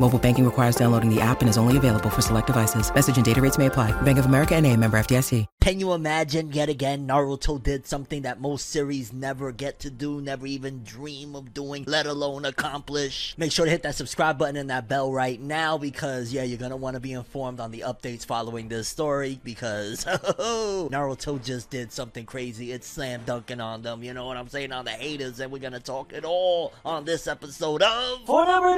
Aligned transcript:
Mobile 0.00 0.18
banking 0.18 0.44
requires 0.44 0.74
downloading 0.74 1.08
the 1.08 1.20
app 1.20 1.40
and 1.40 1.48
is 1.48 1.56
only 1.56 1.76
available 1.76 2.10
for 2.10 2.20
select 2.20 2.48
devices. 2.48 2.92
Message 2.92 3.16
and 3.16 3.24
data 3.24 3.40
rates 3.40 3.58
may 3.58 3.66
apply. 3.66 3.92
Bank 4.02 4.18
of 4.18 4.26
America 4.26 4.56
and 4.56 4.66
a 4.66 4.76
member 4.76 4.98
FDIC. 4.98 5.46
Can 5.60 5.80
you 5.80 5.94
imagine 5.94 6.52
yet 6.52 6.68
again 6.68 7.08
Naruto 7.08 7.62
did 7.62 7.86
something 7.86 8.20
that 8.22 8.38
most 8.38 8.68
series 8.68 9.14
never 9.14 9.50
get 9.50 9.78
to 9.78 9.90
do, 9.90 10.20
never 10.20 10.46
even 10.46 10.84
dream 10.84 11.34
of 11.34 11.54
doing, 11.54 11.84
let 11.86 12.04
alone 12.04 12.44
accomplish? 12.44 13.34
Make 13.38 13.50
sure 13.50 13.64
to 13.64 13.70
hit 13.70 13.82
that 13.84 13.94
subscribe 13.94 14.36
button 14.36 14.56
and 14.56 14.68
that 14.68 14.88
bell 14.88 15.10
right 15.10 15.40
now 15.40 15.78
because 15.78 16.34
yeah, 16.34 16.42
you're 16.42 16.58
gonna 16.58 16.76
want 16.76 16.96
to 16.96 17.00
be 17.00 17.12
informed 17.12 17.60
on 17.60 17.70
the 17.70 17.80
updates 17.80 18.26
following 18.26 18.68
this 18.68 18.88
story 18.88 19.40
because 19.42 20.04
Naruto 20.04 21.42
just 21.42 21.70
did 21.70 21.92
something 21.92 22.26
crazy. 22.26 22.72
It's 22.72 22.86
slam 22.86 23.22
dunking 23.24 23.62
on 23.62 23.80
them, 23.80 24.02
you 24.02 24.12
know 24.12 24.26
what 24.26 24.36
I'm 24.36 24.48
saying, 24.48 24.70
on 24.72 24.84
the 24.84 24.90
haters, 24.90 25.40
and 25.40 25.50
we're 25.50 25.60
gonna 25.60 25.80
talk 25.80 26.12
it 26.12 26.26
all 26.26 26.74
on 26.84 27.06
this 27.06 27.26
episode 27.26 27.80
of 27.82 28.26
For 28.26 28.44
number 28.44 28.74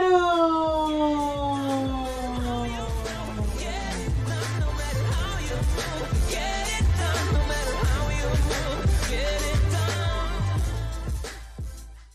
two. 1.07 2.96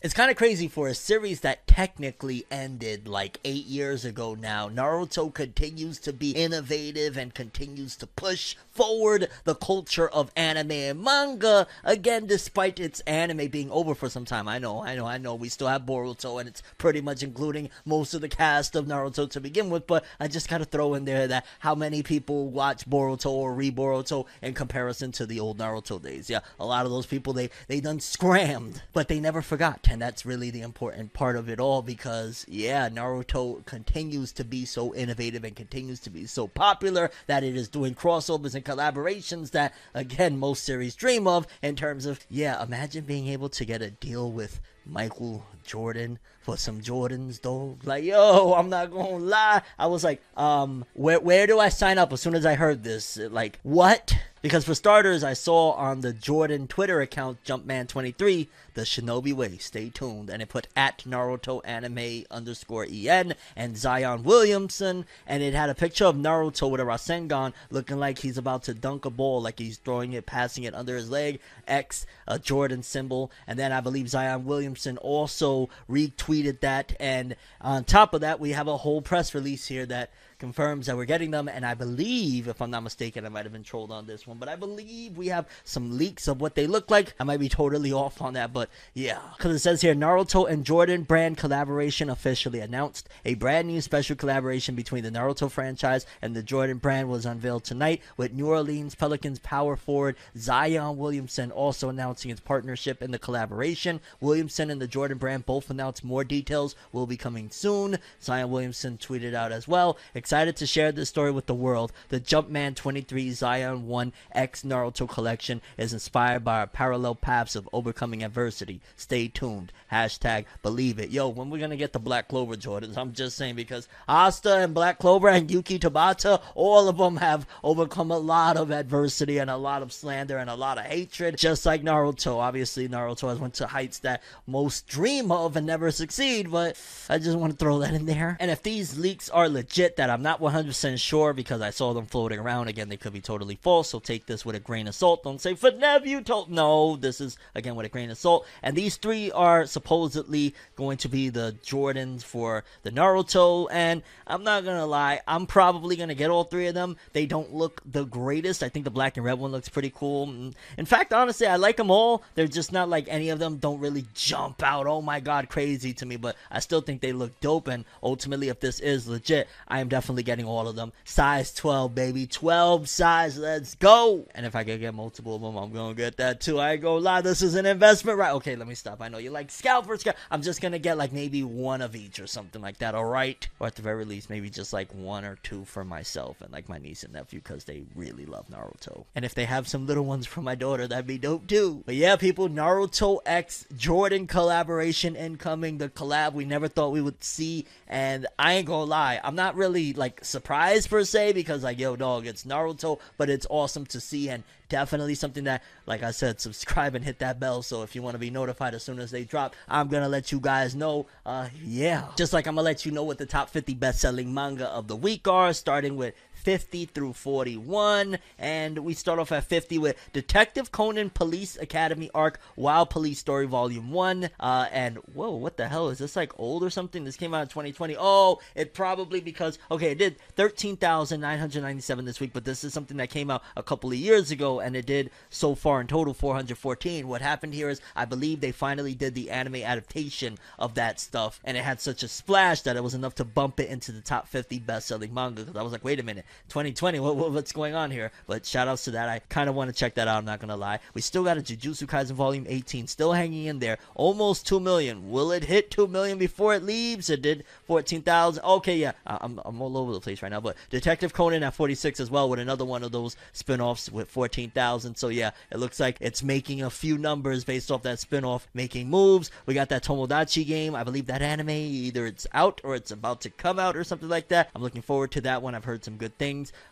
It's 0.02 0.14
kind 0.14 0.32
of 0.32 0.36
crazy 0.36 0.66
for 0.66 0.88
a 0.88 0.96
series 0.96 1.42
that 1.42 1.64
technically 1.68 2.44
ended 2.50 3.06
like 3.06 3.38
eight 3.44 3.66
years 3.66 4.04
ago 4.04 4.34
now. 4.34 4.68
Naruto 4.68 5.32
continues 5.32 6.00
to 6.00 6.12
be 6.12 6.32
innovative 6.32 7.16
and 7.16 7.32
continues 7.32 7.94
to 7.98 8.08
push 8.08 8.56
forward 8.72 9.28
the 9.44 9.54
culture 9.54 10.08
of 10.08 10.32
anime 10.34 10.72
and 10.72 11.00
manga. 11.04 11.68
Again, 11.84 12.26
despite 12.26 12.80
its 12.80 12.98
anime 13.00 13.46
being 13.46 13.70
over 13.70 13.94
for 13.94 14.08
some 14.08 14.24
time. 14.24 14.48
I 14.48 14.58
know, 14.58 14.82
I 14.82 14.96
know, 14.96 15.06
I 15.06 15.18
know. 15.18 15.36
We 15.36 15.48
still 15.48 15.68
have 15.68 15.82
Boruto, 15.82 16.40
and 16.40 16.48
it's 16.48 16.64
pretty 16.78 17.00
much 17.00 17.22
including 17.22 17.70
most 17.84 18.12
of 18.12 18.22
the 18.22 18.28
cast 18.28 18.74
of 18.74 18.86
Naruto 18.86 19.30
to 19.30 19.40
begin 19.40 19.70
with. 19.70 19.86
But 19.86 20.04
I 20.18 20.26
just 20.26 20.48
gotta 20.48 20.64
throw 20.64 20.94
in 20.94 21.04
there 21.04 21.28
that 21.28 21.46
how 21.60 21.76
many 21.76 22.02
people 22.02 22.48
watch 22.48 22.90
Boruto 22.90 23.30
or 23.30 23.54
re 23.54 23.70
Boruto 23.70 24.26
in 24.42 24.54
comparison 24.54 25.12
to 25.12 25.26
the 25.26 25.38
old 25.38 25.58
Naruto 25.58 26.02
days. 26.02 26.28
Yeah, 26.28 26.40
a 26.58 26.66
lot 26.66 26.86
of 26.86 26.90
those 26.90 27.06
people 27.06 27.32
they 27.32 27.50
they 27.68 27.78
done 27.78 28.00
scrammed, 28.00 28.82
but 28.92 29.06
they 29.06 29.20
never 29.20 29.42
forgot 29.42 29.84
and 29.92 30.00
that's 30.00 30.24
really 30.24 30.50
the 30.50 30.62
important 30.62 31.12
part 31.12 31.36
of 31.36 31.50
it 31.50 31.60
all 31.60 31.82
because 31.82 32.46
yeah 32.48 32.88
naruto 32.88 33.62
continues 33.66 34.32
to 34.32 34.42
be 34.42 34.64
so 34.64 34.94
innovative 34.94 35.44
and 35.44 35.54
continues 35.54 36.00
to 36.00 36.08
be 36.08 36.24
so 36.24 36.48
popular 36.48 37.10
that 37.26 37.44
it 37.44 37.54
is 37.54 37.68
doing 37.68 37.94
crossovers 37.94 38.54
and 38.54 38.64
collaborations 38.64 39.50
that 39.50 39.74
again 39.92 40.38
most 40.38 40.64
series 40.64 40.94
dream 40.94 41.26
of 41.26 41.46
in 41.60 41.76
terms 41.76 42.06
of 42.06 42.20
yeah 42.30 42.62
imagine 42.62 43.04
being 43.04 43.28
able 43.28 43.50
to 43.50 43.66
get 43.66 43.82
a 43.82 43.90
deal 43.90 44.32
with 44.32 44.60
michael 44.86 45.44
jordan 45.62 46.18
for 46.40 46.56
some 46.56 46.80
jordans 46.80 47.42
though 47.42 47.76
like 47.84 48.02
yo 48.02 48.54
i'm 48.54 48.70
not 48.70 48.90
gonna 48.90 49.18
lie. 49.18 49.60
I 49.78 49.88
was 49.88 50.02
like 50.02 50.22
um 50.38 50.86
where, 50.94 51.20
where 51.20 51.46
do 51.46 51.60
i 51.60 51.68
sign 51.68 51.98
up? 51.98 52.14
As 52.14 52.22
soon 52.22 52.34
as 52.34 52.46
i 52.46 52.54
heard 52.54 52.82
this 52.82 53.18
like 53.18 53.60
what 53.62 54.16
because 54.42 54.64
for 54.64 54.74
starters, 54.74 55.22
I 55.22 55.34
saw 55.34 55.70
on 55.72 56.00
the 56.00 56.12
Jordan 56.12 56.66
Twitter 56.66 57.00
account 57.00 57.42
Jumpman23 57.44 58.48
the 58.74 58.82
Shinobi 58.82 59.32
Way. 59.32 59.56
Stay 59.58 59.88
tuned, 59.88 60.30
and 60.30 60.42
it 60.42 60.48
put 60.48 60.66
at 60.74 60.98
Naruto 61.06 61.60
Anime 61.64 62.24
underscore 62.30 62.86
En 62.90 63.34
and 63.54 63.76
Zion 63.76 64.24
Williamson, 64.24 65.06
and 65.26 65.42
it 65.42 65.54
had 65.54 65.70
a 65.70 65.74
picture 65.74 66.06
of 66.06 66.16
Naruto 66.16 66.68
with 66.70 66.80
a 66.80 66.84
Rasengan 66.84 67.52
looking 67.70 67.98
like 67.98 68.18
he's 68.18 68.38
about 68.38 68.64
to 68.64 68.74
dunk 68.74 69.04
a 69.04 69.10
ball, 69.10 69.40
like 69.40 69.60
he's 69.60 69.78
throwing 69.78 70.12
it, 70.12 70.26
passing 70.26 70.64
it 70.64 70.74
under 70.74 70.96
his 70.96 71.08
leg. 71.08 71.38
X 71.68 72.06
a 72.26 72.38
Jordan 72.38 72.82
symbol, 72.82 73.30
and 73.46 73.58
then 73.58 73.72
I 73.72 73.80
believe 73.80 74.08
Zion 74.08 74.44
Williamson 74.44 74.98
also 74.98 75.68
retweeted 75.88 76.60
that, 76.60 76.96
and 76.98 77.36
on 77.60 77.84
top 77.84 78.12
of 78.14 78.22
that, 78.22 78.40
we 78.40 78.50
have 78.50 78.68
a 78.68 78.78
whole 78.78 79.02
press 79.02 79.34
release 79.34 79.66
here 79.66 79.86
that 79.86 80.10
confirms 80.42 80.86
that 80.86 80.96
we're 80.96 81.04
getting 81.04 81.30
them, 81.30 81.46
and 81.46 81.64
I 81.64 81.74
believe, 81.74 82.48
if 82.48 82.60
I'm 82.60 82.72
not 82.72 82.82
mistaken, 82.82 83.24
I 83.24 83.28
might 83.28 83.44
have 83.44 83.52
been 83.52 83.62
trolled 83.62 83.92
on 83.92 84.06
this 84.06 84.26
one, 84.26 84.38
but 84.38 84.48
I 84.48 84.56
believe 84.56 85.16
we 85.16 85.28
have 85.28 85.46
some 85.62 85.96
leaks 85.96 86.26
of 86.26 86.40
what 86.40 86.56
they 86.56 86.66
look 86.66 86.90
like. 86.90 87.14
I 87.20 87.22
might 87.22 87.38
be 87.38 87.48
totally 87.48 87.92
off 87.92 88.20
on 88.20 88.34
that, 88.34 88.52
but 88.52 88.68
yeah, 88.92 89.20
because 89.36 89.54
it 89.54 89.60
says 89.60 89.82
here 89.82 89.94
Naruto 89.94 90.50
and 90.50 90.64
Jordan 90.64 91.04
brand 91.04 91.38
collaboration 91.38 92.10
officially 92.10 92.58
announced. 92.58 93.08
A 93.24 93.34
brand 93.34 93.68
new 93.68 93.80
special 93.80 94.16
collaboration 94.16 94.74
between 94.74 95.04
the 95.04 95.12
Naruto 95.12 95.48
franchise 95.48 96.06
and 96.20 96.34
the 96.34 96.42
Jordan 96.42 96.78
brand 96.78 97.08
was 97.08 97.24
unveiled 97.24 97.62
tonight, 97.62 98.02
with 98.16 98.32
New 98.32 98.48
Orleans 98.48 98.96
Pelicans 98.96 99.38
power 99.38 99.76
forward 99.76 100.16
Zion 100.36 100.96
Williamson 100.96 101.52
also 101.52 101.88
announcing 101.88 102.32
its 102.32 102.40
partnership 102.40 103.00
in 103.00 103.12
the 103.12 103.18
collaboration. 103.20 104.00
Williamson 104.20 104.70
and 104.70 104.82
the 104.82 104.88
Jordan 104.88 105.18
brand 105.18 105.46
both 105.46 105.70
announced 105.70 106.02
more 106.02 106.24
details 106.24 106.74
will 106.90 107.06
be 107.06 107.16
coming 107.16 107.48
soon. 107.48 108.00
Zion 108.20 108.50
Williamson 108.50 108.98
tweeted 108.98 109.34
out 109.34 109.52
as 109.52 109.68
well 109.68 109.96
excited 110.32 110.56
to 110.56 110.66
share 110.66 110.90
this 110.90 111.10
story 111.10 111.30
with 111.30 111.44
the 111.44 111.54
world. 111.54 111.92
The 112.08 112.18
Jumpman 112.18 112.74
23 112.74 113.32
Zion 113.32 113.86
1 113.86 114.12
X 114.34 114.62
Naruto 114.62 115.06
collection 115.06 115.60
is 115.76 115.92
inspired 115.92 116.42
by 116.42 116.60
our 116.60 116.66
parallel 116.66 117.16
paths 117.16 117.54
of 117.54 117.68
overcoming 117.70 118.24
adversity. 118.24 118.80
Stay 118.96 119.28
tuned. 119.28 119.72
Hashtag 119.92 120.46
believe 120.62 120.98
it. 120.98 121.10
Yo, 121.10 121.28
when 121.28 121.50
we're 121.50 121.60
gonna 121.60 121.76
get 121.76 121.92
the 121.92 121.98
Black 121.98 122.28
Clover 122.28 122.54
Jordans? 122.54 122.96
I'm 122.96 123.12
just 123.12 123.36
saying 123.36 123.56
because 123.56 123.88
Asta 124.08 124.56
and 124.56 124.72
Black 124.72 124.98
Clover 124.98 125.28
and 125.28 125.50
Yuki 125.50 125.78
Tabata, 125.78 126.40
all 126.54 126.88
of 126.88 126.96
them 126.96 127.18
have 127.18 127.46
overcome 127.62 128.10
a 128.10 128.16
lot 128.16 128.56
of 128.56 128.70
adversity 128.70 129.36
and 129.36 129.50
a 129.50 129.58
lot 129.58 129.82
of 129.82 129.92
slander 129.92 130.38
and 130.38 130.48
a 130.48 130.54
lot 130.54 130.78
of 130.78 130.86
hatred, 130.86 131.36
just 131.36 131.66
like 131.66 131.82
Naruto. 131.82 132.38
Obviously, 132.38 132.88
Naruto 132.88 133.28
has 133.28 133.38
went 133.38 133.52
to 133.54 133.66
heights 133.66 133.98
that 133.98 134.22
most 134.46 134.86
dream 134.86 135.30
of 135.30 135.56
and 135.56 135.66
never 135.66 135.90
succeed, 135.90 136.50
but 136.50 136.80
I 137.10 137.18
just 137.18 137.36
want 137.36 137.52
to 137.52 137.58
throw 137.58 137.80
that 137.80 137.92
in 137.92 138.06
there. 138.06 138.38
And 138.40 138.50
if 138.50 138.62
these 138.62 138.96
leaks 138.96 139.28
are 139.28 139.46
legit, 139.46 139.96
that 139.96 140.08
I'm 140.12 140.22
not 140.22 140.40
100% 140.40 141.00
sure 141.00 141.32
because 141.32 141.60
I 141.60 141.70
saw 141.70 141.92
them 141.94 142.06
floating 142.06 142.38
around. 142.38 142.68
Again, 142.68 142.88
they 142.88 142.96
could 142.96 143.12
be 143.12 143.20
totally 143.20 143.56
false, 143.56 143.90
so 143.90 143.98
take 143.98 144.26
this 144.26 144.44
with 144.44 144.54
a 144.54 144.60
grain 144.60 144.86
of 144.86 144.94
salt. 144.94 145.24
Don't 145.24 145.40
say, 145.40 145.54
for 145.54 145.70
you 146.04 146.20
told. 146.20 146.50
No, 146.50 146.96
this 146.96 147.20
is, 147.20 147.38
again, 147.54 147.74
with 147.74 147.86
a 147.86 147.88
grain 147.88 148.10
of 148.10 148.18
salt. 148.18 148.46
And 148.62 148.76
these 148.76 148.96
three 148.96 149.30
are 149.32 149.66
supposedly 149.66 150.54
going 150.76 150.98
to 150.98 151.08
be 151.08 151.28
the 151.28 151.56
Jordans 151.64 152.22
for 152.22 152.64
the 152.82 152.90
Naruto. 152.90 153.68
And 153.70 154.02
I'm 154.26 154.44
not 154.44 154.64
going 154.64 154.78
to 154.78 154.86
lie, 154.86 155.20
I'm 155.26 155.46
probably 155.46 155.96
going 155.96 156.08
to 156.08 156.14
get 156.14 156.30
all 156.30 156.44
three 156.44 156.66
of 156.66 156.74
them. 156.74 156.96
They 157.12 157.26
don't 157.26 157.54
look 157.54 157.80
the 157.84 158.04
greatest. 158.04 158.62
I 158.62 158.68
think 158.68 158.84
the 158.84 158.90
black 158.90 159.16
and 159.16 159.24
red 159.24 159.38
one 159.38 159.52
looks 159.52 159.68
pretty 159.68 159.92
cool. 159.94 160.26
Mm, 160.26 160.54
in 160.76 160.86
fact, 160.86 161.12
honestly, 161.12 161.46
I 161.46 161.56
like 161.56 161.76
them 161.76 161.90
all. 161.90 162.22
They're 162.34 162.46
just 162.46 162.72
not 162.72 162.88
like 162.88 163.06
any 163.08 163.30
of 163.30 163.38
them 163.38 163.56
don't 163.56 163.80
really 163.80 164.04
jump 164.14 164.62
out, 164.62 164.86
oh 164.86 165.00
my 165.00 165.20
god, 165.20 165.48
crazy 165.48 165.92
to 165.94 166.06
me. 166.06 166.16
But 166.16 166.36
I 166.50 166.60
still 166.60 166.80
think 166.80 167.00
they 167.00 167.12
look 167.12 167.38
dope. 167.40 167.68
And 167.68 167.84
ultimately, 168.02 168.48
if 168.48 168.60
this 168.60 168.80
is 168.80 169.08
legit, 169.08 169.48
I 169.68 169.80
am 169.80 169.88
definitely 169.88 170.01
definitely 170.02 170.24
getting 170.24 170.46
all 170.46 170.66
of 170.66 170.74
them. 170.74 170.92
Size 171.04 171.54
12, 171.54 171.94
baby. 171.94 172.26
12 172.26 172.88
size. 172.88 173.38
Let's 173.38 173.76
go. 173.76 174.26
And 174.34 174.44
if 174.44 174.56
I 174.56 174.64
can 174.64 174.80
get 174.80 174.92
multiple 174.94 175.36
of 175.36 175.42
them, 175.42 175.56
I'm 175.56 175.72
going 175.72 175.94
to 175.94 175.96
get 175.96 176.16
that 176.16 176.40
too. 176.40 176.58
I 176.58 176.72
ain't 176.72 176.82
gonna 176.82 176.98
lie. 176.98 177.20
This 177.20 177.40
is 177.40 177.54
an 177.54 177.66
investment, 177.66 178.18
right? 178.18 178.32
Okay, 178.32 178.56
let 178.56 178.66
me 178.66 178.74
stop. 178.74 179.00
I 179.00 179.08
know 179.08 179.18
you 179.18 179.30
like 179.30 179.52
scalp 179.52 179.86
for 179.86 179.96
scalp. 179.96 180.16
I'm 180.28 180.42
just 180.42 180.60
going 180.60 180.72
to 180.72 180.80
get 180.80 180.98
like 180.98 181.12
maybe 181.12 181.44
one 181.44 181.82
of 181.82 181.94
each 181.94 182.18
or 182.18 182.26
something 182.26 182.60
like 182.60 182.78
that, 182.78 182.96
all 182.96 183.04
right? 183.04 183.46
Or 183.60 183.68
at 183.68 183.76
the 183.76 183.82
very 183.82 184.04
least, 184.04 184.28
maybe 184.28 184.50
just 184.50 184.72
like 184.72 184.92
one 184.92 185.24
or 185.24 185.38
two 185.44 185.64
for 185.66 185.84
myself 185.84 186.40
and 186.40 186.52
like 186.52 186.68
my 186.68 186.78
niece 186.78 187.04
and 187.04 187.12
nephew 187.12 187.38
because 187.38 187.62
they 187.62 187.84
really 187.94 188.26
love 188.26 188.48
Naruto. 188.48 189.04
And 189.14 189.24
if 189.24 189.36
they 189.36 189.44
have 189.44 189.68
some 189.68 189.86
little 189.86 190.04
ones 190.04 190.26
for 190.26 190.42
my 190.42 190.56
daughter, 190.56 190.88
that'd 190.88 191.06
be 191.06 191.16
dope 191.18 191.46
too. 191.46 191.84
But 191.86 191.94
yeah, 191.94 192.16
people, 192.16 192.48
Naruto 192.48 193.20
X 193.24 193.66
Jordan 193.76 194.26
collaboration 194.26 195.14
incoming. 195.14 195.78
The 195.78 195.90
collab 195.90 196.32
we 196.32 196.44
never 196.44 196.66
thought 196.66 196.90
we 196.90 197.00
would 197.00 197.22
see. 197.22 197.66
And 197.86 198.26
I 198.36 198.54
ain't 198.54 198.66
gonna 198.66 198.84
lie, 198.84 199.20
I'm 199.22 199.36
not 199.36 199.54
really 199.54 199.91
like 199.94 200.24
surprised 200.24 200.90
per 200.90 201.04
se 201.04 201.32
because 201.32 201.62
like 201.62 201.78
yo 201.78 201.96
dog, 201.96 202.26
it's 202.26 202.44
Naruto, 202.44 203.00
but 203.16 203.30
it's 203.30 203.46
awesome 203.50 203.86
to 203.86 204.00
see 204.00 204.28
and 204.28 204.42
definitely 204.68 205.14
something 205.14 205.44
that 205.44 205.62
like 205.86 206.02
I 206.02 206.10
said, 206.10 206.40
subscribe 206.40 206.94
and 206.94 207.04
hit 207.04 207.18
that 207.18 207.38
bell 207.38 207.62
so 207.62 207.82
if 207.82 207.94
you 207.94 208.02
want 208.02 208.14
to 208.14 208.18
be 208.18 208.30
notified 208.30 208.74
as 208.74 208.82
soon 208.82 208.98
as 208.98 209.10
they 209.10 209.24
drop, 209.24 209.54
I'm 209.68 209.88
gonna 209.88 210.08
let 210.08 210.32
you 210.32 210.40
guys 210.40 210.74
know. 210.74 211.06
Uh 211.26 211.48
yeah. 211.62 212.08
Just 212.16 212.32
like 212.32 212.46
I'm 212.46 212.54
gonna 212.54 212.64
let 212.64 212.84
you 212.86 212.92
know 212.92 213.04
what 213.04 213.18
the 213.18 213.26
top 213.26 213.50
50 213.50 213.74
best 213.74 214.00
selling 214.00 214.32
manga 214.32 214.68
of 214.68 214.88
the 214.88 214.96
week 214.96 215.28
are, 215.28 215.52
starting 215.52 215.96
with 215.96 216.14
50 216.42 216.86
through 216.86 217.12
41. 217.12 218.18
And 218.38 218.78
we 218.78 218.94
start 218.94 219.18
off 219.18 219.32
at 219.32 219.44
50 219.44 219.78
with 219.78 219.96
Detective 220.12 220.72
Conan 220.72 221.10
Police 221.10 221.56
Academy 221.56 222.10
Arc 222.14 222.40
Wild 222.56 222.90
Police 222.90 223.18
Story 223.18 223.46
Volume 223.46 223.90
1. 223.90 224.30
Uh, 224.40 224.66
and 224.72 224.96
whoa, 225.14 225.30
what 225.30 225.56
the 225.56 225.68
hell? 225.68 225.88
Is 225.88 225.98
this 225.98 226.16
like 226.16 226.38
old 226.38 226.62
or 226.62 226.70
something? 226.70 227.04
This 227.04 227.16
came 227.16 227.34
out 227.34 227.42
in 227.42 227.48
2020. 227.48 227.96
Oh, 227.98 228.40
it 228.54 228.74
probably 228.74 229.20
because, 229.20 229.58
okay, 229.70 229.92
it 229.92 229.98
did 229.98 230.16
13,997 230.36 232.04
this 232.04 232.20
week, 232.20 232.32
but 232.32 232.44
this 232.44 232.64
is 232.64 232.72
something 232.72 232.96
that 232.96 233.10
came 233.10 233.30
out 233.30 233.42
a 233.56 233.62
couple 233.62 233.90
of 233.90 233.96
years 233.96 234.30
ago 234.30 234.60
and 234.60 234.74
it 234.74 234.86
did 234.86 235.10
so 235.30 235.54
far 235.54 235.80
in 235.80 235.86
total 235.86 236.14
414. 236.14 237.06
What 237.06 237.22
happened 237.22 237.54
here 237.54 237.68
is 237.68 237.80
I 237.94 238.04
believe 238.04 238.40
they 238.40 238.52
finally 238.52 238.94
did 238.94 239.14
the 239.14 239.30
anime 239.30 239.56
adaptation 239.56 240.38
of 240.58 240.74
that 240.74 240.98
stuff 240.98 241.40
and 241.44 241.56
it 241.56 241.64
had 241.64 241.80
such 241.80 242.02
a 242.02 242.08
splash 242.08 242.62
that 242.62 242.76
it 242.76 242.82
was 242.82 242.94
enough 242.94 243.14
to 243.16 243.24
bump 243.24 243.60
it 243.60 243.68
into 243.68 243.92
the 243.92 244.00
top 244.00 244.28
50 244.28 244.58
best 244.60 244.88
selling 244.88 245.14
manga 245.14 245.42
because 245.42 245.56
I 245.56 245.62
was 245.62 245.72
like, 245.72 245.84
wait 245.84 246.00
a 246.00 246.02
minute, 246.02 246.24
2020, 246.48 247.00
what, 247.00 247.16
what, 247.16 247.32
what's 247.32 247.52
going 247.52 247.74
on 247.74 247.90
here? 247.90 248.12
But 248.26 248.44
shout 248.44 248.68
outs 248.68 248.84
to 248.84 248.92
that. 248.92 249.08
I 249.08 249.20
kind 249.28 249.48
of 249.48 249.54
want 249.54 249.68
to 249.68 249.74
check 249.74 249.94
that 249.94 250.08
out. 250.08 250.18
I'm 250.18 250.24
not 250.24 250.40
going 250.40 250.48
to 250.50 250.56
lie. 250.56 250.80
We 250.94 251.00
still 251.00 251.24
got 251.24 251.38
a 251.38 251.40
Jujutsu 251.40 251.86
Kaisen 251.86 252.12
Volume 252.12 252.46
18 252.48 252.86
still 252.86 253.12
hanging 253.12 253.46
in 253.46 253.58
there. 253.58 253.78
Almost 253.94 254.46
2 254.46 254.60
million. 254.60 255.10
Will 255.10 255.32
it 255.32 255.44
hit 255.44 255.70
2 255.70 255.86
million 255.86 256.18
before 256.18 256.54
it 256.54 256.62
leaves? 256.62 257.10
It 257.10 257.22
did 257.22 257.44
14,000. 257.64 258.44
Okay, 258.44 258.76
yeah. 258.76 258.92
I'm, 259.06 259.40
I'm 259.44 259.60
all 259.60 259.76
over 259.76 259.92
the 259.92 260.00
place 260.00 260.22
right 260.22 260.30
now. 260.30 260.40
But 260.40 260.56
Detective 260.70 261.12
Conan 261.12 261.42
at 261.42 261.54
46 261.54 262.00
as 262.00 262.10
well 262.10 262.28
with 262.28 262.38
another 262.38 262.64
one 262.64 262.82
of 262.82 262.92
those 262.92 263.16
spin 263.32 263.60
offs 263.60 263.90
with 263.90 264.08
14,000. 264.08 264.96
So 264.96 265.08
yeah, 265.08 265.30
it 265.50 265.58
looks 265.58 265.80
like 265.80 265.96
it's 266.00 266.22
making 266.22 266.62
a 266.62 266.70
few 266.70 266.98
numbers 266.98 267.44
based 267.44 267.70
off 267.70 267.82
that 267.82 267.98
spin 267.98 268.24
off, 268.24 268.46
making 268.54 268.88
moves. 268.88 269.30
We 269.46 269.54
got 269.54 269.68
that 269.70 269.84
Tomodachi 269.84 270.46
game. 270.46 270.74
I 270.74 270.84
believe 270.84 271.06
that 271.06 271.22
anime, 271.22 271.50
either 271.50 272.06
it's 272.06 272.26
out 272.32 272.60
or 272.64 272.74
it's 272.74 272.90
about 272.90 273.20
to 273.22 273.30
come 273.30 273.58
out 273.58 273.76
or 273.76 273.84
something 273.84 274.08
like 274.08 274.28
that. 274.28 274.50
I'm 274.54 274.62
looking 274.62 274.82
forward 274.82 275.10
to 275.12 275.20
that 275.22 275.42
one. 275.42 275.54
I've 275.54 275.64
heard 275.64 275.84
some 275.84 275.96
good 275.96 276.16
things. 276.18 276.21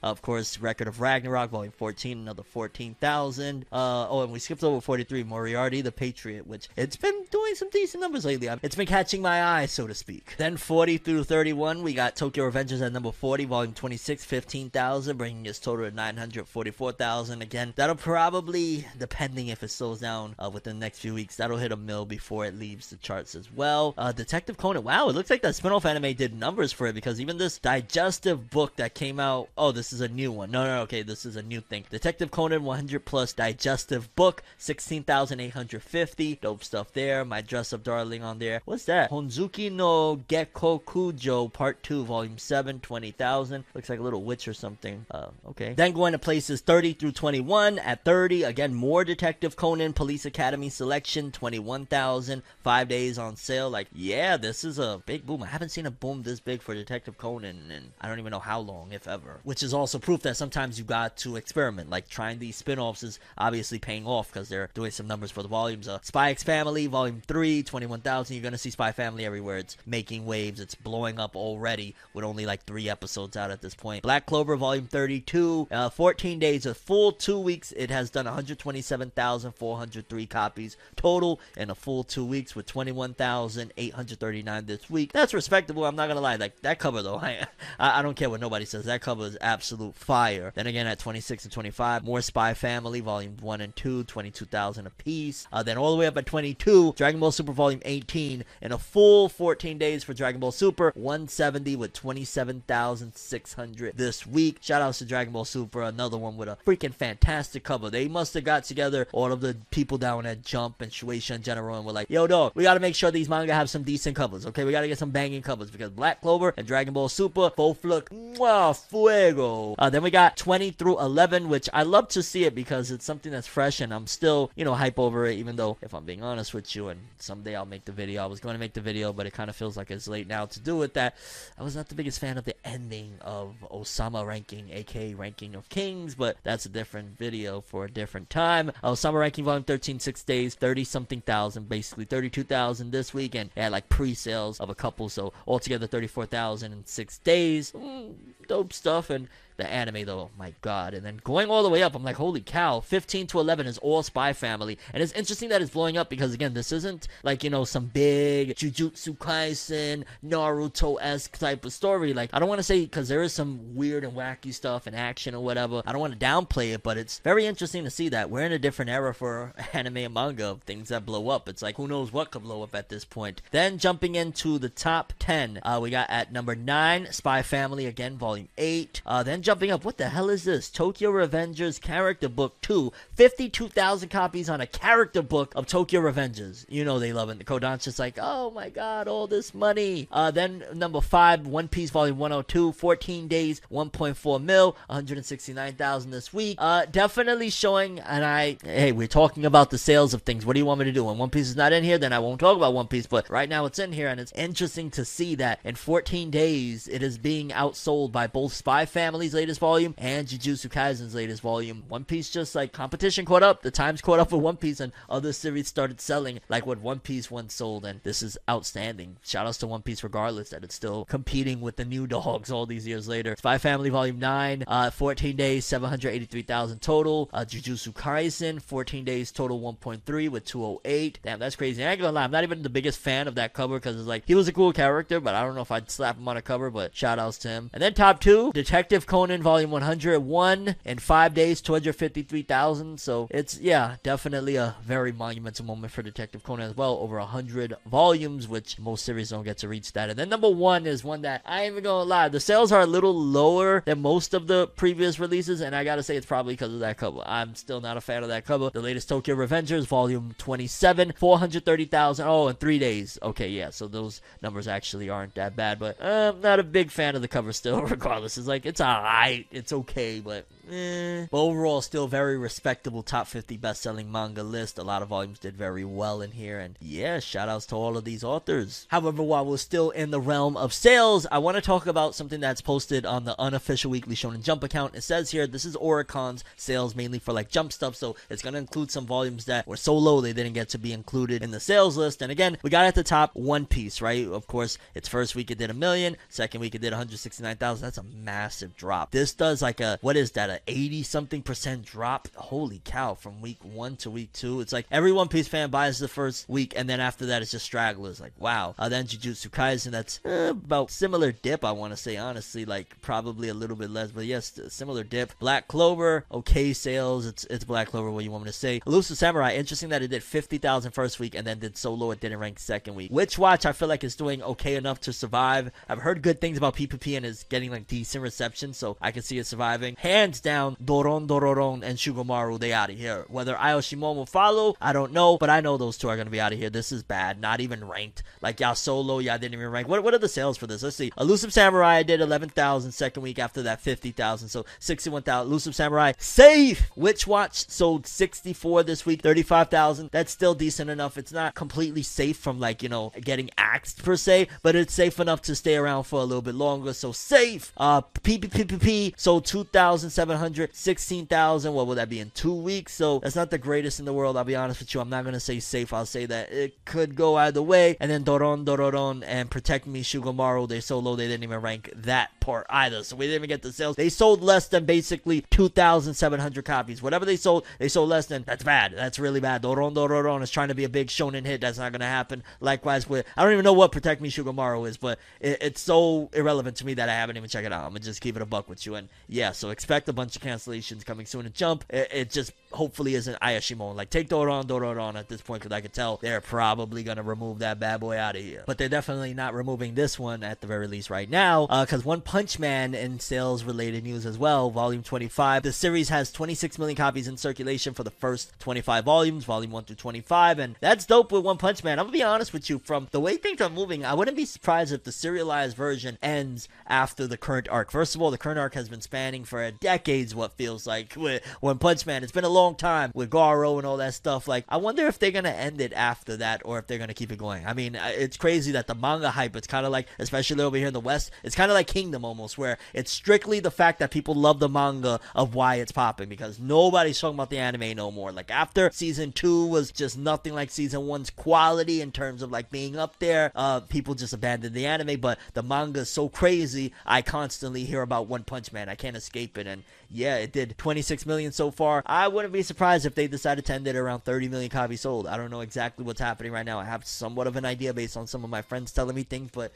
Of 0.02 0.22
course, 0.22 0.60
Record 0.60 0.86
of 0.86 1.00
Ragnarok, 1.00 1.50
Volume 1.50 1.72
14, 1.72 2.18
another 2.18 2.44
14,000. 2.44 3.66
Uh, 3.72 4.06
oh, 4.08 4.22
and 4.22 4.32
we 4.32 4.38
skipped 4.38 4.62
over 4.62 4.80
43, 4.80 5.24
Moriarty 5.24 5.80
the 5.80 5.90
Patriot, 5.90 6.46
which 6.46 6.68
it's 6.76 6.96
been 6.96 7.24
doing 7.32 7.54
some 7.56 7.68
decent 7.70 8.00
numbers 8.00 8.24
lately. 8.24 8.48
It's 8.62 8.76
been 8.76 8.86
catching 8.86 9.20
my 9.20 9.42
eye, 9.42 9.66
so 9.66 9.88
to 9.88 9.94
speak. 9.94 10.34
Then 10.38 10.56
40 10.56 10.98
through 10.98 11.24
31, 11.24 11.82
we 11.82 11.94
got 11.94 12.14
Tokyo 12.14 12.48
Revengers 12.48 12.80
at 12.80 12.92
number 12.92 13.10
40, 13.10 13.46
Volume 13.46 13.74
26, 13.74 14.24
15,000, 14.24 15.16
bringing 15.16 15.46
its 15.46 15.58
total 15.58 15.90
to 15.90 15.94
944,000. 15.96 17.42
Again, 17.42 17.72
that'll 17.74 17.96
probably, 17.96 18.86
depending 18.98 19.48
if 19.48 19.64
it 19.64 19.68
slows 19.68 19.98
down 19.98 20.36
uh, 20.38 20.48
within 20.48 20.78
the 20.78 20.84
next 20.86 21.00
few 21.00 21.14
weeks, 21.14 21.34
that'll 21.34 21.58
hit 21.58 21.72
a 21.72 21.76
mill 21.76 22.04
before 22.04 22.44
it 22.46 22.56
leaves 22.56 22.90
the 22.90 22.96
charts 22.98 23.34
as 23.34 23.50
well. 23.52 23.94
Uh, 23.98 24.12
Detective 24.12 24.56
Conan, 24.56 24.84
wow, 24.84 25.08
it 25.08 25.14
looks 25.14 25.30
like 25.30 25.42
that 25.42 25.56
spin 25.56 25.72
off 25.72 25.84
anime 25.86 26.14
did 26.14 26.34
numbers 26.34 26.72
for 26.72 26.86
it 26.86 26.94
because 26.94 27.20
even 27.20 27.38
this 27.38 27.58
digestive 27.58 28.50
book 28.50 28.76
that 28.76 28.94
came 28.94 29.18
out, 29.18 29.39
oh, 29.56 29.72
this 29.72 29.92
is 29.92 30.00
a 30.00 30.08
new 30.08 30.32
one. 30.32 30.50
No, 30.50 30.64
no, 30.64 30.82
okay, 30.82 31.02
this 31.02 31.24
is 31.24 31.36
a 31.36 31.42
new 31.42 31.60
thing. 31.60 31.84
Detective 31.90 32.30
Conan 32.30 32.64
100 32.64 33.04
plus 33.04 33.32
digestive 33.32 34.14
book, 34.16 34.42
16,850. 34.58 36.38
Dope 36.42 36.64
stuff 36.64 36.92
there. 36.92 37.24
My 37.24 37.40
dress 37.40 37.72
up 37.72 37.82
darling 37.82 38.22
on 38.22 38.38
there. 38.38 38.62
What's 38.64 38.84
that? 38.84 39.10
Honzuki 39.10 39.70
no 39.70 40.16
Gekkokujo 40.16 41.52
Part 41.52 41.82
2, 41.82 42.04
Volume 42.04 42.38
7, 42.38 42.80
20,000. 42.80 43.64
Looks 43.74 43.88
like 43.88 43.98
a 43.98 44.02
little 44.02 44.22
witch 44.22 44.48
or 44.48 44.54
something. 44.54 45.06
Uh, 45.10 45.28
okay. 45.48 45.74
Then 45.74 45.92
going 45.92 46.12
to 46.12 46.18
places 46.18 46.60
30 46.60 46.94
through 46.94 47.12
21. 47.12 47.78
At 47.78 48.04
30, 48.04 48.44
again, 48.44 48.74
more 48.74 49.04
Detective 49.04 49.56
Conan 49.56 49.92
Police 49.92 50.24
Academy 50.24 50.68
selection, 50.68 51.32
21,000. 51.32 52.42
Five 52.62 52.88
days 52.88 53.18
on 53.18 53.36
sale. 53.36 53.70
Like, 53.70 53.88
yeah, 53.92 54.36
this 54.36 54.64
is 54.64 54.78
a 54.78 55.02
big 55.06 55.26
boom. 55.26 55.42
I 55.42 55.46
haven't 55.46 55.70
seen 55.70 55.86
a 55.86 55.90
boom 55.90 56.22
this 56.22 56.40
big 56.40 56.62
for 56.62 56.74
Detective 56.74 57.18
Conan 57.18 57.70
and 57.70 57.92
I 58.00 58.08
don't 58.08 58.18
even 58.18 58.30
know 58.30 58.38
how 58.38 58.60
long, 58.60 58.92
if 58.92 59.06
ever. 59.06 59.29
Which 59.42 59.62
is 59.62 59.74
also 59.74 59.98
proof 59.98 60.22
that 60.22 60.36
sometimes 60.36 60.78
you 60.78 60.84
got 60.84 61.16
to 61.18 61.36
experiment. 61.36 61.90
Like, 61.90 62.08
trying 62.08 62.38
these 62.38 62.56
spin 62.56 62.78
offs 62.78 63.02
is 63.02 63.18
obviously 63.38 63.78
paying 63.78 64.06
off 64.06 64.32
because 64.32 64.48
they're 64.48 64.70
doing 64.74 64.90
some 64.90 65.06
numbers 65.06 65.30
for 65.30 65.42
the 65.42 65.48
volumes. 65.48 65.88
Uh, 65.88 65.98
Spy 66.02 66.30
X 66.30 66.42
Family, 66.42 66.86
Volume 66.86 67.22
3, 67.26 67.62
21,000. 67.62 68.34
You're 68.34 68.42
going 68.42 68.52
to 68.52 68.58
see 68.58 68.70
Spy 68.70 68.92
Family 68.92 69.24
everywhere. 69.24 69.58
It's 69.58 69.76
making 69.86 70.26
waves. 70.26 70.60
It's 70.60 70.74
blowing 70.74 71.18
up 71.18 71.36
already 71.36 71.94
with 72.14 72.24
only 72.24 72.46
like 72.46 72.64
three 72.64 72.88
episodes 72.88 73.36
out 73.36 73.50
at 73.50 73.60
this 73.62 73.74
point. 73.74 74.02
Black 74.02 74.26
Clover, 74.26 74.56
Volume 74.56 74.86
32, 74.86 75.68
uh, 75.70 75.90
14 75.90 76.38
days, 76.38 76.66
a 76.66 76.74
full 76.74 77.12
two 77.12 77.38
weeks. 77.38 77.72
It 77.72 77.90
has 77.90 78.10
done 78.10 78.24
127,403 78.24 80.26
copies 80.26 80.76
total 80.96 81.40
in 81.56 81.70
a 81.70 81.74
full 81.74 82.04
two 82.04 82.24
weeks 82.24 82.56
with 82.56 82.66
21,839 82.66 84.66
this 84.66 84.90
week. 84.90 85.12
That's 85.12 85.34
respectable. 85.34 85.84
I'm 85.84 85.96
not 85.96 86.06
going 86.06 86.16
to 86.16 86.22
lie. 86.22 86.36
Like, 86.36 86.60
that 86.62 86.78
cover, 86.78 87.02
though, 87.02 87.16
I, 87.18 87.46
I 87.78 88.02
don't 88.02 88.14
care 88.14 88.30
what 88.30 88.40
nobody 88.40 88.64
says. 88.64 88.86
That 88.86 89.00
cover 89.00 89.19
is 89.24 89.36
absolute 89.40 89.94
fire. 89.94 90.52
Then 90.54 90.66
again, 90.66 90.86
at 90.86 90.98
26 90.98 91.44
and 91.44 91.52
25, 91.52 92.04
more 92.04 92.20
Spy 92.20 92.54
Family, 92.54 93.00
Volume 93.00 93.36
1 93.40 93.60
and 93.60 93.74
2, 93.76 94.04
22,000 94.04 94.86
apiece. 94.86 95.46
Uh, 95.52 95.62
then 95.62 95.78
all 95.78 95.92
the 95.92 95.98
way 95.98 96.06
up 96.06 96.16
at 96.16 96.26
22, 96.26 96.94
Dragon 96.96 97.20
Ball 97.20 97.32
Super 97.32 97.52
Volume 97.52 97.80
18 97.84 98.44
in 98.62 98.72
a 98.72 98.78
full 98.78 99.28
14 99.28 99.78
days 99.78 100.04
for 100.04 100.14
Dragon 100.14 100.40
Ball 100.40 100.52
Super, 100.52 100.92
170 100.94 101.76
with 101.76 101.92
27,600 101.92 103.96
this 103.96 104.26
week. 104.26 104.58
Shout 104.60 104.82
outs 104.82 104.98
to 104.98 105.04
Dragon 105.04 105.32
Ball 105.32 105.44
Super, 105.44 105.82
another 105.82 106.18
one 106.18 106.36
with 106.36 106.48
a 106.48 106.58
freaking 106.66 106.94
fantastic 106.94 107.64
cover. 107.64 107.90
They 107.90 108.08
must 108.08 108.34
have 108.34 108.44
got 108.44 108.64
together 108.64 109.06
all 109.12 109.32
of 109.32 109.40
the 109.40 109.56
people 109.70 109.98
down 109.98 110.26
at 110.26 110.42
Jump 110.42 110.80
and 110.80 110.90
Shueisha 110.90 111.36
in 111.36 111.42
general 111.42 111.76
and 111.76 111.86
were 111.86 111.92
like, 111.92 112.10
yo, 112.10 112.26
dog, 112.26 112.52
we 112.54 112.62
got 112.62 112.74
to 112.74 112.80
make 112.80 112.94
sure 112.94 113.10
these 113.10 113.28
manga 113.28 113.54
have 113.54 113.70
some 113.70 113.82
decent 113.82 114.16
covers, 114.16 114.46
okay? 114.46 114.64
We 114.64 114.72
got 114.72 114.82
to 114.82 114.88
get 114.88 114.98
some 114.98 115.10
banging 115.10 115.42
covers 115.42 115.70
because 115.70 115.90
Black 115.90 116.20
Clover 116.20 116.54
and 116.56 116.66
Dragon 116.66 116.94
Ball 116.94 117.08
Super 117.08 117.50
both 117.56 117.84
look 117.84 118.10
mwah, 118.10 118.76
fuego. 119.10 119.74
Uh, 119.78 119.90
then 119.90 120.02
we 120.02 120.10
got 120.10 120.36
20 120.36 120.70
through 120.72 121.00
11, 121.00 121.48
which 121.48 121.68
I 121.72 121.82
love 121.82 122.08
to 122.08 122.22
see 122.22 122.44
it 122.44 122.54
because 122.54 122.90
it's 122.90 123.04
something 123.04 123.32
that's 123.32 123.46
fresh 123.46 123.80
and 123.80 123.92
I'm 123.92 124.06
still, 124.06 124.50
you 124.54 124.64
know, 124.64 124.74
hype 124.74 124.98
over 124.98 125.26
it, 125.26 125.38
even 125.38 125.56
though, 125.56 125.76
if 125.82 125.94
I'm 125.94 126.04
being 126.04 126.22
honest 126.22 126.54
with 126.54 126.74
you, 126.74 126.88
and 126.88 127.00
someday 127.18 127.56
I'll 127.56 127.66
make 127.66 127.84
the 127.84 127.92
video. 127.92 128.22
I 128.22 128.26
was 128.26 128.40
going 128.40 128.54
to 128.54 128.58
make 128.58 128.74
the 128.74 128.80
video, 128.80 129.12
but 129.12 129.26
it 129.26 129.32
kind 129.32 129.50
of 129.50 129.56
feels 129.56 129.76
like 129.76 129.90
it's 129.90 130.08
late 130.08 130.26
now 130.26 130.46
to 130.46 130.60
do 130.60 130.82
it. 130.82 130.94
That 130.94 131.16
I 131.58 131.62
was 131.62 131.76
not 131.76 131.88
the 131.88 131.94
biggest 131.94 132.20
fan 132.20 132.38
of 132.38 132.44
the 132.44 132.54
ending 132.66 133.14
of 133.20 133.54
Osama 133.70 134.26
ranking, 134.26 134.70
aka 134.70 135.14
Ranking 135.14 135.54
of 135.54 135.68
Kings, 135.68 136.14
but 136.14 136.36
that's 136.42 136.66
a 136.66 136.68
different 136.68 137.18
video 137.18 137.60
for 137.60 137.84
a 137.84 137.90
different 137.90 138.30
time. 138.30 138.72
Osama 138.82 139.20
ranking 139.20 139.44
volume 139.44 139.64
13, 139.64 140.00
six 140.00 140.22
days, 140.22 140.54
30 140.54 140.84
something 140.84 141.20
thousand, 141.20 141.68
basically 141.68 142.04
32,000 142.04 142.90
this 142.90 143.14
week, 143.14 143.34
and 143.34 143.50
had 143.56 143.72
like 143.72 143.88
pre 143.88 144.14
sales 144.14 144.58
of 144.60 144.70
a 144.70 144.74
couple, 144.74 145.08
so 145.08 145.32
altogether 145.46 145.86
34,000 145.86 146.72
in 146.72 146.86
six 146.86 147.18
days. 147.18 147.72
Mm, 147.72 148.14
dope 148.50 148.72
stuff, 148.72 148.99
and 149.08 149.28
the 149.60 149.70
anime 149.70 150.04
though, 150.04 150.30
my 150.38 150.54
god. 150.62 150.94
And 150.94 151.04
then 151.04 151.20
going 151.22 151.50
all 151.50 151.62
the 151.62 151.68
way 151.68 151.82
up, 151.82 151.94
I'm 151.94 152.02
like, 152.02 152.16
holy 152.16 152.40
cow, 152.40 152.80
15 152.80 153.26
to 153.28 153.40
11 153.40 153.66
is 153.66 153.78
all 153.78 154.02
Spy 154.02 154.32
Family. 154.32 154.78
And 154.92 155.02
it's 155.02 155.12
interesting 155.12 155.50
that 155.50 155.62
it's 155.62 155.70
blowing 155.70 155.96
up 155.96 156.08
because, 156.08 156.34
again, 156.34 156.54
this 156.54 156.72
isn't 156.72 157.08
like, 157.22 157.44
you 157.44 157.50
know, 157.50 157.64
some 157.64 157.86
big 157.86 158.56
Jujutsu 158.56 159.16
Kaisen, 159.18 160.04
Naruto 160.24 160.96
esque 161.00 161.38
type 161.38 161.64
of 161.64 161.72
story. 161.72 162.12
Like, 162.12 162.30
I 162.32 162.38
don't 162.38 162.48
want 162.48 162.58
to 162.58 162.64
say 162.64 162.80
because 162.80 163.08
there 163.08 163.22
is 163.22 163.32
some 163.32 163.74
weird 163.74 164.02
and 164.04 164.14
wacky 164.14 164.52
stuff 164.52 164.86
and 164.86 164.96
action 164.96 165.34
or 165.34 165.44
whatever. 165.44 165.82
I 165.86 165.92
don't 165.92 166.00
want 166.00 166.18
to 166.18 166.26
downplay 166.26 166.74
it, 166.74 166.82
but 166.82 166.96
it's 166.96 167.18
very 167.18 167.46
interesting 167.46 167.84
to 167.84 167.90
see 167.90 168.08
that 168.08 168.30
we're 168.30 168.42
in 168.42 168.52
a 168.52 168.58
different 168.58 168.90
era 168.90 169.14
for 169.14 169.52
anime 169.72 169.98
and 169.98 170.14
manga 170.14 170.46
of 170.46 170.62
things 170.62 170.88
that 170.88 171.06
blow 171.06 171.28
up. 171.28 171.48
It's 171.48 171.62
like, 171.62 171.76
who 171.76 171.86
knows 171.86 172.12
what 172.12 172.30
could 172.30 172.42
blow 172.42 172.62
up 172.62 172.74
at 172.74 172.88
this 172.88 173.04
point. 173.04 173.42
Then 173.50 173.78
jumping 173.78 174.14
into 174.14 174.58
the 174.58 174.68
top 174.70 175.12
10, 175.18 175.60
uh, 175.62 175.78
we 175.82 175.90
got 175.90 176.08
at 176.08 176.32
number 176.32 176.54
9, 176.54 177.12
Spy 177.12 177.42
Family, 177.42 177.86
again, 177.86 178.16
volume 178.16 178.48
8. 178.56 179.02
Uh, 179.04 179.22
then 179.22 179.42
jumping 179.50 179.72
up, 179.72 179.84
what 179.84 179.98
the 179.98 180.08
hell 180.08 180.30
is 180.30 180.44
this? 180.44 180.70
Tokyo 180.70 181.10
Revengers 181.10 181.80
Character 181.80 182.28
Book 182.28 182.60
2. 182.60 182.92
52,000 183.16 184.08
copies 184.08 184.48
on 184.48 184.60
a 184.60 184.66
character 184.68 185.22
book 185.22 185.52
of 185.56 185.66
Tokyo 185.66 186.02
Revengers. 186.02 186.64
You 186.68 186.84
know 186.84 187.00
they 187.00 187.12
love 187.12 187.30
it. 187.30 187.38
The 187.38 187.44
Kodansha's 187.44 187.98
like, 187.98 188.16
oh 188.22 188.52
my 188.52 188.68
god, 188.70 189.08
all 189.08 189.26
this 189.26 189.52
money. 189.52 190.06
Uh, 190.12 190.30
then 190.30 190.62
number 190.72 191.00
5, 191.00 191.48
One 191.48 191.66
Piece 191.66 191.90
Volume 191.90 192.16
102. 192.16 192.70
14 192.70 193.26
days, 193.26 193.60
1.4 193.72 194.40
mil, 194.40 194.76
169,000 194.86 196.12
this 196.12 196.32
week. 196.32 196.56
Uh, 196.60 196.84
definitely 196.84 197.50
showing, 197.50 197.98
and 197.98 198.24
I, 198.24 198.56
hey, 198.62 198.92
we're 198.92 199.08
talking 199.08 199.44
about 199.44 199.70
the 199.70 199.78
sales 199.78 200.14
of 200.14 200.22
things. 200.22 200.46
What 200.46 200.52
do 200.52 200.60
you 200.60 200.66
want 200.66 200.78
me 200.78 200.84
to 200.84 200.92
do? 200.92 201.02
When 201.02 201.18
One 201.18 201.30
Piece 201.30 201.48
is 201.48 201.56
not 201.56 201.72
in 201.72 201.82
here, 201.82 201.98
then 201.98 202.12
I 202.12 202.20
won't 202.20 202.38
talk 202.38 202.56
about 202.56 202.72
One 202.72 202.86
Piece, 202.86 203.08
but 203.08 203.28
right 203.28 203.48
now 203.48 203.64
it's 203.64 203.80
in 203.80 203.92
here, 203.92 204.06
and 204.06 204.20
it's 204.20 204.30
interesting 204.36 204.92
to 204.92 205.04
see 205.04 205.34
that 205.34 205.58
in 205.64 205.74
14 205.74 206.30
days, 206.30 206.86
it 206.86 207.02
is 207.02 207.18
being 207.18 207.48
outsold 207.48 208.12
by 208.12 208.28
both 208.28 208.52
Spy 208.52 208.86
Family's 208.86 209.34
latest 209.40 209.60
volume 209.60 209.94
and 209.96 210.28
Jujutsu 210.28 210.68
Kaisen's 210.70 211.14
latest 211.14 211.40
volume. 211.40 211.84
One 211.88 212.04
Piece 212.04 212.28
just 212.28 212.54
like 212.54 212.72
competition 212.72 213.24
caught 213.24 213.42
up. 213.42 213.62
The 213.62 213.70
times 213.70 214.02
caught 214.02 214.18
up 214.18 214.32
with 214.32 214.42
One 214.42 214.58
Piece, 214.58 214.80
and 214.80 214.92
other 215.08 215.32
series 215.32 215.66
started 215.66 215.98
selling 215.98 216.40
like 216.50 216.66
what 216.66 216.78
One 216.80 217.00
Piece 217.00 217.30
once 217.30 217.54
sold, 217.54 217.86
and 217.86 218.00
this 218.02 218.22
is 218.22 218.36
outstanding. 218.48 219.16
Shout 219.22 219.46
outs 219.46 219.56
to 219.58 219.66
One 219.66 219.80
Piece 219.80 220.04
regardless 220.04 220.50
that 220.50 220.62
it's 220.62 220.74
still 220.74 221.06
competing 221.06 221.62
with 221.62 221.76
the 221.76 221.86
new 221.86 222.06
dogs 222.06 222.52
all 222.52 222.66
these 222.66 222.86
years 222.86 223.08
later. 223.08 223.34
Spy 223.38 223.56
Family 223.56 223.88
Volume 223.88 224.18
9, 224.18 224.64
uh, 224.66 224.90
14 224.90 225.36
days, 225.36 225.64
783,000 225.64 226.82
total. 226.82 227.30
Uh, 227.32 227.46
Jujutsu 227.48 227.94
Kaisen, 227.94 228.60
14 228.60 229.04
days 229.04 229.32
total 229.32 229.60
1.3 229.60 230.28
with 230.28 230.44
208. 230.44 231.18
Damn, 231.22 231.38
that's 231.38 231.56
crazy. 231.56 231.82
I 231.82 231.92
ain't 231.92 232.00
gonna 232.00 232.12
lie, 232.12 232.24
I'm 232.24 232.30
not 232.30 232.44
even 232.44 232.62
the 232.62 232.68
biggest 232.68 232.98
fan 232.98 233.26
of 233.26 233.36
that 233.36 233.54
cover 233.54 233.76
because 233.76 233.96
it's 233.96 234.06
like 234.06 234.24
he 234.26 234.34
was 234.34 234.48
a 234.48 234.52
cool 234.52 234.74
character, 234.74 235.18
but 235.18 235.34
I 235.34 235.42
don't 235.42 235.54
know 235.54 235.62
if 235.62 235.70
I'd 235.70 235.90
slap 235.90 236.18
him 236.18 236.28
on 236.28 236.36
a 236.36 236.42
cover. 236.42 236.70
But 236.70 236.94
shout 236.94 237.18
outs 237.18 237.38
to 237.38 237.48
him. 237.48 237.70
And 237.72 237.82
then 237.82 237.94
top 237.94 238.20
two, 238.20 238.52
Detective 238.52 239.06
Conan 239.06 239.29
Shonen 239.30 239.42
Volume 239.42 239.70
101 239.70 240.76
in 240.84 240.98
five 240.98 241.34
days, 241.34 241.60
253,000. 241.60 242.98
So 242.98 243.28
it's, 243.30 243.60
yeah, 243.60 243.96
definitely 244.02 244.56
a 244.56 244.74
very 244.82 245.12
monumental 245.12 245.64
moment 245.64 245.92
for 245.92 246.02
Detective 246.02 246.42
Conan 246.42 246.70
as 246.70 246.76
well. 246.76 246.98
Over 247.00 247.18
100 247.18 247.76
volumes, 247.86 248.48
which 248.48 248.78
most 248.78 249.04
series 249.04 249.30
don't 249.30 249.44
get 249.44 249.58
to 249.58 249.68
reach 249.68 249.92
that. 249.92 250.10
And 250.10 250.18
then 250.18 250.28
number 250.28 250.50
one 250.50 250.86
is 250.86 251.04
one 251.04 251.22
that 251.22 251.42
I 251.46 251.62
ain't 251.62 251.72
even 251.72 251.84
gonna 251.84 252.04
lie, 252.04 252.28
the 252.28 252.40
sales 252.40 252.72
are 252.72 252.80
a 252.80 252.86
little 252.86 253.14
lower 253.14 253.82
than 253.86 254.00
most 254.00 254.34
of 254.34 254.48
the 254.48 254.66
previous 254.68 255.20
releases, 255.20 255.60
and 255.60 255.76
I 255.76 255.84
gotta 255.84 256.02
say 256.02 256.16
it's 256.16 256.26
probably 256.26 256.54
because 256.54 256.74
of 256.74 256.80
that 256.80 256.98
cover. 256.98 257.22
I'm 257.24 257.54
still 257.54 257.80
not 257.80 257.96
a 257.96 258.00
fan 258.00 258.22
of 258.22 258.30
that 258.30 258.44
cover. 258.44 258.70
The 258.70 258.80
latest 258.80 259.08
Tokyo 259.08 259.36
Revengers, 259.36 259.86
Volume 259.86 260.34
27, 260.38 261.12
430,000. 261.16 262.26
Oh, 262.26 262.48
in 262.48 262.56
three 262.56 262.78
days. 262.78 263.18
Okay, 263.22 263.48
yeah, 263.48 263.70
so 263.70 263.86
those 263.86 264.20
numbers 264.42 264.66
actually 264.66 265.08
aren't 265.08 265.36
that 265.36 265.54
bad, 265.54 265.78
but 265.78 266.00
uh, 266.02 266.32
I'm 266.34 266.40
not 266.40 266.58
a 266.58 266.64
big 266.64 266.90
fan 266.90 267.14
of 267.14 267.22
the 267.22 267.28
cover 267.28 267.52
still, 267.52 267.82
regardless. 267.86 268.36
It's 268.36 268.48
like, 268.48 268.66
it's 268.66 268.80
alright, 268.80 269.09
it's 269.50 269.72
okay, 269.72 270.20
but 270.20 270.46
eh. 270.72 271.26
But 271.30 271.38
overall, 271.38 271.80
still 271.82 272.06
very 272.06 272.38
respectable 272.38 273.02
top 273.02 273.26
50 273.26 273.56
best 273.56 273.82
selling 273.82 274.10
manga 274.10 274.42
list. 274.42 274.78
A 274.78 274.82
lot 274.82 275.02
of 275.02 275.08
volumes 275.08 275.38
did 275.38 275.56
very 275.56 275.84
well 275.84 276.20
in 276.20 276.32
here, 276.32 276.58
and 276.58 276.76
yeah, 276.80 277.20
shout 277.20 277.48
outs 277.48 277.66
to 277.66 277.76
all 277.76 277.96
of 277.96 278.04
these 278.04 278.24
authors. 278.24 278.86
However, 278.90 279.22
while 279.22 279.46
we're 279.46 279.56
still 279.56 279.90
in 279.90 280.10
the 280.10 280.20
realm 280.20 280.56
of 280.56 280.72
sales, 280.72 281.26
I 281.30 281.38
want 281.38 281.56
to 281.56 281.60
talk 281.60 281.86
about 281.86 282.14
something 282.14 282.40
that's 282.40 282.60
posted 282.60 283.04
on 283.04 283.24
the 283.24 283.38
unofficial 283.40 283.90
Weekly 283.90 284.14
Shonen 284.14 284.42
Jump 284.42 284.62
account. 284.62 284.94
It 284.94 285.02
says 285.02 285.30
here 285.30 285.46
this 285.46 285.64
is 285.64 285.76
Oricon's 285.76 286.44
sales 286.56 286.94
mainly 286.94 287.18
for 287.18 287.32
like 287.32 287.50
jump 287.50 287.72
stuff, 287.72 287.96
so 287.96 288.16
it's 288.28 288.42
going 288.42 288.54
to 288.54 288.60
include 288.60 288.90
some 288.90 289.06
volumes 289.06 289.44
that 289.46 289.66
were 289.66 289.76
so 289.76 289.96
low 289.96 290.20
they 290.20 290.32
didn't 290.32 290.54
get 290.54 290.68
to 290.70 290.78
be 290.78 290.92
included 290.92 291.42
in 291.42 291.50
the 291.50 291.60
sales 291.60 291.96
list. 291.96 292.22
And 292.22 292.30
again, 292.30 292.58
we 292.62 292.70
got 292.70 292.84
at 292.84 292.94
the 292.94 293.02
top 293.02 293.34
One 293.34 293.66
Piece, 293.66 294.00
right? 294.00 294.26
Of 294.26 294.46
course, 294.46 294.78
its 294.94 295.08
first 295.08 295.34
week 295.34 295.50
it 295.50 295.58
did 295.58 295.70
a 295.70 295.74
million, 295.74 296.16
second 296.28 296.60
week 296.60 296.74
it 296.74 296.80
did 296.80 296.92
169,000. 296.92 297.82
That's 297.82 297.98
a 297.98 298.02
massive 298.02 298.76
drop. 298.76 299.10
This 299.10 299.32
does 299.32 299.62
like 299.62 299.80
a, 299.80 299.98
what 300.00 300.16
is 300.16 300.32
that, 300.32 300.50
a 300.50 300.59
80 300.66 301.02
something 301.02 301.42
percent 301.42 301.84
drop? 301.84 302.28
Holy 302.34 302.80
cow, 302.84 303.14
from 303.14 303.40
week 303.40 303.58
one 303.62 303.96
to 303.96 304.10
week 304.10 304.32
two. 304.32 304.60
It's 304.60 304.72
like 304.72 304.86
every 304.90 305.12
One 305.12 305.28
Piece 305.28 305.48
fan 305.48 305.70
buys 305.70 305.98
the 305.98 306.08
first 306.08 306.48
week, 306.48 306.74
and 306.76 306.88
then 306.88 307.00
after 307.00 307.26
that, 307.26 307.42
it's 307.42 307.50
just 307.50 307.64
stragglers. 307.64 308.20
Like, 308.20 308.32
wow. 308.38 308.74
Uh, 308.78 308.88
then 308.88 309.06
Jujutsu 309.06 309.48
Kaisen, 309.48 309.90
that's 309.90 310.20
uh, 310.24 310.50
about 310.50 310.90
similar 310.90 311.32
dip, 311.32 311.64
I 311.64 311.72
want 311.72 311.92
to 311.92 311.96
say, 311.96 312.16
honestly, 312.16 312.64
like 312.64 313.00
probably 313.00 313.48
a 313.48 313.54
little 313.54 313.76
bit 313.76 313.90
less, 313.90 314.10
but 314.10 314.24
yes, 314.24 314.58
similar 314.68 315.04
dip. 315.04 315.38
Black 315.38 315.68
Clover, 315.68 316.24
okay 316.32 316.72
sales. 316.72 317.26
It's 317.26 317.44
it's 317.44 317.64
Black 317.64 317.88
Clover, 317.88 318.10
what 318.10 318.24
you 318.24 318.30
want 318.30 318.44
me 318.44 318.50
to 318.50 318.56
say. 318.56 318.80
Elusive 318.86 319.18
Samurai, 319.18 319.52
interesting 319.54 319.90
that 319.90 320.02
it 320.02 320.08
did 320.08 320.22
50,000 320.22 320.92
first 320.92 321.20
week 321.20 321.34
and 321.34 321.46
then 321.46 321.58
did 321.58 321.76
so 321.76 321.94
low 321.94 322.10
it 322.10 322.20
didn't 322.20 322.38
rank 322.38 322.58
second 322.58 322.94
week. 322.94 323.10
Witch 323.10 323.38
Watch, 323.38 323.66
I 323.66 323.72
feel 323.72 323.88
like 323.88 324.04
is 324.04 324.16
doing 324.16 324.42
okay 324.42 324.76
enough 324.76 325.00
to 325.02 325.12
survive. 325.12 325.70
I've 325.88 326.00
heard 326.00 326.22
good 326.22 326.40
things 326.40 326.58
about 326.58 326.76
PPP 326.76 327.16
and 327.16 327.26
is 327.26 327.44
getting 327.44 327.70
like 327.70 327.86
decent 327.86 328.22
reception, 328.22 328.72
so 328.72 328.96
I 329.00 329.10
can 329.10 329.22
see 329.22 329.38
it 329.38 329.46
surviving. 329.46 329.96
Hands 329.98 330.38
down, 330.40 330.49
Doron 330.50 331.26
Dororon 331.26 331.82
and 331.82 331.98
Shugomaru, 331.98 332.58
they 332.58 332.72
out 332.72 332.90
of 332.90 332.98
here. 332.98 333.24
Whether 333.28 333.54
Ayashimon 333.54 334.16
will 334.16 334.26
follow, 334.26 334.76
I 334.80 334.92
don't 334.92 335.12
know, 335.12 335.38
but 335.38 335.50
I 335.50 335.60
know 335.60 335.76
those 335.76 335.96
two 335.96 336.08
are 336.08 336.16
going 336.16 336.26
to 336.26 336.30
be 336.30 336.40
out 336.40 336.52
of 336.52 336.58
here. 336.58 336.70
This 336.70 336.92
is 336.92 337.02
bad. 337.02 337.40
Not 337.40 337.60
even 337.60 337.86
ranked. 337.86 338.22
Like, 338.40 338.60
y'all 338.60 338.74
solo, 338.74 339.18
y'all 339.18 339.38
didn't 339.38 339.54
even 339.54 339.68
rank. 339.70 339.88
What, 339.88 340.02
what 340.02 340.14
are 340.14 340.18
the 340.18 340.28
sales 340.28 340.56
for 340.56 340.66
this? 340.66 340.82
Let's 340.82 340.96
see. 340.96 341.12
Elusive 341.18 341.52
Samurai 341.52 342.02
did 342.02 342.20
11,000 342.20 342.92
second 342.92 343.22
week 343.22 343.38
after 343.38 343.62
that 343.62 343.80
50,000. 343.80 344.48
So 344.48 344.64
61,000. 344.78 345.46
Elusive 345.46 345.74
Samurai 345.74 346.12
safe. 346.18 346.90
Witch 346.96 347.26
Watch 347.26 347.68
sold 347.70 348.06
64 348.06 348.82
this 348.84 349.06
week, 349.06 349.22
35,000. 349.22 350.10
That's 350.12 350.32
still 350.32 350.54
decent 350.54 350.90
enough. 350.90 351.18
It's 351.18 351.32
not 351.32 351.54
completely 351.54 352.02
safe 352.02 352.36
from 352.36 352.60
like, 352.60 352.82
you 352.82 352.88
know, 352.88 353.12
getting 353.20 353.50
axed 353.58 354.02
per 354.02 354.16
se, 354.16 354.48
but 354.62 354.76
it's 354.76 354.94
safe 354.94 355.20
enough 355.20 355.42
to 355.42 355.54
stay 355.54 355.76
around 355.76 356.04
for 356.04 356.20
a 356.20 356.24
little 356.24 356.42
bit 356.42 356.54
longer. 356.54 356.92
So 356.92 357.12
safe. 357.12 357.72
Uh, 357.76 358.02
PPPPP 358.02 359.14
sold 359.16 359.44
2,700, 359.46 360.29
16,000. 360.38 361.72
What 361.72 361.86
would 361.86 361.98
that 361.98 362.08
be 362.08 362.20
in 362.20 362.30
two 362.30 362.54
weeks? 362.54 362.94
So 362.94 363.18
that's 363.18 363.36
not 363.36 363.50
the 363.50 363.58
greatest 363.58 363.98
in 363.98 364.04
the 364.04 364.12
world. 364.12 364.36
I'll 364.36 364.44
be 364.44 364.56
honest 364.56 364.80
with 364.80 364.94
you. 364.94 365.00
I'm 365.00 365.10
not 365.10 365.24
going 365.24 365.34
to 365.34 365.40
say 365.40 365.60
safe. 365.60 365.92
I'll 365.92 366.06
say 366.06 366.26
that 366.26 366.52
it 366.52 366.84
could 366.84 367.14
go 367.14 367.36
either 367.36 367.62
way. 367.62 367.96
And 368.00 368.10
then 368.10 368.24
Doron 368.24 368.64
Dororon 368.64 369.22
and 369.26 369.50
Protect 369.50 369.86
Me 369.86 370.02
Shugomaru, 370.02 370.68
they 370.68 370.80
so 370.80 370.98
low 370.98 371.16
they 371.16 371.28
didn't 371.28 371.44
even 371.44 371.60
rank 371.60 371.90
that 371.94 372.38
part 372.40 372.66
either. 372.70 373.02
So 373.02 373.16
we 373.16 373.26
didn't 373.26 373.36
even 373.36 373.48
get 373.48 373.62
the 373.62 373.72
sales. 373.72 373.96
They 373.96 374.08
sold 374.08 374.42
less 374.42 374.68
than 374.68 374.84
basically 374.84 375.44
2,700 375.50 376.64
copies. 376.64 377.02
Whatever 377.02 377.24
they 377.24 377.36
sold, 377.36 377.64
they 377.78 377.88
sold 377.88 378.08
less 378.08 378.26
than. 378.26 378.44
That's 378.44 378.64
bad. 378.64 378.94
That's 378.96 379.18
really 379.18 379.40
bad. 379.40 379.62
Doron 379.62 379.94
Dororon 379.94 380.42
is 380.42 380.50
trying 380.50 380.68
to 380.68 380.74
be 380.74 380.84
a 380.84 380.88
big 380.88 381.08
shonen 381.08 381.44
hit. 381.44 381.60
That's 381.60 381.78
not 381.78 381.92
going 381.92 382.00
to 382.00 382.06
happen. 382.06 382.42
Likewise 382.60 383.08
with, 383.08 383.26
I 383.36 383.42
don't 383.42 383.52
even 383.52 383.64
know 383.64 383.72
what 383.72 383.92
Protect 383.92 384.20
Me 384.20 384.30
Shugomaru 384.30 384.88
is, 384.88 384.96
but 384.96 385.18
it, 385.40 385.58
it's 385.60 385.80
so 385.80 386.30
irrelevant 386.32 386.76
to 386.78 386.86
me 386.86 386.94
that 386.94 387.08
I 387.08 387.14
haven't 387.14 387.36
even 387.36 387.48
checked 387.48 387.66
it 387.66 387.72
out. 387.72 387.84
I'm 387.84 387.90
going 387.90 388.02
to 388.02 388.06
just 388.06 388.20
keep 388.20 388.36
it 388.36 388.42
a 388.42 388.46
buck 388.46 388.68
with 388.68 388.86
you. 388.86 388.94
And 388.94 389.08
yeah, 389.28 389.52
so 389.52 389.70
expect 389.70 390.08
a 390.08 390.12
bunch 390.20 390.36
of 390.36 390.42
cancellations 390.42 391.02
coming 391.02 391.24
soon 391.24 391.46
and 391.46 391.54
jump. 391.54 391.82
It, 391.88 392.08
it 392.12 392.30
just 392.30 392.52
hopefully 392.72 393.14
isn't 393.14 393.38
Ayashimon. 393.40 393.94
Like 393.94 394.10
take 394.10 394.28
Doron 394.28 394.64
Dororon 394.64 395.16
at 395.16 395.28
this 395.28 395.40
point 395.40 395.62
because 395.62 395.74
I 395.74 395.80
could 395.80 395.92
tell 395.92 396.18
they're 396.18 396.40
probably 396.40 397.02
going 397.02 397.16
to 397.16 397.22
remove 397.22 397.60
that 397.60 397.80
bad 397.80 398.00
boy 398.00 398.18
out 398.18 398.36
of 398.36 398.42
here. 398.42 398.64
But 398.66 398.78
they're 398.78 398.88
definitely 398.88 399.34
not 399.34 399.54
removing 399.54 399.94
this 399.94 400.18
one 400.18 400.42
at 400.42 400.60
the 400.60 400.66
very 400.66 400.86
least 400.86 401.10
right 401.10 401.28
now 401.28 401.66
because 401.66 402.00
uh, 402.00 402.08
One 402.08 402.20
Punch 402.20 402.58
Man 402.58 402.94
in 402.94 403.20
sales 403.20 403.64
related 403.64 404.04
news 404.04 404.26
as 404.26 404.38
well, 404.38 404.70
volume 404.70 405.02
25. 405.02 405.62
The 405.62 405.72
series 405.72 406.08
has 406.08 406.32
26 406.32 406.78
million 406.78 406.96
copies 406.96 407.28
in 407.28 407.36
circulation 407.36 407.94
for 407.94 408.04
the 408.04 408.10
first 408.10 408.52
25 408.60 409.04
volumes, 409.04 409.44
volume 409.44 409.70
1 409.72 409.84
through 409.84 409.96
25, 409.96 410.58
and 410.58 410.76
that's 410.80 411.06
dope 411.06 411.32
with 411.32 411.44
One 411.44 411.58
Punch 411.58 411.82
Man. 411.82 411.98
I'm 411.98 412.06
gonna 412.06 412.12
be 412.12 412.22
honest 412.22 412.52
with 412.52 412.70
you, 412.70 412.78
from 412.78 413.08
the 413.10 413.20
way 413.20 413.36
things 413.36 413.60
are 413.60 413.70
moving, 413.70 414.04
I 414.04 414.14
wouldn't 414.14 414.36
be 414.36 414.44
surprised 414.44 414.92
if 414.92 415.04
the 415.04 415.12
serialized 415.12 415.76
version 415.76 416.18
ends 416.22 416.68
after 416.86 417.26
the 417.26 417.36
current 417.36 417.68
arc. 417.70 417.90
First 417.90 418.14
of 418.14 418.22
all, 418.22 418.30
the 418.30 418.38
current 418.38 418.58
arc 418.58 418.74
has 418.74 418.88
been 418.88 419.00
spanning 419.00 419.44
for 419.44 419.70
decades, 419.70 420.34
what 420.34 420.52
feels 420.52 420.86
like, 420.86 421.14
with 421.16 421.44
One 421.60 421.78
Punch 421.78 422.06
Man. 422.06 422.22
It's 422.22 422.32
been 422.32 422.44
a 422.44 422.48
long 422.48 422.59
time 422.76 423.12
with 423.14 423.30
Garo 423.30 423.78
and 423.78 423.86
all 423.86 423.96
that 423.98 424.14
stuff. 424.14 424.46
Like, 424.46 424.64
I 424.68 424.76
wonder 424.76 425.06
if 425.06 425.18
they're 425.18 425.30
gonna 425.30 425.50
end 425.50 425.80
it 425.80 425.92
after 425.92 426.36
that 426.38 426.62
or 426.64 426.78
if 426.78 426.86
they're 426.86 426.98
gonna 426.98 427.14
keep 427.14 427.32
it 427.32 427.38
going. 427.38 427.66
I 427.66 427.72
mean, 427.72 427.94
it's 427.94 428.36
crazy 428.36 428.72
that 428.72 428.86
the 428.86 428.94
manga 428.94 429.30
hype, 429.30 429.56
it's 429.56 429.66
kind 429.66 429.86
of 429.86 429.92
like, 429.92 430.06
especially 430.18 430.62
over 430.62 430.76
here 430.76 430.88
in 430.88 430.92
the 430.92 431.00
West, 431.00 431.30
it's 431.42 431.54
kind 431.54 431.70
of 431.70 431.74
like 431.74 431.86
Kingdom 431.86 432.24
almost, 432.24 432.58
where 432.58 432.78
it's 432.92 433.10
strictly 433.10 433.60
the 433.60 433.70
fact 433.70 433.98
that 433.98 434.10
people 434.10 434.34
love 434.34 434.58
the 434.58 434.68
manga 434.68 435.20
of 435.34 435.54
why 435.54 435.76
it's 435.76 435.92
popping 435.92 436.28
because 436.28 436.58
nobody's 436.58 437.18
talking 437.18 437.36
about 437.36 437.50
the 437.50 437.58
anime 437.58 437.96
no 437.96 438.10
more. 438.10 438.32
Like 438.32 438.50
after 438.50 438.90
season 438.92 439.32
two 439.32 439.66
was 439.66 439.90
just 439.90 440.18
nothing 440.18 440.54
like 440.54 440.70
season 440.70 441.06
one's 441.06 441.30
quality 441.30 442.00
in 442.00 442.12
terms 442.12 442.42
of 442.42 442.50
like 442.50 442.70
being 442.70 442.96
up 442.96 443.18
there. 443.18 443.52
Uh, 443.54 443.80
people 443.80 444.14
just 444.14 444.32
abandoned 444.32 444.74
the 444.74 444.86
anime, 444.86 445.20
but 445.20 445.38
the 445.54 445.62
manga 445.62 446.00
is 446.00 446.10
so 446.10 446.28
crazy. 446.28 446.92
I 447.06 447.22
constantly 447.22 447.84
hear 447.84 448.02
about 448.02 448.28
One 448.28 448.44
Punch 448.44 448.72
Man. 448.72 448.88
I 448.88 448.94
can't 448.94 449.16
escape 449.16 449.56
it, 449.58 449.66
and 449.66 449.84
yeah, 450.10 450.36
it 450.36 450.52
did 450.52 450.76
26 450.76 451.24
million 451.24 451.52
so 451.52 451.70
far. 451.70 452.02
I 452.04 452.28
wouldn't 452.28 452.52
be 452.52 452.62
surprised 452.62 453.06
if 453.06 453.14
they 453.14 453.28
decided 453.28 453.64
to 453.66 453.74
end 453.74 453.86
it 453.86 453.96
around 453.96 454.24
30 454.24 454.48
million 454.48 454.70
copies 454.70 455.02
sold. 455.02 455.26
I 455.26 455.36
don't 455.36 455.50
know 455.50 455.60
exactly 455.60 456.04
what's 456.04 456.20
happening 456.20 456.52
right 456.52 456.66
now. 456.66 456.80
I 456.80 456.84
have 456.84 457.06
somewhat 457.06 457.46
of 457.46 457.56
an 457.56 457.64
idea 457.64 457.94
based 457.94 458.16
on 458.16 458.26
some 458.26 458.42
of 458.42 458.50
my 458.50 458.62
friends 458.62 458.92
telling 458.92 459.16
me 459.16 459.22
things, 459.22 459.50
but. 459.52 459.72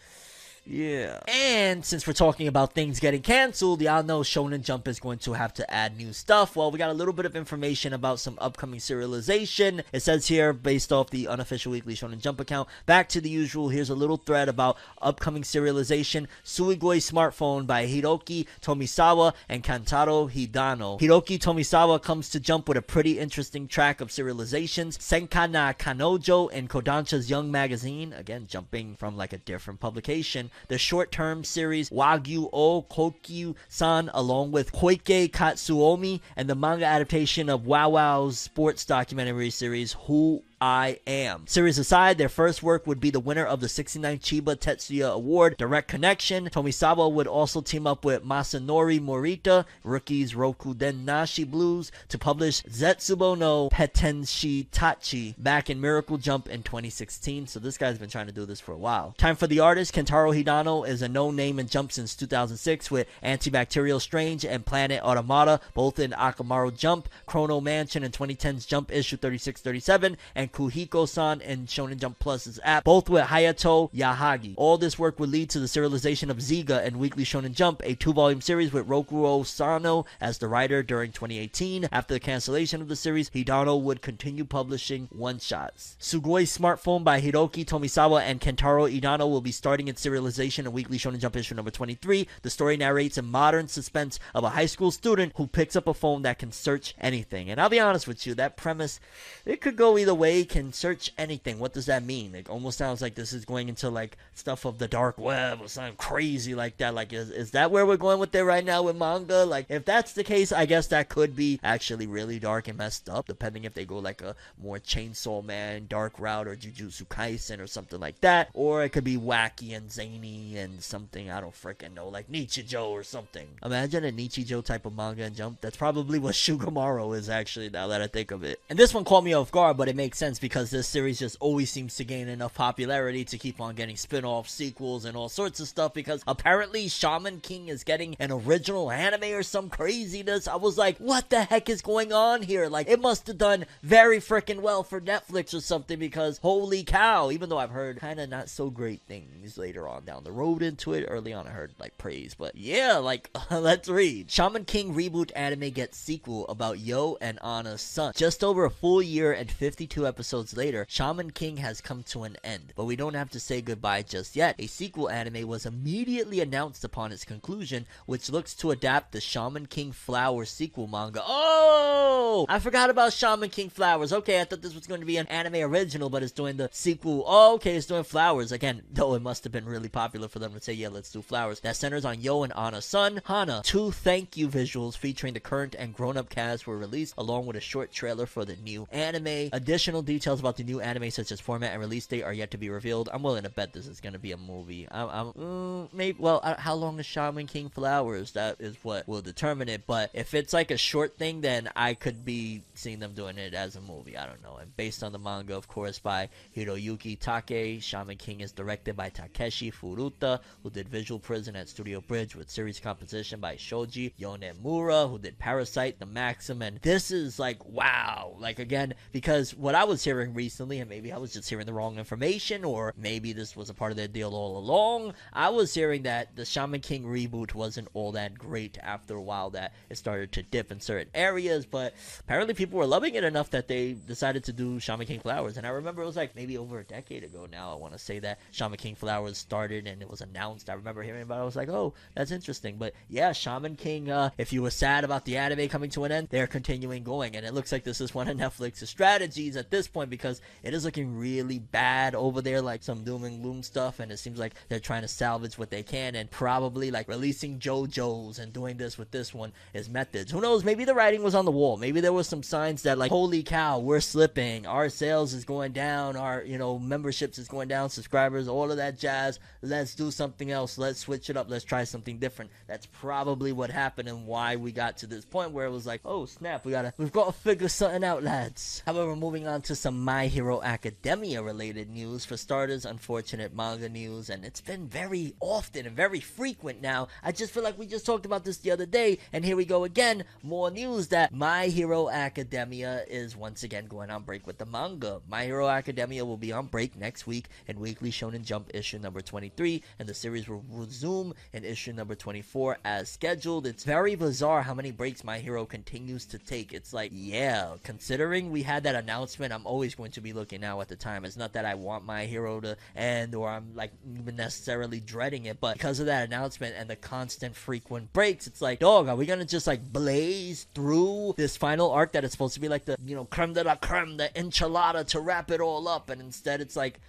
Yeah. 0.66 1.20
And 1.28 1.84
since 1.84 2.06
we're 2.06 2.14
talking 2.14 2.48
about 2.48 2.72
things 2.72 2.98
getting 2.98 3.20
canceled, 3.20 3.82
y'all 3.82 4.02
know 4.02 4.20
Shonen 4.20 4.62
Jump 4.62 4.88
is 4.88 4.98
going 4.98 5.18
to 5.18 5.34
have 5.34 5.52
to 5.54 5.70
add 5.70 5.96
new 5.96 6.14
stuff. 6.14 6.56
Well, 6.56 6.70
we 6.70 6.78
got 6.78 6.88
a 6.88 6.94
little 6.94 7.12
bit 7.12 7.26
of 7.26 7.36
information 7.36 7.92
about 7.92 8.18
some 8.18 8.38
upcoming 8.40 8.80
serialization. 8.80 9.84
It 9.92 10.00
says 10.00 10.26
here, 10.28 10.54
based 10.54 10.90
off 10.90 11.10
the 11.10 11.28
unofficial 11.28 11.72
weekly 11.72 11.94
Shonen 11.94 12.20
Jump 12.20 12.40
account, 12.40 12.68
back 12.86 13.10
to 13.10 13.20
the 13.20 13.28
usual. 13.28 13.68
Here's 13.68 13.90
a 13.90 13.94
little 13.94 14.16
thread 14.16 14.48
about 14.48 14.78
upcoming 15.02 15.42
serialization 15.42 16.28
Sugoi 16.44 16.98
Smartphone 16.98 17.66
by 17.66 17.86
Hiroki 17.86 18.46
Tomisawa 18.62 19.34
and 19.50 19.62
Kentaro 19.62 20.30
Hidano. 20.30 20.98
Hiroki 20.98 21.38
Tomisawa 21.38 22.02
comes 22.02 22.30
to 22.30 22.40
Jump 22.40 22.68
with 22.68 22.78
a 22.78 22.82
pretty 22.82 23.18
interesting 23.18 23.68
track 23.68 24.00
of 24.00 24.08
serializations 24.08 24.98
Senka 24.98 25.50
na 25.50 25.74
Kanojo 25.74 26.48
and 26.52 26.70
Kodansha's 26.70 27.28
Young 27.28 27.50
Magazine. 27.50 28.14
Again, 28.14 28.46
jumping 28.48 28.94
from 28.96 29.16
like 29.16 29.34
a 29.34 29.38
different 29.38 29.80
publication 29.80 30.50
the 30.68 30.78
short 30.78 31.10
term 31.12 31.44
series 31.44 31.90
Wagyu 31.90 32.48
o 32.52 32.82
Kokyu 32.82 33.54
san, 33.68 34.10
along 34.14 34.52
with 34.52 34.72
Koike 34.72 35.30
Katsuomi, 35.30 36.20
and 36.36 36.48
the 36.48 36.54
manga 36.54 36.84
adaptation 36.84 37.48
of 37.48 37.62
WOWOW's 37.62 38.38
sports 38.38 38.84
documentary 38.84 39.50
series 39.50 39.94
Who 40.06 40.42
I 40.66 40.98
Am. 41.06 41.46
Series 41.46 41.78
aside, 41.78 42.16
their 42.16 42.30
first 42.30 42.62
work 42.62 42.86
would 42.86 42.98
be 42.98 43.10
the 43.10 43.20
winner 43.20 43.44
of 43.44 43.60
the 43.60 43.66
69th 43.66 44.20
Chiba 44.20 44.56
Tetsuya 44.56 45.12
Award, 45.12 45.58
Direct 45.58 45.88
Connection. 45.88 46.48
Tomisawa 46.48 47.12
would 47.12 47.26
also 47.26 47.60
team 47.60 47.86
up 47.86 48.02
with 48.02 48.24
Masanori 48.24 48.98
Morita, 48.98 49.66
Rookies 49.82 50.32
Rokuden 50.32 51.04
Nashi 51.04 51.44
Blues, 51.44 51.92
to 52.08 52.16
publish 52.16 52.62
Zetsubo 52.62 53.36
no 53.36 53.68
Petenshi 53.68 54.66
Tachi 54.68 55.34
back 55.36 55.68
in 55.68 55.82
Miracle 55.82 56.16
Jump 56.16 56.48
in 56.48 56.62
2016. 56.62 57.46
So 57.46 57.60
this 57.60 57.76
guy's 57.76 57.98
been 57.98 58.08
trying 58.08 58.28
to 58.28 58.32
do 58.32 58.46
this 58.46 58.60
for 58.60 58.72
a 58.72 58.78
while. 58.78 59.14
Time 59.18 59.36
for 59.36 59.46
the 59.46 59.60
artist. 59.60 59.94
Kentaro 59.94 60.32
Hidano 60.34 60.88
is 60.88 61.02
a 61.02 61.08
known 61.10 61.36
name 61.36 61.58
in 61.58 61.68
Jump 61.68 61.92
since 61.92 62.16
2006 62.16 62.90
with 62.90 63.06
Antibacterial 63.22 64.00
Strange 64.00 64.46
and 64.46 64.64
Planet 64.64 65.02
Automata, 65.02 65.60
both 65.74 65.98
in 65.98 66.12
Akamaru 66.12 66.74
Jump, 66.74 67.10
Chrono 67.26 67.60
Mansion 67.60 68.02
in 68.02 68.12
2010's 68.12 68.64
Jump 68.64 68.90
issue 68.90 69.18
3637, 69.18 70.16
and 70.34 70.53
Kuhiko-san 70.54 71.42
and 71.42 71.66
Shonen 71.66 71.98
Jump 71.98 72.20
Plus's 72.20 72.60
app, 72.62 72.84
both 72.84 73.08
with 73.08 73.24
Hayato 73.24 73.92
Yahagi. 73.92 74.54
All 74.56 74.78
this 74.78 74.96
work 74.98 75.18
would 75.18 75.30
lead 75.30 75.50
to 75.50 75.58
the 75.58 75.66
serialization 75.66 76.30
of 76.30 76.36
Ziga 76.36 76.84
and 76.84 76.98
Weekly 76.98 77.24
Shonen 77.24 77.52
Jump, 77.54 77.82
a 77.84 77.96
two-volume 77.96 78.40
series 78.40 78.72
with 78.72 78.86
Rokuo 78.86 79.44
Sano 79.44 80.06
as 80.20 80.38
the 80.38 80.46
writer 80.46 80.84
during 80.84 81.10
2018. 81.10 81.88
After 81.90 82.14
the 82.14 82.20
cancellation 82.20 82.80
of 82.80 82.86
the 82.86 82.94
series, 82.94 83.30
Hidano 83.30 83.80
would 83.82 84.00
continue 84.00 84.44
publishing 84.44 85.08
one-shots. 85.10 85.96
Sugoi 86.00 86.44
Smartphone 86.44 87.02
by 87.02 87.20
Hiroki 87.20 87.64
Tomisawa 87.64 88.22
and 88.22 88.40
Kentaro 88.40 88.88
Hidano 88.88 89.28
will 89.28 89.40
be 89.40 89.50
starting 89.50 89.88
its 89.88 90.06
serialization 90.06 90.60
in 90.60 90.72
Weekly 90.72 90.98
Shonen 90.98 91.18
Jump 91.18 91.34
issue 91.34 91.56
number 91.56 91.72
23. 91.72 92.28
The 92.42 92.50
story 92.50 92.76
narrates 92.76 93.18
a 93.18 93.22
modern 93.22 93.66
suspense 93.66 94.20
of 94.36 94.44
a 94.44 94.50
high 94.50 94.66
school 94.66 94.92
student 94.92 95.32
who 95.34 95.48
picks 95.48 95.74
up 95.74 95.88
a 95.88 95.94
phone 95.94 96.22
that 96.22 96.38
can 96.38 96.52
search 96.52 96.94
anything. 97.00 97.50
And 97.50 97.60
I'll 97.60 97.68
be 97.68 97.80
honest 97.80 98.06
with 98.06 98.24
you, 98.24 98.34
that 98.34 98.56
premise, 98.56 99.00
it 99.44 99.60
could 99.60 99.74
go 99.74 99.98
either 99.98 100.14
way. 100.14 100.43
Can 100.44 100.72
search 100.72 101.12
anything. 101.18 101.58
What 101.58 101.72
does 101.72 101.86
that 101.86 102.04
mean? 102.04 102.34
It 102.34 102.48
almost 102.48 102.78
sounds 102.78 103.00
like 103.02 103.14
this 103.14 103.32
is 103.32 103.44
going 103.44 103.68
into 103.68 103.90
like 103.90 104.16
stuff 104.34 104.64
of 104.64 104.78
the 104.78 104.88
dark 104.88 105.18
web 105.18 105.60
or 105.60 105.68
something 105.68 105.96
crazy 105.96 106.54
like 106.54 106.76
that. 106.78 106.94
Like, 106.94 107.12
is, 107.12 107.30
is 107.30 107.50
that 107.52 107.70
where 107.70 107.86
we're 107.86 107.96
going 107.96 108.18
with 108.18 108.34
it 108.34 108.44
right 108.44 108.64
now 108.64 108.82
with 108.82 108.96
manga? 108.96 109.44
Like, 109.44 109.66
if 109.68 109.84
that's 109.84 110.12
the 110.12 110.24
case, 110.24 110.52
I 110.52 110.66
guess 110.66 110.88
that 110.88 111.08
could 111.08 111.36
be 111.36 111.60
actually 111.62 112.06
really 112.06 112.38
dark 112.38 112.68
and 112.68 112.78
messed 112.78 113.08
up, 113.08 113.26
depending 113.26 113.64
if 113.64 113.74
they 113.74 113.84
go 113.84 113.98
like 113.98 114.22
a 114.22 114.34
more 114.62 114.78
Chainsaw 114.78 115.44
Man, 115.44 115.86
dark 115.88 116.18
route, 116.18 116.48
or 116.48 116.56
Jujutsu 116.56 117.06
Kaisen 117.06 117.60
or 117.60 117.66
something 117.66 118.00
like 118.00 118.20
that. 118.20 118.50
Or 118.54 118.84
it 118.84 118.90
could 118.90 119.04
be 119.04 119.16
wacky 119.16 119.76
and 119.76 119.90
zany 119.90 120.56
and 120.56 120.82
something, 120.82 121.30
I 121.30 121.40
don't 121.40 121.54
freaking 121.54 121.94
know, 121.94 122.08
like 122.08 122.30
Nichijou 122.30 122.88
or 122.88 123.02
something. 123.02 123.48
Imagine 123.64 124.04
a 124.04 124.12
Nichijou 124.12 124.64
type 124.64 124.86
of 124.86 124.96
manga 124.96 125.24
and 125.24 125.36
jump. 125.36 125.60
That's 125.60 125.76
probably 125.76 126.18
what 126.18 126.34
Shugomaru 126.44 127.16
is 127.16 127.28
actually, 127.28 127.70
now 127.70 127.88
that 127.88 128.02
I 128.02 128.06
think 128.06 128.30
of 128.30 128.44
it. 128.44 128.60
And 128.68 128.78
this 128.78 128.94
one 128.94 129.04
caught 129.04 129.24
me 129.24 129.34
off 129.34 129.50
guard, 129.50 129.76
but 129.76 129.88
it 129.88 129.96
makes 129.96 130.18
sense 130.18 130.23
because 130.24 130.70
this 130.70 130.88
series 130.88 131.18
just 131.18 131.36
always 131.38 131.70
seems 131.70 131.96
to 131.96 132.04
gain 132.04 132.28
enough 132.28 132.54
popularity 132.54 133.26
to 133.26 133.36
keep 133.36 133.60
on 133.60 133.74
getting 133.74 133.94
spin 133.94 134.24
off 134.24 134.48
sequels 134.48 135.04
and 135.04 135.18
all 135.18 135.28
sorts 135.28 135.60
of 135.60 135.68
stuff 135.68 135.92
because 135.92 136.22
apparently 136.26 136.88
Shaman 136.88 137.40
King 137.40 137.68
is 137.68 137.84
getting 137.84 138.16
an 138.18 138.32
original 138.32 138.90
anime 138.90 139.34
or 139.34 139.42
some 139.42 139.68
craziness. 139.68 140.48
I 140.48 140.56
was 140.56 140.78
like, 140.78 140.96
what 140.96 141.28
the 141.28 141.44
heck 141.44 141.68
is 141.68 141.82
going 141.82 142.10
on 142.10 142.40
here? 142.40 142.68
Like, 142.68 142.88
it 142.88 143.02
must 143.02 143.26
have 143.26 143.36
done 143.36 143.66
very 143.82 144.18
freaking 144.18 144.60
well 144.60 144.82
for 144.82 144.98
Netflix 144.98 145.52
or 145.52 145.60
something 145.60 145.98
because 145.98 146.38
holy 146.38 146.84
cow, 146.84 147.30
even 147.30 147.50
though 147.50 147.58
I've 147.58 147.68
heard 147.68 147.98
kind 147.98 148.18
of 148.18 148.30
not 148.30 148.48
so 148.48 148.70
great 148.70 149.02
things 149.02 149.58
later 149.58 149.86
on 149.86 150.06
down 150.06 150.24
the 150.24 150.32
road 150.32 150.62
into 150.62 150.94
it, 150.94 151.04
early 151.06 151.34
on 151.34 151.46
I 151.46 151.50
heard 151.50 151.74
like 151.78 151.98
praise, 151.98 152.34
but 152.34 152.56
yeah, 152.56 152.96
like, 152.96 153.28
let's 153.50 153.90
read. 153.90 154.30
Shaman 154.30 154.64
King 154.64 154.94
reboot 154.94 155.32
anime 155.36 155.68
gets 155.68 155.98
sequel 155.98 156.48
about 156.48 156.78
Yo 156.78 157.18
and 157.20 157.38
Anna's 157.44 157.82
son. 157.82 158.14
Just 158.16 158.42
over 158.42 158.64
a 158.64 158.70
full 158.70 159.02
year 159.02 159.30
and 159.30 159.50
52 159.50 160.06
episodes 160.06 160.13
later, 160.56 160.86
Shaman 160.88 161.30
King 161.30 161.58
has 161.58 161.80
come 161.80 162.02
to 162.04 162.24
an 162.24 162.36
end, 162.44 162.72
but 162.76 162.84
we 162.84 162.96
don't 162.96 163.14
have 163.14 163.30
to 163.30 163.40
say 163.40 163.60
goodbye 163.60 164.02
just 164.02 164.36
yet. 164.36 164.54
A 164.58 164.66
sequel 164.66 165.10
anime 165.10 165.46
was 165.48 165.66
immediately 165.66 166.40
announced 166.40 166.84
upon 166.84 167.12
its 167.12 167.24
conclusion, 167.24 167.86
which 168.06 168.30
looks 168.30 168.54
to 168.56 168.70
adapt 168.70 169.12
the 169.12 169.20
Shaman 169.20 169.66
King 169.66 169.92
Flowers 169.92 170.50
sequel 170.50 170.86
manga. 170.86 171.22
Oh! 171.24 172.46
I 172.48 172.58
forgot 172.58 172.90
about 172.90 173.12
Shaman 173.12 173.50
King 173.50 173.70
Flowers. 173.70 174.12
Okay, 174.12 174.40
I 174.40 174.44
thought 174.44 174.62
this 174.62 174.74
was 174.74 174.86
going 174.86 175.00
to 175.00 175.06
be 175.06 175.16
an 175.16 175.26
anime 175.28 175.56
original, 175.56 176.10
but 176.10 176.22
it's 176.22 176.32
doing 176.32 176.56
the 176.56 176.68
sequel. 176.72 177.24
Oh, 177.26 177.54
okay, 177.54 177.76
it's 177.76 177.86
doing 177.86 178.04
Flowers. 178.04 178.52
Again, 178.52 178.82
though 178.92 179.14
it 179.14 179.22
must 179.22 179.44
have 179.44 179.52
been 179.52 179.66
really 179.66 179.88
popular 179.88 180.28
for 180.28 180.38
them 180.38 180.52
to 180.54 180.60
say, 180.60 180.72
yeah, 180.72 180.88
let's 180.88 181.12
do 181.12 181.22
Flowers. 181.22 181.60
That 181.60 181.76
centers 181.76 182.04
on 182.04 182.20
Yo 182.20 182.42
and 182.42 182.52
Anna's 182.56 182.84
son, 182.84 183.22
Hana. 183.24 183.62
Two 183.64 183.90
thank 183.90 184.36
you 184.36 184.48
visuals 184.48 184.96
featuring 184.96 185.34
the 185.34 185.40
current 185.40 185.74
and 185.78 185.94
grown 185.94 186.16
up 186.16 186.28
cast 186.28 186.66
were 186.66 186.78
released, 186.78 187.14
along 187.16 187.46
with 187.46 187.56
a 187.56 187.60
short 187.60 187.92
trailer 187.92 188.26
for 188.26 188.44
the 188.44 188.56
new 188.56 188.86
anime. 188.90 189.50
Additional 189.52 190.02
details 190.04 190.40
about 190.40 190.56
the 190.56 190.64
new 190.64 190.80
anime, 190.80 191.10
such 191.10 191.32
as 191.32 191.40
format 191.40 191.72
and 191.72 191.80
release 191.80 192.06
date, 192.06 192.22
are 192.22 192.32
yet 192.32 192.50
to 192.52 192.58
be 192.58 192.70
revealed. 192.70 193.08
I'm 193.12 193.22
willing 193.22 193.42
to 193.44 193.50
bet 193.50 193.72
this 193.72 193.86
is 193.86 194.00
going 194.00 194.12
to 194.12 194.18
be 194.18 194.32
a 194.32 194.36
movie. 194.36 194.86
I'm, 194.90 195.08
I'm 195.08 195.32
mm, 195.32 195.92
maybe. 195.92 196.18
Well, 196.20 196.40
uh, 196.42 196.56
how 196.58 196.74
long 196.74 196.98
is 196.98 197.06
Shaman 197.06 197.46
King 197.46 197.68
Flowers? 197.68 198.32
That 198.32 198.60
is 198.60 198.76
what 198.82 199.06
will 199.08 199.22
determine 199.22 199.68
it. 199.68 199.86
But 199.86 200.10
if 200.14 200.34
it's 200.34 200.52
like 200.52 200.70
a 200.70 200.76
short 200.76 201.18
thing, 201.18 201.40
then 201.40 201.70
I 201.76 201.94
could 201.94 202.24
be 202.24 202.62
seeing 202.74 202.98
them 202.98 203.12
doing 203.14 203.38
it 203.38 203.54
as 203.54 203.76
a 203.76 203.80
movie. 203.80 204.16
I 204.16 204.26
don't 204.26 204.42
know. 204.42 204.56
And 204.56 204.76
based 204.76 205.02
on 205.02 205.12
the 205.12 205.18
manga, 205.18 205.56
of 205.56 205.68
course, 205.68 205.98
by 205.98 206.28
Hiroyuki 206.56 207.18
Takei, 207.18 207.82
Shaman 207.82 208.16
King 208.16 208.40
is 208.40 208.52
directed 208.52 208.96
by 208.96 209.08
Takeshi 209.08 209.70
Furuta, 209.70 210.40
who 210.62 210.70
did 210.70 210.88
Visual 210.88 211.18
Prison 211.18 211.56
at 211.56 211.68
Studio 211.68 212.00
Bridge 212.00 212.34
with 212.36 212.50
series 212.50 212.80
composition 212.80 213.40
by 213.40 213.56
Shoji 213.56 214.14
Yonemura, 214.20 215.10
who 215.10 215.18
did 215.18 215.38
Parasyte, 215.38 215.98
The 215.98 216.06
Maxim, 216.06 216.62
and 216.62 216.78
this 216.82 217.10
is 217.10 217.38
like 217.38 217.64
wow. 217.64 218.36
Like 218.38 218.58
again, 218.58 218.94
because 219.12 219.54
what 219.54 219.74
I 219.74 219.84
was 219.84 219.93
hearing 220.02 220.34
recently, 220.34 220.80
and 220.80 220.90
maybe 220.90 221.12
I 221.12 221.18
was 221.18 221.32
just 221.32 221.48
hearing 221.48 221.66
the 221.66 221.72
wrong 221.72 221.98
information, 221.98 222.64
or 222.64 222.92
maybe 222.96 223.32
this 223.32 223.54
was 223.54 223.70
a 223.70 223.74
part 223.74 223.92
of 223.92 223.96
their 223.96 224.08
deal 224.08 224.34
all 224.34 224.56
along. 224.58 225.14
I 225.32 225.50
was 225.50 225.74
hearing 225.74 226.02
that 226.02 226.34
the 226.34 226.44
Shaman 226.44 226.80
King 226.80 227.04
reboot 227.04 227.54
wasn't 227.54 227.88
all 227.94 228.12
that 228.12 228.38
great 228.38 228.78
after 228.82 229.14
a 229.14 229.22
while, 229.22 229.50
that 229.50 229.72
it 229.90 229.98
started 229.98 230.32
to 230.32 230.42
dip 230.42 230.72
in 230.72 230.80
certain 230.80 231.10
areas, 231.14 231.66
but 231.66 231.94
apparently 232.20 232.54
people 232.54 232.78
were 232.78 232.86
loving 232.86 233.14
it 233.14 233.24
enough 233.24 233.50
that 233.50 233.68
they 233.68 233.92
decided 233.92 234.44
to 234.44 234.52
do 234.52 234.80
Shaman 234.80 235.06
King 235.06 235.20
Flowers. 235.20 235.56
And 235.56 235.66
I 235.66 235.70
remember 235.70 236.02
it 236.02 236.06
was 236.06 236.16
like 236.16 236.34
maybe 236.34 236.58
over 236.58 236.78
a 236.78 236.84
decade 236.84 237.22
ago 237.24 237.46
now, 237.50 237.70
I 237.70 237.76
want 237.76 237.92
to 237.92 237.98
say 237.98 238.18
that 238.20 238.40
Shaman 238.50 238.78
King 238.78 238.94
Flowers 238.94 239.38
started 239.38 239.86
and 239.86 240.00
it 240.00 240.10
was 240.10 240.20
announced. 240.20 240.70
I 240.70 240.74
remember 240.74 241.02
hearing 241.02 241.22
about 241.22 241.38
it. 241.38 241.42
I 241.42 241.44
was 241.44 241.56
like, 241.56 241.68
oh, 241.68 241.94
that's 242.14 242.30
interesting. 242.30 242.76
But 242.78 242.94
yeah, 243.08 243.32
Shaman 243.32 243.76
King, 243.76 244.10
uh, 244.10 244.30
if 244.38 244.52
you 244.52 244.62
were 244.62 244.70
sad 244.70 245.04
about 245.04 245.24
the 245.24 245.36
anime 245.36 245.68
coming 245.68 245.90
to 245.90 246.04
an 246.04 246.12
end, 246.12 246.28
they're 246.30 246.46
continuing 246.46 247.02
going. 247.02 247.36
And 247.36 247.44
it 247.44 247.54
looks 247.54 247.72
like 247.72 247.84
this 247.84 248.00
is 248.00 248.14
one 248.14 248.28
of 248.28 248.36
Netflix's 248.36 248.88
strategies 248.90 249.56
at 249.56 249.70
this 249.70 249.83
point 249.88 250.10
because 250.10 250.40
it 250.62 250.74
is 250.74 250.84
looking 250.84 251.16
really 251.16 251.58
bad 251.58 252.14
over 252.14 252.40
there, 252.40 252.60
like 252.60 252.82
some 252.82 253.04
doom 253.04 253.24
and 253.24 253.42
gloom 253.42 253.62
stuff. 253.62 254.00
And 254.00 254.10
it 254.10 254.18
seems 254.18 254.38
like 254.38 254.54
they're 254.68 254.80
trying 254.80 255.02
to 255.02 255.08
salvage 255.08 255.58
what 255.58 255.70
they 255.70 255.82
can 255.82 256.14
and 256.14 256.30
probably 256.30 256.90
like 256.90 257.08
releasing 257.08 257.58
JoJo's 257.58 258.38
and 258.38 258.52
doing 258.52 258.76
this 258.76 258.98
with 258.98 259.10
this 259.10 259.34
one 259.34 259.52
is 259.72 259.88
methods. 259.88 260.30
Who 260.30 260.40
knows? 260.40 260.64
Maybe 260.64 260.84
the 260.84 260.94
writing 260.94 261.22
was 261.22 261.34
on 261.34 261.44
the 261.44 261.50
wall. 261.50 261.76
Maybe 261.76 262.00
there 262.00 262.12
was 262.12 262.28
some 262.28 262.42
signs 262.42 262.82
that 262.82 262.98
like, 262.98 263.10
holy 263.10 263.42
cow, 263.42 263.78
we're 263.78 264.00
slipping. 264.00 264.66
Our 264.66 264.88
sales 264.88 265.34
is 265.34 265.44
going 265.44 265.72
down. 265.72 266.16
Our, 266.16 266.42
you 266.42 266.58
know, 266.58 266.78
memberships 266.78 267.38
is 267.38 267.48
going 267.48 267.68
down. 267.68 267.90
Subscribers, 267.90 268.48
all 268.48 268.70
of 268.70 268.76
that 268.78 268.98
jazz. 268.98 269.38
Let's 269.62 269.94
do 269.94 270.10
something 270.10 270.50
else. 270.50 270.78
Let's 270.78 271.00
switch 271.00 271.30
it 271.30 271.36
up. 271.36 271.50
Let's 271.50 271.64
try 271.64 271.84
something 271.84 272.18
different. 272.18 272.50
That's 272.66 272.86
probably 272.86 273.52
what 273.52 273.70
happened 273.70 274.08
and 274.08 274.26
why 274.26 274.56
we 274.56 274.72
got 274.72 274.98
to 274.98 275.06
this 275.06 275.24
point 275.24 275.52
where 275.52 275.66
it 275.66 275.70
was 275.70 275.86
like, 275.86 276.00
oh 276.04 276.26
snap, 276.26 276.64
we 276.64 276.72
gotta, 276.72 276.92
we've 276.98 277.12
got 277.12 277.26
to 277.26 277.32
figure 277.32 277.68
something 277.68 278.04
out, 278.04 278.22
lads. 278.22 278.82
However, 278.86 279.16
moving 279.16 279.46
on 279.46 279.62
to 279.62 279.73
some 279.74 280.02
My 280.02 280.26
Hero 280.26 280.62
Academia 280.62 281.42
related 281.42 281.90
news. 281.90 282.24
For 282.24 282.36
starters, 282.36 282.84
unfortunate 282.84 283.54
manga 283.54 283.88
news, 283.88 284.30
and 284.30 284.44
it's 284.44 284.60
been 284.60 284.86
very 284.86 285.34
often 285.40 285.86
and 285.86 285.96
very 285.96 286.20
frequent 286.20 286.80
now. 286.80 287.08
I 287.22 287.32
just 287.32 287.52
feel 287.52 287.62
like 287.62 287.78
we 287.78 287.86
just 287.86 288.06
talked 288.06 288.26
about 288.26 288.44
this 288.44 288.58
the 288.58 288.70
other 288.70 288.86
day, 288.86 289.18
and 289.32 289.44
here 289.44 289.56
we 289.56 289.64
go 289.64 289.84
again. 289.84 290.24
More 290.42 290.70
news 290.70 291.08
that 291.08 291.32
My 291.32 291.66
Hero 291.66 292.08
Academia 292.08 293.04
is 293.08 293.36
once 293.36 293.62
again 293.62 293.86
going 293.86 294.10
on 294.10 294.22
break 294.22 294.46
with 294.46 294.58
the 294.58 294.66
manga. 294.66 295.20
My 295.28 295.44
Hero 295.44 295.68
Academia 295.68 296.24
will 296.24 296.36
be 296.36 296.52
on 296.52 296.66
break 296.66 296.96
next 296.96 297.26
week 297.26 297.46
in 297.66 297.80
Weekly 297.80 298.10
Shonen 298.10 298.44
Jump 298.44 298.70
issue 298.74 298.98
number 298.98 299.20
23, 299.20 299.82
and 299.98 300.08
the 300.08 300.14
series 300.14 300.48
will 300.48 300.64
resume 300.70 301.34
in 301.52 301.64
issue 301.64 301.92
number 301.92 302.14
24 302.14 302.78
as 302.84 303.08
scheduled. 303.08 303.66
It's 303.66 303.84
very 303.84 304.14
bizarre 304.14 304.62
how 304.62 304.74
many 304.74 304.90
breaks 304.90 305.24
My 305.24 305.38
Hero 305.38 305.64
continues 305.64 306.24
to 306.26 306.38
take. 306.38 306.72
It's 306.72 306.92
like, 306.92 307.10
yeah, 307.12 307.74
considering 307.82 308.50
we 308.50 308.62
had 308.62 308.84
that 308.84 308.94
announcement, 308.94 309.52
I'm 309.52 309.63
always 309.64 309.94
going 309.94 310.12
to 310.12 310.20
be 310.20 310.32
looking 310.32 310.60
now 310.60 310.80
at 310.80 310.88
the 310.88 310.96
time. 310.96 311.24
It's 311.24 311.36
not 311.36 311.54
that 311.54 311.64
I 311.64 311.74
want 311.74 312.04
My 312.04 312.26
Hero 312.26 312.60
to 312.60 312.76
end 312.94 313.34
or 313.34 313.48
I'm 313.48 313.74
like 313.74 313.92
even 314.18 314.36
necessarily 314.36 315.00
dreading 315.00 315.46
it, 315.46 315.60
but 315.60 315.74
because 315.74 316.00
of 316.00 316.06
that 316.06 316.26
announcement 316.26 316.74
and 316.78 316.88
the 316.88 316.96
constant 316.96 317.56
frequent 317.56 318.12
breaks, 318.12 318.46
it's 318.46 318.60
like, 318.60 318.80
dog, 318.80 319.08
are 319.08 319.16
we 319.16 319.26
gonna 319.26 319.44
just 319.44 319.66
like 319.66 319.92
blaze 319.92 320.66
through 320.74 321.34
this 321.36 321.56
final 321.56 321.90
arc 321.90 322.12
that 322.12 322.24
is 322.24 322.32
supposed 322.32 322.54
to 322.54 322.60
be 322.60 322.68
like 322.68 322.84
the, 322.84 322.96
you 323.04 323.14
know, 323.14 323.24
creme 323.24 323.52
de 323.52 323.64
la 323.64 323.76
creme, 323.76 324.16
the 324.16 324.30
enchilada 324.34 325.06
to 325.08 325.20
wrap 325.20 325.50
it 325.50 325.60
all 325.60 325.88
up, 325.88 326.10
and 326.10 326.20
instead 326.20 326.60
it's 326.60 326.76
like, 326.76 327.00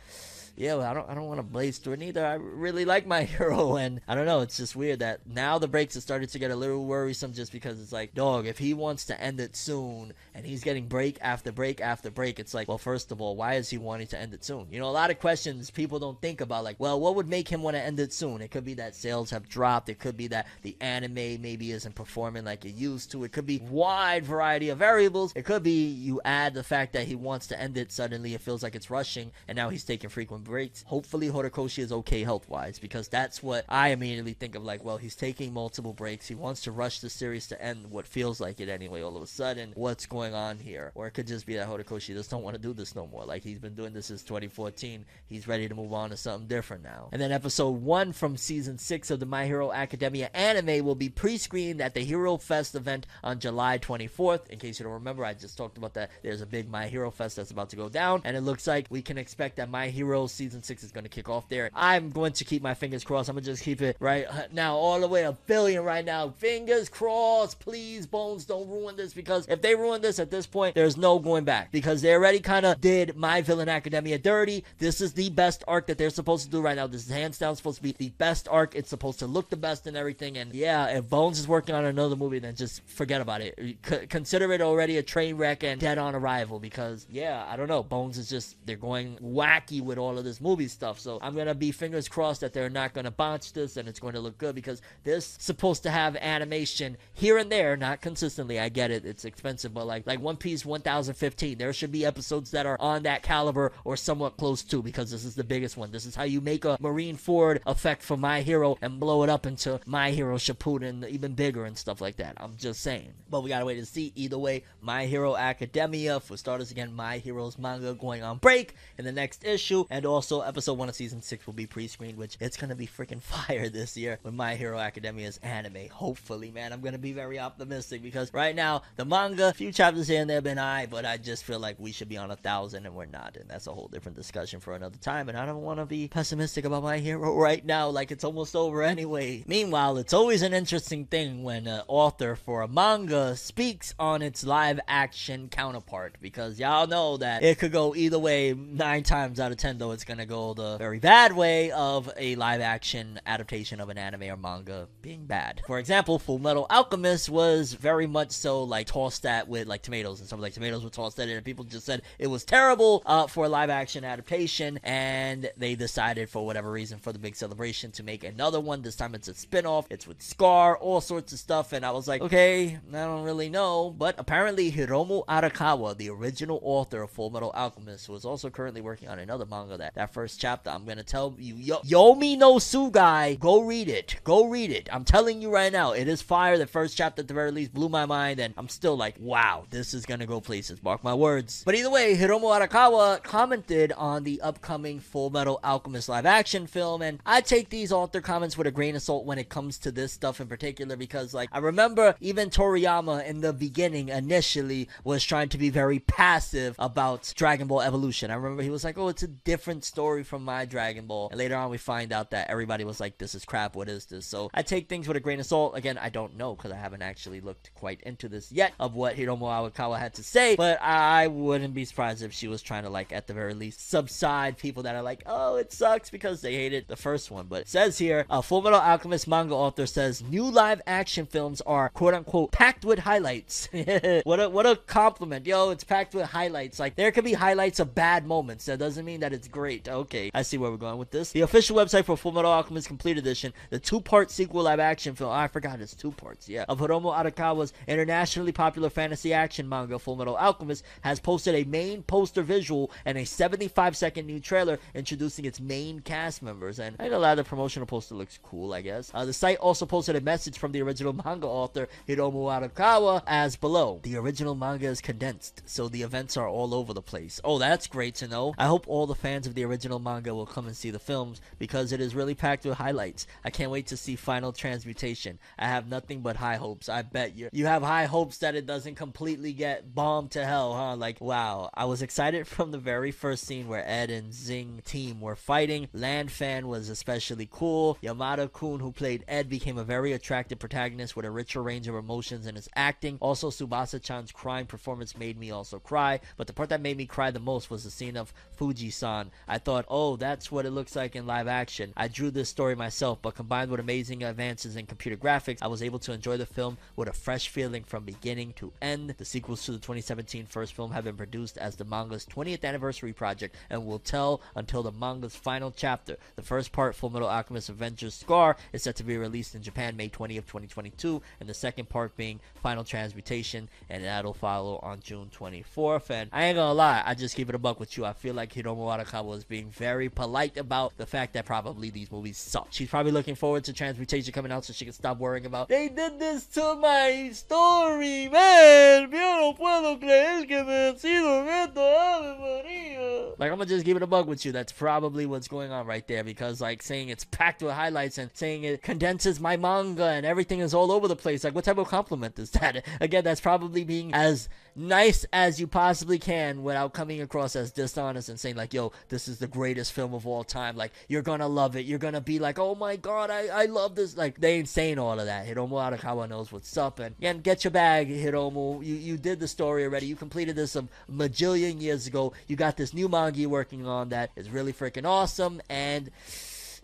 yeah, 0.57 0.75
well, 0.75 0.89
I 0.89 0.93
don't 0.93 1.09
I 1.09 1.13
don't 1.13 1.27
want 1.27 1.39
to 1.39 1.43
blaze 1.43 1.77
through 1.77 1.93
it 1.93 2.03
either. 2.03 2.25
I 2.25 2.35
really 2.35 2.85
like 2.85 3.05
my 3.05 3.23
hero, 3.23 3.75
and 3.75 3.99
I 4.07 4.15
don't 4.15 4.25
know. 4.25 4.41
It's 4.41 4.57
just 4.57 4.75
weird 4.75 4.99
that 4.99 5.27
now 5.27 5.59
the 5.59 5.67
breaks 5.67 5.95
have 5.95 6.03
started 6.03 6.29
to 6.29 6.39
get 6.39 6.51
a 6.51 6.55
little 6.55 6.85
worrisome, 6.85 7.33
just 7.33 7.51
because 7.51 7.79
it's 7.81 7.91
like, 7.91 8.13
dog, 8.13 8.47
if 8.47 8.57
he 8.57 8.73
wants 8.73 9.05
to 9.05 9.19
end 9.19 9.39
it 9.39 9.55
soon, 9.55 10.13
and 10.33 10.45
he's 10.45 10.63
getting 10.63 10.87
break 10.87 11.17
after 11.21 11.51
break 11.51 11.81
after 11.81 12.09
break, 12.09 12.39
it's 12.39 12.53
like, 12.53 12.67
well, 12.67 12.77
first 12.77 13.11
of 13.11 13.21
all, 13.21 13.35
why 13.35 13.55
is 13.55 13.69
he 13.69 13.77
wanting 13.77 14.07
to 14.07 14.19
end 14.19 14.33
it 14.33 14.45
soon? 14.45 14.67
You 14.71 14.79
know, 14.79 14.89
a 14.89 14.91
lot 14.91 15.11
of 15.11 15.19
questions 15.19 15.69
people 15.69 15.99
don't 15.99 16.21
think 16.21 16.39
about, 16.39 16.63
like, 16.63 16.79
well, 16.79 16.99
what 16.99 17.15
would 17.15 17.27
make 17.27 17.49
him 17.49 17.61
want 17.61 17.75
to 17.75 17.81
end 17.81 17.99
it 17.99 18.13
soon? 18.13 18.41
It 18.41 18.51
could 18.51 18.65
be 18.65 18.75
that 18.75 18.95
sales 18.95 19.31
have 19.31 19.49
dropped. 19.49 19.89
It 19.89 19.99
could 19.99 20.15
be 20.15 20.27
that 20.27 20.47
the 20.61 20.77
anime 20.79 21.41
maybe 21.41 21.71
isn't 21.71 21.95
performing 21.95 22.45
like 22.45 22.63
it 22.65 22.75
used 22.75 23.11
to. 23.11 23.23
It 23.25 23.33
could 23.33 23.45
be 23.45 23.59
wide 23.69 24.23
variety 24.25 24.69
of 24.69 24.77
variables. 24.77 25.33
It 25.35 25.43
could 25.43 25.63
be 25.63 25.87
you 25.87 26.21
add 26.23 26.53
the 26.53 26.63
fact 26.63 26.93
that 26.93 27.07
he 27.07 27.15
wants 27.15 27.47
to 27.47 27.59
end 27.59 27.77
it 27.77 27.91
suddenly. 27.91 28.33
It 28.33 28.41
feels 28.41 28.63
like 28.63 28.75
it's 28.75 28.89
rushing, 28.89 29.31
and 29.47 29.55
now 29.57 29.69
he's 29.69 29.83
taking 29.83 30.09
frequent 30.09 30.44
breaks. 30.45 30.83
Hopefully, 30.83 31.29
Horikoshi 31.29 31.79
is 31.79 31.91
okay 31.91 32.23
health 32.23 32.47
wise 32.47 32.79
because 32.79 33.09
that's 33.09 33.43
what 33.43 33.65
I 33.67 33.89
immediately 33.89 34.33
think 34.33 34.55
of. 34.55 34.63
Like, 34.63 34.85
well, 34.85 34.97
he's 34.97 35.15
taking 35.15 35.53
multiple 35.53 35.93
breaks. 35.93 36.27
He 36.27 36.35
wants 36.35 36.61
to 36.61 36.71
rush 36.71 36.99
the 36.99 37.09
series 37.09 37.47
to 37.47 37.61
end 37.61 37.91
what 37.91 38.07
feels 38.07 38.39
like 38.39 38.59
it 38.61 38.69
anyway. 38.69 39.01
All 39.01 39.17
of 39.17 39.23
a 39.23 39.27
sudden, 39.27 39.73
what's 39.75 40.05
going 40.05 40.33
on 40.33 40.59
here? 40.59 40.91
Or 40.95 41.07
it 41.07 41.11
could 41.11 41.27
just 41.27 41.45
be 41.45 41.55
that 41.55 41.67
Horikoshi 41.67 42.13
just 42.13 42.31
don't 42.31 42.43
want 42.43 42.55
to 42.55 42.61
do 42.61 42.73
this 42.73 42.95
no 42.95 43.07
more. 43.07 43.25
Like 43.25 43.43
he's 43.43 43.59
been 43.59 43.75
doing 43.75 43.93
this 43.93 44.05
since 44.05 44.23
2014. 44.23 45.05
He's 45.27 45.47
ready 45.47 45.67
to 45.67 45.75
move 45.75 45.91
on 45.93 46.11
to 46.11 46.17
something 46.17 46.47
different 46.47 46.83
now. 46.83 47.09
And 47.11 47.21
then 47.21 47.31
episode 47.31 47.81
one 47.81 48.13
from 48.13 48.37
season 48.37 48.77
six 48.77 49.11
of 49.11 49.19
the 49.19 49.25
My 49.25 49.45
Hero 49.45 49.71
Academia 49.71 50.29
anime 50.33 50.85
will 50.85 50.95
be 50.95 51.09
pre-screened 51.09 51.81
at 51.81 51.93
the 51.93 52.01
Hero 52.01 52.37
Fest 52.37 52.75
event 52.75 53.07
on 53.23 53.39
July 53.39 53.79
24th. 53.79 54.47
In 54.49 54.59
case 54.59 54.79
you 54.79 54.83
don't 54.83 54.93
remember, 54.93 55.25
I 55.25 55.33
just 55.33 55.57
talked 55.57 55.77
about 55.77 55.95
that. 55.95 56.11
There's 56.23 56.41
a 56.41 56.45
big 56.45 56.69
My 56.69 56.87
Hero 56.87 57.11
Fest 57.11 57.35
that's 57.35 57.51
about 57.51 57.69
to 57.71 57.75
go 57.75 57.89
down, 57.89 58.21
and 58.23 58.37
it 58.37 58.41
looks 58.41 58.67
like 58.67 58.87
we 58.89 59.01
can 59.01 59.17
expect 59.17 59.57
that 59.57 59.69
My 59.69 59.87
Hero 59.89 60.27
season 60.35 60.63
six 60.63 60.83
is 60.83 60.91
going 60.91 61.03
to 61.03 61.09
kick 61.09 61.29
off 61.29 61.49
there. 61.49 61.69
I'm 61.73 62.11
going 62.11 62.33
to 62.33 62.43
keep 62.43 62.61
my 62.61 62.73
fingers 62.73 63.03
crossed. 63.03 63.29
I'm 63.29 63.35
gonna 63.35 63.45
just 63.45 63.63
keep 63.63 63.81
it 63.81 63.97
right 63.99 64.25
uh, 64.29 64.43
now 64.51 64.75
all 64.75 64.99
the 64.99 65.07
way 65.07 65.23
a 65.23 65.31
billion 65.31 65.83
right 65.83 66.05
now. 66.05 66.29
Fingers 66.29 66.89
crossed. 66.89 67.59
Please, 67.59 68.05
Bones, 68.05 68.45
don't 68.45 68.67
ruin 68.69 68.95
this 68.95 69.13
because 69.13 69.47
if 69.47 69.61
they 69.61 69.75
ruin 69.75 70.01
this 70.01 70.19
at 70.19 70.31
this 70.31 70.45
point, 70.45 70.75
there's 70.75 70.97
no 70.97 71.19
going 71.19 71.43
back 71.45 71.71
because 71.71 72.01
they 72.01 72.13
already 72.13 72.39
kind 72.39 72.65
of 72.65 72.81
did 72.81 73.15
My 73.15 73.41
Villain 73.41 73.69
Academia 73.69 74.17
dirty. 74.17 74.63
This 74.77 75.01
is 75.01 75.13
the 75.13 75.29
best 75.29 75.63
arc 75.67 75.87
that 75.87 75.97
they're 75.97 76.09
supposed 76.09 76.45
to 76.45 76.51
do 76.51 76.61
right 76.61 76.75
now. 76.75 76.87
This 76.87 77.05
is 77.05 77.11
hands 77.11 77.37
down 77.37 77.55
supposed 77.55 77.77
to 77.77 77.83
be 77.83 77.93
the 77.93 78.09
best 78.09 78.47
arc. 78.49 78.75
It's 78.75 78.89
supposed 78.89 79.19
to 79.19 79.27
look 79.27 79.49
the 79.49 79.57
best 79.57 79.87
and 79.87 79.95
everything. 79.95 80.37
And 80.37 80.53
yeah, 80.53 80.87
if 80.87 81.09
Bones 81.09 81.39
is 81.39 81.47
working 81.47 81.75
on 81.75 81.85
another 81.85 82.15
movie, 82.15 82.39
then 82.39 82.55
just 82.55 82.85
forget 82.87 83.21
about 83.21 83.41
it. 83.41 83.77
C- 83.87 84.07
consider 84.07 84.51
it 84.51 84.61
already 84.61 84.97
a 84.97 85.03
train 85.03 85.37
wreck 85.37 85.63
and 85.63 85.79
dead 85.79 85.97
on 85.97 86.15
arrival 86.15 86.59
because 86.59 87.07
yeah, 87.09 87.45
I 87.47 87.55
don't 87.55 87.67
know. 87.67 87.83
Bones 87.83 88.17
is 88.17 88.29
just 88.29 88.55
they're 88.65 88.75
going 88.75 89.17
wacky 89.17 89.81
with 89.81 89.97
all 89.97 90.17
of 90.17 90.24
this 90.25 90.41
movie 90.41 90.67
stuff. 90.67 90.99
So 90.99 91.19
I'm 91.21 91.35
gonna 91.35 91.55
be 91.55 91.71
fingers 91.71 92.07
crossed 92.09 92.41
that 92.41 92.53
they're 92.53 92.69
not 92.69 92.93
gonna 92.93 93.11
botch 93.11 93.53
this 93.53 93.77
and 93.77 93.87
it's 93.87 93.99
going 93.99 94.13
to 94.13 94.19
look 94.19 94.37
good 94.37 94.55
because 94.55 94.81
this 95.03 95.37
supposed 95.39 95.83
to 95.83 95.91
have 95.91 96.15
animation 96.17 96.97
here 97.13 97.37
and 97.37 97.51
there, 97.51 97.77
not 97.77 98.01
consistently. 98.01 98.59
I 98.59 98.69
get 98.69 98.91
it, 98.91 99.05
it's 99.05 99.25
expensive, 99.25 99.73
but 99.73 99.85
like 99.87 100.05
like 100.05 100.19
One 100.19 100.37
Piece 100.37 100.65
1015, 100.65 101.57
there 101.57 101.73
should 101.73 101.91
be 101.91 102.05
episodes 102.05 102.51
that 102.51 102.65
are 102.65 102.77
on 102.79 103.03
that 103.03 103.23
caliber 103.23 103.71
or 103.83 103.95
somewhat 103.95 104.37
close 104.37 104.63
to 104.63 104.81
because 104.81 105.11
this 105.11 105.23
is 105.25 105.35
the 105.35 105.43
biggest 105.43 105.77
one. 105.77 105.91
This 105.91 106.05
is 106.05 106.15
how 106.15 106.23
you 106.23 106.41
make 106.41 106.65
a 106.65 106.77
Marineford 106.77 107.61
effect 107.65 108.01
for 108.01 108.17
My 108.17 108.41
Hero 108.41 108.77
and 108.81 108.99
blow 108.99 109.23
it 109.23 109.29
up 109.29 109.45
into 109.45 109.79
My 109.85 110.11
Hero 110.11 110.37
Shippuden 110.37 111.07
even 111.07 111.33
bigger 111.33 111.65
and 111.65 111.77
stuff 111.77 112.01
like 112.01 112.17
that. 112.17 112.35
I'm 112.37 112.55
just 112.57 112.81
saying. 112.81 113.13
But 113.29 113.41
we 113.41 113.49
gotta 113.49 113.65
wait 113.65 113.75
to 113.75 113.85
see. 113.85 114.11
Either 114.15 114.37
way, 114.37 114.63
My 114.81 115.05
Hero 115.05 115.35
Academia 115.35 116.19
for 116.19 116.37
starters 116.37 116.71
again, 116.71 116.93
My 116.93 117.17
Hero's 117.17 117.57
manga 117.57 117.93
going 117.93 118.23
on 118.23 118.37
break 118.37 118.75
in 118.97 119.05
the 119.05 119.11
next 119.11 119.45
issue, 119.45 119.85
and 119.89 120.05
also 120.15 120.39
episode 120.39 120.77
one 120.77 120.87
of 120.87 120.95
season 120.95 121.21
six 121.21 121.45
will 121.45 121.53
be 121.53 121.67
pre-screened, 121.67 122.17
which 122.17 122.37
it's 122.39 122.55
gonna 122.55 122.73
be 122.73 122.87
freaking 122.87 123.21
fire 123.21 123.67
this 123.67 123.97
year 123.97 124.17
when 124.21 124.33
My 124.33 124.55
Hero 124.55 124.79
Academia's 124.79 125.41
anime. 125.43 125.89
Hopefully, 125.91 126.51
man, 126.51 126.71
I'm 126.71 126.79
gonna 126.79 126.97
be 126.97 127.11
very 127.11 127.37
optimistic 127.37 128.01
because 128.01 128.33
right 128.33 128.55
now 128.55 128.83
the 128.95 129.03
manga, 129.03 129.49
a 129.49 129.53
few 129.53 129.73
chapters 129.73 130.07
here 130.07 130.21
and 130.21 130.29
there 130.29 130.39
been 130.39 130.57
high, 130.57 130.87
but 130.89 131.03
I 131.03 131.17
just 131.17 131.43
feel 131.43 131.59
like 131.59 131.75
we 131.79 131.91
should 131.91 132.07
be 132.07 132.15
on 132.15 132.31
a 132.31 132.37
thousand 132.37 132.85
and 132.85 132.95
we're 132.95 133.07
not, 133.07 133.35
and 133.35 133.49
that's 133.49 133.67
a 133.67 133.73
whole 133.73 133.89
different 133.89 134.15
discussion 134.15 134.61
for 134.61 134.73
another 134.73 134.95
time. 134.97 135.27
And 135.27 135.37
I 135.37 135.45
don't 135.45 135.63
want 135.63 135.81
to 135.81 135.85
be 135.85 136.07
pessimistic 136.07 136.63
about 136.63 136.83
My 136.83 136.99
Hero 136.99 137.35
right 137.37 137.65
now, 137.65 137.89
like 137.89 138.09
it's 138.09 138.23
almost 138.23 138.55
over 138.55 138.83
anyway. 138.83 139.43
Meanwhile, 139.45 139.97
it's 139.97 140.13
always 140.13 140.43
an 140.43 140.53
interesting 140.53 141.07
thing 141.07 141.43
when 141.43 141.67
an 141.67 141.81
author 141.89 142.37
for 142.37 142.61
a 142.61 142.69
manga 142.69 143.35
speaks 143.35 143.93
on 143.99 144.21
its 144.21 144.45
live 144.45 144.79
action 144.87 145.49
counterpart 145.49 146.15
because 146.21 146.57
y'all 146.57 146.87
know 146.87 147.17
that 147.17 147.43
it 147.43 147.59
could 147.59 147.73
go 147.73 147.93
either 147.93 148.17
way. 148.17 148.53
Nine 148.53 149.03
times 149.03 149.41
out 149.41 149.51
of 149.51 149.57
ten, 149.57 149.77
though, 149.77 149.91
it's 149.91 150.04
gonna 150.05 150.25
go 150.25 150.53
the 150.53 150.77
very 150.77 150.99
bad 150.99 151.33
way 151.33 151.71
of 151.71 152.11
a 152.17 152.35
live 152.35 152.61
action 152.61 153.19
adaptation 153.25 153.79
of 153.79 153.89
an 153.89 153.97
anime 153.97 154.23
or 154.23 154.37
manga 154.37 154.87
being 155.01 155.25
bad. 155.25 155.61
For 155.67 155.79
example, 155.79 156.19
Full 156.19 156.39
Metal 156.39 156.65
Alchemist 156.69 157.29
was 157.29 157.73
very 157.73 158.07
much 158.07 158.31
so 158.31 158.63
like 158.63 158.87
tossed 158.87 159.25
at 159.25 159.47
with 159.47 159.67
like 159.67 159.81
tomatoes 159.81 160.19
and 160.19 160.27
stuff 160.27 160.39
like 160.39 160.53
tomatoes 160.53 160.83
were 160.83 160.89
tossed 160.89 161.19
at 161.19 161.29
it, 161.29 161.33
and 161.33 161.45
people 161.45 161.65
just 161.65 161.85
said 161.85 162.01
it 162.19 162.27
was 162.27 162.43
terrible 162.43 163.03
uh, 163.05 163.27
for 163.27 163.45
a 163.45 163.49
live 163.49 163.69
action 163.69 164.03
adaptation, 164.03 164.79
and 164.83 165.49
they 165.57 165.75
decided 165.75 166.29
for 166.29 166.45
whatever 166.45 166.71
reason 166.71 166.99
for 166.99 167.11
the 167.11 167.19
big 167.19 167.35
celebration 167.35 167.91
to 167.91 168.03
make 168.03 168.23
another 168.23 168.59
one. 168.59 168.81
This 168.81 168.95
time 168.95 169.15
it's 169.15 169.27
a 169.27 169.33
spin 169.33 169.65
off, 169.65 169.87
it's 169.89 170.07
with 170.07 170.21
Scar, 170.21 170.77
all 170.77 171.01
sorts 171.01 171.33
of 171.33 171.39
stuff, 171.39 171.73
and 171.73 171.85
I 171.85 171.91
was 171.91 172.07
like, 172.07 172.21
okay, 172.21 172.77
I 172.89 172.91
don't 172.91 173.23
really 173.23 173.49
know, 173.49 173.89
but 173.89 174.15
apparently 174.17 174.71
Hiromu 174.71 175.25
Arakawa, 175.25 175.97
the 175.97 176.09
original 176.09 176.59
author 176.63 177.01
of 177.01 177.11
Full 177.11 177.29
Metal 177.29 177.51
Alchemist, 177.53 178.09
was 178.09 178.25
also 178.25 178.49
currently 178.49 178.81
working 178.81 179.09
on 179.09 179.19
another 179.19 179.45
manga 179.45 179.77
that 179.77 179.84
that 179.93 180.13
first 180.13 180.39
chapter. 180.41 180.71
I'm 180.71 180.85
gonna 180.85 181.03
tell 181.03 181.35
you, 181.37 181.55
Yo- 181.55 181.81
Yomi 181.81 182.37
no 182.37 182.55
Tsugai, 182.55 183.39
go 183.39 183.61
read 183.61 183.87
it, 183.87 184.15
go 184.23 184.47
read 184.47 184.71
it. 184.71 184.89
I'm 184.91 185.05
telling 185.05 185.41
you 185.41 185.51
right 185.51 185.71
now, 185.71 185.91
it 185.91 186.07
is 186.07 186.21
fire. 186.21 186.57
The 186.57 186.65
first 186.65 186.97
chapter 186.97 187.21
at 187.21 187.27
the 187.27 187.33
very 187.33 187.51
least 187.51 187.73
blew 187.73 187.89
my 187.89 188.05
mind, 188.05 188.39
and 188.39 188.53
I'm 188.57 188.69
still 188.69 188.97
like, 188.97 189.15
wow, 189.19 189.65
this 189.69 189.93
is 189.93 190.05
gonna 190.05 190.25
go 190.25 190.41
places. 190.41 190.81
Mark 190.83 191.03
my 191.03 191.13
words. 191.13 191.63
But 191.65 191.75
either 191.75 191.89
way, 191.91 192.15
Hiromu 192.15 192.67
Arakawa 192.67 193.21
commented 193.23 193.91
on 193.93 194.23
the 194.23 194.41
upcoming 194.41 194.99
Full 194.99 195.29
Metal 195.29 195.59
Alchemist 195.63 196.09
live 196.09 196.25
action 196.25 196.67
film, 196.67 197.01
and 197.01 197.19
I 197.25 197.41
take 197.41 197.69
these 197.69 197.91
author 197.91 198.21
comments 198.21 198.57
with 198.57 198.67
a 198.67 198.71
grain 198.71 198.95
of 198.95 199.01
salt 199.01 199.25
when 199.25 199.37
it 199.37 199.49
comes 199.49 199.77
to 199.79 199.91
this 199.91 200.11
stuff 200.11 200.41
in 200.41 200.47
particular 200.47 200.95
because, 200.95 201.33
like, 201.33 201.49
I 201.51 201.59
remember 201.59 202.15
even 202.19 202.49
Toriyama 202.49 203.25
in 203.25 203.41
the 203.41 203.53
beginning 203.53 204.09
initially 204.09 204.89
was 205.03 205.23
trying 205.23 205.49
to 205.49 205.57
be 205.57 205.69
very 205.69 205.99
passive 205.99 206.75
about 206.79 207.33
Dragon 207.35 207.67
Ball 207.67 207.81
Evolution. 207.81 208.31
I 208.31 208.35
remember 208.35 208.63
he 208.63 208.69
was 208.69 208.83
like, 208.83 208.97
oh, 208.97 209.09
it's 209.09 209.23
a 209.23 209.27
different 209.27 209.74
story 209.83 210.23
from 210.23 210.43
my 210.43 210.65
Dragon 210.65 211.05
Ball. 211.05 211.29
And 211.29 211.37
later 211.37 211.55
on, 211.55 211.69
we 211.69 211.77
find 211.77 212.11
out 212.11 212.31
that 212.31 212.49
everybody 212.49 212.83
was 212.83 212.99
like, 212.99 213.17
this 213.17 213.35
is 213.35 213.45
crap. 213.45 213.75
What 213.75 213.89
is 213.89 214.05
this? 214.05 214.25
So 214.25 214.49
I 214.53 214.61
take 214.61 214.89
things 214.89 215.07
with 215.07 215.17
a 215.17 215.19
grain 215.19 215.39
of 215.39 215.45
salt. 215.45 215.77
Again, 215.77 215.97
I 215.97 216.09
don't 216.09 216.37
know 216.37 216.55
because 216.55 216.71
I 216.71 216.77
haven't 216.77 217.01
actually 217.01 217.41
looked 217.41 217.73
quite 217.75 218.01
into 218.01 218.29
this 218.29 218.51
yet 218.51 218.73
of 218.79 218.95
what 218.95 219.15
Hiromu 219.15 219.41
Arakawa 219.41 219.99
had 219.99 220.13
to 220.15 220.23
say, 220.23 220.55
but 220.55 220.81
I 220.81 221.27
wouldn't 221.27 221.73
be 221.73 221.85
surprised 221.85 222.23
if 222.23 222.33
she 222.33 222.47
was 222.47 222.61
trying 222.61 222.83
to, 222.83 222.89
like, 222.89 223.11
at 223.11 223.27
the 223.27 223.33
very 223.33 223.53
least, 223.53 223.89
subside 223.89 224.57
people 224.57 224.83
that 224.83 224.95
are 224.95 225.01
like, 225.01 225.23
oh, 225.25 225.55
it 225.55 225.71
sucks 225.71 226.09
because 226.09 226.41
they 226.41 226.55
hated 226.55 226.87
the 226.87 226.95
first 226.95 227.31
one. 227.31 227.47
But 227.47 227.61
it 227.61 227.69
says 227.69 227.97
here, 227.97 228.25
a 228.29 228.41
Full 228.41 228.61
Metal 228.61 228.79
Alchemist 228.79 229.27
manga 229.27 229.55
author 229.55 229.85
says 229.85 230.21
new 230.21 230.49
live 230.49 230.81
action 230.87 231.25
films 231.25 231.61
are 231.61 231.89
quote 231.89 232.13
unquote 232.13 232.51
packed 232.51 232.85
with 232.85 232.99
highlights. 232.99 233.67
what 234.23 234.39
a 234.39 234.49
what 234.49 234.65
a 234.65 234.75
compliment, 234.75 235.45
yo! 235.45 235.71
It's 235.71 235.83
packed 235.83 236.13
with 236.13 236.25
highlights. 236.25 236.79
Like 236.79 236.95
there 236.95 237.11
could 237.11 237.23
be 237.23 237.33
highlights 237.33 237.79
of 237.79 237.95
bad 237.95 238.25
moments. 238.25 238.65
That 238.65 238.79
doesn't 238.79 239.05
mean 239.05 239.21
that 239.21 239.33
it's 239.33 239.47
great. 239.47 239.64
Okay, 239.65 240.29
I 240.33 240.43
see 240.43 240.57
where 240.57 240.69
we're 240.69 240.77
going 240.77 240.97
with 240.97 241.11
this. 241.11 241.31
The 241.31 241.41
official 241.41 241.75
website 241.75 242.05
for 242.05 242.15
Full 242.15 242.31
Metal 242.31 242.51
Alchemist 242.51 242.87
Complete 242.87 243.17
Edition, 243.17 243.51
the 243.71 243.79
two-part 243.79 244.29
sequel 244.29 244.63
live 244.63 244.79
action 244.79 245.15
film. 245.15 245.31
Oh, 245.31 245.33
I 245.33 245.47
forgot 245.47 245.81
it's 245.81 245.95
two 245.95 246.11
parts. 246.11 246.47
Yeah, 246.47 246.65
of 246.69 246.79
Hiromu 246.79 247.15
Arakawa's 247.15 247.73
internationally 247.87 248.51
popular 248.51 248.91
fantasy 248.91 249.33
action 249.33 249.67
manga 249.67 249.97
Full 249.97 250.15
Metal 250.15 250.37
Alchemist 250.37 250.83
has 251.01 251.19
posted 251.19 251.55
a 251.55 251.63
main 251.63 252.03
poster 252.03 252.43
visual 252.43 252.91
and 253.05 253.17
a 253.17 253.21
75-second 253.21 254.27
new 254.27 254.39
trailer 254.39 254.77
introducing 254.93 255.45
its 255.45 255.59
main 255.59 256.01
cast 256.01 256.43
members. 256.43 256.77
And 256.77 256.95
I 256.99 257.05
ain't 257.05 257.19
lie, 257.19 257.33
the 257.33 257.43
promotional 257.43 257.87
poster 257.87 258.13
looks 258.13 258.37
cool. 258.43 258.73
I 258.73 258.81
guess. 258.81 259.11
Uh, 259.13 259.25
the 259.25 259.33
site 259.33 259.57
also 259.57 259.85
posted 259.85 260.15
a 260.15 260.21
message 260.21 260.57
from 260.57 260.71
the 260.71 260.81
original 260.81 261.13
manga 261.13 261.47
author 261.47 261.87
Hiromu 262.07 262.45
Arakawa 262.51 263.23
as 263.25 263.55
below. 263.55 263.99
The 264.03 264.17
original 264.17 264.53
manga 264.53 264.87
is 264.87 265.01
condensed, 265.01 265.63
so 265.65 265.87
the 265.87 266.03
events 266.03 266.37
are 266.37 266.47
all 266.47 266.73
over 266.73 266.93
the 266.93 267.01
place. 267.01 267.39
Oh, 267.43 267.57
that's 267.57 267.87
great 267.87 268.15
to 268.15 268.27
know. 268.27 268.53
I 268.57 268.65
hope 268.65 268.87
all 268.87 269.07
the 269.07 269.15
fans 269.15 269.47
of 269.47 269.54
the 269.55 269.65
original 269.65 269.99
manga 269.99 270.33
will 270.35 270.45
come 270.45 270.67
and 270.67 270.75
see 270.75 270.91
the 270.91 270.99
films 270.99 271.41
because 271.57 271.91
it 271.91 272.01
is 272.01 272.15
really 272.15 272.35
packed 272.35 272.65
with 272.65 272.77
highlights. 272.77 273.27
I 273.43 273.49
can't 273.49 273.71
wait 273.71 273.87
to 273.87 273.97
see 273.97 274.15
Final 274.15 274.51
Transmutation. 274.51 275.39
I 275.57 275.67
have 275.67 275.87
nothing 275.87 276.21
but 276.21 276.35
high 276.35 276.57
hopes. 276.57 276.89
I 276.89 277.01
bet 277.01 277.35
you 277.35 277.49
you 277.51 277.65
have 277.65 277.83
high 277.83 278.05
hopes 278.05 278.37
that 278.39 278.55
it 278.55 278.65
doesn't 278.65 278.95
completely 278.95 279.53
get 279.53 279.95
bombed 279.95 280.31
to 280.31 280.45
hell, 280.45 280.73
huh? 280.73 280.95
Like, 280.95 281.21
wow. 281.21 281.69
I 281.73 281.85
was 281.85 282.01
excited 282.01 282.47
from 282.55 282.71
the 282.71 282.77
very 282.77 283.11
first 283.11 283.45
scene 283.45 283.67
where 283.67 283.87
Ed 283.87 284.09
and 284.09 284.33
Zing 284.33 284.81
team 284.85 285.21
were 285.21 285.35
fighting. 285.35 285.87
Lan 285.93 286.27
Fan 286.27 286.67
was 286.67 286.89
especially 286.89 287.47
cool. 287.51 287.97
Yamada 288.03 288.51
Kun, 288.51 288.79
who 288.79 288.91
played 288.91 289.23
Ed, 289.27 289.49
became 289.49 289.77
a 289.77 289.83
very 289.83 290.13
attractive 290.13 290.59
protagonist 290.59 291.15
with 291.15 291.25
a 291.25 291.31
richer 291.31 291.63
range 291.63 291.87
of 291.87 291.95
emotions 291.95 292.45
in 292.45 292.55
his 292.55 292.69
acting. 292.75 293.17
Also, 293.21 293.49
Tsubasa 293.49 294.01
Chan's 294.01 294.31
crying 294.31 294.65
performance 294.65 295.17
made 295.17 295.39
me 295.39 295.51
also 295.51 295.79
cry, 295.79 296.19
but 296.37 296.47
the 296.47 296.53
part 296.53 296.69
that 296.69 296.81
made 296.81 296.97
me 296.97 297.05
cry 297.05 297.31
the 297.31 297.39
most 297.39 297.69
was 297.69 297.83
the 297.83 297.91
scene 297.91 298.17
of 298.17 298.33
Fuji 298.51 298.89
san. 298.89 299.31
I 299.47 299.57
thought, 299.57 299.85
oh, 299.89 300.15
that's 300.15 300.51
what 300.51 300.65
it 300.65 300.71
looks 300.71 300.95
like 300.95 301.15
in 301.15 301.27
live 301.27 301.47
action. 301.47 301.93
I 301.95 302.07
drew 302.07 302.31
this 302.31 302.49
story 302.49 302.75
myself, 302.75 303.19
but 303.21 303.35
combined 303.35 303.69
with 303.69 303.79
amazing 303.79 304.23
advances 304.23 304.75
in 304.75 304.85
computer 304.85 305.17
graphics, 305.17 305.59
I 305.61 305.67
was 305.67 305.83
able 305.83 305.99
to 305.99 306.13
enjoy 306.13 306.37
the 306.37 306.45
film 306.45 306.77
with 306.95 307.07
a 307.07 307.13
fresh 307.13 307.47
feeling 307.47 307.83
from 307.83 308.05
beginning 308.05 308.53
to 308.53 308.73
end. 308.81 309.13
The 309.17 309.25
sequels 309.25 309.63
to 309.65 309.71
the 309.71 309.77
2017 309.77 310.45
first 310.45 310.73
film 310.73 310.91
have 310.91 311.03
been 311.03 311.17
produced 311.17 311.57
as 311.57 311.75
the 311.75 311.85
manga's 311.85 312.25
20th 312.25 312.63
anniversary 312.63 313.13
project 313.13 313.55
and 313.69 313.85
will 313.85 313.99
tell 313.99 314.41
until 314.55 314.83
the 314.83 314.91
manga's 314.91 315.35
final 315.35 315.71
chapter. 315.71 316.17
The 316.35 316.41
first 316.41 316.71
part, 316.71 316.95
Full 316.95 317.11
Metal 317.11 317.29
Alchemist 317.29 317.69
Avengers 317.69 318.15
Scar, 318.15 318.57
is 318.73 318.83
set 318.83 318.95
to 318.97 319.03
be 319.03 319.17
released 319.17 319.55
in 319.55 319.61
Japan 319.61 319.95
May 319.95 320.09
20th, 320.09 320.47
2022, 320.47 321.21
and 321.39 321.47
the 321.47 321.53
second 321.53 321.89
part 321.89 322.17
being 322.17 322.39
Final 322.55 322.83
Transmutation, 322.83 323.69
and 323.89 324.03
that'll 324.03 324.33
follow 324.33 324.79
on 324.81 324.99
June 325.01 325.29
24th. 325.37 326.09
And 326.09 326.29
I 326.33 326.45
ain't 326.45 326.55
gonna 326.55 326.73
lie, 326.73 327.03
I 327.05 327.13
just 327.13 327.35
keep 327.35 327.49
it 327.49 327.55
a 327.55 327.59
buck 327.59 327.79
with 327.79 327.97
you. 327.97 328.05
I 328.05 328.13
feel 328.13 328.33
like 328.33 328.53
Hiromu 328.53 328.87
Arakawa 328.87 329.34
was 329.35 329.43
being 329.43 329.69
very 329.69 330.09
polite 330.09 330.57
about 330.57 330.97
the 330.97 331.05
fact 331.05 331.33
that 331.33 331.45
probably 331.45 331.89
these 331.89 332.11
movies 332.11 332.37
suck. 332.37 332.67
She's 332.71 332.89
probably 332.89 333.11
looking 333.11 333.35
forward 333.35 333.65
to 333.65 333.73
Transmutation 333.73 334.33
coming 334.33 334.51
out 334.51 334.63
so 334.65 334.73
she 334.73 334.85
can 334.85 334.93
stop 334.93 335.19
worrying 335.19 335.45
about 335.45 335.67
they 335.67 335.89
did 335.89 336.19
this 336.19 336.45
to 336.47 336.75
my 336.75 337.29
story, 337.33 338.29
man. 338.29 339.11
Yo 339.11 339.17
no 339.17 339.53
puedo 339.53 339.99
creer 339.99 340.47
que 340.47 340.63
me 340.63 340.97
sido 340.97 341.45
Ave 341.75 342.39
Maria. 342.39 343.33
Like 343.37 343.51
I'm 343.51 343.57
gonna 343.57 343.65
just 343.65 343.85
give 343.85 343.97
it 343.97 344.03
a 344.03 344.07
bug 344.07 344.27
with 344.27 344.45
you. 344.45 344.51
That's 344.53 344.71
probably 344.71 345.25
what's 345.25 345.49
going 345.49 345.71
on 345.71 345.85
right 345.85 346.07
there 346.07 346.23
because 346.23 346.61
like 346.61 346.81
saying 346.81 347.09
it's 347.09 347.25
packed 347.25 347.61
with 347.61 347.73
highlights 347.73 348.17
and 348.17 348.31
saying 348.33 348.63
it 348.63 348.81
condenses 348.81 349.39
my 349.39 349.57
manga 349.57 350.05
and 350.05 350.25
everything 350.25 350.59
is 350.59 350.73
all 350.73 350.91
over 350.91 351.07
the 351.07 351.15
place. 351.15 351.43
Like 351.43 351.53
what 351.53 351.65
type 351.65 351.77
of 351.77 351.87
compliment 351.87 352.39
is 352.39 352.51
that? 352.51 352.85
Again, 353.01 353.23
that's 353.25 353.41
probably 353.41 353.83
being 353.83 354.13
as 354.13 354.47
nice 354.75 355.25
as 355.33 355.59
you 355.59 355.67
possibly 355.67 356.19
can 356.19 356.63
without 356.63 356.93
coming 356.93 357.21
across 357.21 357.55
as 357.55 357.71
dishonest 357.71 358.29
and 358.29 358.39
saying 358.39 358.55
like, 358.55 358.73
yo, 358.73 358.91
this 359.09 359.24
is 359.27 359.39
the 359.39 359.47
greatest 359.47 359.93
film 359.93 360.13
of 360.13 360.27
all 360.27 360.43
time. 360.43 360.75
Like 360.75 360.91
you're 361.07 361.21
gonna 361.21 361.47
love 361.47 361.75
it. 361.75 361.85
You're 361.85 361.99
gonna 361.99 362.21
be 362.21 362.39
like, 362.39 362.59
oh 362.59 362.75
my 362.75 362.95
god, 362.95 363.29
I, 363.29 363.47
I 363.47 363.65
love 363.65 363.95
this. 363.95 364.17
Like 364.17 364.39
they 364.39 364.53
ain't 364.53 364.69
saying 364.69 364.99
all 364.99 365.19
of 365.19 365.25
that. 365.25 365.47
Hiromu 365.47 365.69
Arakawa 365.71 366.29
knows 366.29 366.51
what's 366.51 366.75
up. 366.77 366.99
And 366.99 367.15
again, 367.17 367.39
get 367.41 367.63
your 367.63 367.71
bag, 367.71 368.09
Hiromu. 368.09 368.85
You 368.85 368.95
you 368.95 369.17
did 369.17 369.39
the 369.39 369.47
story 369.47 369.83
already. 369.83 370.07
You 370.07 370.15
completed 370.15 370.55
this 370.55 370.75
a 370.75 370.87
majillion 371.11 371.81
years 371.81 372.07
ago. 372.07 372.33
You 372.47 372.55
got 372.55 372.77
this 372.77 372.93
new 372.93 373.07
manga 373.09 373.39
you're 373.39 373.49
working 373.49 373.85
on 373.85 374.09
that 374.09 374.31
is 374.35 374.49
really 374.49 374.73
freaking 374.73 375.05
awesome 375.05 375.61
and 375.69 376.11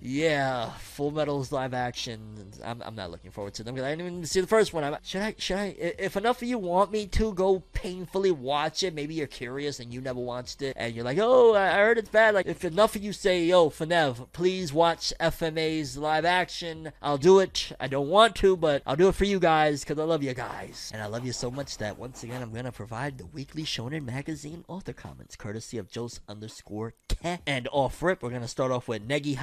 yeah, 0.04 0.72
Full 0.72 1.12
Metal's 1.12 1.52
live 1.52 1.76
action. 1.76 2.52
I'm, 2.66 2.82
I'm 2.82 2.96
not 2.96 3.12
looking 3.12 3.30
forward 3.30 3.54
to 3.56 3.64
them 3.64 3.76
because 3.76 3.86
I 3.86 3.92
didn't 3.92 4.08
even 4.08 4.26
see 4.26 4.42
the 4.42 4.48
first 4.48 4.74
one. 4.74 4.84
I'm, 4.84 4.98
should 5.04 5.22
I? 5.22 5.36
Should 5.38 5.58
I? 5.58 5.76
If 5.78 6.18
enough 6.18 6.42
of 6.42 6.48
you 6.48 6.58
want 6.58 6.92
me 6.92 7.06
to 7.08 7.34
go 7.34 7.60
painfully 7.74 8.32
watch 8.32 8.82
it, 8.82 8.96
maybe 8.96 9.14
you're 9.14 9.28
curious 9.28 9.80
and 9.80 9.94
you 9.94 10.02
never 10.02 10.20
watched 10.20 10.64
it, 10.64 10.76
and 10.76 10.96
you're 10.96 11.06
like, 11.06 11.20
oh, 11.22 11.54
I 11.54 11.74
heard 11.74 12.00
it's 12.00 12.10
bad. 12.10 12.34
Like, 12.34 12.48
if 12.48 12.66
enough 12.66 12.96
of 12.96 13.04
you 13.04 13.14
say, 13.14 13.44
yo, 13.44 13.70
Fenev, 13.70 14.28
please 14.34 14.74
watch 14.74 15.14
FMA's 15.20 15.98
live 15.98 16.26
action, 16.26 16.92
I'll 17.02 17.20
do 17.20 17.38
it. 17.38 17.72
I 17.80 17.88
don't 17.88 18.10
want 18.10 18.36
to, 18.38 18.58
but 18.58 18.82
I'll 18.88 18.96
do 18.96 19.08
it 19.08 19.16
for 19.16 19.26
you 19.26 19.40
guys 19.40 19.84
because 19.84 20.00
I 20.00 20.04
love 20.04 20.24
you 20.24 20.34
guys, 20.34 20.90
and 20.94 21.04
I 21.04 21.06
love 21.06 21.26
you 21.26 21.32
so 21.32 21.52
much 21.52 21.78
that 21.78 22.00
once 22.00 22.24
again 22.24 22.42
I'm 22.42 22.54
gonna 22.54 22.72
provide 22.72 23.20
the 23.20 23.28
weekly 23.28 23.64
Shonen 23.64 24.06
Magazine 24.06 24.66
author 24.68 24.94
comments 24.94 25.36
courtesy 25.36 25.78
of 25.78 25.94
Jose 25.94 26.20
underscore 26.28 26.96
Ke. 27.08 27.40
And 27.46 27.68
off 27.72 28.02
rip, 28.02 28.24
we're 28.24 28.32
gonna 28.32 28.48
start 28.48 28.72
off 28.72 28.88
with 28.88 29.08
Negi 29.08 29.36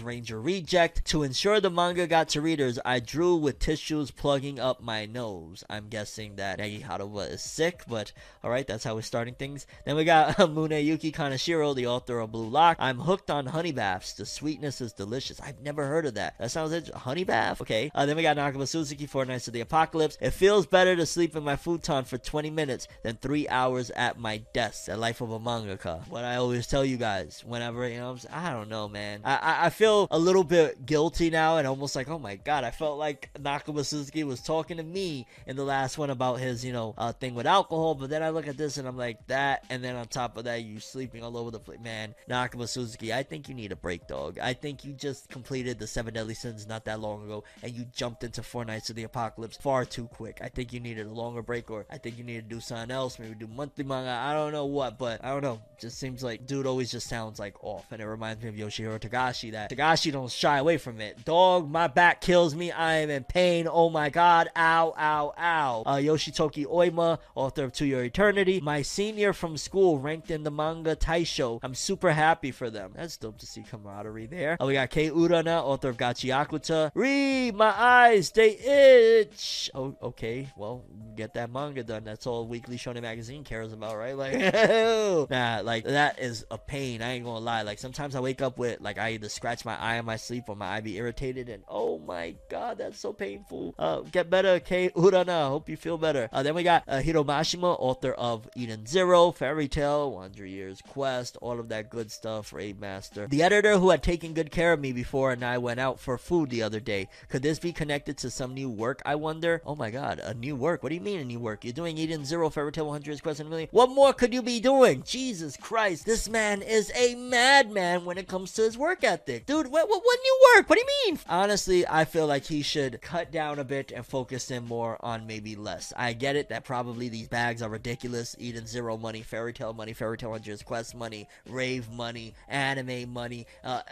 Ranger 0.00 0.40
Reject. 0.40 1.04
To 1.06 1.24
ensure 1.24 1.60
the 1.60 1.70
manga 1.70 2.06
got 2.06 2.28
to 2.30 2.40
readers, 2.40 2.78
I 2.84 3.00
drew 3.00 3.34
with 3.34 3.58
tissues 3.58 4.12
plugging 4.12 4.60
up 4.60 4.80
my 4.80 5.06
nose. 5.06 5.64
I'm 5.68 5.88
guessing 5.88 6.36
that 6.36 6.60
Negi 6.60 6.84
Haruba 6.84 7.32
is 7.32 7.42
sick, 7.42 7.82
but 7.88 8.12
alright, 8.44 8.66
that's 8.66 8.84
how 8.84 8.94
we're 8.94 9.02
starting 9.02 9.34
things. 9.34 9.66
Then 9.84 9.96
we 9.96 10.04
got 10.04 10.36
Muneyuki 10.36 11.12
Kaneshiro, 11.12 11.74
the 11.74 11.88
author 11.88 12.20
of 12.20 12.30
Blue 12.30 12.48
Lock. 12.48 12.76
I'm 12.78 13.00
hooked 13.00 13.28
on 13.28 13.46
honey 13.46 13.72
baths. 13.72 14.12
The 14.12 14.24
sweetness 14.24 14.80
is 14.80 14.92
delicious. 14.92 15.40
I've 15.40 15.60
never 15.60 15.86
heard 15.86 16.06
of 16.06 16.14
that. 16.14 16.36
That 16.38 16.52
sounds 16.52 16.72
interesting. 16.72 17.00
Honey 17.00 17.24
bath? 17.24 17.60
Okay. 17.60 17.90
Uh, 17.94 18.06
then 18.06 18.16
we 18.16 18.22
got 18.22 18.36
Nakaba 18.36 18.68
Suzuki, 18.68 19.06
Four 19.06 19.24
Knights 19.24 19.48
of 19.48 19.54
the 19.54 19.60
Apocalypse. 19.60 20.16
It 20.20 20.30
feels 20.30 20.66
better 20.66 20.94
to 20.94 21.04
sleep 21.04 21.34
in 21.34 21.42
my 21.42 21.56
futon 21.56 22.04
for 22.04 22.18
20 22.18 22.50
minutes 22.50 22.86
than 23.02 23.16
three 23.16 23.48
hours 23.48 23.90
at 23.90 24.18
my 24.20 24.38
desk. 24.54 24.86
The 24.86 24.96
life 24.96 25.20
of 25.20 25.32
a 25.32 25.40
mangaka. 25.40 26.06
What 26.08 26.24
I 26.24 26.36
always 26.36 26.68
tell 26.68 26.84
you 26.84 26.96
guys, 26.96 27.42
whenever, 27.44 27.88
you 27.88 27.98
know, 27.98 28.16
I 28.32 28.52
don't 28.52 28.68
know, 28.68 28.88
man. 28.88 29.22
I, 29.24 29.34
I, 29.36 29.66
I 29.66 29.70
feel 29.70 29.81
a 29.82 30.18
little 30.18 30.44
bit 30.44 30.86
guilty 30.86 31.30
now 31.30 31.56
and 31.56 31.66
almost 31.66 31.96
like, 31.96 32.08
oh 32.08 32.18
my 32.18 32.36
god, 32.36 32.64
I 32.64 32.70
felt 32.70 32.98
like 32.98 33.30
Nakaba 33.38 33.84
Suzuki 33.84 34.24
was 34.24 34.40
talking 34.40 34.76
to 34.76 34.82
me 34.82 35.26
in 35.46 35.56
the 35.56 35.64
last 35.64 35.98
one 35.98 36.10
about 36.10 36.40
his, 36.40 36.64
you 36.64 36.72
know, 36.72 36.94
uh, 36.96 37.12
thing 37.12 37.34
with 37.34 37.46
alcohol. 37.46 37.94
But 37.94 38.10
then 38.10 38.22
I 38.22 38.30
look 38.30 38.46
at 38.46 38.56
this 38.56 38.76
and 38.76 38.86
I'm 38.86 38.96
like, 38.96 39.26
that, 39.26 39.64
and 39.70 39.82
then 39.82 39.96
on 39.96 40.06
top 40.06 40.36
of 40.36 40.44
that, 40.44 40.62
you 40.62 40.80
sleeping 40.80 41.22
all 41.22 41.36
over 41.36 41.50
the 41.50 41.58
place. 41.58 41.80
Man, 41.80 42.14
Nakaba 42.28 42.68
Suzuki, 42.68 43.12
I 43.12 43.22
think 43.22 43.48
you 43.48 43.54
need 43.54 43.72
a 43.72 43.76
break, 43.76 44.06
dog. 44.06 44.38
I 44.38 44.52
think 44.52 44.84
you 44.84 44.92
just 44.92 45.28
completed 45.28 45.78
the 45.78 45.86
Seven 45.86 46.14
Deadly 46.14 46.34
Sins 46.34 46.66
not 46.66 46.84
that 46.84 47.00
long 47.00 47.24
ago 47.24 47.44
and 47.62 47.72
you 47.72 47.84
jumped 47.94 48.24
into 48.24 48.42
Four 48.42 48.64
Knights 48.64 48.90
of 48.90 48.96
the 48.96 49.04
Apocalypse 49.04 49.56
far 49.56 49.84
too 49.84 50.06
quick. 50.06 50.38
I 50.42 50.48
think 50.48 50.72
you 50.72 50.80
needed 50.80 51.06
a 51.06 51.12
longer 51.12 51.42
break 51.42 51.70
or 51.70 51.86
I 51.90 51.98
think 51.98 52.18
you 52.18 52.24
need 52.24 52.36
to 52.48 52.54
do 52.54 52.60
something 52.60 52.90
else, 52.90 53.18
maybe 53.18 53.34
do 53.34 53.46
monthly 53.46 53.84
manga. 53.84 54.10
I 54.10 54.34
don't 54.34 54.52
know 54.52 54.66
what, 54.66 54.98
but 54.98 55.24
I 55.24 55.30
don't 55.30 55.42
know. 55.42 55.60
Just 55.78 55.98
seems 55.98 56.22
like 56.22 56.46
dude 56.46 56.66
always 56.66 56.90
just 56.90 57.08
sounds 57.08 57.38
like 57.38 57.62
off. 57.64 57.90
And 57.90 58.00
it 58.00 58.06
reminds 58.06 58.42
me 58.42 58.48
of 58.48 58.54
Yoshihiro 58.54 59.00
Togashi 59.00 59.52
that 59.52 59.71
Togashi 59.72 60.12
don't 60.12 60.30
shy 60.30 60.58
away 60.58 60.76
from 60.76 61.00
it. 61.00 61.24
Dog, 61.24 61.70
my 61.70 61.86
back 61.86 62.20
kills 62.20 62.54
me. 62.54 62.70
I 62.70 62.96
am 62.96 63.10
in 63.10 63.24
pain. 63.24 63.66
Oh 63.70 63.88
my 63.88 64.10
god. 64.10 64.50
Ow, 64.54 64.94
ow, 64.98 65.32
ow. 65.38 65.82
Uh, 65.86 65.96
Yoshitoki 65.96 66.66
Oima, 66.66 67.18
author 67.34 67.64
of 67.64 67.72
To 67.74 67.86
Your 67.86 68.04
Eternity. 68.04 68.60
My 68.60 68.82
senior 68.82 69.32
from 69.32 69.56
school 69.56 69.98
ranked 69.98 70.30
in 70.30 70.42
the 70.42 70.50
manga 70.50 70.94
Taisho. 70.94 71.58
I'm 71.62 71.74
super 71.74 72.12
happy 72.12 72.50
for 72.50 72.68
them. 72.68 72.92
That's 72.94 73.16
dope 73.16 73.38
to 73.38 73.46
see 73.46 73.62
camaraderie 73.62 74.26
there. 74.26 74.58
Uh, 74.60 74.66
we 74.66 74.74
got 74.74 74.90
Kei 74.90 75.08
Urana, 75.08 75.62
author 75.62 75.88
of 75.88 75.96
Gachiakuta. 75.96 76.90
Read 76.94 77.54
my 77.54 77.72
eyes, 77.74 78.30
they 78.30 78.50
itch. 78.58 79.70
Oh, 79.74 79.96
okay. 80.02 80.48
Well, 80.56 80.84
get 81.16 81.34
that 81.34 81.50
manga 81.50 81.82
done. 81.82 82.04
That's 82.04 82.26
all 82.26 82.46
Weekly 82.46 82.76
Shonen 82.76 83.02
Magazine 83.02 83.44
cares 83.44 83.72
about, 83.72 83.96
right? 83.96 84.16
Like, 84.16 84.34
nah, 85.30 85.60
like 85.64 85.84
that 85.84 86.18
is 86.18 86.44
a 86.50 86.58
pain. 86.58 87.00
I 87.00 87.12
ain't 87.12 87.24
gonna 87.24 87.38
lie. 87.38 87.62
Like 87.62 87.78
sometimes 87.78 88.14
I 88.14 88.20
wake 88.20 88.42
up 88.42 88.58
with 88.58 88.80
like 88.80 88.98
I 88.98 89.10
either 89.10 89.28
scratch 89.28 89.61
my 89.64 89.76
eye 89.76 89.96
in 89.96 90.04
my 90.04 90.16
sleep 90.16 90.44
or 90.48 90.56
my 90.56 90.76
eye 90.76 90.80
be 90.80 90.96
irritated, 90.96 91.48
and 91.48 91.62
oh 91.68 91.98
my 91.98 92.34
god, 92.48 92.78
that's 92.78 92.98
so 92.98 93.12
painful. 93.12 93.74
Uh, 93.78 94.00
get 94.00 94.30
better, 94.30 94.60
Kei 94.60 94.90
Urana. 94.96 95.48
Hope 95.48 95.68
you 95.68 95.76
feel 95.76 95.98
better. 95.98 96.28
Uh, 96.32 96.42
then 96.42 96.54
we 96.54 96.62
got 96.62 96.84
uh, 96.88 97.00
Hiro 97.00 97.24
Mashima, 97.24 97.76
author 97.78 98.12
of 98.12 98.48
Eden 98.54 98.86
Zero, 98.86 99.32
Fairy 99.32 99.68
Tail 99.68 100.12
100 100.12 100.46
Years 100.46 100.80
Quest, 100.88 101.36
all 101.40 101.60
of 101.60 101.68
that 101.68 101.90
good 101.90 102.10
stuff. 102.10 102.52
Rave 102.52 102.78
Master, 102.78 103.26
the 103.26 103.42
editor 103.42 103.78
who 103.78 103.90
had 103.90 104.02
taken 104.02 104.34
good 104.34 104.50
care 104.50 104.72
of 104.72 104.80
me 104.80 104.92
before, 104.92 105.32
and 105.32 105.44
I 105.44 105.58
went 105.58 105.80
out 105.80 106.00
for 106.00 106.18
food 106.18 106.50
the 106.50 106.62
other 106.62 106.80
day. 106.80 107.08
Could 107.28 107.42
this 107.42 107.58
be 107.58 107.72
connected 107.72 108.16
to 108.18 108.30
some 108.30 108.54
new 108.54 108.70
work? 108.70 109.02
I 109.04 109.14
wonder. 109.14 109.62
Oh 109.64 109.76
my 109.76 109.90
god, 109.90 110.18
a 110.18 110.34
new 110.34 110.56
work? 110.56 110.82
What 110.82 110.90
do 110.90 110.94
you 110.94 111.00
mean 111.00 111.20
a 111.20 111.24
new 111.24 111.40
work? 111.40 111.64
You're 111.64 111.72
doing 111.72 111.98
Eden 111.98 112.24
Zero, 112.24 112.50
Fairy 112.50 112.72
Tail 112.72 112.86
100 112.86 113.06
Years 113.06 113.20
Quest, 113.20 113.40
and 113.40 113.50
million. 113.50 113.68
What 113.70 113.90
more 113.90 114.12
could 114.12 114.32
you 114.34 114.42
be 114.42 114.60
doing? 114.60 115.02
Jesus 115.04 115.56
Christ, 115.56 116.06
this 116.06 116.28
man 116.28 116.62
is 116.62 116.90
a 116.94 117.14
madman 117.14 118.04
when 118.04 118.18
it 118.18 118.28
comes 118.28 118.52
to 118.52 118.62
his 118.62 118.78
work 118.78 119.04
ethic, 119.04 119.41
dude. 119.46 119.66
What 119.68 119.88
what, 119.88 120.02
what 120.04 120.18
new 120.22 120.40
work? 120.54 120.68
What 120.68 120.78
do 120.78 120.84
you 120.84 121.12
mean? 121.12 121.20
Honestly, 121.28 121.86
I 121.86 122.04
feel 122.04 122.26
like 122.26 122.44
he 122.44 122.62
should 122.62 123.00
cut 123.00 123.30
down 123.30 123.58
a 123.58 123.64
bit 123.64 123.92
and 123.92 124.04
focus 124.04 124.50
in 124.50 124.66
more 124.66 124.96
on 125.00 125.26
maybe 125.26 125.56
less. 125.56 125.92
I 125.96 126.12
get 126.12 126.36
it 126.36 126.48
that 126.50 126.64
probably 126.64 127.08
these 127.08 127.28
bags 127.28 127.62
are 127.62 127.68
ridiculous. 127.68 128.36
Eden 128.38 128.66
Zero 128.66 128.96
money, 128.96 129.22
Fairy 129.22 129.52
Tail 129.52 129.72
money, 129.72 129.92
Fairy 129.92 130.16
Tail 130.16 130.30
100 130.30 130.46
Years 130.46 130.62
Quest 130.62 130.94
money, 130.94 131.28
Rave 131.48 131.90
money, 131.90 132.34
anime 132.48 133.12
money, 133.12 133.46
uh, 133.64 133.82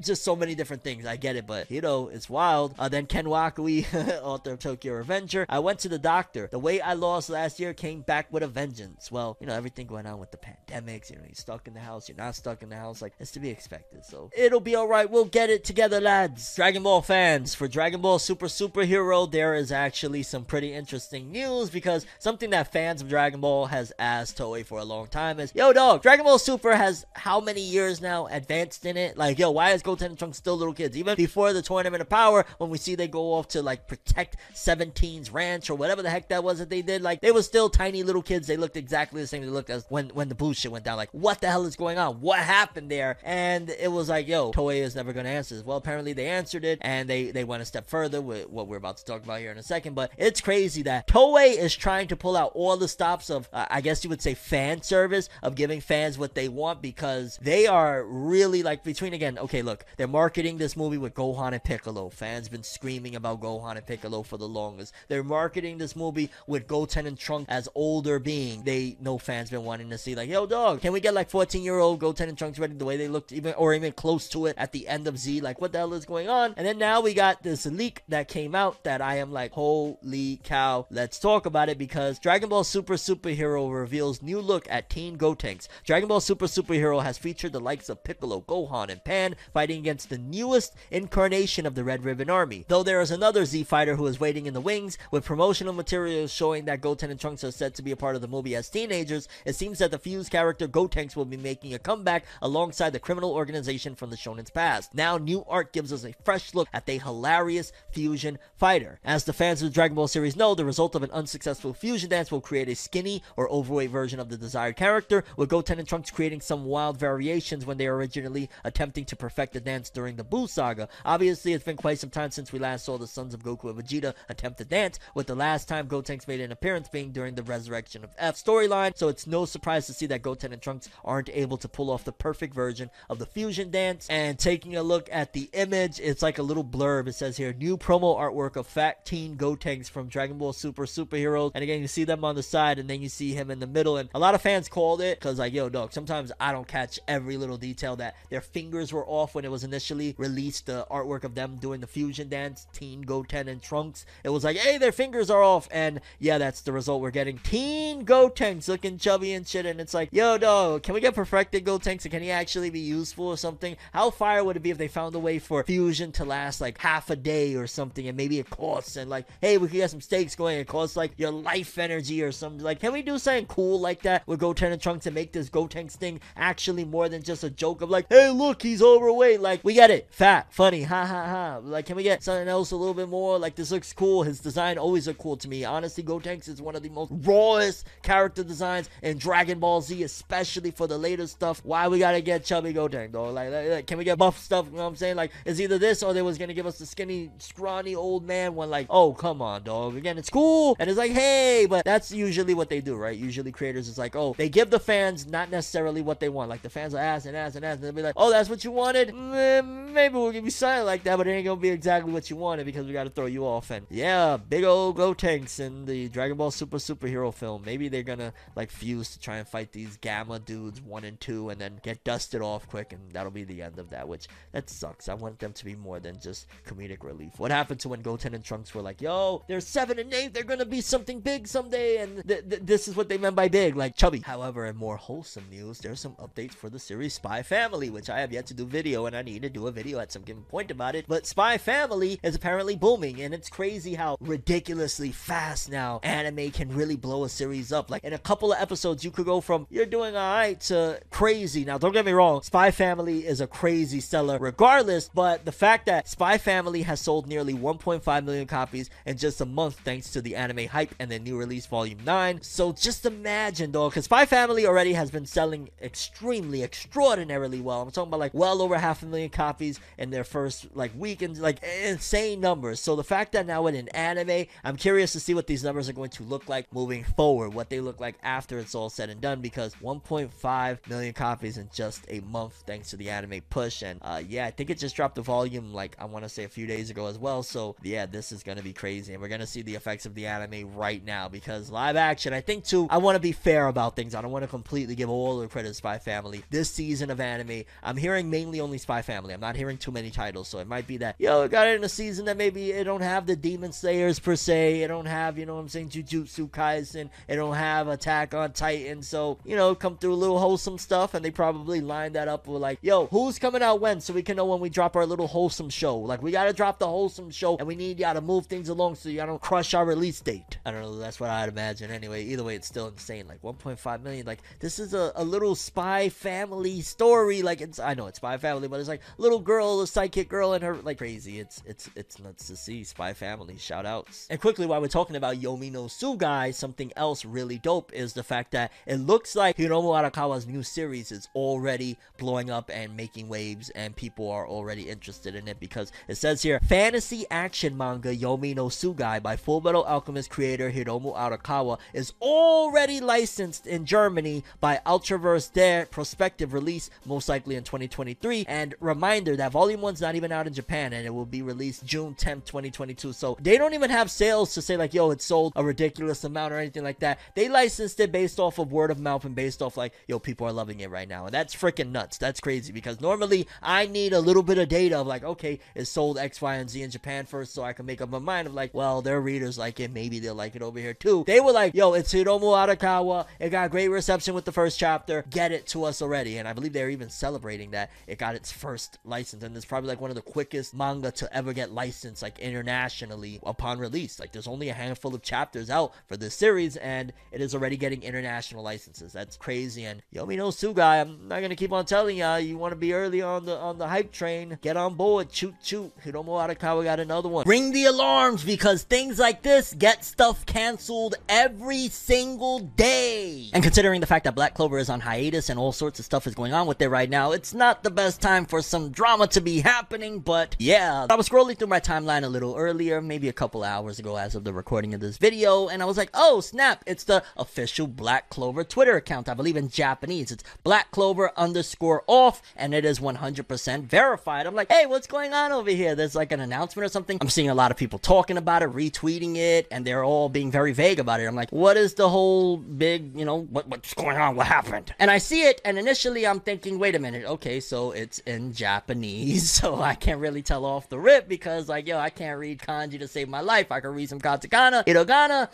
just 0.00 0.24
so 0.24 0.34
many 0.36 0.54
different 0.54 0.82
things. 0.82 1.06
I 1.06 1.16
get 1.16 1.36
it, 1.36 1.46
but 1.46 1.70
you 1.70 1.80
know, 1.80 2.08
it's 2.08 2.30
wild. 2.30 2.74
Uh, 2.78 2.88
then 2.88 3.06
Ken 3.06 3.26
Wakui, 3.26 3.86
author 4.22 4.52
of 4.52 4.58
Tokyo 4.58 4.94
Revenger. 4.94 5.46
I 5.48 5.58
went 5.58 5.80
to 5.80 5.88
the 5.88 5.98
doctor. 5.98 6.48
The 6.50 6.58
weight 6.58 6.80
I 6.80 6.94
lost 6.94 7.30
last 7.30 7.60
year 7.60 7.74
came 7.74 8.00
back 8.00 8.32
with 8.32 8.42
a 8.42 8.48
vengeance. 8.48 9.10
Well, 9.10 9.36
you 9.40 9.46
know, 9.46 9.54
everything 9.54 9.86
going 9.86 10.06
on 10.06 10.18
with 10.18 10.30
the 10.30 10.38
pandemics, 10.38 11.10
you 11.10 11.16
know, 11.16 11.22
you're 11.26 11.34
stuck 11.34 11.66
in 11.68 11.74
the 11.74 11.80
house, 11.80 12.08
you're 12.08 12.16
not 12.16 12.34
stuck 12.34 12.62
in 12.62 12.68
the 12.68 12.76
house, 12.76 13.02
like, 13.02 13.12
it's 13.18 13.32
to 13.32 13.40
be 13.40 13.50
expected. 13.50 14.04
So, 14.04 14.30
it'll 14.36 14.60
be 14.60 14.76
alright. 14.76 14.93
We'll 14.94 15.24
get 15.24 15.50
it 15.50 15.64
together, 15.64 16.00
lads. 16.00 16.54
Dragon 16.54 16.84
Ball 16.84 17.02
fans, 17.02 17.52
for 17.52 17.66
Dragon 17.66 18.00
Ball 18.00 18.20
Super 18.20 18.46
Superhero, 18.46 19.28
there 19.30 19.56
is 19.56 19.72
actually 19.72 20.22
some 20.22 20.44
pretty 20.44 20.72
interesting 20.72 21.32
news 21.32 21.68
because 21.68 22.06
something 22.20 22.50
that 22.50 22.72
fans 22.72 23.02
of 23.02 23.08
Dragon 23.08 23.40
Ball 23.40 23.66
has 23.66 23.92
asked 23.98 24.38
Toei 24.38 24.64
for 24.64 24.78
a 24.78 24.84
long 24.84 25.08
time 25.08 25.40
is, 25.40 25.52
yo, 25.52 25.72
dog, 25.72 26.02
Dragon 26.02 26.24
Ball 26.24 26.38
Super 26.38 26.76
has 26.76 27.04
how 27.14 27.40
many 27.40 27.60
years 27.60 28.00
now 28.00 28.28
advanced 28.28 28.86
in 28.86 28.96
it? 28.96 29.16
Like, 29.16 29.36
yo, 29.36 29.50
why 29.50 29.72
is 29.72 29.82
Goten 29.82 30.10
and 30.10 30.18
Trunks 30.18 30.38
still 30.38 30.56
little 30.56 30.72
kids? 30.72 30.96
Even 30.96 31.16
before 31.16 31.52
the 31.52 31.62
Tournament 31.62 32.00
of 32.00 32.08
Power, 32.08 32.44
when 32.58 32.70
we 32.70 32.78
see 32.78 32.94
they 32.94 33.08
go 33.08 33.34
off 33.34 33.48
to, 33.48 33.62
like, 33.62 33.88
protect 33.88 34.36
17's 34.54 35.32
ranch 35.32 35.70
or 35.70 35.74
whatever 35.74 36.02
the 36.02 36.10
heck 36.10 36.28
that 36.28 36.44
was 36.44 36.60
that 36.60 36.70
they 36.70 36.82
did, 36.82 37.02
like, 37.02 37.20
they 37.20 37.32
were 37.32 37.42
still 37.42 37.68
tiny 37.68 38.04
little 38.04 38.22
kids. 38.22 38.46
They 38.46 38.56
looked 38.56 38.76
exactly 38.76 39.20
the 39.20 39.26
same 39.26 39.42
they 39.42 39.48
looked 39.48 39.70
as 39.70 39.86
when, 39.88 40.10
when 40.10 40.28
the 40.28 40.36
bullshit 40.36 40.70
went 40.70 40.84
down. 40.84 40.98
Like, 40.98 41.10
what 41.10 41.40
the 41.40 41.48
hell 41.48 41.64
is 41.64 41.74
going 41.74 41.98
on? 41.98 42.20
What 42.20 42.38
happened 42.38 42.90
there? 42.90 43.18
And 43.24 43.70
it 43.70 43.90
was 43.90 44.08
like, 44.08 44.28
yo, 44.28 44.52
Toei 44.52 44.83
is 44.84 44.94
never 44.94 45.12
going 45.12 45.26
to 45.26 45.30
answer 45.30 45.54
this. 45.54 45.64
Well, 45.64 45.76
apparently 45.76 46.12
they 46.12 46.26
answered 46.26 46.64
it 46.64 46.78
and 46.82 47.08
they, 47.08 47.30
they 47.30 47.44
went 47.44 47.62
a 47.62 47.66
step 47.66 47.88
further 47.88 48.20
with 48.20 48.48
what 48.48 48.68
we're 48.68 48.76
about 48.76 48.98
to 48.98 49.04
talk 49.04 49.24
about 49.24 49.40
here 49.40 49.50
in 49.50 49.58
a 49.58 49.62
second. 49.62 49.94
But 49.94 50.12
it's 50.16 50.40
crazy 50.40 50.82
that 50.82 51.06
Toei 51.06 51.56
is 51.56 51.74
trying 51.74 52.08
to 52.08 52.16
pull 52.16 52.36
out 52.36 52.52
all 52.54 52.76
the 52.76 52.88
stops 52.88 53.30
of, 53.30 53.48
uh, 53.52 53.66
I 53.70 53.80
guess 53.80 54.04
you 54.04 54.10
would 54.10 54.22
say, 54.22 54.34
fan 54.34 54.82
service 54.82 55.28
of 55.42 55.54
giving 55.54 55.80
fans 55.80 56.18
what 56.18 56.34
they 56.34 56.48
want 56.48 56.82
because 56.82 57.38
they 57.42 57.66
are 57.66 58.04
really 58.04 58.62
like 58.62 58.84
between 58.84 59.14
again. 59.14 59.38
Okay, 59.38 59.62
look, 59.62 59.84
they're 59.96 60.06
marketing 60.06 60.58
this 60.58 60.76
movie 60.76 60.98
with 60.98 61.14
Gohan 61.14 61.52
and 61.52 61.64
Piccolo. 61.64 62.10
Fans 62.10 62.48
been 62.48 62.62
screaming 62.62 63.16
about 63.16 63.40
Gohan 63.40 63.76
and 63.76 63.86
Piccolo 63.86 64.22
for 64.22 64.36
the 64.36 64.48
longest. 64.48 64.92
They're 65.08 65.24
marketing 65.24 65.78
this 65.78 65.96
movie 65.96 66.30
with 66.46 66.66
Goten 66.66 67.06
and 67.06 67.18
Trunks 67.18 67.48
as 67.48 67.68
older 67.74 68.18
being. 68.18 68.64
They 68.64 68.96
know 69.00 69.18
fans 69.18 69.50
been 69.50 69.64
wanting 69.64 69.90
to 69.90 69.98
see 69.98 70.14
like, 70.14 70.28
yo, 70.28 70.46
dog, 70.46 70.80
can 70.80 70.92
we 70.92 71.00
get 71.00 71.14
like 71.14 71.30
14 71.30 71.62
year 71.62 71.78
old 71.78 72.00
Goten 72.00 72.28
and 72.28 72.38
Trunks 72.38 72.58
ready 72.58 72.74
the 72.74 72.84
way 72.84 72.96
they 72.96 73.08
looked, 73.08 73.32
even 73.32 73.54
or 73.54 73.74
even 73.74 73.92
close 73.92 74.28
to 74.30 74.46
it 74.46 74.56
at 74.58 74.72
the 74.74 74.86
end 74.88 75.08
of 75.08 75.16
Z, 75.16 75.40
like 75.40 75.60
what 75.60 75.72
the 75.72 75.78
hell 75.78 75.94
is 75.94 76.04
going 76.04 76.28
on? 76.28 76.52
And 76.58 76.66
then 76.66 76.76
now 76.76 77.00
we 77.00 77.14
got 77.14 77.42
this 77.42 77.64
leak 77.64 78.02
that 78.08 78.28
came 78.28 78.54
out 78.54 78.84
that 78.84 79.00
I 79.00 79.16
am 79.16 79.32
like, 79.32 79.52
holy 79.52 80.40
cow, 80.42 80.86
let's 80.90 81.18
talk 81.18 81.46
about 81.46 81.70
it 81.70 81.78
because 81.78 82.18
Dragon 82.18 82.50
Ball 82.50 82.64
Super 82.64 82.94
Superhero 82.94 83.72
reveals 83.72 84.20
new 84.20 84.40
look 84.40 84.66
at 84.68 84.90
Teen 84.90 85.16
Gotenks. 85.16 85.68
Dragon 85.84 86.08
Ball 86.08 86.20
Super 86.20 86.46
Superhero 86.46 87.02
has 87.02 87.16
featured 87.16 87.52
the 87.52 87.60
likes 87.60 87.88
of 87.88 88.04
Piccolo, 88.04 88.42
Gohan, 88.42 88.90
and 88.90 89.02
Pan 89.02 89.36
fighting 89.54 89.78
against 89.78 90.10
the 90.10 90.18
newest 90.18 90.74
incarnation 90.90 91.64
of 91.64 91.74
the 91.74 91.84
Red 91.84 92.04
Ribbon 92.04 92.28
Army. 92.28 92.64
Though 92.68 92.82
there 92.82 93.00
is 93.00 93.12
another 93.12 93.44
Z 93.44 93.62
fighter 93.64 93.96
who 93.96 94.06
is 94.08 94.20
waiting 94.20 94.46
in 94.46 94.54
the 94.54 94.60
wings 94.60 94.98
with 95.10 95.24
promotional 95.24 95.72
materials 95.72 96.32
showing 96.32 96.64
that 96.64 96.80
Goten 96.80 97.10
and 97.10 97.20
Trunks 97.20 97.44
are 97.44 97.52
set 97.52 97.74
to 97.76 97.82
be 97.82 97.92
a 97.92 97.96
part 97.96 98.16
of 98.16 98.22
the 98.22 98.28
movie 98.28 98.56
as 98.56 98.68
teenagers, 98.68 99.28
it 99.46 99.54
seems 99.54 99.78
that 99.78 99.92
the 99.92 99.98
fused 99.98 100.32
character 100.32 100.66
Gotenks 100.66 101.14
will 101.14 101.24
be 101.24 101.36
making 101.36 101.72
a 101.72 101.78
comeback 101.78 102.24
alongside 102.42 102.92
the 102.92 102.98
criminal 102.98 103.30
organization 103.30 103.94
from 103.94 104.10
the 104.10 104.16
Shonen's 104.16 104.50
past. 104.50 104.63
Now, 104.94 105.18
new 105.18 105.44
art 105.48 105.72
gives 105.72 105.92
us 105.92 106.04
a 106.04 106.14
fresh 106.24 106.54
look 106.54 106.68
at 106.72 106.86
the 106.86 106.98
hilarious 106.98 107.72
fusion 107.90 108.38
fighter. 108.56 108.98
As 109.04 109.24
the 109.24 109.32
fans 109.32 109.60
of 109.60 109.68
the 109.68 109.74
Dragon 109.74 109.94
Ball 109.94 110.08
series 110.08 110.36
know, 110.36 110.54
the 110.54 110.64
result 110.64 110.94
of 110.94 111.02
an 111.02 111.10
unsuccessful 111.10 111.74
fusion 111.74 112.08
dance 112.08 112.30
will 112.30 112.40
create 112.40 112.68
a 112.68 112.74
skinny 112.74 113.22
or 113.36 113.50
overweight 113.50 113.90
version 113.90 114.18
of 114.18 114.28
the 114.28 114.36
desired 114.36 114.76
character, 114.76 115.22
with 115.36 115.50
Goten 115.50 115.78
and 115.78 115.86
Trunks 115.86 116.10
creating 116.10 116.40
some 116.40 116.64
wild 116.64 116.98
variations 116.98 117.66
when 117.66 117.76
they 117.76 117.88
were 117.88 117.96
originally 117.96 118.48
attempting 118.64 119.04
to 119.06 119.16
perfect 119.16 119.52
the 119.52 119.60
dance 119.60 119.90
during 119.90 120.16
the 120.16 120.24
Buu 120.24 120.48
saga. 120.48 120.88
Obviously, 121.04 121.52
it's 121.52 121.64
been 121.64 121.76
quite 121.76 121.98
some 121.98 122.10
time 122.10 122.30
since 122.30 122.52
we 122.52 122.58
last 122.58 122.86
saw 122.86 122.96
the 122.96 123.06
sons 123.06 123.34
of 123.34 123.42
Goku 123.42 123.70
and 123.70 123.78
Vegeta 123.78 124.14
attempt 124.28 124.58
the 124.58 124.64
dance, 124.64 124.98
with 125.14 125.26
the 125.26 125.34
last 125.34 125.68
time 125.68 125.88
Gotenks 125.88 126.26
made 126.26 126.40
an 126.40 126.52
appearance 126.52 126.88
being 126.88 127.12
during 127.12 127.34
the 127.34 127.42
Resurrection 127.42 128.02
of 128.02 128.14
F 128.16 128.36
storyline, 128.36 128.96
so 128.96 129.08
it's 129.08 129.26
no 129.26 129.44
surprise 129.44 129.86
to 129.86 129.92
see 129.92 130.06
that 130.06 130.22
Goten 130.22 130.52
and 130.52 130.62
Trunks 130.62 130.88
aren't 131.04 131.28
able 131.30 131.58
to 131.58 131.68
pull 131.68 131.90
off 131.90 132.04
the 132.04 132.12
perfect 132.12 132.54
version 132.54 132.90
of 133.10 133.18
the 133.18 133.26
fusion 133.26 133.70
dance. 133.70 134.08
And 134.08 134.38
taking 134.54 134.76
a 134.76 134.82
look 134.84 135.08
at 135.10 135.32
the 135.32 135.50
image, 135.52 135.98
it's 135.98 136.22
like 136.22 136.38
a 136.38 136.42
little 136.42 136.62
blurb. 136.62 137.08
It 137.08 137.14
says 137.14 137.36
here, 137.36 137.52
new 137.52 137.76
promo 137.76 138.16
artwork 138.16 138.54
of 138.54 138.68
Fat 138.68 139.04
Teen 139.04 139.36
Gotenks 139.36 139.90
from 139.90 140.06
Dragon 140.06 140.38
Ball 140.38 140.52
Super 140.52 140.86
Superheroes. 140.86 141.50
And 141.56 141.64
again, 141.64 141.80
you 141.80 141.88
see 141.88 142.04
them 142.04 142.24
on 142.24 142.36
the 142.36 142.42
side, 142.44 142.78
and 142.78 142.88
then 142.88 143.02
you 143.02 143.08
see 143.08 143.32
him 143.32 143.50
in 143.50 143.58
the 143.58 143.66
middle. 143.66 143.96
And 143.96 144.08
a 144.14 144.18
lot 144.20 144.36
of 144.36 144.42
fans 144.42 144.68
called 144.68 145.00
it 145.00 145.18
because, 145.18 145.40
like, 145.40 145.52
yo, 145.52 145.68
dog, 145.68 145.92
sometimes 145.92 146.30
I 146.38 146.52
don't 146.52 146.68
catch 146.68 147.00
every 147.08 147.36
little 147.36 147.56
detail 147.56 147.96
that 147.96 148.14
their 148.30 148.40
fingers 148.40 148.92
were 148.92 149.04
off 149.08 149.34
when 149.34 149.44
it 149.44 149.50
was 149.50 149.64
initially 149.64 150.14
released. 150.18 150.66
The 150.66 150.86
artwork 150.88 151.24
of 151.24 151.34
them 151.34 151.56
doing 151.56 151.80
the 151.80 151.88
fusion 151.88 152.28
dance, 152.28 152.68
Teen 152.72 153.02
Goten 153.02 153.48
and 153.48 153.60
Trunks. 153.60 154.06
It 154.22 154.28
was 154.28 154.44
like, 154.44 154.56
hey, 154.56 154.78
their 154.78 154.92
fingers 154.92 155.30
are 155.30 155.42
off. 155.42 155.66
And 155.72 156.00
yeah, 156.20 156.38
that's 156.38 156.60
the 156.60 156.70
result 156.70 157.02
we're 157.02 157.10
getting. 157.10 157.38
Teen 157.38 158.06
Gotenks 158.06 158.68
looking 158.68 158.98
chubby 158.98 159.32
and 159.32 159.48
shit. 159.48 159.66
And 159.66 159.80
it's 159.80 159.94
like, 159.94 160.10
yo, 160.12 160.38
dog, 160.38 160.84
can 160.84 160.94
we 160.94 161.00
get 161.00 161.16
perfected 161.16 161.64
Gotenks? 161.64 162.04
And 162.04 162.12
can 162.12 162.22
he 162.22 162.30
actually 162.30 162.70
be 162.70 162.78
useful 162.78 163.26
or 163.26 163.36
something? 163.36 163.76
How 163.92 164.10
fire 164.10 164.43
would 164.44 164.56
it 164.56 164.62
be 164.62 164.70
if 164.70 164.78
they 164.78 164.88
found 164.88 165.14
a 165.14 165.18
way 165.18 165.38
for 165.38 165.62
fusion 165.64 166.12
to 166.12 166.24
last 166.24 166.60
like 166.60 166.78
half 166.78 167.10
a 167.10 167.16
day 167.16 167.54
or 167.54 167.66
something? 167.66 168.06
And 168.06 168.16
maybe 168.16 168.38
it 168.38 168.50
costs. 168.50 168.96
And 168.96 169.10
like, 169.10 169.26
hey, 169.40 169.58
we 169.58 169.68
could 169.68 169.76
get 169.76 169.90
some 169.90 170.00
stakes 170.00 170.34
going. 170.36 170.58
It 170.58 170.66
costs 170.66 170.96
like 170.96 171.12
your 171.18 171.30
life 171.30 171.78
energy 171.78 172.22
or 172.22 172.32
something. 172.32 172.62
Like, 172.62 172.80
can 172.80 172.92
we 172.92 173.02
do 173.02 173.18
something 173.18 173.46
cool 173.46 173.80
like 173.80 174.02
that 174.02 174.26
with 174.26 174.40
Goten 174.40 174.72
and 174.72 174.80
Trunks 174.80 175.06
and 175.06 175.14
make 175.14 175.32
this 175.32 175.50
Gotenks 175.50 175.92
thing 175.92 176.20
actually 176.36 176.84
more 176.84 177.08
than 177.08 177.22
just 177.22 177.44
a 177.44 177.50
joke 177.50 177.82
of 177.82 177.90
like, 177.90 178.06
hey, 178.08 178.30
look, 178.30 178.62
he's 178.62 178.82
overweight. 178.82 179.40
Like, 179.40 179.62
we 179.64 179.74
get 179.74 179.90
it. 179.90 180.08
Fat, 180.10 180.52
funny, 180.52 180.82
ha 180.82 181.06
ha 181.06 181.26
ha. 181.26 181.60
Like, 181.62 181.86
can 181.86 181.96
we 181.96 182.02
get 182.02 182.22
something 182.22 182.48
else 182.48 182.70
a 182.70 182.76
little 182.76 182.94
bit 182.94 183.08
more? 183.08 183.38
Like, 183.38 183.54
this 183.54 183.70
looks 183.70 183.92
cool. 183.92 184.22
His 184.22 184.40
design 184.40 184.78
always 184.78 185.06
looked 185.06 185.20
cool 185.20 185.36
to 185.38 185.48
me. 185.48 185.64
Honestly, 185.64 186.02
Gotenks 186.02 186.48
is 186.48 186.60
one 186.60 186.76
of 186.76 186.82
the 186.82 186.88
most 186.88 187.12
rawest 187.24 187.86
character 188.02 188.44
designs 188.44 188.88
in 189.02 189.18
Dragon 189.18 189.58
Ball 189.58 189.80
Z, 189.80 190.02
especially 190.02 190.70
for 190.70 190.86
the 190.86 190.98
later 190.98 191.26
stuff. 191.26 191.60
Why 191.64 191.88
we 191.88 191.98
gotta 191.98 192.20
get 192.20 192.44
chubby 192.44 192.72
Gotenks, 192.74 193.12
though? 193.12 193.30
Like, 193.30 193.50
like, 193.50 193.68
like, 193.68 193.86
can 193.86 193.98
we 193.98 194.04
get 194.04 194.18
buff 194.18 194.33
stuff? 194.38 194.66
You 194.66 194.76
know 194.76 194.82
what 194.82 194.88
I'm 194.88 194.96
saying? 194.96 195.16
Like, 195.16 195.32
it's 195.44 195.60
either 195.60 195.78
this 195.78 196.02
or 196.02 196.12
they 196.12 196.22
was 196.22 196.38
gonna 196.38 196.54
give 196.54 196.66
us 196.66 196.78
the 196.78 196.86
skinny, 196.86 197.30
scrawny 197.38 197.94
old 197.94 198.24
man 198.24 198.54
one. 198.54 198.70
Like, 198.70 198.86
oh, 198.90 199.12
come 199.12 199.42
on, 199.42 199.62
dog. 199.62 199.96
Again, 199.96 200.18
it's 200.18 200.30
cool. 200.30 200.76
And 200.78 200.88
it's 200.88 200.98
like, 200.98 201.12
hey, 201.12 201.66
but 201.68 201.84
that's 201.84 202.12
usually 202.12 202.54
what 202.54 202.68
they 202.68 202.80
do, 202.80 202.96
right? 202.96 203.16
Usually 203.16 203.52
creators 203.52 203.88
is 203.88 203.98
like, 203.98 204.16
oh, 204.16 204.34
they 204.36 204.48
give 204.48 204.70
the 204.70 204.80
fans 204.80 205.26
not 205.26 205.50
necessarily 205.50 206.02
what 206.02 206.20
they 206.20 206.28
want. 206.28 206.50
Like, 206.50 206.62
the 206.62 206.70
fans 206.70 206.94
are 206.94 206.98
ass 206.98 207.26
and 207.26 207.36
ass 207.36 207.54
and 207.54 207.64
ass. 207.64 207.76
And 207.76 207.84
they'll 207.84 207.92
be 207.92 208.02
like, 208.02 208.14
oh, 208.16 208.30
that's 208.30 208.48
what 208.48 208.64
you 208.64 208.70
wanted? 208.70 209.08
Mm, 209.08 209.92
maybe 209.92 210.14
we'll 210.14 210.32
give 210.32 210.44
you 210.44 210.50
something 210.50 210.84
like 210.84 211.04
that, 211.04 211.16
but 211.16 211.26
it 211.26 211.30
ain't 211.30 211.44
gonna 211.44 211.60
be 211.60 211.70
exactly 211.70 212.12
what 212.12 212.28
you 212.30 212.36
wanted 212.36 212.66
because 212.66 212.86
we 212.86 212.92
gotta 212.92 213.10
throw 213.10 213.26
you 213.26 213.44
off. 213.44 213.70
And 213.70 213.86
yeah, 213.90 214.36
big 214.36 214.64
old 214.64 214.96
Gotenks 214.96 215.60
in 215.60 215.84
the 215.86 216.08
Dragon 216.08 216.36
Ball 216.36 216.50
Super 216.50 216.78
superhero 216.78 217.32
film. 217.32 217.62
Maybe 217.64 217.88
they're 217.88 218.02
gonna 218.02 218.32
like 218.56 218.70
fuse 218.70 219.10
to 219.12 219.18
try 219.18 219.36
and 219.36 219.48
fight 219.48 219.72
these 219.72 219.96
Gamma 219.98 220.38
dudes 220.38 220.80
one 220.80 221.04
and 221.04 221.18
two, 221.20 221.48
and 221.48 221.60
then 221.60 221.80
get 221.82 222.04
dusted 222.04 222.42
off 222.42 222.68
quick, 222.68 222.92
and 222.92 223.12
that'll 223.12 223.30
be 223.30 223.44
the 223.44 223.62
end 223.62 223.78
of 223.78 223.90
that. 223.90 224.08
Which 224.14 224.28
that 224.52 224.70
sucks. 224.70 225.08
I 225.08 225.14
want 225.14 225.40
them 225.40 225.52
to 225.52 225.64
be 225.64 225.74
more 225.74 225.98
than 225.98 226.20
just 226.20 226.46
comedic 226.64 227.02
relief. 227.02 227.32
What 227.38 227.50
happened 227.50 227.80
to 227.80 227.88
when 227.88 228.00
Goten 228.00 228.32
and 228.32 228.44
Trunks 228.44 228.72
were 228.72 228.80
like, 228.80 229.02
"Yo, 229.02 229.42
they're 229.48 229.58
seven 229.58 229.98
and 229.98 230.14
eight. 230.14 230.32
They're 230.32 230.44
gonna 230.44 230.64
be 230.64 230.80
something 230.80 231.18
big 231.18 231.48
someday," 231.48 231.96
and 231.96 232.22
th- 232.28 232.48
th- 232.48 232.62
this 232.62 232.86
is 232.86 232.94
what 232.94 233.08
they 233.08 233.18
meant 233.18 233.34
by 233.34 233.48
big, 233.48 233.74
like 233.74 233.96
chubby. 233.96 234.20
However, 234.20 234.66
in 234.66 234.76
more 234.76 234.96
wholesome 234.96 235.46
news, 235.50 235.78
there's 235.78 235.98
some 235.98 236.14
updates 236.14 236.54
for 236.54 236.70
the 236.70 236.78
series 236.78 237.14
Spy 237.14 237.42
Family, 237.42 237.90
which 237.90 238.08
I 238.08 238.20
have 238.20 238.32
yet 238.32 238.46
to 238.46 238.54
do 238.54 238.64
video, 238.66 239.06
and 239.06 239.16
I 239.16 239.22
need 239.22 239.42
to 239.42 239.50
do 239.50 239.66
a 239.66 239.72
video 239.72 239.98
at 239.98 240.12
some 240.12 240.22
given 240.22 240.44
point 240.44 240.70
about 240.70 240.94
it. 240.94 241.06
But 241.08 241.26
Spy 241.26 241.58
Family 241.58 242.20
is 242.22 242.36
apparently 242.36 242.76
booming, 242.76 243.20
and 243.20 243.34
it's 243.34 243.48
crazy 243.48 243.94
how 243.94 244.16
ridiculously 244.20 245.10
fast 245.10 245.72
now 245.72 245.98
anime 246.04 246.52
can 246.52 246.68
really 246.72 246.94
blow 246.94 247.24
a 247.24 247.28
series 247.28 247.72
up. 247.72 247.90
Like 247.90 248.04
in 248.04 248.12
a 248.12 248.18
couple 248.18 248.52
of 248.52 248.60
episodes, 248.60 249.04
you 249.04 249.10
could 249.10 249.26
go 249.26 249.40
from 249.40 249.66
you're 249.70 249.86
doing 249.86 250.14
alright 250.14 250.60
to 250.62 251.00
crazy. 251.10 251.64
Now, 251.64 251.78
don't 251.78 251.92
get 251.92 252.06
me 252.06 252.12
wrong, 252.12 252.42
Spy 252.42 252.70
Family 252.70 253.26
is 253.26 253.40
a 253.40 253.46
crazy 253.46 254.00
seller 254.06 254.38
regardless, 254.38 255.10
but 255.12 255.44
the 255.44 255.52
fact 255.52 255.86
that 255.86 256.08
Spy 256.08 256.38
Family 256.38 256.82
has 256.82 257.00
sold 257.00 257.26
nearly 257.26 257.54
1.5 257.54 258.24
million 258.24 258.46
copies 258.46 258.90
in 259.06 259.16
just 259.16 259.40
a 259.40 259.46
month 259.46 259.80
thanks 259.80 260.10
to 260.12 260.20
the 260.20 260.36
anime 260.36 260.66
hype 260.66 260.94
and 260.98 261.10
the 261.10 261.18
new 261.18 261.36
release 261.36 261.66
volume 261.66 261.98
9. 262.04 262.42
So 262.42 262.72
just 262.72 263.06
imagine, 263.06 263.72
though, 263.72 263.88
because 263.88 264.04
Spy 264.04 264.26
Family 264.26 264.66
already 264.66 264.92
has 264.92 265.10
been 265.10 265.26
selling 265.26 265.70
extremely, 265.80 266.62
extraordinarily 266.62 267.60
well. 267.60 267.82
I'm 267.82 267.90
talking 267.90 268.10
about 268.10 268.20
like 268.20 268.34
well 268.34 268.62
over 268.62 268.78
half 268.78 269.02
a 269.02 269.06
million 269.06 269.30
copies 269.30 269.80
in 269.98 270.10
their 270.10 270.24
first 270.24 270.74
like 270.74 270.92
week 270.96 271.22
and 271.22 271.38
like 271.38 271.62
insane 271.82 272.40
numbers. 272.40 272.80
So 272.80 272.96
the 272.96 273.04
fact 273.04 273.32
that 273.32 273.46
now 273.46 273.66
in 273.66 273.74
an 273.74 273.88
anime, 273.88 274.46
I'm 274.62 274.76
curious 274.76 275.12
to 275.12 275.20
see 275.20 275.34
what 275.34 275.46
these 275.46 275.64
numbers 275.64 275.88
are 275.88 275.92
going 275.94 276.10
to 276.10 276.22
look 276.22 276.48
like 276.48 276.72
moving 276.72 277.04
forward, 277.04 277.54
what 277.54 277.70
they 277.70 277.80
look 277.80 278.00
like 278.00 278.16
after 278.22 278.58
it's 278.58 278.74
all 278.74 278.90
said 278.90 279.10
and 279.10 279.20
done, 279.20 279.40
because 279.40 279.74
1.5 279.76 280.88
million 280.88 281.12
copies 281.12 281.58
in 281.58 281.68
just 281.72 282.04
a 282.08 282.20
month 282.20 282.62
thanks 282.66 282.90
to 282.90 282.96
the 282.96 283.10
anime 283.10 283.40
push. 283.50 283.82
And 283.82 283.93
uh, 284.02 284.22
yeah, 284.26 284.46
I 284.46 284.50
think 284.50 284.70
it 284.70 284.78
just 284.78 284.96
dropped 284.96 285.14
the 285.14 285.22
volume 285.22 285.72
like 285.72 285.96
I 285.98 286.04
want 286.04 286.24
to 286.24 286.28
say 286.28 286.44
a 286.44 286.48
few 286.48 286.66
days 286.66 286.90
ago 286.90 287.06
as 287.06 287.18
well. 287.18 287.42
So 287.42 287.76
yeah, 287.82 288.06
this 288.06 288.32
is 288.32 288.42
gonna 288.42 288.62
be 288.62 288.72
crazy, 288.72 289.12
and 289.12 289.22
we're 289.22 289.28
gonna 289.28 289.46
see 289.46 289.62
the 289.62 289.74
effects 289.74 290.06
of 290.06 290.14
the 290.14 290.26
anime 290.26 290.74
right 290.74 291.04
now 291.04 291.28
because 291.28 291.70
live 291.70 291.96
action. 291.96 292.32
I 292.32 292.40
think 292.40 292.64
too. 292.64 292.86
I 292.90 292.98
want 292.98 293.16
to 293.16 293.20
be 293.20 293.32
fair 293.32 293.68
about 293.68 293.96
things. 293.96 294.14
I 294.14 294.22
don't 294.22 294.32
want 294.32 294.44
to 294.44 294.48
completely 294.48 294.94
give 294.94 295.08
all 295.08 295.38
the 295.38 295.48
credit 295.48 295.68
to 295.68 295.74
Spy 295.74 295.98
Family. 295.98 296.42
This 296.50 296.70
season 296.70 297.10
of 297.10 297.20
anime, 297.20 297.64
I'm 297.82 297.96
hearing 297.96 298.30
mainly 298.30 298.60
only 298.60 298.78
Spy 298.78 299.02
Family. 299.02 299.34
I'm 299.34 299.40
not 299.40 299.56
hearing 299.56 299.78
too 299.78 299.92
many 299.92 300.10
titles, 300.10 300.48
so 300.48 300.58
it 300.58 300.66
might 300.66 300.86
be 300.86 300.98
that 300.98 301.16
yo, 301.18 301.42
it 301.42 301.50
got 301.50 301.68
in 301.68 301.84
a 301.84 301.88
season 301.88 302.26
that 302.26 302.36
maybe 302.36 302.72
it 302.72 302.84
don't 302.84 303.02
have 303.02 303.26
the 303.26 303.36
Demon 303.36 303.72
Slayers 303.72 304.18
per 304.18 304.36
se. 304.36 304.82
It 304.82 304.88
don't 304.88 305.06
have 305.06 305.38
you 305.38 305.46
know 305.46 305.54
what 305.54 305.60
I'm 305.60 305.68
saying 305.68 305.90
Jujutsu 305.90 306.50
Kaisen. 306.50 307.10
It 307.28 307.36
don't 307.36 307.54
have 307.54 307.88
Attack 307.88 308.34
on 308.34 308.52
Titan. 308.52 309.02
So 309.02 309.38
you 309.44 309.56
know, 309.56 309.74
come 309.74 309.96
through 309.96 310.14
a 310.14 310.16
little 310.16 310.38
wholesome 310.38 310.78
stuff, 310.78 311.14
and 311.14 311.24
they 311.24 311.30
probably 311.30 311.80
line 311.80 312.12
that 312.12 312.28
up 312.28 312.46
with 312.46 312.60
like, 312.60 312.78
yo, 312.82 313.06
who's 313.06 313.38
coming 313.38 313.62
out 313.62 313.80
when, 313.84 314.00
so 314.00 314.14
we 314.14 314.22
can 314.22 314.38
know 314.38 314.46
when 314.46 314.60
we 314.60 314.70
drop 314.70 314.96
our 314.96 315.04
little 315.04 315.26
wholesome 315.26 315.68
show. 315.68 315.98
Like 315.98 316.22
we 316.22 316.30
gotta 316.32 316.54
drop 316.54 316.78
the 316.78 316.86
wholesome 316.86 317.30
show, 317.30 317.58
and 317.58 317.68
we 317.68 317.74
need 317.74 318.00
y'all 318.00 318.14
to 318.14 318.22
move 318.22 318.46
things 318.46 318.70
along 318.70 318.94
so 318.94 319.10
y'all 319.10 319.26
don't 319.26 319.42
crush 319.42 319.74
our 319.74 319.84
release 319.84 320.20
date. 320.20 320.56
I 320.64 320.70
don't 320.70 320.80
know. 320.80 320.96
That's 320.96 321.20
what 321.20 321.28
I'd 321.28 321.50
imagine. 321.50 321.90
Anyway, 321.90 322.24
either 322.24 322.42
way, 322.42 322.56
it's 322.56 322.66
still 322.66 322.88
insane. 322.88 323.28
Like 323.28 323.42
1.5 323.42 324.02
million. 324.02 324.24
Like 324.24 324.40
this 324.58 324.78
is 324.78 324.94
a, 324.94 325.12
a 325.16 325.22
little 325.22 325.54
spy 325.54 326.08
family 326.08 326.80
story. 326.80 327.42
Like 327.42 327.60
it's 327.60 327.78
I 327.78 327.92
know 327.92 328.06
it's 328.06 328.16
spy 328.16 328.38
family, 328.38 328.68
but 328.68 328.80
it's 328.80 328.88
like 328.88 329.02
little 329.18 329.38
girl, 329.38 329.82
a 329.82 329.84
sidekick 329.84 330.28
girl, 330.28 330.54
and 330.54 330.64
her 330.64 330.76
like 330.76 330.96
crazy. 330.96 331.38
It's 331.38 331.62
it's 331.66 331.90
it's 331.94 332.18
nuts 332.18 332.46
to 332.46 332.56
see 332.56 332.84
spy 332.84 333.12
family. 333.12 333.58
Shout 333.58 333.84
outs. 333.84 334.26
And 334.30 334.40
quickly, 334.40 334.64
while 334.64 334.80
we're 334.80 334.88
talking 334.88 335.16
about 335.16 335.36
Yomi 335.36 335.70
no 335.70 335.84
Tsugai, 335.84 336.54
something 336.54 336.90
else 336.96 337.26
really 337.26 337.58
dope 337.58 337.92
is 337.92 338.14
the 338.14 338.24
fact 338.24 338.52
that 338.52 338.72
it 338.86 338.96
looks 338.96 339.36
like 339.36 339.58
Hiromu 339.58 339.92
Arakawa's 339.92 340.46
new 340.46 340.62
series 340.62 341.12
is 341.12 341.28
already 341.34 341.98
blowing 342.16 342.48
up 342.48 342.70
and 342.72 342.96
making 342.96 343.28
waves, 343.28 343.68
and 343.74 343.96
people 343.96 344.30
are 344.30 344.46
already 344.46 344.88
interested 344.88 345.34
in 345.34 345.48
it 345.48 345.58
because 345.60 345.92
it 346.08 346.16
says 346.16 346.42
here 346.42 346.60
fantasy 346.60 347.24
action 347.30 347.76
manga 347.76 348.14
Yomi 348.14 348.54
no 348.54 348.66
Tsugai 348.66 349.22
by 349.22 349.36
Full 349.36 349.60
Metal 349.60 349.84
Alchemist 349.84 350.30
creator 350.30 350.70
Hiromu 350.70 351.14
Arakawa 351.16 351.78
is 351.92 352.12
already 352.20 353.00
licensed 353.00 353.66
in 353.66 353.84
Germany 353.84 354.44
by 354.60 354.80
Altraverse 354.86 355.52
Der 355.52 355.86
prospective 355.86 356.52
release 356.52 356.90
most 357.04 357.28
likely 357.28 357.56
in 357.56 357.64
2023 357.64 358.44
and 358.48 358.74
reminder 358.80 359.36
that 359.36 359.52
volume 359.52 359.80
1's 359.80 360.00
not 360.00 360.14
even 360.14 360.32
out 360.32 360.46
in 360.46 360.52
Japan 360.54 360.92
and 360.92 361.06
it 361.06 361.10
will 361.10 361.26
be 361.26 361.42
released 361.42 361.84
June 361.84 362.14
10th 362.14 362.44
2022 362.44 363.12
so 363.12 363.36
they 363.40 363.58
don't 363.58 363.74
even 363.74 363.90
have 363.90 364.10
sales 364.10 364.54
to 364.54 364.62
say 364.62 364.76
like 364.76 364.94
yo 364.94 365.10
it 365.10 365.20
sold 365.20 365.52
a 365.56 365.64
ridiculous 365.64 366.24
amount 366.24 366.52
or 366.52 366.58
anything 366.58 366.84
like 366.84 367.00
that. 367.00 367.18
They 367.34 367.48
licensed 367.48 367.98
it 368.00 368.12
based 368.12 368.38
off 368.38 368.58
of 368.58 368.72
word 368.72 368.90
of 368.90 369.00
mouth 369.00 369.24
and 369.24 369.34
based 369.34 369.62
off 369.62 369.76
like 369.76 369.92
yo 370.06 370.18
people 370.18 370.46
are 370.46 370.52
loving 370.52 370.80
it 370.80 370.90
right 370.90 371.08
now. 371.08 371.26
And 371.26 371.34
that's 371.34 371.54
freaking 371.54 371.90
nuts. 371.90 372.18
That's 372.18 372.40
crazy 372.40 372.72
because 372.72 373.00
normally 373.00 373.46
I 373.64 373.86
need 373.86 374.12
a 374.12 374.20
little 374.20 374.42
bit 374.42 374.58
of 374.58 374.68
data 374.68 374.98
of 374.98 375.06
like, 375.06 375.24
okay, 375.24 375.58
it 375.74 375.86
sold 375.86 376.18
X, 376.18 376.40
Y, 376.40 376.54
and 376.56 376.68
Z 376.68 376.82
in 376.82 376.90
Japan 376.90 377.26
first, 377.26 377.54
so 377.54 377.62
I 377.62 377.72
can 377.72 377.86
make 377.86 378.00
up 378.00 378.10
my 378.10 378.18
mind 378.18 378.46
of 378.46 378.54
like, 378.54 378.74
well, 378.74 379.02
their 379.02 379.20
readers 379.20 379.58
like 379.58 379.80
it, 379.80 379.90
maybe 379.90 380.18
they'll 380.18 380.34
like 380.34 380.54
it 380.54 380.62
over 380.62 380.78
here 380.78 380.94
too. 380.94 381.24
They 381.26 381.40
were 381.40 381.52
like, 381.52 381.74
yo, 381.74 381.94
it's 381.94 382.12
Hiromu 382.12 382.40
Arakawa. 382.40 383.26
It 383.38 383.50
got 383.50 383.70
great 383.70 383.88
reception 383.88 384.34
with 384.34 384.44
the 384.44 384.52
first 384.52 384.78
chapter. 384.78 385.24
Get 385.30 385.52
it 385.52 385.66
to 385.68 385.84
us 385.84 386.02
already. 386.02 386.38
And 386.38 386.46
I 386.46 386.52
believe 386.52 386.72
they're 386.72 386.90
even 386.90 387.10
celebrating 387.10 387.70
that 387.72 387.90
it 388.06 388.18
got 388.18 388.34
its 388.34 388.52
first 388.52 388.98
license. 389.04 389.42
And 389.42 389.56
it's 389.56 389.64
probably 389.64 389.88
like 389.88 390.00
one 390.00 390.10
of 390.10 390.16
the 390.16 390.22
quickest 390.22 390.74
manga 390.74 391.10
to 391.12 391.34
ever 391.34 391.52
get 391.52 391.72
licensed 391.72 392.22
like 392.22 392.38
internationally 392.38 393.40
upon 393.44 393.78
release. 393.78 394.20
Like 394.20 394.32
there's 394.32 394.46
only 394.46 394.68
a 394.68 394.74
handful 394.74 395.14
of 395.14 395.22
chapters 395.22 395.70
out 395.70 395.92
for 396.06 396.16
this 396.16 396.34
series, 396.34 396.76
and 396.76 397.12
it 397.32 397.40
is 397.40 397.54
already 397.54 397.76
getting 397.76 398.02
international 398.02 398.62
licenses. 398.62 399.12
That's 399.12 399.36
crazy. 399.36 399.84
And 399.84 400.02
Yomi 400.14 400.36
no 400.36 400.48
Tsugai, 400.48 401.00
I'm 401.00 401.28
not 401.28 401.40
gonna 401.40 401.56
keep 401.56 401.72
on 401.72 401.86
telling 401.86 402.18
ya. 402.18 402.36
You 402.36 402.58
want 402.58 402.72
to 402.72 402.76
be 402.76 402.92
early 402.92 403.22
on 403.22 403.44
the 403.44 403.53
on 403.54 403.78
the 403.78 403.88
hype 403.88 404.12
train? 404.12 404.58
Get 404.60 404.76
on 404.76 404.94
board. 404.94 405.32
Shoot, 405.32 405.54
shoot. 405.62 405.92
Hiromu 406.04 406.26
Arakawa 406.26 406.84
got 406.84 407.00
another 407.00 407.28
one. 407.28 407.44
Ring 407.46 407.72
the 407.72 407.86
alarms 407.86 408.44
because 408.44 408.82
things 408.82 409.18
like 409.18 409.42
this 409.42 409.74
get 409.74 410.04
stuff 410.04 410.44
canceled 410.46 411.14
every 411.28 411.88
single 411.88 412.60
day. 412.60 413.50
And 413.52 413.62
considering 413.62 414.00
the 414.00 414.06
fact 414.06 414.24
that 414.24 414.34
Black 414.34 414.54
Clover 414.54 414.78
is 414.78 414.88
on 414.88 415.00
hiatus 415.00 415.48
and 415.48 415.58
all 415.58 415.72
sorts 415.72 415.98
of 415.98 416.04
stuff 416.04 416.26
is 416.26 416.34
going 416.34 416.52
on 416.52 416.66
with 416.66 416.80
it 416.82 416.88
right 416.88 417.10
now, 417.10 417.32
it's 417.32 417.54
not 417.54 417.82
the 417.82 417.90
best 417.90 418.20
time 418.20 418.46
for 418.46 418.62
some 418.62 418.90
drama 418.90 419.26
to 419.28 419.40
be 419.40 419.60
happening. 419.60 420.20
But 420.20 420.56
yeah, 420.58 421.06
I 421.08 421.14
was 421.14 421.28
scrolling 421.28 421.58
through 421.58 421.68
my 421.68 421.80
timeline 421.80 422.24
a 422.24 422.28
little 422.28 422.56
earlier, 422.56 423.00
maybe 423.00 423.28
a 423.28 423.32
couple 423.32 423.64
hours 423.64 423.98
ago 423.98 424.16
as 424.16 424.34
of 424.34 424.44
the 424.44 424.52
recording 424.52 424.94
of 424.94 425.00
this 425.00 425.18
video, 425.18 425.68
and 425.68 425.82
I 425.82 425.86
was 425.86 425.96
like, 425.96 426.10
oh 426.14 426.40
snap, 426.40 426.82
it's 426.86 427.04
the 427.04 427.22
official 427.36 427.86
Black 427.86 428.30
Clover 428.30 428.64
Twitter 428.64 428.96
account. 428.96 429.28
I 429.28 429.34
believe 429.34 429.56
in 429.56 429.68
Japanese. 429.68 430.30
It's 430.30 430.44
Black 430.62 430.90
Clover 430.90 431.32
underscore 431.36 432.04
off, 432.06 432.42
and 432.56 432.74
it 432.74 432.84
is 432.84 432.98
100% 433.00 433.43
verified. 433.48 434.46
I'm 434.46 434.54
like, 434.54 434.70
hey, 434.70 434.86
what's 434.86 435.06
going 435.06 435.32
on 435.32 435.52
over 435.52 435.70
here? 435.70 435.94
There's 435.94 436.14
like 436.14 436.32
an 436.32 436.40
announcement 436.40 436.84
or 436.84 436.88
something. 436.88 437.18
I'm 437.20 437.28
seeing 437.28 437.50
a 437.50 437.54
lot 437.54 437.70
of 437.70 437.76
people 437.76 437.98
talking 437.98 438.36
about 438.36 438.62
it, 438.62 438.70
retweeting 438.70 439.36
it, 439.36 439.66
and 439.70 439.86
they're 439.86 440.04
all 440.04 440.28
being 440.28 440.50
very 440.50 440.72
vague 440.72 440.98
about 440.98 441.20
it. 441.20 441.24
I'm 441.24 441.34
like, 441.34 441.50
what 441.50 441.76
is 441.76 441.94
the 441.94 442.08
whole 442.08 442.56
big, 442.56 443.18
you 443.18 443.24
know, 443.24 443.42
what, 443.42 443.68
what's 443.68 443.94
going 443.94 444.16
on? 444.16 444.36
What 444.36 444.46
happened? 444.46 444.94
And 444.98 445.10
I 445.10 445.18
see 445.18 445.42
it, 445.42 445.60
and 445.64 445.78
initially 445.78 446.26
I'm 446.26 446.40
thinking, 446.40 446.78
wait 446.78 446.94
a 446.94 446.98
minute, 446.98 447.24
okay, 447.24 447.60
so 447.60 447.92
it's 447.92 448.18
in 448.20 448.52
Japanese, 448.52 449.50
so 449.60 449.80
I 449.80 449.94
can't 449.94 450.20
really 450.20 450.42
tell 450.42 450.64
off 450.64 450.88
the 450.88 450.98
rip 450.98 451.28
because, 451.28 451.68
like, 451.68 451.86
yo, 451.86 451.98
I 451.98 452.10
can't 452.10 452.38
read 452.38 452.58
kanji 452.58 452.98
to 452.98 453.08
save 453.08 453.28
my 453.28 453.40
life. 453.40 453.70
I 453.70 453.80
can 453.80 453.94
read 453.94 454.08
some 454.08 454.20
katakana, 454.20 454.84
hiragana, 454.84 455.48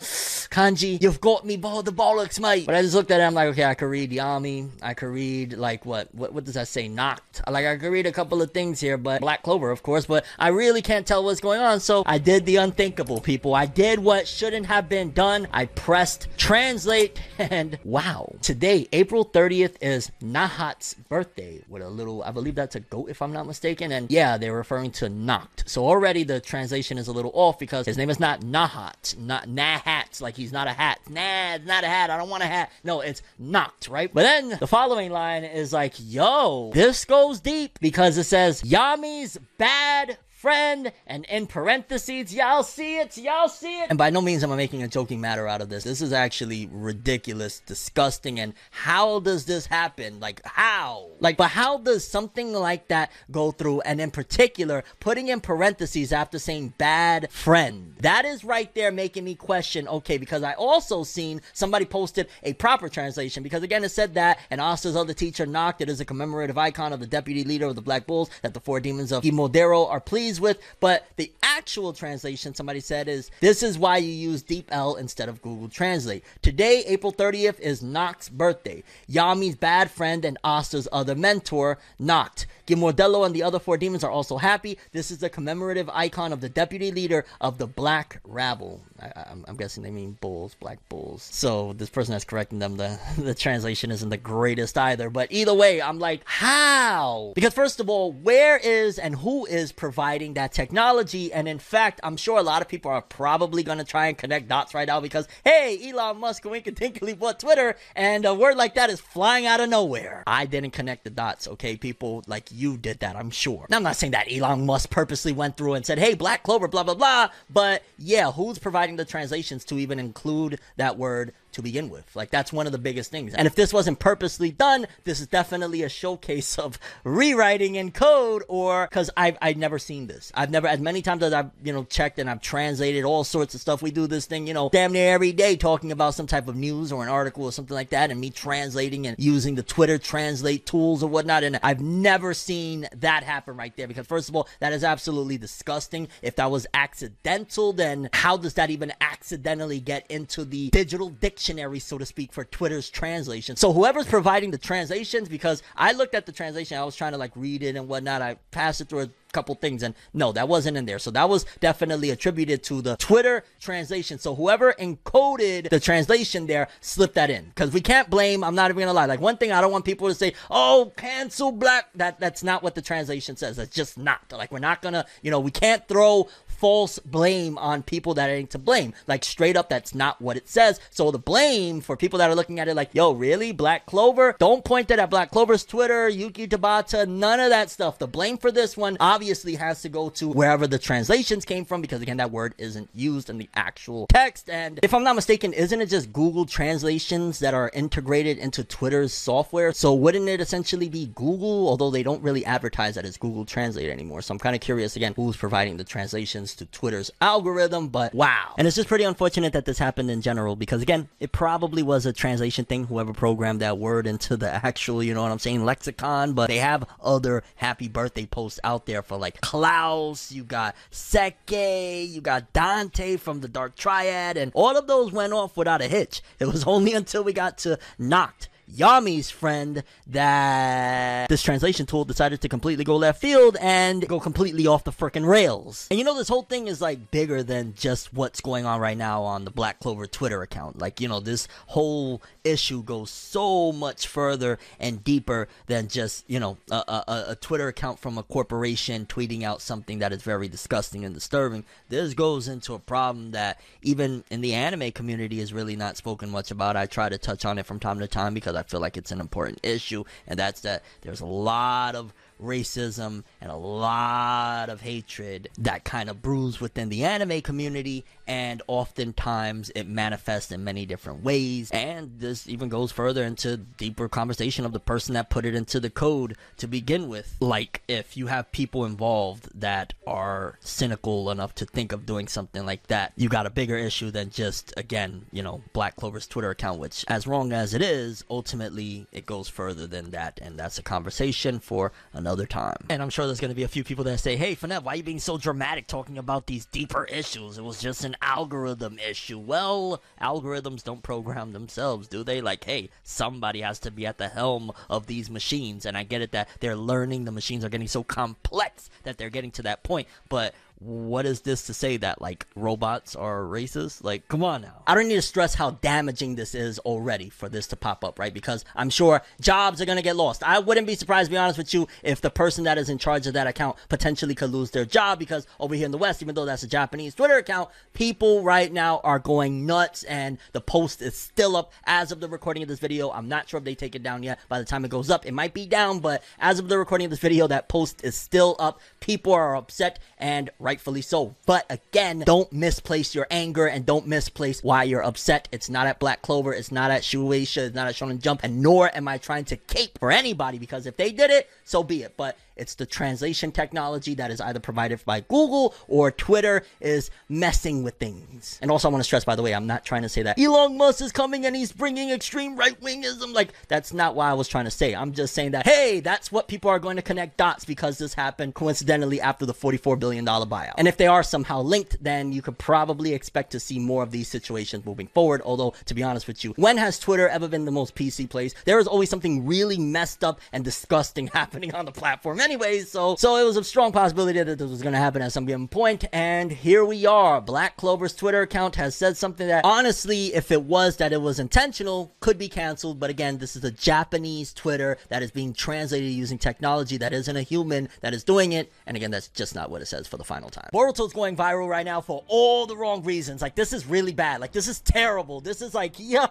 kanji. 0.49 1.01
You've 1.01 1.21
got 1.21 1.45
me 1.45 1.57
by 1.57 1.81
the 1.81 1.93
bollocks, 1.93 2.39
mate. 2.39 2.65
But 2.65 2.75
I 2.75 2.81
just 2.81 2.95
looked 2.95 3.11
at 3.11 3.19
it, 3.19 3.23
I'm 3.23 3.33
like, 3.33 3.49
okay, 3.49 3.65
I 3.65 3.75
could 3.75 3.87
read 3.87 4.11
Yami. 4.11 4.69
I 4.81 4.93
could 4.93 5.09
read, 5.09 5.53
like, 5.53 5.85
what, 5.85 6.13
what, 6.13 6.33
what 6.33 6.45
does 6.45 6.55
that 6.55 6.67
say? 6.67 6.87
Nacht. 6.87 7.41
Like, 7.49 7.65
I 7.65 7.75
read 7.89 8.05
a 8.05 8.11
couple 8.11 8.41
of 8.41 8.51
things 8.51 8.79
here, 8.79 8.97
but 8.97 9.21
Black 9.21 9.43
Clover, 9.43 9.71
of 9.71 9.83
course, 9.83 10.05
but 10.05 10.25
I 10.37 10.49
really 10.49 10.81
can't 10.81 11.05
tell 11.05 11.23
what's 11.23 11.39
going 11.39 11.61
on. 11.61 11.79
So 11.79 12.03
I 12.05 12.17
did 12.17 12.45
the 12.45 12.57
unthinkable, 12.57 13.21
people. 13.21 13.55
I 13.55 13.65
did 13.65 13.99
what 13.99 14.27
shouldn't 14.27 14.65
have 14.67 14.89
been 14.89 15.11
done. 15.11 15.47
I 15.51 15.65
pressed 15.65 16.27
translate, 16.37 17.21
and 17.39 17.79
wow. 17.83 18.35
Today, 18.41 18.87
April 18.91 19.25
30th, 19.25 19.75
is 19.81 20.11
Nahat's 20.21 20.93
birthday 20.93 21.61
with 21.67 21.81
a 21.81 21.89
little, 21.89 22.23
I 22.23 22.31
believe 22.31 22.55
that's 22.55 22.75
a 22.75 22.79
goat, 22.79 23.09
if 23.09 23.21
I'm 23.21 23.33
not 23.33 23.47
mistaken. 23.47 23.91
And 23.91 24.11
yeah, 24.11 24.37
they're 24.37 24.55
referring 24.55 24.91
to 24.91 25.09
Nacht. 25.09 25.63
So 25.67 25.85
already 25.85 26.23
the 26.23 26.39
translation 26.39 26.97
is 26.97 27.07
a 27.07 27.11
little 27.11 27.31
off 27.33 27.59
because 27.59 27.85
his 27.85 27.97
name 27.97 28.09
is 28.09 28.19
not 28.19 28.41
Nahat, 28.41 29.17
not 29.17 29.47
Nahat, 29.47 30.21
like 30.21 30.35
he's 30.35 30.51
not 30.51 30.67
a 30.67 30.73
hat. 30.73 30.99
Nah, 31.09 31.55
it's 31.55 31.65
not 31.65 31.83
a 31.83 31.87
hat. 31.87 32.09
I 32.09 32.17
don't 32.17 32.29
want 32.29 32.43
a 32.43 32.47
hat. 32.47 32.71
No, 32.83 33.01
it's 33.01 33.21
Nacht, 33.37 33.87
right? 33.87 34.11
But 34.13 34.23
then 34.23 34.57
the 34.59 34.67
following 34.67 35.11
line 35.11 35.43
is 35.43 35.71
like, 35.71 35.93
yo, 35.97 36.71
this 36.73 37.05
goes 37.05 37.39
deep 37.39 37.60
because 37.79 38.17
it 38.17 38.23
says 38.25 38.61
Yami's 38.63 39.37
bad 39.57 40.17
friend, 40.41 40.91
and 41.05 41.23
in 41.25 41.45
parentheses, 41.45 42.33
y'all 42.33 42.63
see 42.63 42.97
it, 42.97 43.15
y'all 43.15 43.47
see 43.47 43.79
it. 43.79 43.87
And 43.89 43.97
by 43.97 44.09
no 44.09 44.21
means 44.21 44.43
am 44.43 44.51
I 44.51 44.55
making 44.55 44.81
a 44.81 44.87
joking 44.87 45.21
matter 45.21 45.47
out 45.47 45.61
of 45.61 45.69
this. 45.69 45.83
This 45.83 46.01
is 46.01 46.11
actually 46.11 46.67
ridiculous, 46.71 47.59
disgusting, 47.59 48.39
and 48.39 48.55
how 48.71 49.19
does 49.19 49.45
this 49.45 49.67
happen? 49.67 50.19
Like, 50.19 50.41
how? 50.43 51.09
Like, 51.19 51.37
but 51.37 51.49
how 51.49 51.77
does 51.77 52.07
something 52.07 52.53
like 52.53 52.87
that 52.87 53.11
go 53.29 53.51
through? 53.51 53.81
And 53.81 54.01
in 54.01 54.09
particular, 54.09 54.83
putting 54.99 55.27
in 55.27 55.41
parentheses 55.41 56.11
after 56.11 56.39
saying 56.39 56.73
bad 56.79 57.31
friend. 57.31 57.93
That 57.99 58.25
is 58.25 58.43
right 58.43 58.73
there 58.73 58.91
making 58.91 59.25
me 59.25 59.35
question, 59.35 59.87
okay, 59.87 60.17
because 60.17 60.41
I 60.41 60.53
also 60.53 61.03
seen 61.03 61.41
somebody 61.53 61.85
posted 61.85 62.27
a 62.41 62.53
proper 62.53 62.89
translation, 62.89 63.43
because 63.43 63.61
again, 63.61 63.83
it 63.83 63.89
said 63.89 64.15
that, 64.15 64.39
and 64.49 64.59
Asta's 64.59 64.95
other 64.95 65.13
teacher 65.13 65.45
Nacht 65.45 65.81
it 65.81 65.89
as 65.89 65.99
a 65.99 66.05
commemorative 66.05 66.57
icon 66.57 66.93
of 66.93 66.99
the 66.99 67.05
deputy 67.05 67.43
leader 67.43 67.67
of 67.67 67.75
the 67.75 67.81
Black 67.81 68.07
Bulls 68.07 68.31
that 68.41 68.55
the 68.55 68.59
four 68.59 68.79
demons 68.79 69.11
of 69.11 69.23
Himodero 69.23 69.87
are 69.87 69.99
pleased 69.99 70.30
with, 70.39 70.59
but 70.79 71.07
the 71.17 71.31
actual 71.43 71.93
translation 71.93 72.53
somebody 72.55 72.79
said 72.79 73.07
is 73.07 73.31
this 73.39 73.63
is 73.63 73.77
why 73.77 73.97
you 73.97 74.11
use 74.11 74.41
Deep 74.41 74.69
L 74.71 74.95
instead 74.95 75.29
of 75.29 75.41
Google 75.41 75.67
Translate. 75.67 76.23
Today, 76.41 76.83
April 76.87 77.11
30th, 77.11 77.59
is 77.59 77.81
Nox's 77.81 78.29
birthday. 78.29 78.83
Yami's 79.09 79.55
bad 79.55 79.91
friend 79.91 80.23
and 80.23 80.37
Asta's 80.43 80.87
other 80.91 81.15
mentor, 81.15 81.77
Noct. 81.99 82.45
Gimordello 82.67 83.25
and 83.25 83.35
the 83.35 83.43
other 83.43 83.59
four 83.59 83.77
demons 83.77 84.03
are 84.03 84.11
also 84.11 84.37
happy. 84.37 84.77
This 84.91 85.11
is 85.11 85.19
the 85.19 85.29
commemorative 85.29 85.89
icon 85.89 86.33
of 86.33 86.41
the 86.41 86.49
deputy 86.49 86.91
leader 86.91 87.25
of 87.39 87.57
the 87.57 87.67
Black 87.67 88.19
Rabble. 88.23 88.81
I, 89.01 89.31
am 89.47 89.55
guessing 89.57 89.83
they 89.83 89.91
mean 89.91 90.17
bulls, 90.21 90.55
black 90.55 90.77
bulls. 90.89 91.27
So 91.31 91.73
this 91.73 91.89
person 91.89 92.11
that's 92.11 92.25
correcting 92.25 92.59
them, 92.59 92.77
the, 92.77 92.99
the 93.17 93.33
translation 93.33 93.91
isn't 93.91 94.09
the 94.09 94.17
greatest 94.17 94.77
either. 94.77 95.09
But 95.09 95.31
either 95.31 95.53
way, 95.53 95.81
I'm 95.81 95.99
like, 95.99 96.21
how? 96.25 97.33
Because 97.35 97.53
first 97.53 97.79
of 97.79 97.89
all, 97.89 98.11
where 98.11 98.57
is 98.57 98.99
and 98.99 99.15
who 99.15 99.45
is 99.45 99.71
providing 99.71 100.35
that 100.35 100.51
technology? 100.51 101.33
And 101.33 101.47
in 101.47 101.59
fact, 101.59 101.99
I'm 102.03 102.17
sure 102.17 102.37
a 102.37 102.43
lot 102.43 102.61
of 102.61 102.67
people 102.67 102.91
are 102.91 103.01
probably 103.01 103.63
going 103.63 103.79
to 103.79 103.83
try 103.83 104.07
and 104.07 104.17
connect 104.17 104.47
dots 104.47 104.73
right 104.73 104.87
now 104.87 104.99
because, 104.99 105.27
hey, 105.43 105.79
Elon 105.89 106.19
Musk 106.19 106.45
wink 106.45 106.67
and 106.67 106.77
tinkly 106.77 107.13
bought 107.13 107.39
Twitter, 107.39 107.75
and 107.95 108.25
a 108.25 108.33
word 108.33 108.57
like 108.57 108.75
that 108.75 108.89
is 108.89 108.99
flying 108.99 109.45
out 109.45 109.59
of 109.59 109.69
nowhere. 109.69 110.23
I 110.27 110.45
didn't 110.45 110.71
connect 110.71 111.03
the 111.03 111.09
dots, 111.09 111.47
okay? 111.47 111.75
People 111.75 112.23
like 112.27 112.51
you 112.61 112.77
did 112.77 112.99
that, 112.99 113.15
I'm 113.15 113.31
sure. 113.31 113.65
Now, 113.69 113.77
I'm 113.77 113.83
not 113.83 113.95
saying 113.95 114.11
that 114.11 114.31
Elon 114.31 114.65
Musk 114.65 114.89
purposely 114.89 115.31
went 115.31 115.57
through 115.57 115.73
and 115.73 115.85
said, 115.85 115.97
hey, 115.99 116.13
Black 116.13 116.43
Clover, 116.43 116.67
blah, 116.67 116.83
blah, 116.83 116.93
blah, 116.93 117.29
but 117.49 117.83
yeah, 117.97 118.31
who's 118.31 118.59
providing 118.59 118.95
the 118.95 119.05
translations 119.05 119.65
to 119.65 119.79
even 119.79 119.99
include 119.99 120.59
that 120.77 120.97
word 120.97 121.33
to 121.53 121.61
begin 121.61 121.89
with. 121.89 122.15
Like 122.15 122.29
that's 122.29 122.53
one 122.53 122.65
of 122.65 122.71
the 122.71 122.77
biggest 122.77 123.11
things. 123.11 123.33
And 123.33 123.47
if 123.47 123.55
this 123.55 123.73
wasn't 123.73 123.99
purposely 123.99 124.51
done, 124.51 124.87
this 125.03 125.19
is 125.19 125.27
definitely 125.27 125.83
a 125.83 125.89
showcase 125.89 126.57
of 126.57 126.79
rewriting 127.03 127.75
in 127.75 127.91
code 127.91 128.43
or 128.47 128.87
cuz 128.87 129.09
I've 129.17 129.37
I've 129.41 129.57
never 129.57 129.79
seen 129.79 130.07
this. 130.07 130.31
I've 130.33 130.49
never 130.49 130.67
as 130.67 130.79
many 130.79 131.01
times 131.01 131.23
as 131.23 131.33
I've, 131.33 131.51
you 131.63 131.73
know, 131.73 131.83
checked 131.83 132.19
and 132.19 132.29
I've 132.29 132.41
translated 132.41 133.03
all 133.03 133.23
sorts 133.23 133.53
of 133.53 133.61
stuff. 133.61 133.81
We 133.81 133.91
do 133.91 134.07
this 134.07 134.25
thing, 134.25 134.47
you 134.47 134.53
know, 134.53 134.69
damn 134.71 134.93
near 134.93 135.13
every 135.13 135.33
day 135.33 135.55
talking 135.55 135.91
about 135.91 136.13
some 136.13 136.27
type 136.27 136.47
of 136.47 136.55
news 136.55 136.91
or 136.91 137.03
an 137.03 137.09
article 137.09 137.43
or 137.45 137.51
something 137.51 137.75
like 137.75 137.89
that 137.89 138.11
and 138.11 138.19
me 138.19 138.29
translating 138.29 139.07
and 139.07 139.15
using 139.19 139.55
the 139.55 139.63
Twitter 139.63 139.97
translate 139.97 140.65
tools 140.65 141.03
or 141.03 141.09
whatnot. 141.09 141.43
And 141.43 141.59
I've 141.63 141.81
never 141.81 142.33
seen 142.33 142.87
that 142.95 143.23
happen 143.23 143.57
right 143.57 143.75
there 143.75 143.87
because 143.87 144.07
first 144.07 144.29
of 144.29 144.35
all, 144.35 144.47
that 144.59 144.73
is 144.73 144.83
absolutely 144.83 145.37
disgusting. 145.37 146.07
If 146.21 146.35
that 146.37 146.49
was 146.49 146.65
accidental, 146.73 147.73
then 147.73 148.09
how 148.13 148.37
does 148.37 148.53
that 148.55 148.69
even 148.69 148.93
accidentally 149.01 149.79
get 149.79 150.09
into 150.09 150.45
the 150.45 150.69
digital 150.69 151.09
dictionary 151.09 151.40
dictionary, 151.41 151.79
so 151.79 151.97
to 151.97 152.05
speak, 152.05 152.31
for 152.31 152.45
Twitter's 152.45 152.89
translation. 152.91 153.55
So 153.55 153.73
whoever's 153.73 154.05
providing 154.05 154.51
the 154.51 154.59
translations, 154.59 155.27
because 155.27 155.63
I 155.75 155.91
looked 155.93 156.13
at 156.13 156.27
the 156.27 156.31
translation, 156.31 156.77
I 156.77 156.83
was 156.83 156.95
trying 156.95 157.13
to 157.13 157.17
like 157.17 157.31
read 157.35 157.63
it 157.63 157.75
and 157.75 157.87
whatnot. 157.87 158.21
I 158.21 158.35
passed 158.51 158.79
it 158.79 158.89
through 158.89 159.01
a 159.01 159.09
couple 159.31 159.55
things 159.55 159.81
and 159.81 159.95
no 160.13 160.33
that 160.33 160.49
wasn't 160.49 160.75
in 160.75 160.85
there 160.85 160.99
so 160.99 161.09
that 161.09 161.29
was 161.29 161.45
definitely 161.61 162.09
attributed 162.09 162.61
to 162.61 162.81
the 162.81 162.97
twitter 162.97 163.45
translation 163.61 164.19
so 164.19 164.35
whoever 164.35 164.73
encoded 164.73 165.69
the 165.69 165.79
translation 165.79 166.47
there 166.47 166.67
slipped 166.81 167.15
that 167.15 167.29
in 167.29 167.45
because 167.45 167.71
we 167.71 167.79
can't 167.79 168.09
blame 168.09 168.43
i'm 168.43 168.55
not 168.55 168.69
even 168.69 168.81
gonna 168.81 168.91
lie 168.91 169.05
like 169.05 169.21
one 169.21 169.37
thing 169.37 169.53
i 169.53 169.61
don't 169.61 169.71
want 169.71 169.85
people 169.85 170.09
to 170.09 170.13
say 170.13 170.33
oh 170.49 170.91
cancel 170.97 171.49
black 171.49 171.87
that 171.95 172.19
that's 172.19 172.43
not 172.43 172.61
what 172.61 172.75
the 172.75 172.81
translation 172.81 173.37
says 173.37 173.55
that's 173.55 173.73
just 173.73 173.97
not 173.97 174.19
like 174.33 174.51
we're 174.51 174.59
not 174.59 174.81
gonna 174.81 175.05
you 175.21 175.31
know 175.31 175.39
we 175.39 175.49
can't 175.49 175.87
throw 175.87 176.27
false 176.61 176.99
blame 176.99 177.57
on 177.57 177.81
people 177.81 178.13
that 178.13 178.29
ain't 178.29 178.51
to 178.51 178.59
blame. 178.59 178.93
Like 179.07 179.23
straight 179.23 179.57
up, 179.57 179.67
that's 179.67 179.95
not 179.95 180.21
what 180.21 180.37
it 180.37 180.47
says. 180.47 180.79
So 180.91 181.09
the 181.09 181.17
blame 181.17 181.81
for 181.81 181.97
people 181.97 182.19
that 182.19 182.29
are 182.29 182.35
looking 182.35 182.59
at 182.59 182.67
it 182.67 182.75
like, 182.75 182.93
yo, 182.93 183.13
really? 183.13 183.51
Black 183.51 183.87
Clover? 183.87 184.35
Don't 184.37 184.63
point 184.63 184.91
it 184.91 184.99
at 184.99 185.09
Black 185.09 185.31
Clover's 185.31 185.65
Twitter, 185.65 186.07
Yuki 186.07 186.47
Tabata, 186.47 187.07
none 187.07 187.39
of 187.39 187.49
that 187.49 187.71
stuff. 187.71 187.97
The 187.97 188.05
blame 188.07 188.37
for 188.37 188.51
this 188.51 188.77
one 188.77 188.95
obviously 188.99 189.55
has 189.55 189.81
to 189.81 189.89
go 189.89 190.09
to 190.11 190.29
wherever 190.29 190.67
the 190.67 190.77
translations 190.77 191.45
came 191.45 191.65
from 191.65 191.81
because 191.81 192.03
again, 192.03 192.17
that 192.17 192.29
word 192.29 192.53
isn't 192.59 192.91
used 192.93 193.31
in 193.31 193.39
the 193.39 193.49
actual 193.55 194.05
text. 194.05 194.47
And 194.47 194.79
if 194.83 194.93
I'm 194.93 195.03
not 195.03 195.15
mistaken, 195.15 195.53
isn't 195.53 195.81
it 195.81 195.89
just 195.89 196.13
Google 196.13 196.45
translations 196.45 197.39
that 197.39 197.55
are 197.55 197.71
integrated 197.73 198.37
into 198.37 198.63
Twitter's 198.63 199.13
software? 199.13 199.73
So 199.73 199.95
wouldn't 199.95 200.29
it 200.29 200.39
essentially 200.39 200.89
be 200.89 201.07
Google? 201.15 201.67
Although 201.67 201.89
they 201.89 202.03
don't 202.03 202.21
really 202.21 202.45
advertise 202.45 202.93
that 202.95 203.05
as 203.05 203.17
Google 203.17 203.45
Translate 203.45 203.89
anymore. 203.89 204.21
So 204.21 204.33
I'm 204.33 204.39
kind 204.39 204.55
of 204.55 204.61
curious 204.61 204.95
again, 204.95 205.13
who's 205.15 205.37
providing 205.37 205.77
the 205.77 205.83
translations 205.83 206.50
happens 206.51 206.71
to 206.71 206.77
Twitter's 206.77 207.11
algorithm, 207.21 207.87
but 207.89 208.13
wow. 208.13 208.53
And 208.57 208.67
it's 208.67 208.75
just 208.75 208.87
pretty 208.87 209.03
unfortunate 209.03 209.53
that 209.53 209.65
this 209.65 209.77
happened 209.77 210.09
in 210.11 210.21
general 210.21 210.55
because, 210.55 210.81
again, 210.81 211.07
it 211.19 211.31
probably 211.31 211.83
was 211.83 212.05
a 212.05 212.13
translation 212.13 212.65
thing, 212.65 212.85
whoever 212.85 213.13
programmed 213.13 213.61
that 213.61 213.77
word 213.77 214.07
into 214.07 214.37
the 214.37 214.49
actual, 214.49 215.03
you 215.03 215.13
know 215.13 215.21
what 215.21 215.31
I'm 215.31 215.39
saying, 215.39 215.63
lexicon, 215.65 216.33
but 216.33 216.47
they 216.47 216.57
have 216.57 216.85
other 217.01 217.43
happy 217.55 217.87
birthday 217.87 218.25
posts 218.25 218.59
out 218.63 218.85
there 218.85 219.01
for 219.01 219.17
like 219.17 219.41
Klaus, 219.41 220.31
you 220.31 220.43
got 220.43 220.75
Seke, 220.91 222.09
you 222.09 222.21
got 222.21 222.53
Dante 222.53 223.17
from 223.17 223.41
the 223.41 223.47
Dark 223.47 223.75
Triad, 223.75 224.37
and 224.37 224.51
all 224.53 224.77
of 224.77 224.87
those 224.87 225.11
went 225.11 225.33
off 225.33 225.57
without 225.57 225.81
a 225.81 225.87
hitch. 225.87 226.21
It 226.39 226.45
was 226.45 226.63
only 226.67 226.93
until 226.93 227.23
we 227.23 227.33
got 227.33 227.57
to 227.59 227.79
Nacht 227.97 228.49
Yami's 228.73 229.29
friend 229.29 229.83
that 230.07 231.27
this 231.29 231.43
translation 231.43 231.85
tool 231.85 232.05
decided 232.05 232.41
to 232.41 232.49
completely 232.49 232.83
go 232.83 232.95
left 232.95 233.19
field 233.21 233.57
and 233.59 234.07
go 234.07 234.19
completely 234.19 234.67
off 234.67 234.83
the 234.83 234.91
freaking 234.91 235.27
rails. 235.27 235.87
And 235.89 235.99
you 235.99 236.05
know, 236.05 236.17
this 236.17 236.29
whole 236.29 236.43
thing 236.43 236.67
is 236.67 236.81
like 236.81 237.11
bigger 237.11 237.43
than 237.43 237.73
just 237.75 238.13
what's 238.13 238.41
going 238.41 238.65
on 238.65 238.79
right 238.79 238.97
now 238.97 239.23
on 239.23 239.45
the 239.45 239.51
Black 239.51 239.79
Clover 239.79 240.07
Twitter 240.07 240.41
account. 240.41 240.79
Like, 240.79 241.01
you 241.01 241.07
know, 241.07 241.19
this 241.19 241.47
whole 241.67 242.21
issue 242.43 242.83
goes 242.83 243.09
so 243.09 243.71
much 243.71 244.07
further 244.07 244.57
and 244.79 245.03
deeper 245.03 245.47
than 245.67 245.87
just, 245.87 246.23
you 246.29 246.39
know, 246.39 246.57
a, 246.69 246.75
a, 246.75 247.25
a 247.29 247.35
Twitter 247.35 247.67
account 247.67 247.99
from 247.99 248.17
a 248.17 248.23
corporation 248.23 249.05
tweeting 249.05 249.43
out 249.43 249.61
something 249.61 249.99
that 249.99 250.13
is 250.13 250.23
very 250.23 250.47
disgusting 250.47 251.05
and 251.05 251.13
disturbing. 251.13 251.65
This 251.89 252.13
goes 252.13 252.47
into 252.47 252.73
a 252.73 252.79
problem 252.79 253.31
that 253.31 253.59
even 253.81 254.23
in 254.29 254.41
the 254.41 254.53
anime 254.53 254.91
community 254.91 255.39
is 255.39 255.53
really 255.53 255.75
not 255.75 255.97
spoken 255.97 256.29
much 256.29 256.51
about. 256.51 256.75
I 256.75 256.85
try 256.85 257.09
to 257.09 257.17
touch 257.17 257.45
on 257.45 257.57
it 257.57 257.65
from 257.65 257.79
time 257.79 257.99
to 257.99 258.07
time 258.07 258.33
because 258.33 258.55
I 258.55 258.60
feel 258.63 258.79
like 258.79 258.97
it's 258.97 259.11
an 259.11 259.19
important 259.19 259.59
issue, 259.63 260.03
and 260.27 260.37
that's 260.37 260.61
that 260.61 260.83
there's 261.01 261.21
a 261.21 261.25
lot 261.25 261.95
of 261.95 262.13
racism 262.41 263.23
and 263.39 263.51
a 263.51 263.55
lot 263.55 264.69
of 264.69 264.81
hatred 264.81 265.49
that 265.57 265.83
kind 265.83 266.09
of 266.09 266.21
brews 266.21 266.59
within 266.59 266.89
the 266.89 267.03
anime 267.03 267.41
community 267.41 268.03
and 268.27 268.61
oftentimes 268.67 269.71
it 269.75 269.87
manifests 269.87 270.51
in 270.51 270.63
many 270.63 270.85
different 270.85 271.23
ways. 271.23 271.69
And 271.71 272.19
this 272.19 272.47
even 272.47 272.69
goes 272.69 272.91
further 272.91 273.23
into 273.23 273.57
deeper 273.57 274.07
conversation 274.07 274.65
of 274.65 274.73
the 274.73 274.79
person 274.79 275.13
that 275.15 275.29
put 275.29 275.45
it 275.45 275.55
into 275.55 275.79
the 275.79 275.89
code 275.89 276.37
to 276.57 276.67
begin 276.67 277.09
with. 277.09 277.35
Like 277.39 277.81
if 277.87 278.15
you 278.15 278.27
have 278.27 278.51
people 278.51 278.85
involved 278.85 279.49
that 279.59 279.93
are 280.07 280.57
cynical 280.61 281.29
enough 281.29 281.55
to 281.55 281.65
think 281.65 281.91
of 281.91 282.05
doing 282.05 282.27
something 282.27 282.65
like 282.65 282.87
that 282.87 283.13
you 283.15 283.29
got 283.29 283.45
a 283.45 283.49
bigger 283.49 283.77
issue 283.77 284.11
than 284.11 284.29
just 284.29 284.73
again 284.77 285.25
you 285.31 285.43
know 285.43 285.61
black 285.73 285.95
clover's 285.95 286.27
twitter 286.27 286.49
account 286.49 286.79
which 286.79 287.05
as 287.07 287.27
wrong 287.27 287.51
as 287.51 287.73
it 287.73 287.81
is 287.81 288.23
ultimately 288.29 289.05
it 289.11 289.25
goes 289.25 289.47
further 289.47 289.85
than 289.87 290.11
that. 290.11 290.39
And 290.41 290.57
that's 290.57 290.79
a 290.79 290.83
conversation 290.83 291.59
for 291.59 291.91
another 292.13 292.30
time 292.45 292.77
and 292.89 293.01
i'm 293.01 293.09
sure 293.09 293.25
there's 293.25 293.39
going 293.39 293.49
to 293.49 293.55
be 293.55 293.63
a 293.63 293.67
few 293.67 293.83
people 293.83 294.03
that 294.03 294.17
say 294.19 294.35
hey 294.35 294.55
Finette, 294.55 294.83
why 294.83 294.93
are 294.93 294.95
you 294.97 295.03
being 295.03 295.19
so 295.19 295.37
dramatic 295.37 295.87
talking 295.87 296.17
about 296.17 296.47
these 296.47 296.65
deeper 296.65 297.05
issues 297.05 297.57
it 297.57 297.63
was 297.63 297.79
just 297.79 298.03
an 298.03 298.15
algorithm 298.21 298.97
issue. 298.99 299.37
Well, 299.37 300.01
algorithms 300.21 300.83
don't 300.83 301.03
program 301.03 301.53
themselves, 301.53 302.07
do 302.07 302.23
they? 302.23 302.41
Like, 302.41 302.63
hey, 302.63 302.89
somebody 303.03 303.61
has 303.61 303.79
to 303.79 303.91
be 303.91 304.05
at 304.05 304.17
the 304.17 304.29
helm 304.29 304.71
of 304.89 305.07
these 305.07 305.29
machines. 305.29 305.85
And 305.85 305.97
I 305.97 306.03
get 306.03 306.21
it 306.21 306.31
that 306.31 306.49
they're 306.59 306.75
learning, 306.75 307.25
the 307.25 307.31
machines 307.31 307.63
are 307.63 307.69
getting 307.69 307.87
so 307.87 308.03
complex 308.03 308.89
that 309.03 309.17
they're 309.17 309.29
getting 309.29 309.51
to 309.51 309.61
that 309.63 309.83
point. 309.83 310.07
But 310.29 310.53
what 310.81 311.27
is 311.27 311.41
this 311.41 311.67
to 311.67 311.73
say 311.73 311.97
that 311.97 312.21
like 312.21 312.47
robots 312.55 313.15
are 313.15 313.43
racist? 313.43 314.03
Like, 314.03 314.27
come 314.27 314.43
on 314.43 314.63
now. 314.63 314.81
I 314.87 314.95
don't 314.95 315.07
need 315.07 315.15
to 315.15 315.21
stress 315.21 315.53
how 315.53 315.71
damaging 315.71 316.35
this 316.35 316.55
is 316.55 316.79
already 316.79 317.29
for 317.29 317.49
this 317.49 317.67
to 317.67 317.75
pop 317.75 318.03
up, 318.03 318.17
right? 318.17 318.33
Because 318.33 318.65
I'm 318.75 318.89
sure 318.89 319.21
jobs 319.39 319.79
are 319.79 319.85
gonna 319.85 320.01
get 320.01 320.15
lost. 320.15 320.43
I 320.43 320.57
wouldn't 320.59 320.87
be 320.87 320.95
surprised, 320.95 321.27
to 321.27 321.31
be 321.31 321.37
honest 321.37 321.59
with 321.59 321.73
you, 321.73 321.87
if 322.03 322.21
the 322.21 322.31
person 322.31 322.63
that 322.63 322.79
is 322.79 322.89
in 322.89 322.97
charge 322.97 323.27
of 323.27 323.33
that 323.33 323.45
account 323.45 323.77
potentially 323.89 324.33
could 324.33 324.49
lose 324.49 324.71
their 324.71 324.85
job 324.85 325.19
because 325.19 325.45
over 325.59 325.75
here 325.75 325.85
in 325.85 325.91
the 325.91 325.99
West, 325.99 326.23
even 326.23 326.33
though 326.33 326.45
that's 326.45 326.63
a 326.63 326.67
Japanese 326.67 327.13
Twitter 327.13 327.37
account, 327.37 327.69
people 327.93 328.41
right 328.41 328.73
now 328.73 329.01
are 329.03 329.19
going 329.19 329.67
nuts 329.67 330.03
and 330.03 330.39
the 330.51 330.61
post 330.61 331.01
is 331.01 331.15
still 331.15 331.55
up 331.55 331.71
as 331.85 332.11
of 332.11 332.19
the 332.19 332.27
recording 332.27 332.63
of 332.63 332.69
this 332.69 332.79
video. 332.79 333.11
I'm 333.11 333.29
not 333.29 333.47
sure 333.47 333.59
if 333.59 333.63
they 333.63 333.75
take 333.75 333.95
it 333.95 334.01
down 334.01 334.23
yet. 334.23 334.39
By 334.49 334.57
the 334.57 334.65
time 334.65 334.83
it 334.83 334.89
goes 334.89 335.11
up, 335.11 335.27
it 335.27 335.33
might 335.33 335.53
be 335.53 335.67
down, 335.67 335.99
but 335.99 336.23
as 336.39 336.57
of 336.57 336.69
the 336.69 336.77
recording 336.79 337.05
of 337.05 337.11
this 337.11 337.19
video, 337.19 337.45
that 337.47 337.69
post 337.69 338.03
is 338.03 338.15
still 338.15 338.55
up. 338.57 338.79
People 338.99 339.33
are 339.33 339.55
upset 339.55 339.99
and 340.17 340.49
right 340.59 340.70
rightfully 340.71 341.01
so. 341.01 341.35
But 341.45 341.65
again, 341.69 342.23
don't 342.25 342.49
misplace 342.53 343.13
your 343.13 343.27
anger 343.29 343.67
and 343.67 343.85
don't 343.85 344.07
misplace 344.07 344.63
why 344.63 344.83
you're 344.83 345.03
upset. 345.03 345.49
It's 345.51 345.69
not 345.69 345.85
at 345.85 345.99
Black 345.99 346.21
Clover, 346.21 346.53
it's 346.53 346.71
not 346.71 346.91
at 346.91 347.01
Shueisha, 347.01 347.67
it's 347.67 347.75
not 347.75 347.89
at 347.89 347.95
Shonen 347.95 348.21
Jump, 348.21 348.39
and 348.43 348.61
nor 348.61 348.89
am 348.95 349.05
I 349.09 349.17
trying 349.17 349.43
to 349.45 349.57
cape 349.57 349.99
for 349.99 350.11
anybody 350.11 350.59
because 350.59 350.85
if 350.85 350.95
they 350.95 351.11
did 351.11 351.29
it, 351.29 351.49
so 351.65 351.83
be 351.83 352.03
it. 352.03 352.15
But 352.15 352.37
it's 352.55 352.75
the 352.75 352.85
translation 352.85 353.51
technology 353.51 354.13
that 354.15 354.31
is 354.31 354.41
either 354.41 354.59
provided 354.59 355.03
by 355.05 355.21
Google 355.21 355.73
or 355.87 356.11
Twitter 356.11 356.63
is 356.79 357.09
messing 357.29 357.83
with 357.83 357.95
things. 357.95 358.59
And 358.61 358.69
also, 358.69 358.87
I 358.87 358.91
want 358.91 359.01
to 359.01 359.05
stress, 359.05 359.25
by 359.25 359.35
the 359.35 359.41
way, 359.41 359.53
I'm 359.53 359.67
not 359.67 359.85
trying 359.85 360.01
to 360.01 360.09
say 360.09 360.23
that 360.23 360.39
Elon 360.39 360.77
Musk 360.77 361.01
is 361.01 361.11
coming 361.11 361.45
and 361.45 361.55
he's 361.55 361.71
bringing 361.71 362.09
extreme 362.09 362.55
right 362.55 362.79
wingism. 362.81 363.33
Like, 363.33 363.53
that's 363.67 363.93
not 363.93 364.15
what 364.15 364.25
I 364.25 364.33
was 364.33 364.47
trying 364.47 364.65
to 364.65 364.71
say. 364.71 364.93
I'm 364.93 365.13
just 365.13 365.33
saying 365.33 365.51
that, 365.51 365.65
hey, 365.65 365.99
that's 366.01 366.31
what 366.31 366.47
people 366.47 366.69
are 366.69 366.79
going 366.79 366.97
to 366.97 367.01
connect 367.01 367.37
dots 367.37 367.65
because 367.65 367.97
this 367.97 368.13
happened 368.13 368.53
coincidentally 368.53 369.21
after 369.21 369.45
the 369.45 369.53
$44 369.53 369.99
billion 369.99 370.25
buyout. 370.25 370.73
And 370.77 370.87
if 370.87 370.97
they 370.97 371.07
are 371.07 371.23
somehow 371.23 371.61
linked, 371.61 372.03
then 372.03 372.31
you 372.31 372.41
could 372.41 372.57
probably 372.57 373.13
expect 373.13 373.51
to 373.51 373.59
see 373.59 373.79
more 373.79 374.03
of 374.03 374.11
these 374.11 374.27
situations 374.27 374.85
moving 374.85 375.07
forward. 375.07 375.41
Although, 375.43 375.73
to 375.85 375.93
be 375.93 376.03
honest 376.03 376.27
with 376.27 376.43
you, 376.43 376.53
when 376.57 376.77
has 376.77 376.99
Twitter 376.99 377.27
ever 377.29 377.47
been 377.47 377.65
the 377.65 377.71
most 377.71 377.95
PC 377.95 378.29
place? 378.29 378.53
There 378.65 378.79
is 378.79 378.87
always 378.87 379.09
something 379.09 379.45
really 379.45 379.77
messed 379.77 380.23
up 380.23 380.39
and 380.51 380.63
disgusting 380.63 381.27
happening 381.33 381.73
on 381.73 381.85
the 381.85 381.91
platform 381.91 382.40
anyways, 382.41 382.91
so 382.91 383.15
so 383.15 383.37
it 383.37 383.43
was 383.43 383.57
a 383.57 383.63
strong 383.63 383.91
possibility 383.91 384.41
that 384.41 384.57
this 384.57 384.69
was 384.69 384.81
going 384.81 384.93
to 384.93 384.99
happen 384.99 385.21
at 385.21 385.31
some 385.31 385.45
given 385.45 385.67
point, 385.67 386.05
and 386.11 386.51
here 386.51 386.83
we 386.83 387.05
are. 387.05 387.39
Black 387.39 387.77
Clover's 387.77 388.15
Twitter 388.15 388.41
account 388.41 388.75
has 388.75 388.95
said 388.95 389.15
something 389.17 389.47
that, 389.47 389.63
honestly, 389.63 390.33
if 390.33 390.51
it 390.51 390.63
was 390.63 390.97
that 390.97 391.13
it 391.13 391.21
was 391.21 391.39
intentional, 391.39 392.13
could 392.19 392.37
be 392.37 392.49
canceled. 392.49 392.99
But 392.99 393.09
again, 393.09 393.37
this 393.37 393.55
is 393.55 393.63
a 393.63 393.71
Japanese 393.71 394.53
Twitter 394.53 394.97
that 395.09 395.23
is 395.23 395.31
being 395.31 395.53
translated 395.53 396.11
using 396.11 396.37
technology 396.37 396.97
that 396.97 397.13
isn't 397.13 397.35
a 397.35 397.41
human 397.43 397.89
that 398.01 398.13
is 398.13 398.23
doing 398.23 398.51
it, 398.53 398.71
and 398.85 398.97
again, 398.97 399.11
that's 399.11 399.27
just 399.29 399.55
not 399.55 399.69
what 399.69 399.81
it 399.81 399.85
says 399.85 400.07
for 400.07 400.17
the 400.17 400.23
final 400.23 400.49
time. 400.49 400.69
Boruto's 400.73 401.13
going 401.13 401.37
viral 401.37 401.69
right 401.69 401.85
now 401.85 402.01
for 402.01 402.23
all 402.27 402.65
the 402.65 402.75
wrong 402.75 403.03
reasons. 403.03 403.41
Like 403.41 403.55
this 403.55 403.73
is 403.73 403.85
really 403.85 404.13
bad. 404.13 404.41
Like 404.41 404.51
this 404.51 404.67
is 404.67 404.81
terrible. 404.81 405.41
This 405.41 405.61
is 405.61 405.73
like 405.73 405.95
yo. 405.99 406.25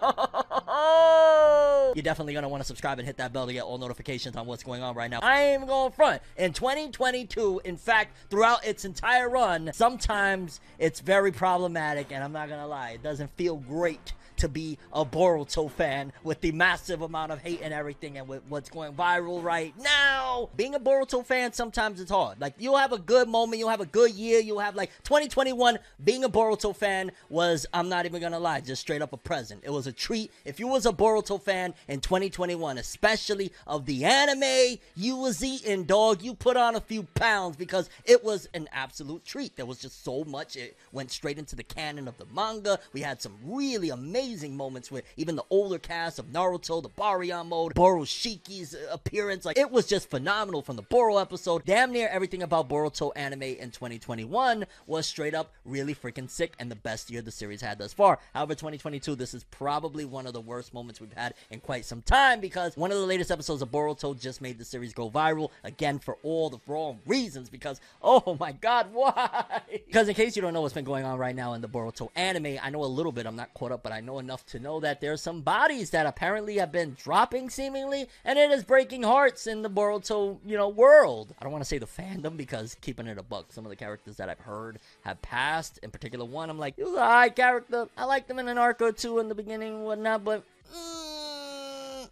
You're 1.95 2.03
definitely 2.03 2.33
gonna 2.33 2.49
want 2.49 2.61
to 2.61 2.67
subscribe 2.67 2.99
and 2.99 3.05
hit 3.07 3.17
that 3.17 3.33
bell 3.33 3.47
to 3.47 3.53
get 3.53 3.63
all 3.63 3.77
notifications 3.77 4.35
on 4.35 4.45
what's 4.45 4.63
going 4.63 4.81
on 4.81 4.95
right 4.95 5.09
now. 5.09 5.19
I 5.21 5.41
am 5.41 5.65
going 5.65 5.91
front. 6.01 6.23
In 6.35 6.51
2022, 6.51 7.61
in 7.63 7.77
fact, 7.77 8.17
throughout 8.31 8.65
its 8.65 8.85
entire 8.85 9.29
run, 9.29 9.69
sometimes 9.71 10.59
it's 10.79 10.99
very 10.99 11.31
problematic, 11.31 12.11
and 12.11 12.23
I'm 12.23 12.31
not 12.31 12.49
gonna 12.49 12.65
lie, 12.65 12.93
it 12.93 13.03
doesn't 13.03 13.29
feel 13.37 13.57
great 13.57 14.13
to 14.41 14.49
be 14.49 14.79
a 14.91 15.05
Boruto 15.05 15.69
fan 15.69 16.11
with 16.23 16.41
the 16.41 16.51
massive 16.51 17.03
amount 17.03 17.31
of 17.31 17.39
hate 17.39 17.61
and 17.61 17.73
everything 17.73 18.17
and 18.17 18.27
with 18.27 18.41
what's 18.49 18.69
going 18.69 18.93
viral 18.93 19.43
right 19.43 19.73
now. 19.79 20.49
Being 20.55 20.73
a 20.73 20.79
Boruto 20.79 21.23
fan 21.23 21.53
sometimes 21.53 22.01
it's 22.01 22.09
hard. 22.09 22.41
Like 22.41 22.55
you'll 22.57 22.77
have 22.77 22.91
a 22.91 22.97
good 22.97 23.29
moment, 23.29 23.59
you'll 23.59 23.69
have 23.69 23.81
a 23.81 23.85
good 23.85 24.11
year, 24.11 24.39
you'll 24.39 24.59
have 24.59 24.75
like 24.75 24.89
2021 25.03 25.77
being 26.03 26.23
a 26.23 26.29
Boruto 26.29 26.75
fan 26.75 27.11
was 27.29 27.67
I'm 27.71 27.87
not 27.87 28.05
even 28.05 28.19
to 28.31 28.39
lie, 28.39 28.61
just 28.61 28.81
straight 28.81 29.03
up 29.03 29.13
a 29.13 29.17
present. 29.17 29.61
It 29.63 29.69
was 29.69 29.85
a 29.85 29.91
treat. 29.91 30.31
If 30.43 30.59
you 30.59 30.67
was 30.67 30.85
a 30.85 30.91
Boruto 30.91 31.41
fan 31.41 31.73
in 31.87 31.99
2021, 31.99 32.77
especially 32.79 33.51
of 33.67 33.85
the 33.85 34.05
anime, 34.05 34.79
you 34.95 35.17
was 35.17 35.43
eating 35.43 35.83
dog. 35.83 36.21
You 36.23 36.33
put 36.33 36.57
on 36.57 36.75
a 36.75 36.81
few 36.81 37.03
pounds 37.03 37.57
because 37.57 37.89
it 38.05 38.23
was 38.23 38.49
an 38.53 38.67
absolute 38.71 39.23
treat. 39.23 39.55
There 39.55 39.65
was 39.65 39.79
just 39.79 40.03
so 40.03 40.23
much 40.23 40.55
it 40.55 40.77
went 40.91 41.11
straight 41.11 41.37
into 41.37 41.55
the 41.55 41.63
canon 41.63 42.07
of 42.07 42.17
the 42.17 42.25
manga. 42.33 42.79
We 42.93 43.01
had 43.01 43.21
some 43.21 43.35
really 43.43 43.89
amazing 43.89 44.30
amazing 44.31 44.55
moments 44.55 44.89
with 44.89 45.03
even 45.17 45.35
the 45.35 45.43
older 45.49 45.77
cast 45.77 46.17
of 46.17 46.27
Naruto, 46.27 46.81
the 46.81 46.87
Baryon 46.87 47.49
mode, 47.49 47.73
Borushiki's 47.75 48.73
appearance. 48.89 49.43
Like, 49.43 49.57
it 49.57 49.69
was 49.69 49.85
just 49.85 50.09
phenomenal 50.09 50.61
from 50.61 50.77
the 50.77 50.83
Boro 50.83 51.17
episode. 51.17 51.65
Damn 51.65 51.91
near 51.91 52.07
everything 52.07 52.41
about 52.41 52.69
Boruto 52.69 53.11
anime 53.17 53.43
in 53.43 53.71
2021 53.71 54.65
was 54.87 55.05
straight 55.05 55.35
up 55.35 55.51
really 55.65 55.93
freaking 55.93 56.29
sick 56.29 56.53
and 56.59 56.71
the 56.71 56.77
best 56.77 57.11
year 57.11 57.21
the 57.21 57.29
series 57.29 57.59
had 57.59 57.77
thus 57.77 57.91
far. 57.91 58.19
However, 58.33 58.55
2022, 58.55 59.15
this 59.15 59.33
is 59.33 59.43
probably 59.51 60.05
one 60.05 60.25
of 60.25 60.31
the 60.31 60.39
worst 60.39 60.73
moments 60.73 61.01
we've 61.01 61.11
had 61.11 61.33
in 61.49 61.59
quite 61.59 61.83
some 61.83 62.01
time 62.01 62.39
because 62.39 62.77
one 62.77 62.89
of 62.89 62.97
the 62.97 63.05
latest 63.05 63.31
episodes 63.31 63.61
of 63.61 63.69
Boruto 63.69 64.17
just 64.17 64.39
made 64.39 64.57
the 64.57 64.63
series 64.63 64.93
go 64.93 65.09
viral 65.09 65.49
again 65.65 65.99
for 65.99 66.15
all 66.23 66.49
the 66.49 66.59
wrong 66.67 66.99
reasons 67.05 67.49
because, 67.49 67.81
oh 68.01 68.37
my 68.39 68.53
god, 68.53 68.87
why? 68.93 69.61
because 69.85 70.07
in 70.07 70.15
case 70.15 70.37
you 70.37 70.41
don't 70.41 70.53
know 70.53 70.61
what's 70.61 70.73
been 70.73 70.85
going 70.85 71.03
on 71.03 71.19
right 71.19 71.35
now 71.35 71.51
in 71.51 71.59
the 71.59 71.67
Boruto 71.67 72.07
anime, 72.15 72.57
I 72.63 72.69
know 72.69 72.85
a 72.85 72.85
little 72.85 73.11
bit, 73.11 73.25
I'm 73.25 73.35
not 73.35 73.53
caught 73.53 73.73
up, 73.73 73.83
but 73.83 73.91
I 73.91 73.99
know 73.99 74.20
enough 74.21 74.45
to 74.45 74.59
know 74.59 74.79
that 74.79 75.01
there's 75.01 75.21
some 75.21 75.41
bodies 75.41 75.89
that 75.89 76.05
apparently 76.05 76.57
have 76.57 76.71
been 76.71 76.95
dropping 76.97 77.49
seemingly, 77.49 78.07
and 78.23 78.39
it 78.39 78.51
is 78.51 78.63
breaking 78.63 79.03
hearts 79.03 79.47
in 79.47 79.61
the 79.61 79.69
Boruto, 79.69 80.37
you 80.45 80.55
know, 80.55 80.69
world. 80.69 81.35
I 81.39 81.43
don't 81.43 81.51
want 81.51 81.63
to 81.63 81.67
say 81.67 81.77
the 81.77 81.85
fandom 81.85 82.37
because 82.37 82.75
keeping 82.79 83.07
it 83.07 83.17
a 83.17 83.23
buck, 83.23 83.51
some 83.51 83.65
of 83.65 83.69
the 83.69 83.75
characters 83.75 84.15
that 84.17 84.29
I've 84.29 84.39
heard 84.39 84.79
have 85.01 85.21
passed. 85.21 85.79
In 85.83 85.91
particular, 85.91 86.23
one 86.23 86.49
I'm 86.49 86.59
like, 86.59 86.75
he 86.77 86.83
was 86.83 86.93
a 86.93 87.05
high 87.05 87.29
character. 87.29 87.89
I 87.97 88.05
liked 88.05 88.31
him 88.31 88.39
in 88.39 88.47
an 88.47 88.57
arc 88.57 88.81
or 88.81 88.93
two 88.93 89.19
in 89.19 89.27
the 89.27 89.35
beginning 89.35 89.75
and 89.75 89.83
whatnot, 89.83 90.23
but. 90.23 90.43
Mm, 90.73 91.10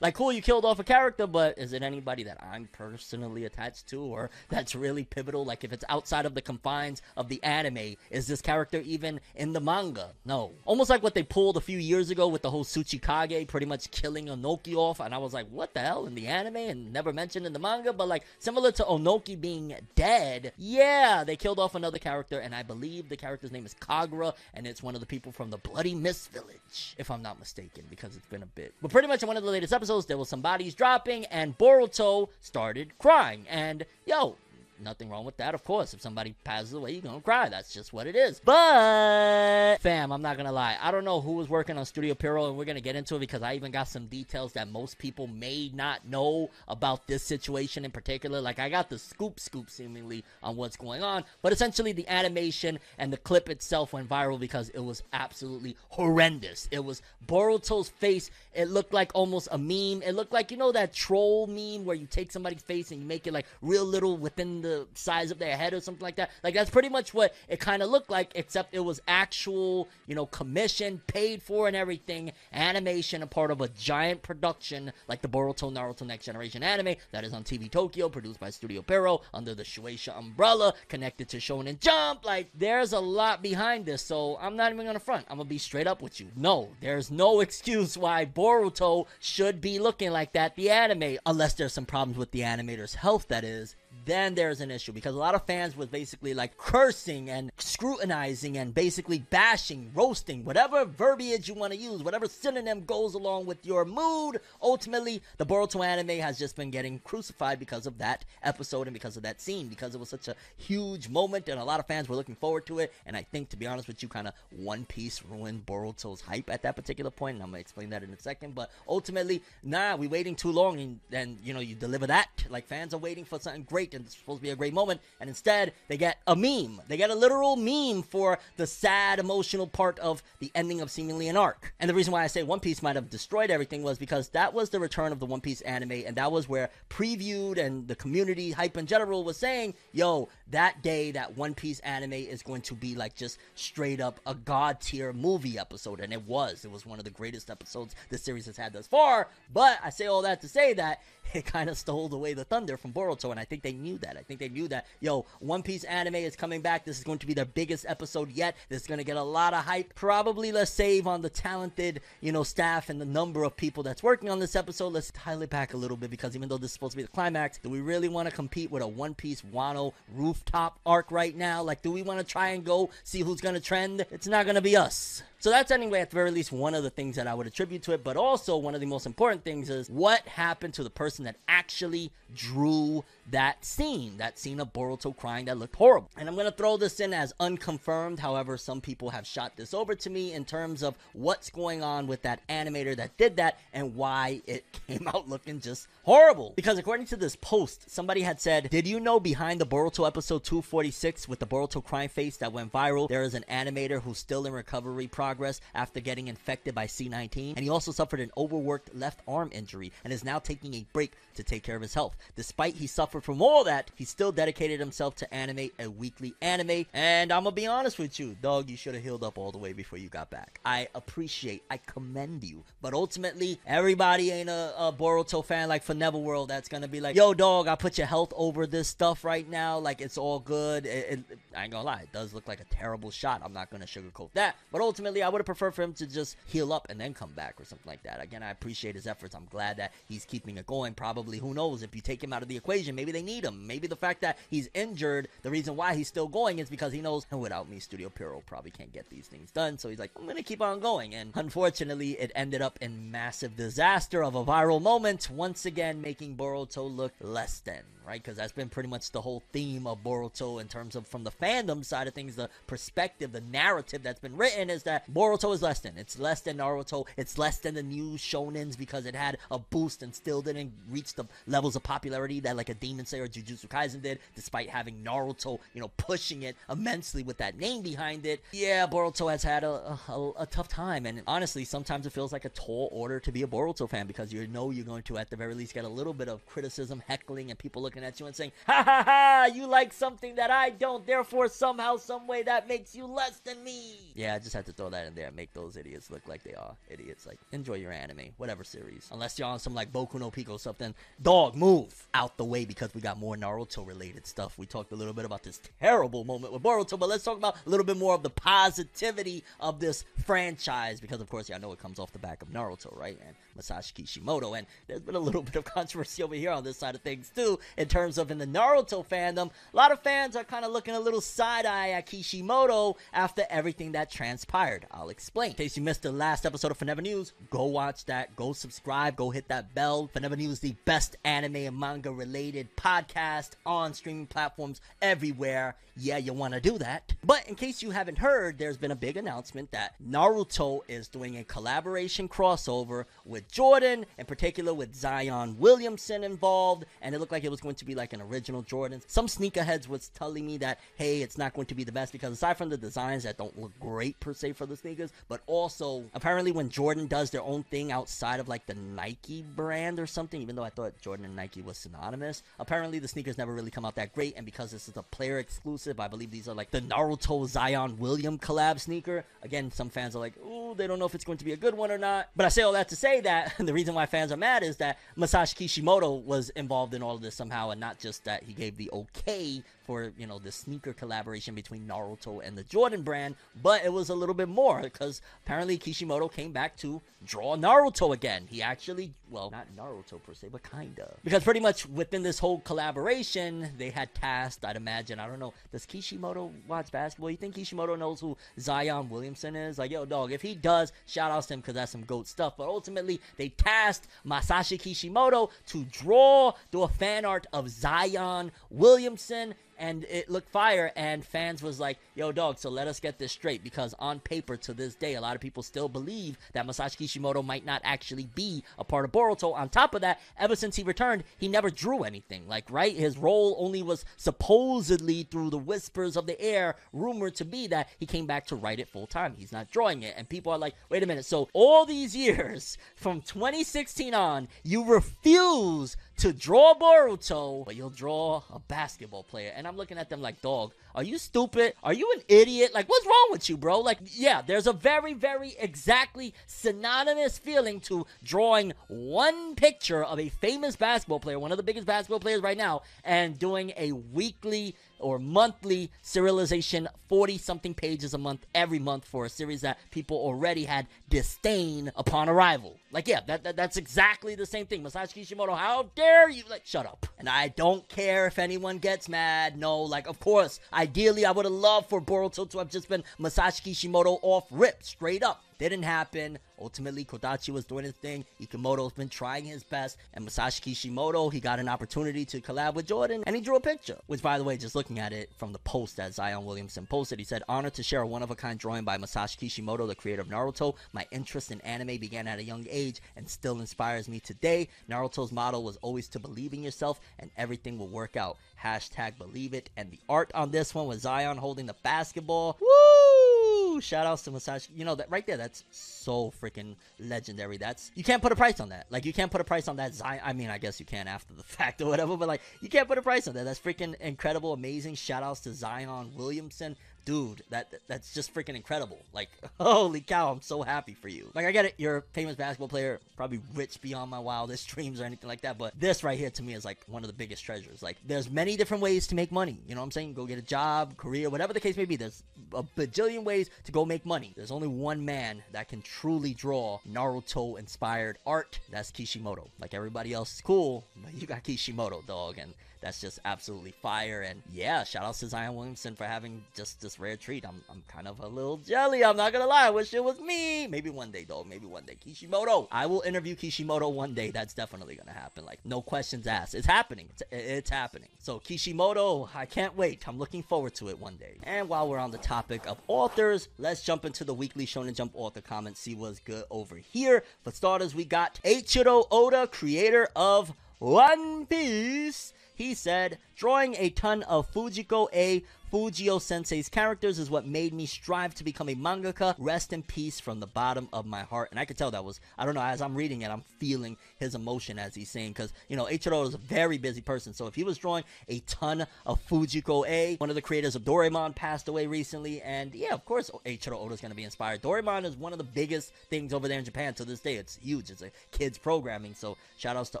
Like, 0.02 0.14
cool, 0.14 0.32
you 0.32 0.42
killed 0.42 0.64
off 0.64 0.80
a 0.80 0.84
character, 0.84 1.28
but 1.28 1.56
is 1.58 1.72
it 1.72 1.84
anybody 1.84 2.24
that 2.24 2.42
I'm 2.42 2.68
personally 2.72 3.44
attached 3.44 3.86
to 3.90 4.00
or 4.00 4.30
that's 4.48 4.74
really 4.74 5.04
pivotal? 5.04 5.44
Like, 5.44 5.62
if 5.62 5.72
it's 5.72 5.84
outside 5.88 6.26
of 6.26 6.34
the 6.34 6.42
confines 6.42 7.00
of 7.16 7.28
the 7.28 7.40
anime, 7.44 7.94
is 8.10 8.26
this 8.26 8.40
character 8.40 8.80
even 8.84 9.20
in 9.36 9.52
the 9.52 9.60
manga? 9.60 10.08
No. 10.24 10.54
Almost 10.64 10.90
like 10.90 11.04
what 11.04 11.14
they 11.14 11.22
pulled 11.22 11.56
a 11.56 11.60
few 11.60 11.78
years 11.78 12.10
ago 12.10 12.26
with 12.26 12.42
the 12.42 12.50
whole 12.50 12.64
Tsuchikage 12.64 13.46
pretty 13.46 13.64
much 13.64 13.92
killing 13.92 14.26
Onoki 14.26 14.74
off, 14.74 14.98
and 14.98 15.14
I 15.14 15.18
was 15.18 15.32
like, 15.32 15.46
what 15.50 15.72
the 15.72 15.78
hell 15.78 16.06
in 16.06 16.16
the 16.16 16.26
anime 16.26 16.56
and 16.56 16.92
never 16.92 17.12
mentioned 17.12 17.46
in 17.46 17.52
the 17.52 17.60
manga? 17.60 17.92
But 17.92 18.08
like, 18.08 18.24
similar 18.40 18.72
to 18.72 18.82
Onoki 18.82 19.40
being 19.40 19.72
dead, 19.94 20.52
yeah, 20.58 21.22
they 21.22 21.36
killed 21.36 21.60
off 21.60 21.76
another 21.76 22.00
character, 22.00 22.40
and 22.40 22.56
I 22.56 22.64
believe 22.64 23.08
the 23.08 23.16
character's 23.16 23.52
name 23.52 23.66
is 23.66 23.74
Kagura, 23.74 24.34
and 24.52 24.66
it's 24.66 24.82
one 24.82 24.96
of 24.96 25.00
the 25.00 25.06
people 25.06 25.30
from 25.30 25.50
the 25.50 25.58
Bloody 25.58 25.94
Mist 25.94 26.32
Village, 26.32 26.96
if 26.98 27.08
I'm 27.08 27.22
not 27.22 27.38
mistaken, 27.38 27.84
because 27.88 28.16
it's 28.16 28.26
been 28.26 28.42
a 28.42 28.46
bit. 28.46 28.74
But 28.82 28.90
pretty 28.90 29.06
much 29.06 29.22
in 29.22 29.28
one 29.28 29.36
of 29.36 29.44
the 29.44 29.50
latest 29.52 29.72
episodes, 29.72 29.91
there 30.00 30.18
was 30.18 30.28
some 30.28 30.40
bodies 30.40 30.74
dropping, 30.74 31.26
and 31.26 31.56
Boruto 31.58 32.28
started 32.40 32.98
crying. 32.98 33.46
And 33.48 33.84
yo, 34.06 34.36
Nothing 34.82 35.08
wrong 35.08 35.24
with 35.24 35.36
that, 35.36 35.54
of 35.54 35.64
course. 35.64 35.94
If 35.94 36.00
somebody 36.00 36.34
passes 36.44 36.72
away, 36.72 36.92
you're 36.92 37.02
gonna 37.02 37.20
cry. 37.20 37.48
That's 37.48 37.72
just 37.72 37.92
what 37.92 38.06
it 38.06 38.16
is. 38.16 38.40
But, 38.44 39.78
fam, 39.80 40.12
I'm 40.12 40.22
not 40.22 40.36
gonna 40.36 40.52
lie. 40.52 40.76
I 40.80 40.90
don't 40.90 41.04
know 41.04 41.20
who 41.20 41.32
was 41.32 41.48
working 41.48 41.78
on 41.78 41.86
Studio 41.86 42.14
Pierrot, 42.14 42.48
and 42.48 42.58
we're 42.58 42.64
gonna 42.64 42.80
get 42.80 42.96
into 42.96 43.16
it 43.16 43.20
because 43.20 43.42
I 43.42 43.54
even 43.54 43.70
got 43.70 43.88
some 43.88 44.06
details 44.06 44.52
that 44.54 44.68
most 44.68 44.98
people 44.98 45.26
may 45.26 45.70
not 45.72 46.06
know 46.06 46.50
about 46.66 47.06
this 47.06 47.22
situation 47.22 47.84
in 47.84 47.90
particular. 47.90 48.40
Like, 48.40 48.58
I 48.58 48.68
got 48.68 48.90
the 48.90 48.98
scoop, 48.98 49.38
scoop, 49.38 49.70
seemingly, 49.70 50.24
on 50.42 50.56
what's 50.56 50.76
going 50.76 51.02
on. 51.02 51.24
But 51.42 51.52
essentially, 51.52 51.92
the 51.92 52.08
animation 52.08 52.78
and 52.98 53.12
the 53.12 53.18
clip 53.18 53.48
itself 53.48 53.92
went 53.92 54.08
viral 54.08 54.40
because 54.40 54.68
it 54.70 54.80
was 54.80 55.02
absolutely 55.12 55.76
horrendous. 55.90 56.68
It 56.70 56.84
was 56.84 57.02
Boruto's 57.26 57.88
face. 57.88 58.30
It 58.54 58.68
looked 58.68 58.92
like 58.92 59.12
almost 59.14 59.48
a 59.52 59.58
meme. 59.58 60.02
It 60.02 60.14
looked 60.14 60.32
like, 60.32 60.50
you 60.50 60.56
know, 60.56 60.72
that 60.72 60.92
troll 60.92 61.46
meme 61.46 61.84
where 61.84 61.96
you 61.96 62.06
take 62.06 62.32
somebody's 62.32 62.62
face 62.62 62.90
and 62.90 63.00
you 63.00 63.06
make 63.06 63.26
it 63.26 63.32
like 63.32 63.46
real 63.60 63.84
little 63.84 64.16
within 64.16 64.62
the 64.62 64.71
size 64.94 65.30
of 65.30 65.38
their 65.38 65.56
head 65.56 65.72
or 65.72 65.80
something 65.80 66.02
like 66.02 66.16
that. 66.16 66.30
Like 66.42 66.54
that's 66.54 66.70
pretty 66.70 66.88
much 66.88 67.14
what 67.14 67.34
it 67.48 67.60
kind 67.60 67.82
of 67.82 67.90
looked 67.90 68.10
like, 68.10 68.32
except 68.34 68.74
it 68.74 68.80
was 68.80 69.00
actual, 69.08 69.88
you 70.06 70.14
know, 70.14 70.26
commission, 70.26 71.00
paid 71.06 71.42
for, 71.42 71.66
and 71.66 71.76
everything, 71.76 72.32
animation, 72.52 73.22
a 73.22 73.26
part 73.26 73.50
of 73.50 73.60
a 73.60 73.68
giant 73.68 74.22
production 74.22 74.92
like 75.08 75.22
the 75.22 75.28
Boruto 75.28 75.72
Naruto 75.72 76.06
Next 76.06 76.26
Generation 76.26 76.62
anime 76.62 76.96
that 77.10 77.24
is 77.24 77.32
on 77.32 77.44
TV 77.44 77.70
Tokyo, 77.70 78.08
produced 78.08 78.40
by 78.40 78.50
Studio 78.50 78.82
Pierrot 78.82 79.22
under 79.32 79.54
the 79.54 79.64
Shueisha 79.64 80.16
umbrella, 80.16 80.74
connected 80.88 81.28
to 81.30 81.38
Shonen 81.38 81.78
Jump. 81.80 82.24
Like 82.24 82.48
there's 82.54 82.92
a 82.92 83.00
lot 83.00 83.42
behind 83.42 83.86
this, 83.86 84.02
so 84.02 84.38
I'm 84.40 84.56
not 84.56 84.72
even 84.72 84.86
gonna 84.86 85.00
front. 85.00 85.26
I'm 85.28 85.38
gonna 85.38 85.48
be 85.48 85.58
straight 85.58 85.86
up 85.86 86.02
with 86.02 86.20
you. 86.20 86.28
No, 86.36 86.70
there's 86.80 87.10
no 87.10 87.40
excuse 87.40 87.96
why 87.96 88.26
Boruto 88.26 89.06
should 89.20 89.60
be 89.60 89.78
looking 89.78 90.10
like 90.10 90.32
that, 90.32 90.56
the 90.56 90.70
anime, 90.70 91.18
unless 91.26 91.54
there's 91.54 91.72
some 91.72 91.86
problems 91.86 92.18
with 92.18 92.30
the 92.30 92.40
animator's 92.40 92.94
health, 92.94 93.28
that 93.28 93.44
is 93.44 93.76
then 94.04 94.34
there's 94.34 94.60
an 94.60 94.70
issue 94.70 94.92
because 94.92 95.14
a 95.14 95.18
lot 95.18 95.34
of 95.34 95.46
fans 95.46 95.76
was 95.76 95.88
basically 95.88 96.34
like 96.34 96.56
cursing 96.56 97.30
and 97.30 97.50
scrutinizing 97.58 98.56
and 98.56 98.74
basically 98.74 99.20
bashing, 99.30 99.90
roasting, 99.94 100.44
whatever 100.44 100.84
verbiage 100.84 101.48
you 101.48 101.54
want 101.54 101.72
to 101.72 101.78
use, 101.78 102.02
whatever 102.02 102.26
synonym 102.26 102.84
goes 102.84 103.14
along 103.14 103.46
with 103.46 103.64
your 103.64 103.84
mood. 103.84 104.40
Ultimately, 104.60 105.22
the 105.38 105.46
Boruto 105.46 105.84
anime 105.84 106.20
has 106.20 106.38
just 106.38 106.56
been 106.56 106.70
getting 106.70 106.98
crucified 107.00 107.58
because 107.58 107.86
of 107.86 107.98
that 107.98 108.24
episode 108.42 108.86
and 108.86 108.94
because 108.94 109.16
of 109.16 109.22
that 109.22 109.40
scene, 109.40 109.68
because 109.68 109.94
it 109.94 109.98
was 109.98 110.08
such 110.08 110.28
a 110.28 110.34
huge 110.56 111.08
moment 111.08 111.48
and 111.48 111.60
a 111.60 111.64
lot 111.64 111.80
of 111.80 111.86
fans 111.86 112.08
were 112.08 112.16
looking 112.16 112.34
forward 112.34 112.66
to 112.66 112.80
it. 112.80 112.92
And 113.06 113.16
I 113.16 113.22
think, 113.22 113.50
to 113.50 113.56
be 113.56 113.66
honest 113.66 113.88
with 113.88 114.02
you, 114.02 114.08
kind 114.08 114.26
of 114.26 114.34
One 114.56 114.84
Piece 114.84 115.22
ruined 115.24 115.66
Boruto's 115.66 116.20
hype 116.20 116.50
at 116.50 116.62
that 116.62 116.76
particular 116.76 117.10
point. 117.10 117.36
and 117.36 117.42
I'm 117.42 117.50
gonna 117.50 117.60
explain 117.60 117.90
that 117.90 118.02
in 118.02 118.12
a 118.12 118.18
second. 118.18 118.54
But 118.54 118.70
ultimately, 118.88 119.42
nah, 119.62 119.96
we 119.96 120.06
waiting 120.06 120.34
too 120.34 120.50
long, 120.50 120.80
and 120.80 121.00
then 121.10 121.38
you 121.42 121.54
know 121.54 121.60
you 121.60 121.74
deliver 121.74 122.06
that. 122.08 122.28
Like 122.48 122.66
fans 122.66 122.94
are 122.94 122.98
waiting 122.98 123.24
for 123.24 123.38
something 123.38 123.62
great 123.62 123.91
and 123.94 124.04
it's 124.04 124.16
supposed 124.16 124.38
to 124.38 124.42
be 124.42 124.50
a 124.50 124.56
great 124.56 124.74
moment, 124.74 125.00
and 125.20 125.28
instead 125.28 125.72
they 125.88 125.96
get 125.96 126.18
a 126.26 126.36
meme. 126.36 126.80
They 126.88 126.96
get 126.96 127.10
a 127.10 127.14
literal 127.14 127.56
meme 127.56 128.02
for 128.02 128.38
the 128.56 128.66
sad, 128.66 129.18
emotional 129.18 129.66
part 129.66 129.98
of 129.98 130.22
the 130.38 130.50
ending 130.54 130.80
of 130.80 130.90
seemingly 130.90 131.28
an 131.28 131.36
arc. 131.36 131.74
And 131.80 131.88
the 131.88 131.94
reason 131.94 132.12
why 132.12 132.22
I 132.22 132.26
say 132.26 132.42
One 132.42 132.60
Piece 132.60 132.82
might 132.82 132.96
have 132.96 133.10
destroyed 133.10 133.50
everything 133.50 133.82
was 133.82 133.98
because 133.98 134.28
that 134.30 134.54
was 134.54 134.70
the 134.70 134.80
return 134.80 135.12
of 135.12 135.20
the 135.20 135.26
One 135.26 135.40
Piece 135.40 135.60
anime, 135.62 136.02
and 136.06 136.16
that 136.16 136.32
was 136.32 136.48
where 136.48 136.70
previewed 136.90 137.58
and 137.58 137.88
the 137.88 137.96
community 137.96 138.50
hype 138.50 138.76
in 138.76 138.86
general 138.86 139.24
was 139.24 139.36
saying, 139.36 139.74
yo, 139.92 140.28
that 140.50 140.82
day 140.82 141.10
that 141.12 141.36
One 141.36 141.54
Piece 141.54 141.80
anime 141.80 142.12
is 142.12 142.42
going 142.42 142.62
to 142.62 142.74
be 142.74 142.94
like 142.94 143.14
just 143.14 143.38
straight 143.54 144.00
up 144.00 144.20
a 144.26 144.34
god 144.34 144.80
tier 144.80 145.12
movie 145.12 145.58
episode, 145.58 146.00
and 146.00 146.12
it 146.12 146.26
was. 146.26 146.64
It 146.64 146.70
was 146.70 146.86
one 146.86 146.98
of 146.98 147.04
the 147.04 147.10
greatest 147.10 147.50
episodes 147.50 147.94
the 148.08 148.18
series 148.18 148.46
has 148.46 148.56
had 148.56 148.72
thus 148.72 148.86
far. 148.86 149.28
But 149.52 149.78
I 149.82 149.90
say 149.90 150.06
all 150.06 150.22
that 150.22 150.40
to 150.42 150.48
say 150.48 150.74
that 150.74 151.02
it 151.34 151.46
kind 151.46 151.70
of 151.70 151.78
stole 151.78 152.12
away 152.12 152.34
the 152.34 152.44
thunder 152.44 152.76
from 152.76 152.92
Boruto, 152.92 153.30
and 153.30 153.40
I 153.40 153.44
think 153.44 153.62
they 153.62 153.72
knew 153.72 153.98
that. 153.98 154.16
I 154.16 154.22
think 154.22 154.40
they 154.40 154.48
knew 154.48 154.68
that, 154.68 154.86
yo, 155.00 155.26
One 155.40 155.62
Piece 155.62 155.84
anime 155.84 156.16
is 156.16 156.36
coming 156.36 156.60
back. 156.60 156.84
This 156.84 156.98
is 156.98 157.04
going 157.04 157.18
to 157.18 157.26
be 157.26 157.34
their 157.34 157.44
biggest 157.44 157.86
episode 157.88 158.30
yet. 158.30 158.56
This 158.68 158.82
is 158.82 158.86
going 158.86 158.98
to 158.98 159.04
get 159.04 159.16
a 159.16 159.22
lot 159.22 159.54
of 159.54 159.64
hype. 159.64 159.94
Probably 159.94 160.52
let's 160.52 160.70
save 160.70 161.06
on 161.06 161.22
the 161.22 161.30
talented, 161.30 162.00
you 162.20 162.32
know, 162.32 162.42
staff 162.42 162.88
and 162.88 163.00
the 163.00 163.06
number 163.06 163.44
of 163.44 163.56
people 163.56 163.82
that's 163.82 164.02
working 164.02 164.30
on 164.30 164.38
this 164.38 164.56
episode. 164.56 164.92
Let's 164.92 165.10
dial 165.10 165.42
it 165.42 165.50
back 165.50 165.74
a 165.74 165.76
little 165.76 165.96
bit 165.96 166.10
because 166.10 166.36
even 166.36 166.48
though 166.48 166.58
this 166.58 166.70
is 166.70 166.74
supposed 166.74 166.92
to 166.92 166.96
be 166.98 167.02
the 167.02 167.08
climax, 167.08 167.58
do 167.58 167.70
we 167.70 167.80
really 167.80 168.08
want 168.08 168.28
to 168.28 168.34
compete 168.34 168.70
with 168.70 168.82
a 168.82 168.88
One 168.88 169.14
Piece 169.14 169.42
Wano 169.42 169.92
rooftop 170.14 170.78
arc 170.84 171.10
right 171.10 171.36
now? 171.36 171.62
Like, 171.62 171.82
do 171.82 171.90
we 171.90 172.02
want 172.02 172.20
to 172.20 172.24
try 172.24 172.50
and 172.50 172.64
go 172.64 172.90
see 173.04 173.20
who's 173.20 173.40
going 173.40 173.54
to 173.54 173.60
trend? 173.60 174.06
It's 174.10 174.26
not 174.26 174.44
going 174.44 174.56
to 174.56 174.62
be 174.62 174.76
us. 174.76 175.22
So 175.42 175.50
that's 175.50 175.72
anyway, 175.72 175.98
at 175.98 176.10
the 176.10 176.14
very 176.14 176.30
least, 176.30 176.52
one 176.52 176.72
of 176.72 176.84
the 176.84 176.90
things 176.90 177.16
that 177.16 177.26
I 177.26 177.34
would 177.34 177.48
attribute 177.48 177.82
to 177.82 177.92
it. 177.94 178.04
But 178.04 178.16
also, 178.16 178.56
one 178.56 178.76
of 178.76 178.80
the 178.80 178.86
most 178.86 179.06
important 179.06 179.42
things 179.42 179.70
is 179.70 179.90
what 179.90 180.20
happened 180.28 180.72
to 180.74 180.84
the 180.84 180.90
person 180.90 181.24
that 181.24 181.34
actually 181.48 182.12
drew 182.32 183.02
that 183.32 183.64
scene, 183.64 184.18
that 184.18 184.38
scene 184.38 184.60
of 184.60 184.72
Boruto 184.72 185.14
crying 185.16 185.46
that 185.46 185.58
looked 185.58 185.74
horrible. 185.74 186.08
And 186.16 186.28
I'm 186.28 186.36
going 186.36 186.46
to 186.46 186.56
throw 186.56 186.76
this 186.76 187.00
in 187.00 187.12
as 187.12 187.34
unconfirmed. 187.40 188.20
However, 188.20 188.56
some 188.56 188.80
people 188.80 189.10
have 189.10 189.26
shot 189.26 189.56
this 189.56 189.74
over 189.74 189.96
to 189.96 190.10
me 190.10 190.32
in 190.32 190.44
terms 190.44 190.80
of 190.80 190.94
what's 191.12 191.50
going 191.50 191.82
on 191.82 192.06
with 192.06 192.22
that 192.22 192.46
animator 192.46 192.96
that 192.96 193.16
did 193.16 193.36
that 193.38 193.58
and 193.72 193.96
why 193.96 194.42
it 194.46 194.64
came 194.86 195.08
out 195.08 195.28
looking 195.28 195.58
just 195.58 195.88
horrible. 196.04 196.52
Because 196.54 196.78
according 196.78 197.06
to 197.06 197.16
this 197.16 197.34
post, 197.34 197.90
somebody 197.90 198.20
had 198.20 198.40
said, 198.40 198.70
Did 198.70 198.86
you 198.86 199.00
know 199.00 199.18
behind 199.18 199.60
the 199.60 199.66
Boruto 199.66 200.06
episode 200.06 200.44
246 200.44 201.26
with 201.26 201.40
the 201.40 201.46
Boruto 201.48 201.82
crying 201.82 202.10
face 202.10 202.36
that 202.36 202.52
went 202.52 202.72
viral, 202.72 203.08
there 203.08 203.24
is 203.24 203.34
an 203.34 203.44
animator 203.50 204.00
who's 204.00 204.18
still 204.18 204.46
in 204.46 204.52
recovery 204.52 205.08
progress 205.08 205.31
after 205.74 206.00
getting 206.00 206.28
infected 206.28 206.74
by 206.74 206.86
C19? 206.86 207.54
And 207.56 207.64
he 207.64 207.68
also 207.68 207.92
suffered 207.92 208.20
an 208.20 208.30
overworked 208.36 208.94
left 208.94 209.20
arm 209.26 209.50
injury 209.52 209.92
and 210.04 210.12
is 210.12 210.24
now 210.24 210.38
taking 210.38 210.74
a 210.74 210.86
break 210.92 211.12
to 211.34 211.42
take 211.42 211.62
care 211.62 211.76
of 211.76 211.82
his 211.82 211.94
health. 211.94 212.16
Despite 212.36 212.74
he 212.74 212.86
suffered 212.86 213.24
from 213.24 213.42
all 213.42 213.64
that, 213.64 213.90
he 213.96 214.04
still 214.04 214.32
dedicated 214.32 214.80
himself 214.80 215.14
to 215.16 215.34
animate 215.34 215.74
a 215.78 215.88
weekly 215.88 216.34
anime. 216.40 216.86
And 216.92 217.32
I'm 217.32 217.44
gonna 217.44 217.54
be 217.54 217.66
honest 217.66 217.98
with 217.98 218.18
you, 218.18 218.36
dog, 218.40 218.68
you 218.68 218.76
should 218.76 218.94
have 218.94 219.02
healed 219.02 219.24
up 219.24 219.38
all 219.38 219.52
the 219.52 219.58
way 219.58 219.72
before 219.72 219.98
you 219.98 220.08
got 220.08 220.30
back. 220.30 220.60
I 220.64 220.88
appreciate, 220.94 221.62
I 221.70 221.78
commend 221.78 222.44
you. 222.44 222.62
But 222.80 222.94
ultimately, 222.94 223.58
everybody 223.66 224.30
ain't 224.30 224.48
a, 224.48 224.74
a 224.78 224.92
Boruto 224.92 225.44
fan 225.44 225.68
like 225.68 225.82
for 225.82 225.94
Neverworld 225.94 226.48
that's 226.48 226.68
gonna 226.68 226.88
be 226.88 227.00
like, 227.00 227.16
yo, 227.16 227.34
dog, 227.34 227.68
I 227.68 227.74
put 227.74 227.98
your 227.98 228.06
health 228.06 228.32
over 228.36 228.66
this 228.66 228.88
stuff 228.88 229.24
right 229.24 229.48
now. 229.48 229.78
Like, 229.78 230.00
it's 230.00 230.18
all 230.18 230.38
good. 230.38 230.86
It, 230.86 231.24
it, 231.30 231.38
I 231.56 231.64
ain't 231.64 231.72
gonna 231.72 231.84
lie, 231.84 232.00
it 232.02 232.12
does 232.12 232.32
look 232.34 232.48
like 232.48 232.60
a 232.60 232.64
terrible 232.64 233.10
shot. 233.10 233.42
I'm 233.44 233.52
not 233.52 233.70
gonna 233.70 233.86
sugarcoat 233.86 234.30
that. 234.34 234.56
But 234.70 234.80
ultimately, 234.80 235.21
I 235.22 235.28
would 235.28 235.40
have 235.40 235.46
preferred 235.46 235.74
for 235.74 235.82
him 235.82 235.92
to 235.94 236.06
just 236.06 236.36
heal 236.46 236.72
up 236.72 236.86
and 236.90 237.00
then 237.00 237.14
come 237.14 237.32
back 237.32 237.60
or 237.60 237.64
something 237.64 237.88
like 237.88 238.02
that. 238.02 238.22
Again, 238.22 238.42
I 238.42 238.50
appreciate 238.50 238.94
his 238.94 239.06
efforts. 239.06 239.34
I'm 239.34 239.46
glad 239.50 239.76
that 239.78 239.92
he's 240.08 240.24
keeping 240.24 240.56
it 240.56 240.66
going. 240.66 240.94
Probably, 240.94 241.38
who 241.38 241.54
knows, 241.54 241.82
if 241.82 241.94
you 241.94 242.00
take 242.00 242.22
him 242.22 242.32
out 242.32 242.42
of 242.42 242.48
the 242.48 242.56
equation, 242.56 242.94
maybe 242.94 243.12
they 243.12 243.22
need 243.22 243.44
him. 243.44 243.66
Maybe 243.66 243.86
the 243.86 243.96
fact 243.96 244.20
that 244.22 244.38
he's 244.50 244.68
injured, 244.74 245.28
the 245.42 245.50
reason 245.50 245.76
why 245.76 245.94
he's 245.94 246.08
still 246.08 246.28
going 246.28 246.58
is 246.58 246.68
because 246.68 246.92
he 246.92 247.00
knows, 247.00 247.26
without 247.30 247.68
me, 247.68 247.78
Studio 247.78 248.08
Pierrot 248.08 248.46
probably 248.46 248.70
can't 248.70 248.92
get 248.92 249.08
these 249.10 249.26
things 249.26 249.50
done. 249.50 249.78
So 249.78 249.88
he's 249.88 249.98
like, 249.98 250.10
I'm 250.18 250.26
gonna 250.26 250.42
keep 250.42 250.62
on 250.62 250.80
going. 250.80 251.14
And 251.14 251.32
unfortunately, 251.34 252.12
it 252.12 252.32
ended 252.34 252.62
up 252.62 252.78
in 252.80 253.10
massive 253.10 253.56
disaster 253.56 254.22
of 254.22 254.34
a 254.34 254.44
viral 254.44 254.82
moment, 254.82 255.30
once 255.30 255.64
again 255.66 256.00
making 256.00 256.36
Boruto 256.36 256.94
look 256.94 257.12
less 257.20 257.60
than 257.60 257.82
right? 258.06 258.22
Because 258.22 258.36
that's 258.36 258.52
been 258.52 258.68
pretty 258.68 258.88
much 258.88 259.10
the 259.10 259.20
whole 259.20 259.42
theme 259.52 259.86
of 259.86 260.02
Boruto 260.02 260.60
in 260.60 260.68
terms 260.68 260.96
of 260.96 261.06
from 261.06 261.24
the 261.24 261.30
fandom 261.30 261.84
side 261.84 262.06
of 262.06 262.14
things, 262.14 262.36
the 262.36 262.48
perspective, 262.66 263.32
the 263.32 263.40
narrative 263.40 264.02
that's 264.02 264.20
been 264.20 264.36
written 264.36 264.70
is 264.70 264.82
that 264.84 265.12
Boruto 265.12 265.52
is 265.54 265.62
less 265.62 265.80
than. 265.80 265.96
It's 265.96 266.18
less 266.18 266.40
than 266.40 266.58
Naruto. 266.58 267.06
It's 267.16 267.38
less 267.38 267.58
than 267.58 267.74
the 267.74 267.82
new 267.82 268.12
shonens 268.16 268.76
because 268.76 269.06
it 269.06 269.14
had 269.14 269.38
a 269.50 269.58
boost 269.58 270.02
and 270.02 270.14
still 270.14 270.42
didn't 270.42 270.72
reach 270.90 271.14
the 271.14 271.24
levels 271.46 271.76
of 271.76 271.82
popularity 271.82 272.40
that 272.40 272.56
like 272.56 272.68
a 272.68 272.74
Demon 272.74 273.06
Slayer 273.06 273.24
or 273.24 273.28
Jujutsu 273.28 273.68
Kaisen 273.68 274.02
did, 274.02 274.18
despite 274.34 274.68
having 274.68 275.02
Naruto, 275.04 275.58
you 275.74 275.80
know, 275.80 275.90
pushing 275.96 276.42
it 276.42 276.56
immensely 276.70 277.22
with 277.22 277.38
that 277.38 277.58
name 277.58 277.82
behind 277.82 278.26
it. 278.26 278.42
Yeah, 278.52 278.86
Boruto 278.86 279.30
has 279.30 279.42
had 279.42 279.64
a, 279.64 279.98
a, 280.08 280.32
a 280.40 280.46
tough 280.46 280.68
time, 280.68 281.06
and 281.06 281.22
honestly, 281.26 281.64
sometimes 281.64 282.06
it 282.06 282.12
feels 282.12 282.32
like 282.32 282.44
a 282.44 282.50
tall 282.50 282.88
order 282.92 283.20
to 283.20 283.32
be 283.32 283.42
a 283.42 283.46
Boruto 283.46 283.88
fan 283.88 284.06
because 284.06 284.32
you 284.32 284.46
know 284.46 284.70
you're 284.70 284.84
going 284.84 285.02
to 285.04 285.18
at 285.18 285.30
the 285.30 285.36
very 285.36 285.54
least 285.54 285.74
get 285.74 285.84
a 285.84 285.88
little 285.88 286.14
bit 286.14 286.28
of 286.28 286.44
criticism, 286.46 287.02
heckling, 287.06 287.50
and 287.50 287.58
people 287.58 287.82
looking 287.92 288.06
at 288.06 288.18
you 288.18 288.26
and 288.26 288.34
saying, 288.34 288.52
ha 288.66 288.82
ha 288.82 289.02
ha, 289.04 289.48
you 289.54 289.66
like 289.66 289.92
something 289.92 290.36
that 290.36 290.50
I 290.50 290.70
don't, 290.70 291.06
therefore 291.06 291.48
somehow, 291.48 291.96
some 291.96 292.26
way 292.26 292.42
that 292.42 292.66
makes 292.66 292.94
you 292.94 293.04
less 293.06 293.40
than 293.40 293.62
me. 293.62 293.96
Yeah, 294.14 294.34
I 294.34 294.38
just 294.38 294.54
had 294.54 294.64
to 294.66 294.72
throw 294.72 294.88
that 294.88 295.06
in 295.06 295.14
there 295.14 295.26
and 295.26 295.36
make 295.36 295.52
those 295.52 295.76
idiots 295.76 296.10
look 296.10 296.26
like 296.26 296.42
they 296.42 296.54
are 296.54 296.74
idiots. 296.88 297.26
Like, 297.26 297.38
enjoy 297.52 297.74
your 297.74 297.92
anime, 297.92 298.30
whatever 298.38 298.64
series. 298.64 299.08
Unless 299.12 299.38
you're 299.38 299.48
on 299.48 299.58
some 299.58 299.74
like 299.74 299.92
Boku 299.92 300.18
no 300.18 300.30
Pico 300.30 300.56
something. 300.56 300.94
Dog, 301.20 301.54
move 301.54 302.08
out 302.14 302.38
the 302.38 302.44
way 302.44 302.64
because 302.64 302.94
we 302.94 303.02
got 303.02 303.18
more 303.18 303.36
Naruto 303.36 303.86
related 303.86 304.26
stuff. 304.26 304.56
We 304.56 304.64
talked 304.64 304.92
a 304.92 304.96
little 304.96 305.14
bit 305.14 305.26
about 305.26 305.42
this 305.42 305.60
terrible 305.80 306.24
moment 306.24 306.52
with 306.54 306.62
Boruto, 306.62 306.98
but 306.98 307.10
let's 307.10 307.24
talk 307.24 307.36
about 307.36 307.56
a 307.66 307.68
little 307.68 307.84
bit 307.84 307.98
more 307.98 308.14
of 308.14 308.22
the 308.22 308.30
positivity 308.30 309.44
of 309.60 309.80
this 309.80 310.04
franchise 310.24 310.98
because, 310.98 311.20
of 311.20 311.28
course, 311.28 311.50
y'all 311.50 311.60
know 311.60 311.72
it 311.72 311.78
comes 311.78 311.98
off 311.98 312.12
the 312.12 312.18
back 312.18 312.40
of 312.40 312.48
Naruto, 312.48 312.96
right? 312.98 313.18
And 313.26 313.36
Masashi 313.58 313.94
Kishimoto. 313.94 314.54
And 314.54 314.66
there's 314.86 315.00
been 315.00 315.14
a 315.14 315.20
little 315.20 315.42
bit 315.52 315.56
of 315.56 315.64
controversy 315.64 316.22
over 316.22 316.34
here 316.34 316.50
on 316.50 316.64
this 316.64 316.78
side 316.78 316.94
of 316.94 317.02
things, 317.02 317.30
too, 317.34 317.58
in 317.82 317.88
terms 317.88 318.16
of 318.16 318.30
in 318.30 318.38
the 318.38 318.46
Naruto 318.46 319.04
fandom. 319.04 319.50
A 319.72 319.76
lot 319.76 319.90
of 319.90 320.00
fans 320.00 320.36
are 320.36 320.44
kind 320.44 320.64
of 320.64 320.70
looking 320.70 320.94
a 320.94 321.00
little 321.00 321.20
side 321.20 321.66
eye 321.66 321.90
at 321.90 322.06
Kishimoto 322.06 322.96
after 323.12 323.44
everything 323.50 323.92
that 323.92 324.08
transpired. 324.08 324.86
I'll 324.92 325.08
explain. 325.08 325.50
In 325.50 325.56
case 325.56 325.76
you 325.76 325.82
missed 325.82 326.02
the 326.02 326.12
last 326.12 326.46
episode 326.46 326.70
of 326.70 326.78
Forever 326.78 327.02
News, 327.02 327.32
go 327.50 327.64
watch 327.64 328.04
that, 328.04 328.36
go 328.36 328.52
subscribe, 328.52 329.16
go 329.16 329.30
hit 329.30 329.48
that 329.48 329.74
bell. 329.74 330.06
Forever 330.06 330.36
News, 330.36 330.60
the 330.60 330.76
best 330.84 331.16
anime 331.24 331.56
and 331.56 331.78
manga 331.78 332.12
related 332.12 332.74
podcast 332.76 333.50
on 333.66 333.94
streaming 333.94 334.26
platforms 334.26 334.80
everywhere. 335.02 335.74
Yeah, 335.96 336.16
you 336.16 336.32
want 336.32 336.54
to 336.54 336.60
do 336.60 336.78
that. 336.78 337.12
But 337.22 337.46
in 337.48 337.54
case 337.54 337.82
you 337.82 337.90
haven't 337.90 338.16
heard, 338.16 338.56
there's 338.56 338.78
been 338.78 338.92
a 338.92 338.96
big 338.96 339.18
announcement 339.18 339.72
that 339.72 339.94
Naruto 340.02 340.80
is 340.88 341.08
doing 341.08 341.36
a 341.36 341.44
collaboration 341.44 342.28
crossover 342.28 343.04
with 343.26 343.50
Jordan, 343.50 344.06
in 344.16 344.24
particular 344.24 344.72
with 344.72 344.94
Zion 344.94 345.58
Williamson 345.58 346.24
involved, 346.24 346.86
and 347.02 347.14
it 347.14 347.18
looked 347.18 347.32
like 347.32 347.44
it 347.44 347.50
was 347.50 347.60
going 347.60 347.71
to 347.76 347.84
be 347.84 347.94
like 347.94 348.12
an 348.12 348.20
original 348.20 348.62
Jordan. 348.62 349.02
Some 349.06 349.26
sneakerheads 349.26 349.88
was 349.88 350.08
telling 350.08 350.46
me 350.46 350.58
that, 350.58 350.78
hey, 350.96 351.22
it's 351.22 351.38
not 351.38 351.54
going 351.54 351.66
to 351.66 351.74
be 351.74 351.84
the 351.84 351.92
best 351.92 352.12
because 352.12 352.32
aside 352.32 352.56
from 352.56 352.70
the 352.70 352.76
designs 352.76 353.24
that 353.24 353.38
don't 353.38 353.58
look 353.58 353.72
great 353.80 354.18
per 354.20 354.34
se 354.34 354.52
for 354.52 354.66
the 354.66 354.76
sneakers, 354.76 355.12
but 355.28 355.40
also 355.46 356.04
apparently 356.14 356.52
when 356.52 356.68
Jordan 356.68 357.06
does 357.06 357.30
their 357.30 357.42
own 357.42 357.62
thing 357.64 357.92
outside 357.92 358.40
of 358.40 358.48
like 358.48 358.66
the 358.66 358.74
Nike 358.74 359.42
brand 359.42 359.98
or 359.98 360.06
something, 360.06 360.40
even 360.40 360.56
though 360.56 360.64
I 360.64 360.70
thought 360.70 361.00
Jordan 361.00 361.24
and 361.24 361.36
Nike 361.36 361.62
was 361.62 361.78
synonymous, 361.78 362.42
apparently 362.58 362.98
the 362.98 363.08
sneakers 363.08 363.38
never 363.38 363.52
really 363.52 363.70
come 363.70 363.84
out 363.84 363.94
that 363.96 364.14
great, 364.14 364.34
and 364.36 364.44
because 364.44 364.70
this 364.70 364.88
is 364.88 364.96
a 364.96 365.02
player 365.02 365.38
exclusive, 365.38 366.00
I 366.00 366.08
believe 366.08 366.30
these 366.30 366.48
are 366.48 366.54
like 366.54 366.70
the 366.70 366.80
Naruto 366.80 367.46
Zion 367.46 367.98
William 367.98 368.38
collab 368.38 368.80
sneaker. 368.80 369.24
Again, 369.42 369.70
some 369.70 369.90
fans 369.90 370.16
are 370.16 370.18
like, 370.18 370.34
ooh, 370.38 370.74
they 370.74 370.86
don't 370.86 370.98
know 370.98 371.06
if 371.06 371.14
it's 371.14 371.24
going 371.24 371.38
to 371.38 371.44
be 371.44 371.52
a 371.52 371.56
good 371.56 371.74
one 371.74 371.90
or 371.90 371.98
not. 371.98 372.28
But 372.36 372.46
I 372.46 372.48
say 372.48 372.62
all 372.62 372.72
that 372.72 372.88
to 372.90 372.96
say 372.96 373.20
that 373.20 373.54
the 373.58 373.72
reason 373.72 373.94
why 373.94 374.06
fans 374.06 374.32
are 374.32 374.36
mad 374.36 374.62
is 374.62 374.76
that 374.78 374.98
Masashi 375.16 375.56
Kishimoto 375.56 376.14
was 376.14 376.50
involved 376.50 376.94
in 376.94 377.02
all 377.02 377.14
of 377.14 377.22
this 377.22 377.34
somehow, 377.34 377.61
and 377.70 377.80
not 377.80 377.98
just 377.98 378.24
that 378.24 378.42
he 378.42 378.52
gave 378.52 378.76
the 378.76 378.90
okay 378.92 379.62
for 379.84 380.12
you 380.16 380.26
know 380.26 380.38
the 380.38 380.52
sneaker 380.52 380.92
collaboration 380.92 381.54
between 381.54 381.86
Naruto 381.86 382.46
and 382.46 382.56
the 382.56 382.64
Jordan 382.64 383.02
brand, 383.02 383.36
but 383.62 383.84
it 383.84 383.92
was 383.92 384.08
a 384.08 384.14
little 384.14 384.34
bit 384.34 384.48
more 384.48 384.82
because 384.82 385.20
apparently 385.44 385.78
Kishimoto 385.78 386.28
came 386.28 386.52
back 386.52 386.76
to 386.78 387.00
draw 387.24 387.56
Naruto 387.56 388.12
again. 388.12 388.46
He 388.48 388.62
actually, 388.62 389.12
well, 389.30 389.50
not 389.50 389.66
Naruto 389.76 390.22
per 390.22 390.34
se, 390.34 390.48
but 390.50 390.62
kinda 390.68 391.14
because 391.24 391.44
pretty 391.44 391.60
much 391.60 391.86
within 391.86 392.22
this 392.22 392.38
whole 392.38 392.60
collaboration, 392.60 393.70
they 393.78 393.90
had 393.90 394.14
tasked. 394.14 394.64
I'd 394.64 394.76
imagine. 394.76 395.20
I 395.20 395.26
don't 395.26 395.38
know. 395.38 395.54
Does 395.70 395.86
Kishimoto 395.86 396.52
watch 396.68 396.90
basketball? 396.90 397.30
You 397.30 397.36
think 397.36 397.54
Kishimoto 397.54 397.96
knows 397.96 398.20
who 398.20 398.36
Zion 398.58 399.08
Williamson 399.08 399.56
is? 399.56 399.78
Like, 399.78 399.90
yo, 399.90 400.04
dog. 400.04 400.32
If 400.32 400.42
he 400.42 400.54
does, 400.54 400.92
shout 401.06 401.30
out 401.30 401.42
to 401.44 401.54
him 401.54 401.60
because 401.60 401.74
that's 401.74 401.92
some 401.92 402.02
goat 402.02 402.28
stuff. 402.28 402.54
But 402.56 402.68
ultimately, 402.68 403.20
they 403.36 403.50
tasked 403.50 404.06
Masashi 404.26 404.78
Kishimoto 404.78 405.50
to 405.68 405.84
draw, 405.84 406.52
do 406.70 406.82
a 406.82 406.88
fan 406.88 407.24
art 407.24 407.46
of 407.52 407.68
Zion 407.68 408.52
Williamson 408.70 409.54
and 409.82 410.04
it 410.04 410.30
looked 410.30 410.48
fire 410.48 410.92
and 410.96 411.24
fans 411.24 411.62
was 411.62 411.80
like 411.80 411.98
yo 412.14 412.30
dog 412.30 412.56
so 412.56 412.70
let 412.70 412.86
us 412.86 413.00
get 413.00 413.18
this 413.18 413.32
straight 413.32 413.64
because 413.64 413.94
on 413.98 414.20
paper 414.20 414.56
to 414.56 414.72
this 414.72 414.94
day 414.94 415.14
a 415.14 415.20
lot 415.20 415.34
of 415.34 415.40
people 415.40 415.62
still 415.62 415.88
believe 415.88 416.38
that 416.52 416.66
masashi 416.66 416.96
kishimoto 416.96 417.42
might 417.42 417.66
not 417.66 417.82
actually 417.84 418.28
be 418.34 418.62
a 418.78 418.84
part 418.84 419.04
of 419.04 419.12
boruto. 419.12 419.54
On 419.54 419.68
top 419.68 419.94
of 419.94 420.00
that 420.02 420.20
ever 420.38 420.54
since 420.54 420.76
he 420.76 420.84
returned 420.84 421.24
he 421.36 421.48
never 421.48 421.68
drew 421.68 422.04
anything. 422.04 422.46
Like 422.48 422.64
right 422.70 422.94
his 422.94 423.18
role 423.18 423.56
only 423.58 423.82
was 423.82 424.04
supposedly 424.16 425.24
through 425.24 425.50
the 425.50 425.58
whispers 425.58 426.16
of 426.16 426.26
the 426.26 426.40
air 426.40 426.76
rumored 426.92 427.34
to 427.36 427.44
be 427.44 427.66
that 427.66 427.88
he 427.98 428.06
came 428.06 428.26
back 428.26 428.46
to 428.46 428.56
write 428.56 428.78
it 428.78 428.88
full 428.88 429.08
time. 429.08 429.34
He's 429.36 429.52
not 429.52 429.70
drawing 429.70 430.02
it. 430.02 430.14
And 430.16 430.28
people 430.28 430.52
are 430.52 430.58
like 430.58 430.74
wait 430.88 431.02
a 431.02 431.06
minute 431.06 431.24
so 431.24 431.48
all 431.52 431.84
these 431.84 432.14
years 432.16 432.78
from 432.94 433.20
2016 433.20 434.14
on 434.14 434.48
you 434.62 434.84
refuse 434.84 435.96
to 436.18 436.32
draw 436.32 436.74
Boruto, 436.74 437.64
but 437.64 437.76
you'll 437.76 437.90
draw 437.90 438.42
a 438.52 438.58
basketball 438.58 439.22
player. 439.22 439.52
And 439.54 439.66
I'm 439.66 439.76
looking 439.76 439.98
at 439.98 440.10
them 440.10 440.20
like, 440.20 440.40
dog, 440.42 440.72
are 440.94 441.02
you 441.02 441.18
stupid? 441.18 441.74
Are 441.82 441.92
you 441.92 442.12
an 442.16 442.22
idiot? 442.28 442.72
Like, 442.74 442.88
what's 442.88 443.06
wrong 443.06 443.28
with 443.30 443.48
you, 443.48 443.56
bro? 443.56 443.80
Like, 443.80 443.98
yeah, 444.04 444.42
there's 444.42 444.66
a 444.66 444.72
very, 444.72 445.14
very 445.14 445.54
exactly 445.58 446.34
synonymous 446.46 447.38
feeling 447.38 447.80
to 447.80 448.06
drawing 448.22 448.72
one 448.88 449.54
picture 449.54 450.04
of 450.04 450.18
a 450.18 450.28
famous 450.28 450.76
basketball 450.76 451.20
player, 451.20 451.38
one 451.38 451.50
of 451.50 451.56
the 451.56 451.62
biggest 451.62 451.86
basketball 451.86 452.20
players 452.20 452.42
right 452.42 452.58
now, 452.58 452.82
and 453.04 453.38
doing 453.38 453.72
a 453.76 453.92
weekly 453.92 454.74
or 455.02 455.18
monthly 455.18 455.90
serialization, 456.02 456.86
40 457.08 457.38
something 457.38 457.74
pages 457.74 458.14
a 458.14 458.18
month 458.18 458.46
every 458.54 458.78
month 458.78 459.04
for 459.04 459.26
a 459.26 459.28
series 459.28 459.60
that 459.60 459.78
people 459.90 460.16
already 460.16 460.64
had 460.64 460.86
disdain 461.08 461.92
upon 461.96 462.28
arrival. 462.28 462.78
Like, 462.92 463.08
yeah, 463.08 463.20
that, 463.26 463.44
that 463.44 463.56
that's 463.56 463.76
exactly 463.76 464.34
the 464.34 464.46
same 464.46 464.66
thing. 464.66 464.82
Masashi 464.82 465.14
Kishimoto, 465.14 465.54
how 465.54 465.90
dare 465.94 466.28
you? 466.30 466.44
Like, 466.48 466.62
shut 466.64 466.86
up. 466.86 467.06
And 467.18 467.28
I 467.28 467.48
don't 467.48 467.86
care 467.88 468.26
if 468.26 468.38
anyone 468.38 468.78
gets 468.78 469.08
mad. 469.08 469.58
No, 469.58 469.82
like, 469.82 470.06
of 470.06 470.20
course, 470.20 470.60
ideally, 470.82 471.24
I 471.24 471.30
would 471.30 471.44
have 471.44 471.54
loved 471.54 471.88
for 471.88 472.00
Boruto 472.00 472.48
to 472.50 472.58
have 472.58 472.68
just 472.68 472.88
been 472.88 473.04
Masashi 473.20 473.62
Kishimoto 473.62 474.18
off 474.22 474.46
rip, 474.50 474.82
straight 474.82 475.22
up. 475.22 475.42
Didn't 475.62 475.84
happen. 475.84 476.40
Ultimately, 476.60 477.04
Kodachi 477.04 477.50
was 477.50 477.64
doing 477.64 477.84
his 477.84 477.94
thing. 477.94 478.24
Ikemoto's 478.40 478.94
been 478.94 479.08
trying 479.08 479.44
his 479.44 479.62
best. 479.62 479.96
And 480.12 480.26
Masashi 480.26 480.60
Kishimoto, 480.60 481.30
he 481.30 481.38
got 481.38 481.60
an 481.60 481.68
opportunity 481.68 482.24
to 482.24 482.40
collab 482.40 482.74
with 482.74 482.88
Jordan 482.88 483.22
and 483.28 483.36
he 483.36 483.40
drew 483.40 483.54
a 483.54 483.60
picture. 483.60 483.96
Which, 484.08 484.22
by 484.22 484.38
the 484.38 484.42
way, 484.42 484.56
just 484.56 484.74
looking 484.74 484.98
at 484.98 485.12
it 485.12 485.30
from 485.36 485.52
the 485.52 485.60
post 485.60 485.98
that 485.98 486.14
Zion 486.14 486.44
Williamson 486.44 486.84
posted, 486.86 487.20
he 487.20 487.24
said, 487.24 487.44
Honored 487.48 487.74
to 487.74 487.84
share 487.84 488.02
a 488.02 488.06
one 488.08 488.24
of 488.24 488.32
a 488.32 488.34
kind 488.34 488.58
drawing 488.58 488.82
by 488.82 488.98
Masashi 488.98 489.38
Kishimoto, 489.38 489.86
the 489.86 489.94
creator 489.94 490.20
of 490.20 490.26
Naruto. 490.26 490.74
My 490.92 491.06
interest 491.12 491.52
in 491.52 491.60
anime 491.60 491.98
began 491.98 492.26
at 492.26 492.40
a 492.40 492.42
young 492.42 492.66
age 492.68 493.00
and 493.14 493.30
still 493.30 493.60
inspires 493.60 494.08
me 494.08 494.18
today. 494.18 494.66
Naruto's 494.90 495.30
motto 495.30 495.60
was 495.60 495.76
always 495.76 496.08
to 496.08 496.18
believe 496.18 496.54
in 496.54 496.64
yourself 496.64 497.00
and 497.20 497.30
everything 497.36 497.78
will 497.78 497.86
work 497.86 498.16
out. 498.16 498.36
Hashtag 498.60 499.16
believe 499.16 499.54
it. 499.54 499.70
And 499.76 499.92
the 499.92 500.00
art 500.08 500.32
on 500.34 500.50
this 500.50 500.74
one 500.74 500.88
was 500.88 501.02
Zion 501.02 501.36
holding 501.36 501.66
the 501.66 501.76
basketball. 501.84 502.58
Woo! 502.60 503.31
Shout 503.80 504.06
outs 504.06 504.22
to 504.22 504.30
Masashi. 504.30 504.68
You 504.74 504.84
know 504.84 504.94
that 504.94 505.10
right 505.10 505.26
there. 505.26 505.36
That's 505.36 505.64
so 505.70 506.32
freaking 506.42 506.76
legendary. 506.98 507.56
That's 507.56 507.90
you 507.94 508.04
can't 508.04 508.22
put 508.22 508.32
a 508.32 508.36
price 508.36 508.60
on 508.60 508.70
that. 508.70 508.86
Like 508.90 509.04
you 509.04 509.12
can't 509.12 509.30
put 509.30 509.40
a 509.40 509.44
price 509.44 509.68
on 509.68 509.76
that 509.76 509.94
Zion. 509.94 510.20
I 510.24 510.32
mean, 510.32 510.50
I 510.50 510.58
guess 510.58 510.80
you 510.80 510.86
can 510.86 511.08
after 511.08 511.34
the 511.34 511.42
fact 511.44 511.80
or 511.80 511.86
whatever, 511.86 512.16
but 512.16 512.28
like 512.28 512.40
you 512.60 512.68
can't 512.68 512.88
put 512.88 512.98
a 512.98 513.02
price 513.02 513.28
on 513.28 513.34
that. 513.34 513.44
That's 513.44 513.60
freaking 513.60 513.94
incredible, 514.00 514.52
amazing. 514.52 514.94
Shout 514.94 515.22
outs 515.22 515.40
to 515.40 515.52
Zion 515.52 516.12
Williamson 516.16 516.76
dude, 517.04 517.42
that 517.50 517.72
that's 517.88 518.14
just 518.14 518.34
freaking 518.34 518.54
incredible. 518.54 518.98
Like, 519.12 519.30
holy 519.60 520.00
cow, 520.00 520.32
I'm 520.32 520.42
so 520.42 520.62
happy 520.62 520.94
for 520.94 521.08
you. 521.08 521.30
Like, 521.34 521.46
I 521.46 521.52
get 521.52 521.64
it, 521.64 521.74
you're 521.78 521.98
a 521.98 522.02
famous 522.12 522.36
basketball 522.36 522.68
player, 522.68 523.00
probably 523.16 523.40
rich 523.54 523.80
beyond 523.80 524.10
my 524.10 524.18
wildest 524.18 524.68
dreams 524.74 525.00
or 525.00 525.04
anything 525.04 525.28
like 525.28 525.42
that, 525.42 525.58
but 525.58 525.78
this 525.78 526.04
right 526.04 526.18
here 526.18 526.30
to 526.30 526.42
me 526.42 526.54
is 526.54 526.64
like 526.64 526.78
one 526.86 527.02
of 527.02 527.08
the 527.08 527.14
biggest 527.14 527.44
treasures. 527.44 527.82
Like, 527.82 527.96
there's 528.06 528.30
many 528.30 528.56
different 528.56 528.82
ways 528.82 529.06
to 529.08 529.14
make 529.14 529.32
money. 529.32 529.58
You 529.66 529.74
know 529.74 529.80
what 529.80 529.86
I'm 529.86 529.90
saying? 529.92 530.14
Go 530.14 530.26
get 530.26 530.38
a 530.38 530.42
job, 530.42 530.96
career, 530.96 531.30
whatever 531.30 531.52
the 531.52 531.60
case 531.60 531.76
may 531.76 531.84
be. 531.84 531.96
There's 531.96 532.22
a 532.54 532.62
bajillion 532.62 533.24
ways 533.24 533.50
to 533.64 533.72
go 533.72 533.84
make 533.84 534.04
money. 534.06 534.32
There's 534.36 534.50
only 534.50 534.68
one 534.68 535.04
man 535.04 535.42
that 535.52 535.68
can 535.68 535.82
truly 535.82 536.34
draw 536.34 536.78
Naruto 536.90 537.58
inspired 537.58 538.18
art. 538.26 538.58
That's 538.70 538.90
Kishimoto. 538.90 539.48
Like 539.60 539.74
everybody 539.74 540.12
else 540.12 540.34
is 540.34 540.40
cool, 540.40 540.84
but 540.96 541.14
you 541.14 541.26
got 541.26 541.42
Kishimoto, 541.42 542.02
dog, 542.06 542.38
and 542.38 542.54
that's 542.82 543.00
just 543.00 543.20
absolutely 543.24 543.70
fire. 543.70 544.22
And 544.22 544.42
yeah, 544.52 544.84
shout 544.84 545.04
out 545.04 545.14
to 545.14 545.26
Zion 545.28 545.54
Williamson 545.54 545.94
for 545.94 546.04
having 546.04 546.44
just 546.54 546.80
this 546.80 546.98
rare 546.98 547.16
treat. 547.16 547.46
I'm, 547.46 547.62
I'm 547.70 547.82
kind 547.88 548.08
of 548.08 548.20
a 548.20 548.26
little 548.26 548.58
jelly. 548.58 549.04
I'm 549.04 549.16
not 549.16 549.32
gonna 549.32 549.46
lie. 549.46 549.66
I 549.66 549.70
wish 549.70 549.94
it 549.94 550.02
was 550.04 550.20
me. 550.20 550.66
Maybe 550.66 550.90
one 550.90 551.10
day 551.10 551.24
though. 551.24 551.44
Maybe 551.44 551.66
one 551.66 551.84
day. 551.84 551.94
Kishimoto. 551.94 552.68
I 552.70 552.86
will 552.86 553.02
interview 553.02 553.34
Kishimoto 553.34 553.88
one 553.88 554.14
day. 554.14 554.30
That's 554.30 554.52
definitely 554.52 554.96
gonna 554.96 555.12
happen. 555.12 555.44
Like 555.44 555.60
no 555.64 555.80
questions 555.80 556.26
asked. 556.26 556.54
It's 556.54 556.66
happening. 556.66 557.08
It's, 557.10 557.22
it's 557.30 557.70
happening. 557.70 558.08
So 558.18 558.40
Kishimoto, 558.40 559.30
I 559.34 559.46
can't 559.46 559.76
wait. 559.76 560.06
I'm 560.06 560.18
looking 560.18 560.42
forward 560.42 560.74
to 560.74 560.88
it 560.88 560.98
one 560.98 561.16
day. 561.16 561.36
And 561.44 561.68
while 561.68 561.88
we're 561.88 561.98
on 561.98 562.10
the 562.10 562.18
topic 562.18 562.66
of 562.66 562.78
authors, 562.88 563.48
let's 563.58 563.82
jump 563.82 564.04
into 564.04 564.24
the 564.24 564.34
weekly 564.34 564.66
Shonen 564.66 564.94
Jump 564.94 565.12
author 565.14 565.40
comments. 565.40 565.80
See 565.80 565.94
what's 565.94 566.18
good 566.18 566.44
over 566.50 566.76
here. 566.76 567.24
For 567.42 567.52
starters, 567.52 567.94
we 567.94 568.04
got 568.04 568.40
Eiichiro 568.44 569.06
Oda, 569.10 569.46
creator 569.46 570.08
of 570.16 570.52
One 570.78 571.46
Piece. 571.46 572.32
He 572.54 572.74
said, 572.74 573.18
drawing 573.36 573.74
a 573.78 573.90
ton 573.90 574.22
of 574.24 574.52
Fujiko 574.52 575.08
A 575.12 575.44
Fujio 575.72 576.20
Sensei's 576.20 576.68
characters 576.68 577.18
is 577.18 577.30
what 577.30 577.46
made 577.46 577.72
me 577.72 577.86
strive 577.86 578.34
to 578.34 578.44
become 578.44 578.68
a 578.68 578.74
mangaka. 578.74 579.34
Rest 579.38 579.72
in 579.72 579.82
peace 579.82 580.20
from 580.20 580.38
the 580.38 580.46
bottom 580.46 580.86
of 580.92 581.06
my 581.06 581.22
heart. 581.22 581.48
And 581.50 581.58
I 581.58 581.64
could 581.64 581.78
tell 581.78 581.90
that 581.92 582.04
was, 582.04 582.20
I 582.36 582.44
don't 582.44 582.54
know, 582.54 582.60
as 582.60 582.82
I'm 582.82 582.94
reading 582.94 583.22
it, 583.22 583.30
I'm 583.30 583.42
feeling 583.58 583.96
his 584.18 584.34
emotion 584.34 584.78
as 584.78 584.94
he's 584.94 585.10
saying, 585.10 585.30
because, 585.30 585.54
you 585.70 585.76
know, 585.76 585.86
Eiichiro 585.86 586.28
is 586.28 586.34
a 586.34 586.38
very 586.38 586.76
busy 586.76 587.00
person. 587.00 587.32
So 587.32 587.46
if 587.46 587.54
he 587.54 587.64
was 587.64 587.78
drawing 587.78 588.04
a 588.28 588.40
ton 588.40 588.86
of 589.06 589.26
Fujiko 589.26 589.88
A, 589.88 590.16
one 590.16 590.28
of 590.28 590.36
the 590.36 590.42
creators 590.42 590.76
of 590.76 590.82
Doraemon 590.82 591.34
passed 591.34 591.68
away 591.68 591.86
recently. 591.86 592.42
And 592.42 592.74
yeah, 592.74 592.92
of 592.92 593.06
course, 593.06 593.30
Eiichiro 593.46 593.82
Oda 593.82 593.94
is 593.94 594.02
going 594.02 594.10
to 594.10 594.16
be 594.16 594.24
inspired. 594.24 594.60
Doraemon 594.60 595.06
is 595.06 595.16
one 595.16 595.32
of 595.32 595.38
the 595.38 595.44
biggest 595.44 595.94
things 596.10 596.34
over 596.34 596.48
there 596.48 596.58
in 596.58 596.66
Japan 596.66 596.92
to 596.94 597.06
this 597.06 597.20
day. 597.20 597.36
It's 597.36 597.56
huge. 597.56 597.88
It's 597.88 598.02
a 598.02 598.10
kids 598.30 598.58
programming. 598.58 599.14
So 599.14 599.38
shout 599.56 599.76
outs 599.76 599.88
to 599.90 600.00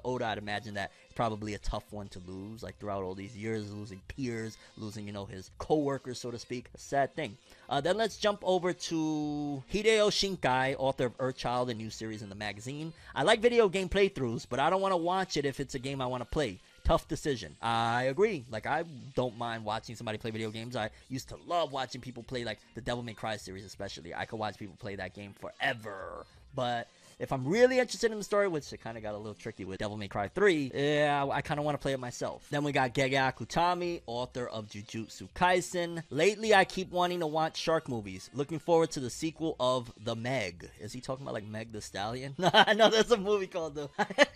Oda. 0.04 0.26
I'd 0.26 0.36
imagine 0.36 0.74
that 0.74 0.92
probably 1.12 1.54
a 1.54 1.58
tough 1.58 1.84
one 1.90 2.08
to 2.08 2.20
lose, 2.26 2.62
like 2.62 2.78
throughout 2.78 3.02
all 3.02 3.14
these 3.14 3.36
years, 3.36 3.72
losing 3.72 4.00
peers, 4.08 4.56
losing, 4.76 5.06
you 5.06 5.12
know, 5.12 5.24
his 5.24 5.50
co-workers, 5.58 6.18
so 6.18 6.30
to 6.30 6.38
speak. 6.38 6.66
A 6.74 6.78
sad 6.78 7.14
thing. 7.14 7.36
Uh, 7.68 7.80
then 7.80 7.96
let's 7.96 8.16
jump 8.16 8.40
over 8.42 8.72
to 8.72 9.62
Hideo 9.72 10.10
Shinkai, 10.10 10.76
author 10.78 11.06
of 11.06 11.18
Earthchild, 11.18 11.70
a 11.70 11.74
new 11.74 11.90
series 11.90 12.22
in 12.22 12.28
the 12.28 12.34
magazine. 12.34 12.92
I 13.14 13.22
like 13.22 13.40
video 13.40 13.68
game 13.68 13.88
playthroughs, 13.88 14.46
but 14.48 14.60
I 14.60 14.70
don't 14.70 14.80
want 14.80 14.92
to 14.92 14.96
watch 14.96 15.36
it 15.36 15.44
if 15.44 15.60
it's 15.60 15.74
a 15.74 15.78
game 15.78 16.00
I 16.00 16.06
want 16.06 16.22
to 16.22 16.28
play 16.28 16.58
tough 16.84 17.08
decision. 17.08 17.56
I 17.62 18.04
agree. 18.04 18.44
Like 18.50 18.66
I 18.66 18.84
don't 19.14 19.36
mind 19.38 19.64
watching 19.64 19.96
somebody 19.96 20.18
play 20.18 20.30
video 20.30 20.50
games. 20.50 20.76
I 20.76 20.90
used 21.08 21.28
to 21.28 21.36
love 21.46 21.72
watching 21.72 22.00
people 22.00 22.22
play 22.22 22.44
like 22.44 22.58
the 22.74 22.80
Devil 22.80 23.02
May 23.02 23.14
Cry 23.14 23.36
series, 23.36 23.64
especially. 23.64 24.14
I 24.14 24.24
could 24.24 24.38
watch 24.38 24.58
people 24.58 24.76
play 24.78 24.96
that 24.96 25.14
game 25.14 25.34
forever. 25.40 26.26
But 26.54 26.88
if 27.22 27.32
I'm 27.32 27.46
really 27.46 27.78
interested 27.78 28.10
in 28.10 28.18
the 28.18 28.24
story, 28.24 28.48
which 28.48 28.72
it 28.72 28.78
kind 28.78 28.96
of 28.96 29.02
got 29.04 29.14
a 29.14 29.16
little 29.16 29.34
tricky 29.34 29.64
with 29.64 29.78
Devil 29.78 29.96
May 29.96 30.08
Cry 30.08 30.26
3, 30.26 30.72
yeah, 30.74 31.24
I 31.30 31.40
kind 31.40 31.60
of 31.60 31.64
want 31.64 31.76
to 31.76 31.78
play 31.78 31.92
it 31.92 32.00
myself. 32.00 32.44
Then 32.50 32.64
we 32.64 32.72
got 32.72 32.94
Gege 32.94 33.12
Akutami, 33.12 34.02
author 34.06 34.48
of 34.48 34.66
Jujutsu 34.66 35.28
Kaisen. 35.32 36.02
Lately, 36.10 36.52
I 36.52 36.64
keep 36.64 36.90
wanting 36.90 37.20
to 37.20 37.28
watch 37.28 37.56
shark 37.56 37.88
movies. 37.88 38.28
Looking 38.34 38.58
forward 38.58 38.90
to 38.92 39.00
the 39.00 39.08
sequel 39.08 39.54
of 39.60 39.92
The 40.02 40.16
Meg. 40.16 40.68
Is 40.80 40.92
he 40.92 41.00
talking 41.00 41.24
about 41.24 41.34
like 41.34 41.46
Meg 41.46 41.70
the 41.70 41.80
Stallion? 41.80 42.34
no, 42.38 42.50
I 42.52 42.74
know 42.74 42.90
there's 42.90 43.12
a 43.12 43.16
movie 43.16 43.46
called 43.46 43.76
The. 43.76 43.88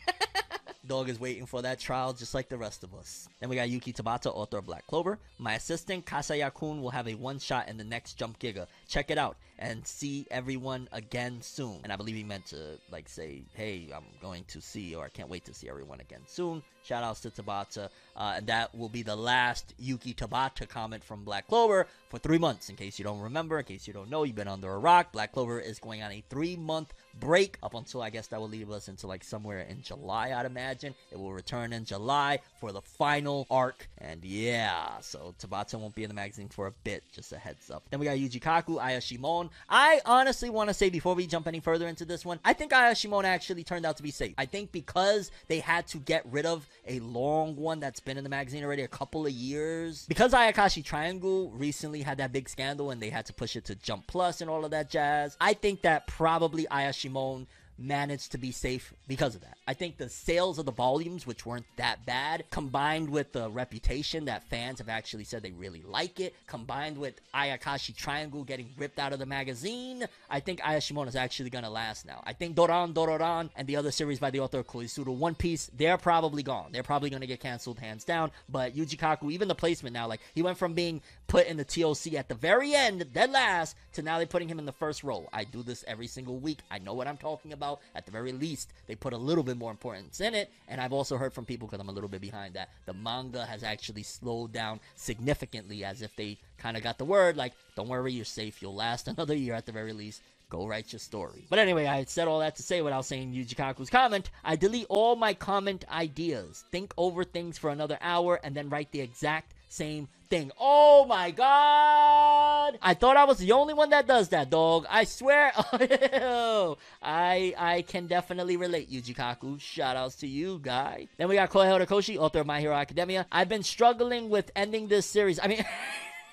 Dog 0.86 1.08
is 1.08 1.18
waiting 1.18 1.46
for 1.46 1.62
that 1.62 1.80
trial 1.80 2.12
just 2.12 2.34
like 2.34 2.48
the 2.48 2.56
rest 2.56 2.84
of 2.84 2.94
us. 2.94 3.28
Then 3.40 3.48
we 3.48 3.56
got 3.56 3.68
Yuki 3.68 3.92
Tabata, 3.92 4.26
author 4.26 4.58
of 4.58 4.66
Black 4.66 4.86
Clover. 4.86 5.18
My 5.38 5.54
assistant, 5.54 6.06
Kasaya 6.06 6.52
Kun, 6.52 6.80
will 6.80 6.90
have 6.90 7.08
a 7.08 7.14
one 7.14 7.38
shot 7.38 7.68
in 7.68 7.76
the 7.76 7.84
next 7.84 8.14
Jump 8.14 8.38
Giga. 8.38 8.66
Check 8.88 9.10
it 9.10 9.18
out 9.18 9.36
and 9.58 9.86
see 9.86 10.26
everyone 10.30 10.88
again 10.92 11.38
soon. 11.40 11.80
And 11.82 11.92
I 11.92 11.96
believe 11.96 12.16
he 12.16 12.22
meant 12.22 12.46
to 12.46 12.78
like 12.90 13.08
say, 13.08 13.42
hey, 13.54 13.88
I'm 13.94 14.04
going 14.20 14.44
to 14.48 14.60
see 14.60 14.94
or 14.94 15.04
I 15.04 15.08
can't 15.08 15.28
wait 15.28 15.44
to 15.46 15.54
see 15.54 15.68
everyone 15.68 16.00
again 16.00 16.22
soon. 16.26 16.62
Shout 16.86 17.02
outs 17.02 17.20
to 17.22 17.30
Tabata. 17.30 17.88
Uh, 18.16 18.34
and 18.36 18.46
that 18.46 18.74
will 18.74 18.88
be 18.88 19.02
the 19.02 19.16
last 19.16 19.74
Yuki 19.78 20.14
Tabata 20.14 20.68
comment 20.68 21.02
from 21.04 21.24
Black 21.24 21.48
Clover 21.48 21.86
for 22.08 22.18
three 22.18 22.38
months. 22.38 22.70
In 22.70 22.76
case 22.76 22.98
you 22.98 23.04
don't 23.04 23.20
remember, 23.20 23.58
in 23.58 23.64
case 23.64 23.86
you 23.86 23.92
don't 23.92 24.08
know, 24.08 24.22
you've 24.22 24.36
been 24.36 24.48
under 24.48 24.72
a 24.72 24.78
rock. 24.78 25.12
Black 25.12 25.32
Clover 25.32 25.60
is 25.60 25.78
going 25.78 26.02
on 26.02 26.12
a 26.12 26.22
three 26.30 26.56
month 26.56 26.94
break 27.18 27.58
up 27.62 27.74
until 27.74 28.02
I 28.02 28.10
guess 28.10 28.26
that 28.28 28.40
will 28.40 28.48
leave 28.48 28.70
us 28.70 28.88
into 28.88 29.06
like 29.06 29.24
somewhere 29.24 29.60
in 29.60 29.82
July, 29.82 30.32
I'd 30.34 30.46
imagine. 30.46 30.94
It 31.10 31.18
will 31.18 31.32
return 31.32 31.72
in 31.72 31.84
July 31.84 32.40
for 32.60 32.72
the 32.72 32.82
final 32.82 33.46
arc. 33.50 33.88
And 33.98 34.24
yeah, 34.24 34.98
so 35.00 35.34
Tabata 35.38 35.78
won't 35.78 35.94
be 35.94 36.04
in 36.04 36.08
the 36.08 36.14
magazine 36.14 36.48
for 36.48 36.66
a 36.66 36.72
bit, 36.84 37.02
just 37.12 37.32
a 37.32 37.38
heads 37.38 37.70
up. 37.70 37.84
Then 37.90 38.00
we 38.00 38.06
got 38.06 38.16
Yuji 38.16 38.40
Kaku, 38.40 38.80
Ayashimon. 38.80 39.50
I 39.68 40.00
honestly 40.04 40.50
want 40.50 40.68
to 40.68 40.74
say 40.74 40.90
before 40.90 41.14
we 41.14 41.26
jump 41.26 41.46
any 41.46 41.60
further 41.60 41.88
into 41.88 42.04
this 42.04 42.24
one, 42.24 42.38
I 42.44 42.52
think 42.52 42.72
Ayashimon 42.72 43.24
actually 43.24 43.64
turned 43.64 43.86
out 43.86 43.96
to 43.96 44.02
be 44.02 44.10
safe. 44.10 44.34
I 44.38 44.46
think 44.46 44.72
because 44.72 45.30
they 45.48 45.60
had 45.60 45.86
to 45.88 45.98
get 45.98 46.24
rid 46.30 46.46
of 46.46 46.66
a 46.86 47.00
long 47.00 47.56
one 47.56 47.80
that's 47.80 48.00
been 48.00 48.16
in 48.16 48.24
the 48.24 48.30
magazine 48.30 48.64
already 48.64 48.82
a 48.82 48.88
couple 48.88 49.26
of 49.26 49.32
years, 49.32 50.06
because 50.06 50.32
Ayakashi 50.32 50.84
Triangle 50.84 51.50
recently 51.50 52.02
had 52.02 52.18
that 52.18 52.32
big 52.32 52.48
scandal 52.48 52.90
and 52.90 53.00
they 53.00 53.10
had 53.10 53.26
to 53.26 53.32
push 53.32 53.56
it 53.56 53.64
to 53.66 53.74
Jump 53.74 54.06
Plus 54.06 54.40
and 54.40 54.50
all 54.50 54.64
of 54.64 54.70
that 54.70 54.90
jazz, 54.90 55.36
I 55.40 55.54
think 55.54 55.82
that 55.82 56.06
probably 56.06 56.66
Ayashimon 56.70 57.46
managed 57.78 58.32
to 58.32 58.38
be 58.38 58.50
safe 58.52 58.94
because 59.06 59.34
of 59.34 59.40
that. 59.42 59.56
I 59.68 59.74
think 59.74 59.96
the 59.96 60.08
sales 60.08 60.58
of 60.58 60.66
the 60.66 60.72
volumes, 60.72 61.26
which 61.26 61.44
weren't 61.44 61.66
that 61.76 62.06
bad, 62.06 62.44
combined 62.50 63.10
with 63.10 63.32
the 63.32 63.50
reputation 63.50 64.26
that 64.26 64.44
fans 64.44 64.78
have 64.78 64.88
actually 64.88 65.24
said 65.24 65.42
they 65.42 65.50
really 65.52 65.82
like 65.82 66.20
it, 66.20 66.34
combined 66.46 66.96
with 66.98 67.20
Ayakashi 67.34 67.94
Triangle 67.94 68.44
getting 68.44 68.70
ripped 68.78 68.98
out 68.98 69.12
of 69.12 69.18
the 69.18 69.26
magazine, 69.26 70.06
I 70.30 70.40
think 70.40 70.60
Ayashimon 70.60 71.08
is 71.08 71.16
actually 71.16 71.50
going 71.50 71.64
to 71.64 71.70
last 71.70 72.06
now. 72.06 72.22
I 72.24 72.32
think 72.32 72.54
Doran 72.54 72.94
Dororan 72.94 73.50
and 73.56 73.66
the 73.66 73.76
other 73.76 73.90
series 73.90 74.18
by 74.18 74.30
the 74.30 74.40
author 74.40 74.62
Koizuru 74.62 75.14
One 75.14 75.34
Piece, 75.34 75.70
they're 75.76 75.98
probably 75.98 76.42
gone. 76.42 76.70
They're 76.72 76.82
probably 76.82 77.10
going 77.10 77.20
to 77.20 77.26
get 77.26 77.40
canceled 77.40 77.78
hands 77.78 78.04
down. 78.04 78.30
But 78.48 78.76
Yuji 78.76 78.96
Kaku, 78.96 79.32
even 79.32 79.48
the 79.48 79.54
placement 79.54 79.94
now, 79.94 80.06
like 80.06 80.20
he 80.34 80.42
went 80.42 80.58
from 80.58 80.74
being 80.74 81.02
put 81.26 81.46
in 81.46 81.56
the 81.56 81.64
TOC 81.64 82.14
at 82.14 82.28
the 82.28 82.34
very 82.34 82.74
end, 82.74 83.12
dead 83.12 83.30
last, 83.30 83.76
to 83.94 84.02
now 84.02 84.18
they're 84.18 84.26
putting 84.26 84.48
him 84.48 84.58
in 84.58 84.66
the 84.66 84.72
first 84.72 85.02
row. 85.02 85.28
I 85.32 85.44
do 85.44 85.62
this 85.62 85.84
every 85.88 86.06
single 86.06 86.38
week. 86.38 86.60
I 86.70 86.78
know 86.78 86.94
what 86.94 87.08
I'm 87.08 87.16
talking 87.16 87.52
about 87.52 87.65
about. 87.66 87.80
At 87.94 88.06
the 88.06 88.12
very 88.12 88.32
least, 88.32 88.72
they 88.86 88.94
put 88.94 89.12
a 89.12 89.18
little 89.18 89.44
bit 89.44 89.56
more 89.56 89.70
importance 89.70 90.20
in 90.20 90.34
it. 90.34 90.50
And 90.68 90.80
I've 90.80 90.92
also 90.92 91.16
heard 91.16 91.32
from 91.32 91.44
people, 91.44 91.66
because 91.66 91.80
I'm 91.80 91.88
a 91.88 91.92
little 91.92 92.08
bit 92.08 92.20
behind 92.20 92.54
that, 92.54 92.70
the 92.86 92.94
manga 92.94 93.44
has 93.46 93.62
actually 93.62 94.02
slowed 94.02 94.52
down 94.52 94.80
significantly 94.94 95.84
as 95.84 96.02
if 96.02 96.14
they 96.16 96.38
kind 96.58 96.76
of 96.76 96.82
got 96.82 96.98
the 96.98 97.04
word 97.04 97.36
like, 97.36 97.52
don't 97.74 97.88
worry, 97.88 98.12
you're 98.12 98.24
safe. 98.24 98.62
You'll 98.62 98.74
last 98.74 99.08
another 99.16 99.34
year 99.34 99.54
at 99.54 99.66
the 99.66 99.72
very 99.72 99.92
least. 99.92 100.22
Go 100.48 100.68
write 100.68 100.92
your 100.92 101.00
story. 101.00 101.44
But 101.50 101.58
anyway, 101.58 101.86
I 101.86 102.04
said 102.04 102.28
all 102.28 102.38
that 102.38 102.54
to 102.56 102.62
say 102.62 102.80
without 102.80 103.04
saying 103.04 103.34
Yuji 103.34 103.56
Kaku's 103.56 103.90
comment. 103.90 104.30
I 104.44 104.54
delete 104.54 104.86
all 104.88 105.16
my 105.16 105.34
comment 105.34 105.84
ideas. 105.90 106.62
Think 106.70 106.94
over 106.96 107.24
things 107.24 107.58
for 107.58 107.70
another 107.70 107.98
hour 108.00 108.38
and 108.44 108.54
then 108.54 108.68
write 108.68 108.92
the 108.92 109.00
exact 109.00 109.54
same 109.68 110.08
thing. 110.28 110.50
Oh 110.58 111.06
my 111.06 111.30
god! 111.30 112.78
I 112.82 112.94
thought 112.94 113.16
I 113.16 113.24
was 113.24 113.38
the 113.38 113.52
only 113.52 113.74
one 113.74 113.90
that 113.90 114.06
does 114.06 114.28
that, 114.30 114.50
dog. 114.50 114.86
I 114.88 115.04
swear. 115.04 115.52
I 117.02 117.54
I 117.56 117.84
can 117.86 118.06
definitely 118.06 118.56
relate, 118.56 118.90
Yuji 118.90 119.14
Kaku. 119.14 119.60
Shout 119.60 119.96
outs 119.96 120.16
to 120.16 120.26
you, 120.26 120.58
guy. 120.62 121.08
Then 121.16 121.28
we 121.28 121.36
got 121.36 121.50
Kohei 121.50 121.66
Horikoshi, 121.66 122.16
author 122.16 122.40
of 122.40 122.46
My 122.46 122.60
Hero 122.60 122.74
Academia. 122.74 123.26
I've 123.30 123.48
been 123.48 123.62
struggling 123.62 124.28
with 124.30 124.50
ending 124.56 124.88
this 124.88 125.06
series. 125.06 125.38
I 125.42 125.46
mean. 125.48 125.64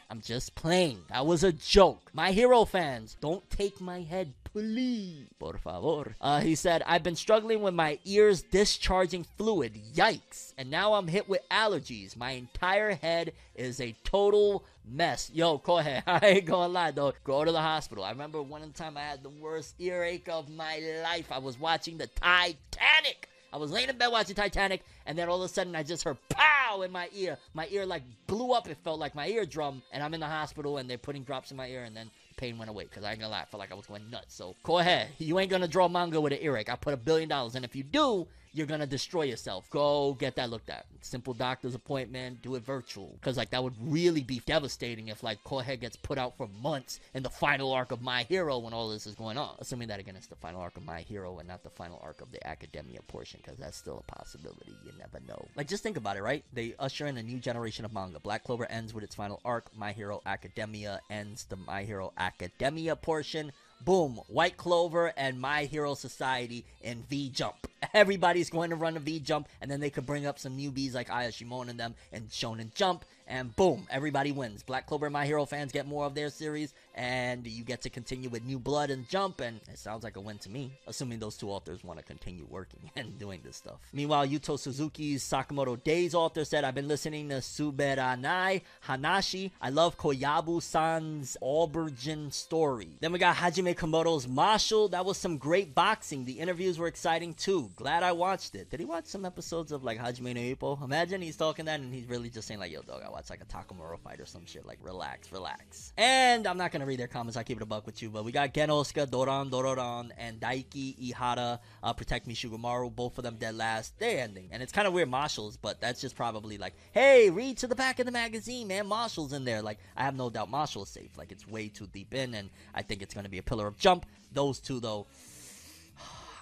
I'm 0.10 0.22
just 0.22 0.54
playing. 0.54 1.00
That 1.10 1.26
was 1.26 1.44
a 1.44 1.52
joke. 1.52 2.12
My 2.14 2.34
hero 2.34 2.66
fans, 2.66 3.18
don't 3.20 3.50
take 3.50 3.82
my 3.82 4.02
head, 4.02 4.34
please. 4.54 5.26
Por 5.40 5.58
favor. 5.58 6.16
Uh, 6.22 6.40
he 6.40 6.56
said, 6.56 6.84
I've 6.86 7.04
been 7.04 7.16
struggling 7.16 7.62
with 7.62 7.74
my 7.74 8.00
ears 8.06 8.44
discharging 8.44 9.26
fluid. 9.38 9.74
Yikes. 9.94 10.54
And 10.58 10.70
now 10.70 10.94
I'm 10.94 11.08
hit 11.08 11.28
with 11.28 11.42
allergies. 11.50 12.16
My 12.16 12.32
entire 12.32 12.94
head 12.94 13.34
is 13.56 13.82
a 13.82 13.96
total 14.04 14.64
mess. 14.86 15.30
Yo, 15.34 15.58
go 15.58 15.80
ahead. 15.80 16.04
I 16.08 16.20
ain't 16.24 16.46
gonna 16.46 16.72
lie 16.72 16.92
though. 16.92 17.14
Go 17.24 17.44
to 17.44 17.52
the 17.52 17.62
hospital. 17.62 18.04
I 18.04 18.12
remember 18.12 18.42
one 18.42 18.72
time 18.72 18.96
I 18.96 19.02
had 19.02 19.24
the 19.24 19.30
worst 19.30 19.76
earache 19.80 20.30
of 20.30 20.50
my 20.50 20.80
life. 21.04 21.32
I 21.32 21.40
was 21.40 21.60
watching 21.60 21.98
the 21.98 22.08
Titanic. 22.08 23.30
I 23.52 23.58
was 23.58 23.72
laying 23.72 23.90
in 23.90 23.98
bed 23.98 24.08
watching 24.08 24.36
Titanic, 24.36 24.84
and 25.06 25.16
then 25.16 25.30
all 25.30 25.44
of 25.44 25.50
a 25.50 25.54
sudden 25.54 25.76
I 25.76 25.84
just 25.84 26.04
heard 26.04 26.18
pow 26.30 26.82
in 26.82 26.92
my 26.92 27.08
ear. 27.14 27.38
My 27.54 27.68
ear 27.70 27.86
like 27.86 28.02
blew 28.26 28.52
up. 28.52 28.68
It 28.68 28.78
felt 28.84 29.00
like 29.00 29.14
my 29.14 29.28
eardrum, 29.28 29.84
and 29.92 30.02
I'm 30.02 30.16
in 30.16 30.20
the 30.20 30.28
hospital, 30.28 30.78
and 30.80 30.90
they're 30.90 30.98
putting 30.98 31.24
drops 31.24 31.52
in 31.52 31.58
my 31.58 31.68
ear, 31.68 31.84
and 31.84 31.96
then 31.96 32.10
pain 32.34 32.58
went 32.58 32.70
away 32.70 32.84
because 32.86 33.04
I 33.04 33.12
ain't 33.12 33.20
gonna 33.20 33.32
lie, 33.32 33.42
I 33.42 33.46
felt 33.46 33.60
like 33.60 33.72
I 33.72 33.76
was 33.76 33.86
going 33.86 34.10
nuts. 34.10 34.36
So 34.36 34.56
go 34.64 34.80
ahead. 34.80 35.10
You 35.18 35.40
ain't 35.40 35.50
gonna 35.50 35.68
draw 35.68 35.88
manga 35.88 36.20
with 36.20 36.34
an 36.34 36.40
earache. 36.42 36.70
I 36.70 36.76
put 36.76 36.94
a 36.94 36.98
billion 36.98 37.30
dollars, 37.30 37.56
and 37.56 37.64
if 37.66 37.76
you 37.76 37.84
do, 37.84 38.28
you're 38.54 38.68
gonna 38.68 38.88
destroy 38.88 39.24
yourself. 39.24 39.70
Go 39.70 40.14
get 40.14 40.36
that 40.36 40.50
looked 40.50 40.70
at. 40.70 40.86
Simple 41.02 41.34
doctor's 41.34 41.76
appointment, 41.76 42.42
do 42.42 42.56
it 42.56 42.64
virtual. 42.64 43.18
Cause 43.22 43.36
like 43.36 43.50
that 43.50 43.64
would 43.64 43.74
really 43.82 44.22
be 44.22 44.42
devastating 44.46 45.08
if 45.08 45.24
like 45.24 45.44
Kohei 45.44 45.80
gets 45.80 45.96
put 45.96 46.18
out 46.18 46.38
for 46.38 46.48
months 46.62 47.00
in 47.14 47.24
the 47.24 47.30
final 47.30 47.74
arc 47.74 47.92
of 47.92 48.02
My 48.02 48.24
Hero 48.24 48.60
when 48.60 48.74
all 48.74 48.90
this 48.90 49.08
is 49.08 49.16
going 49.16 49.38
on. 49.38 49.56
Assuming 49.60 49.88
that 49.88 50.00
again 50.00 50.16
it's 50.16 50.28
the 50.28 50.36
final 50.36 50.62
arc 50.62 50.78
of 50.78 50.86
My 50.86 51.02
Hero 51.02 51.40
and 51.40 51.48
not 51.48 51.64
the 51.64 51.70
final 51.70 52.00
arc 52.04 52.22
of 52.22 52.32
the 52.32 52.46
academia 52.48 53.02
portion, 53.08 53.40
because 53.44 53.58
that's 53.58 53.78
still 53.78 54.04
a 54.08 54.12
possibility. 54.12 54.74
You 54.86 54.92
never 55.00 55.20
know. 55.28 55.46
Like 55.56 55.68
just 55.68 55.84
think 55.84 55.98
about 55.98 56.18
it, 56.18 56.22
right? 56.24 56.44
They 56.54 56.76
usher 56.80 57.08
in 57.08 57.18
a 57.18 57.24
new 57.24 57.40
generation 57.40 57.86
of 57.86 57.94
manga. 57.94 58.20
Black 58.20 58.44
Clover 58.44 58.70
ends 58.70 58.94
with 58.94 59.04
its 59.04 59.16
final 59.16 59.42
arc. 59.44 59.76
My 59.76 59.92
Hero 59.92 60.22
Academia 60.26 61.02
ends 61.10 61.46
the 61.46 61.56
My 61.56 61.84
Hero 61.84 62.14
Academia 62.18 62.96
portion 62.96 63.52
boom, 63.84 64.20
White 64.28 64.58
Clover 64.58 65.14
and 65.18 65.40
My 65.40 65.66
Hero 65.66 65.94
Society 65.94 66.66
in 66.82 67.04
V 67.04 67.30
Jump. 67.30 67.68
Everybody's 67.94 68.50
going 68.50 68.70
to 68.70 68.76
run 68.76 68.98
a 68.98 69.00
V 69.00 69.20
Jump, 69.20 69.48
and 69.62 69.70
then 69.70 69.80
they 69.80 69.90
could 69.90 70.06
bring 70.06 70.26
up 70.26 70.40
some 70.40 70.58
newbies 70.58 70.94
like 70.94 71.10
Ayashimon 71.10 71.70
and 71.70 71.80
them 71.80 71.96
and 72.12 72.30
Shonen 72.30 72.74
Jump, 72.74 73.06
and 73.28 73.56
boom, 73.56 73.88
everybody 73.90 74.32
wins. 74.32 74.64
Black 74.64 74.88
Clover 74.88 75.06
and 75.08 75.14
My 75.14 75.26
Hero 75.26 75.46
fans 75.46 75.72
get 75.72 75.88
more 75.88 76.06
of 76.06 76.16
their 76.16 76.30
series, 76.30 76.74
and 76.96 77.46
you 77.48 77.64
get 77.64 77.82
to 77.82 77.90
continue 77.90 78.30
with 78.30 78.44
New 78.44 78.60
Blood 78.60 78.90
and 78.90 79.08
Jump, 79.10 79.42
and 79.42 79.60
it 79.72 79.80
sounds 79.80 80.04
like 80.04 80.18
a 80.18 80.22
win 80.22 80.38
to 80.40 80.50
me, 80.50 80.72
assuming 80.88 81.20
those 81.20 81.38
two 81.38 81.50
authors 81.50 81.84
want 81.84 82.00
to 82.00 82.06
continue 82.06 82.46
working 82.50 82.80
and 82.96 83.18
doing 83.20 83.42
this 83.44 83.58
stuff. 83.58 83.80
Meanwhile, 83.94 84.28
Yuto 84.28 84.60
Suzuki's 84.60 85.24
Sakamoto 85.24 85.82
Days 85.84 86.14
author 86.14 86.46
said, 86.46 86.64
I've 86.64 86.76
been 86.76 86.88
listening 86.88 87.30
to 87.30 87.36
Suberanai 87.36 88.62
Hanashi. 88.88 89.52
I 89.62 89.70
love 89.70 89.98
Koyabu-san's 89.98 91.38
Aubergine 91.42 92.32
story. 92.32 92.90
Then 93.00 93.12
we 93.12 93.20
got 93.20 93.36
Hajime 93.36 93.76
Komoto's 93.76 94.28
Mashle. 94.28 94.92
That 94.92 95.06
was 95.06 95.18
some 95.18 95.38
great 95.38 95.74
boxing. 95.74 96.26
The 96.26 96.34
interviews 96.34 96.78
were 96.78 96.88
exciting 96.88 97.34
too. 97.34 97.70
Glad 97.76 98.04
I 98.04 98.12
watched 98.12 98.56
it. 98.56 98.70
Did 98.70 98.80
he 98.80 98.86
watch 98.86 99.06
some 99.06 99.26
episodes 99.26 99.72
of 99.72 99.84
like 99.84 100.00
Hajime 100.00 100.36
no 100.36 100.42
Ippo? 100.42 100.84
Imagine 100.84 101.22
he's 101.22 101.38
talking 101.38 101.66
that 101.66 101.80
and 101.80 101.94
he's 101.94 102.06
really 102.06 102.30
just 102.30 102.48
saying 102.48 102.60
like, 102.60 102.72
"Yo, 102.72 102.82
dog, 102.82 103.02
I 103.06 103.10
watched 103.14 103.30
like 103.30 103.42
a 103.42 103.46
Takamura 103.46 103.98
fight 104.00 104.20
or 104.20 104.26
some 104.26 104.46
shit." 104.46 104.66
Like, 104.66 104.80
relax, 104.82 105.32
relax. 105.32 105.94
And 105.98 106.46
I'm 106.46 106.58
not 106.58 106.72
gonna 106.72 106.86
read 106.86 107.00
their 107.00 107.08
comments. 107.08 107.38
I 107.38 107.44
keep 107.44 107.58
it 107.58 107.64
a 107.64 107.66
buck 107.66 107.86
with 107.86 108.02
you, 108.02 108.10
but 108.10 108.26
we 108.26 108.32
got 108.32 108.54
Genosuke, 108.54 109.10
Doran, 109.10 109.50
Dororan, 109.50 110.12
and 110.18 110.42
Daiki 110.42 111.12
Ihara, 111.12 111.60
uh, 111.82 111.94
Protect 111.94 112.28
Me 112.28 112.34
Shugomaru. 112.34 112.94
Both 112.94 113.18
of 113.18 113.24
them 113.24 113.38
dead 113.38 113.56
last. 113.56 113.98
They 114.00 114.20
ending, 114.20 114.50
and 114.52 114.62
it's 114.62 114.74
kind 114.74 114.88
of 114.88 114.94
weird, 114.94 115.10
Mashle's, 115.10 115.56
but 115.56 115.80
that's 115.80 116.02
just 116.02 116.16
probably 116.16 116.58
like, 116.58 116.74
hey, 116.92 117.30
read 117.30 117.58
to 117.60 117.68
the 117.68 117.76
back 117.76 118.00
of 118.00 118.06
the 118.06 118.12
magazine, 118.12 118.68
man. 118.68 118.90
Mashle's 118.90 119.32
in 119.32 119.46
there. 119.46 119.62
Like, 119.62 119.80
I 119.96 120.04
have 120.04 120.16
no 120.16 120.30
doubt 120.30 120.52
Mashle 120.52 120.84
is 120.84 120.90
safe. 120.90 121.18
Like, 121.18 121.32
it's 121.32 121.48
way 121.48 121.70
too 121.70 121.88
deep 121.88 122.14
in, 122.14 122.34
and 122.34 122.50
I 122.76 122.82
think 122.82 123.02
it's 123.02 123.14
gonna 123.14 123.30
be 123.30 123.38
a 123.38 123.44
pillar 123.44 123.68
of 123.68 123.78
jump. 123.78 124.06
Those 124.34 124.60
two 124.60 124.80
though 124.80 125.06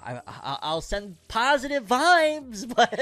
I, 0.04 0.74
will 0.74 0.82
send 0.82 1.18
positive 1.28 1.86
vibes, 1.86 2.68
but 2.76 2.94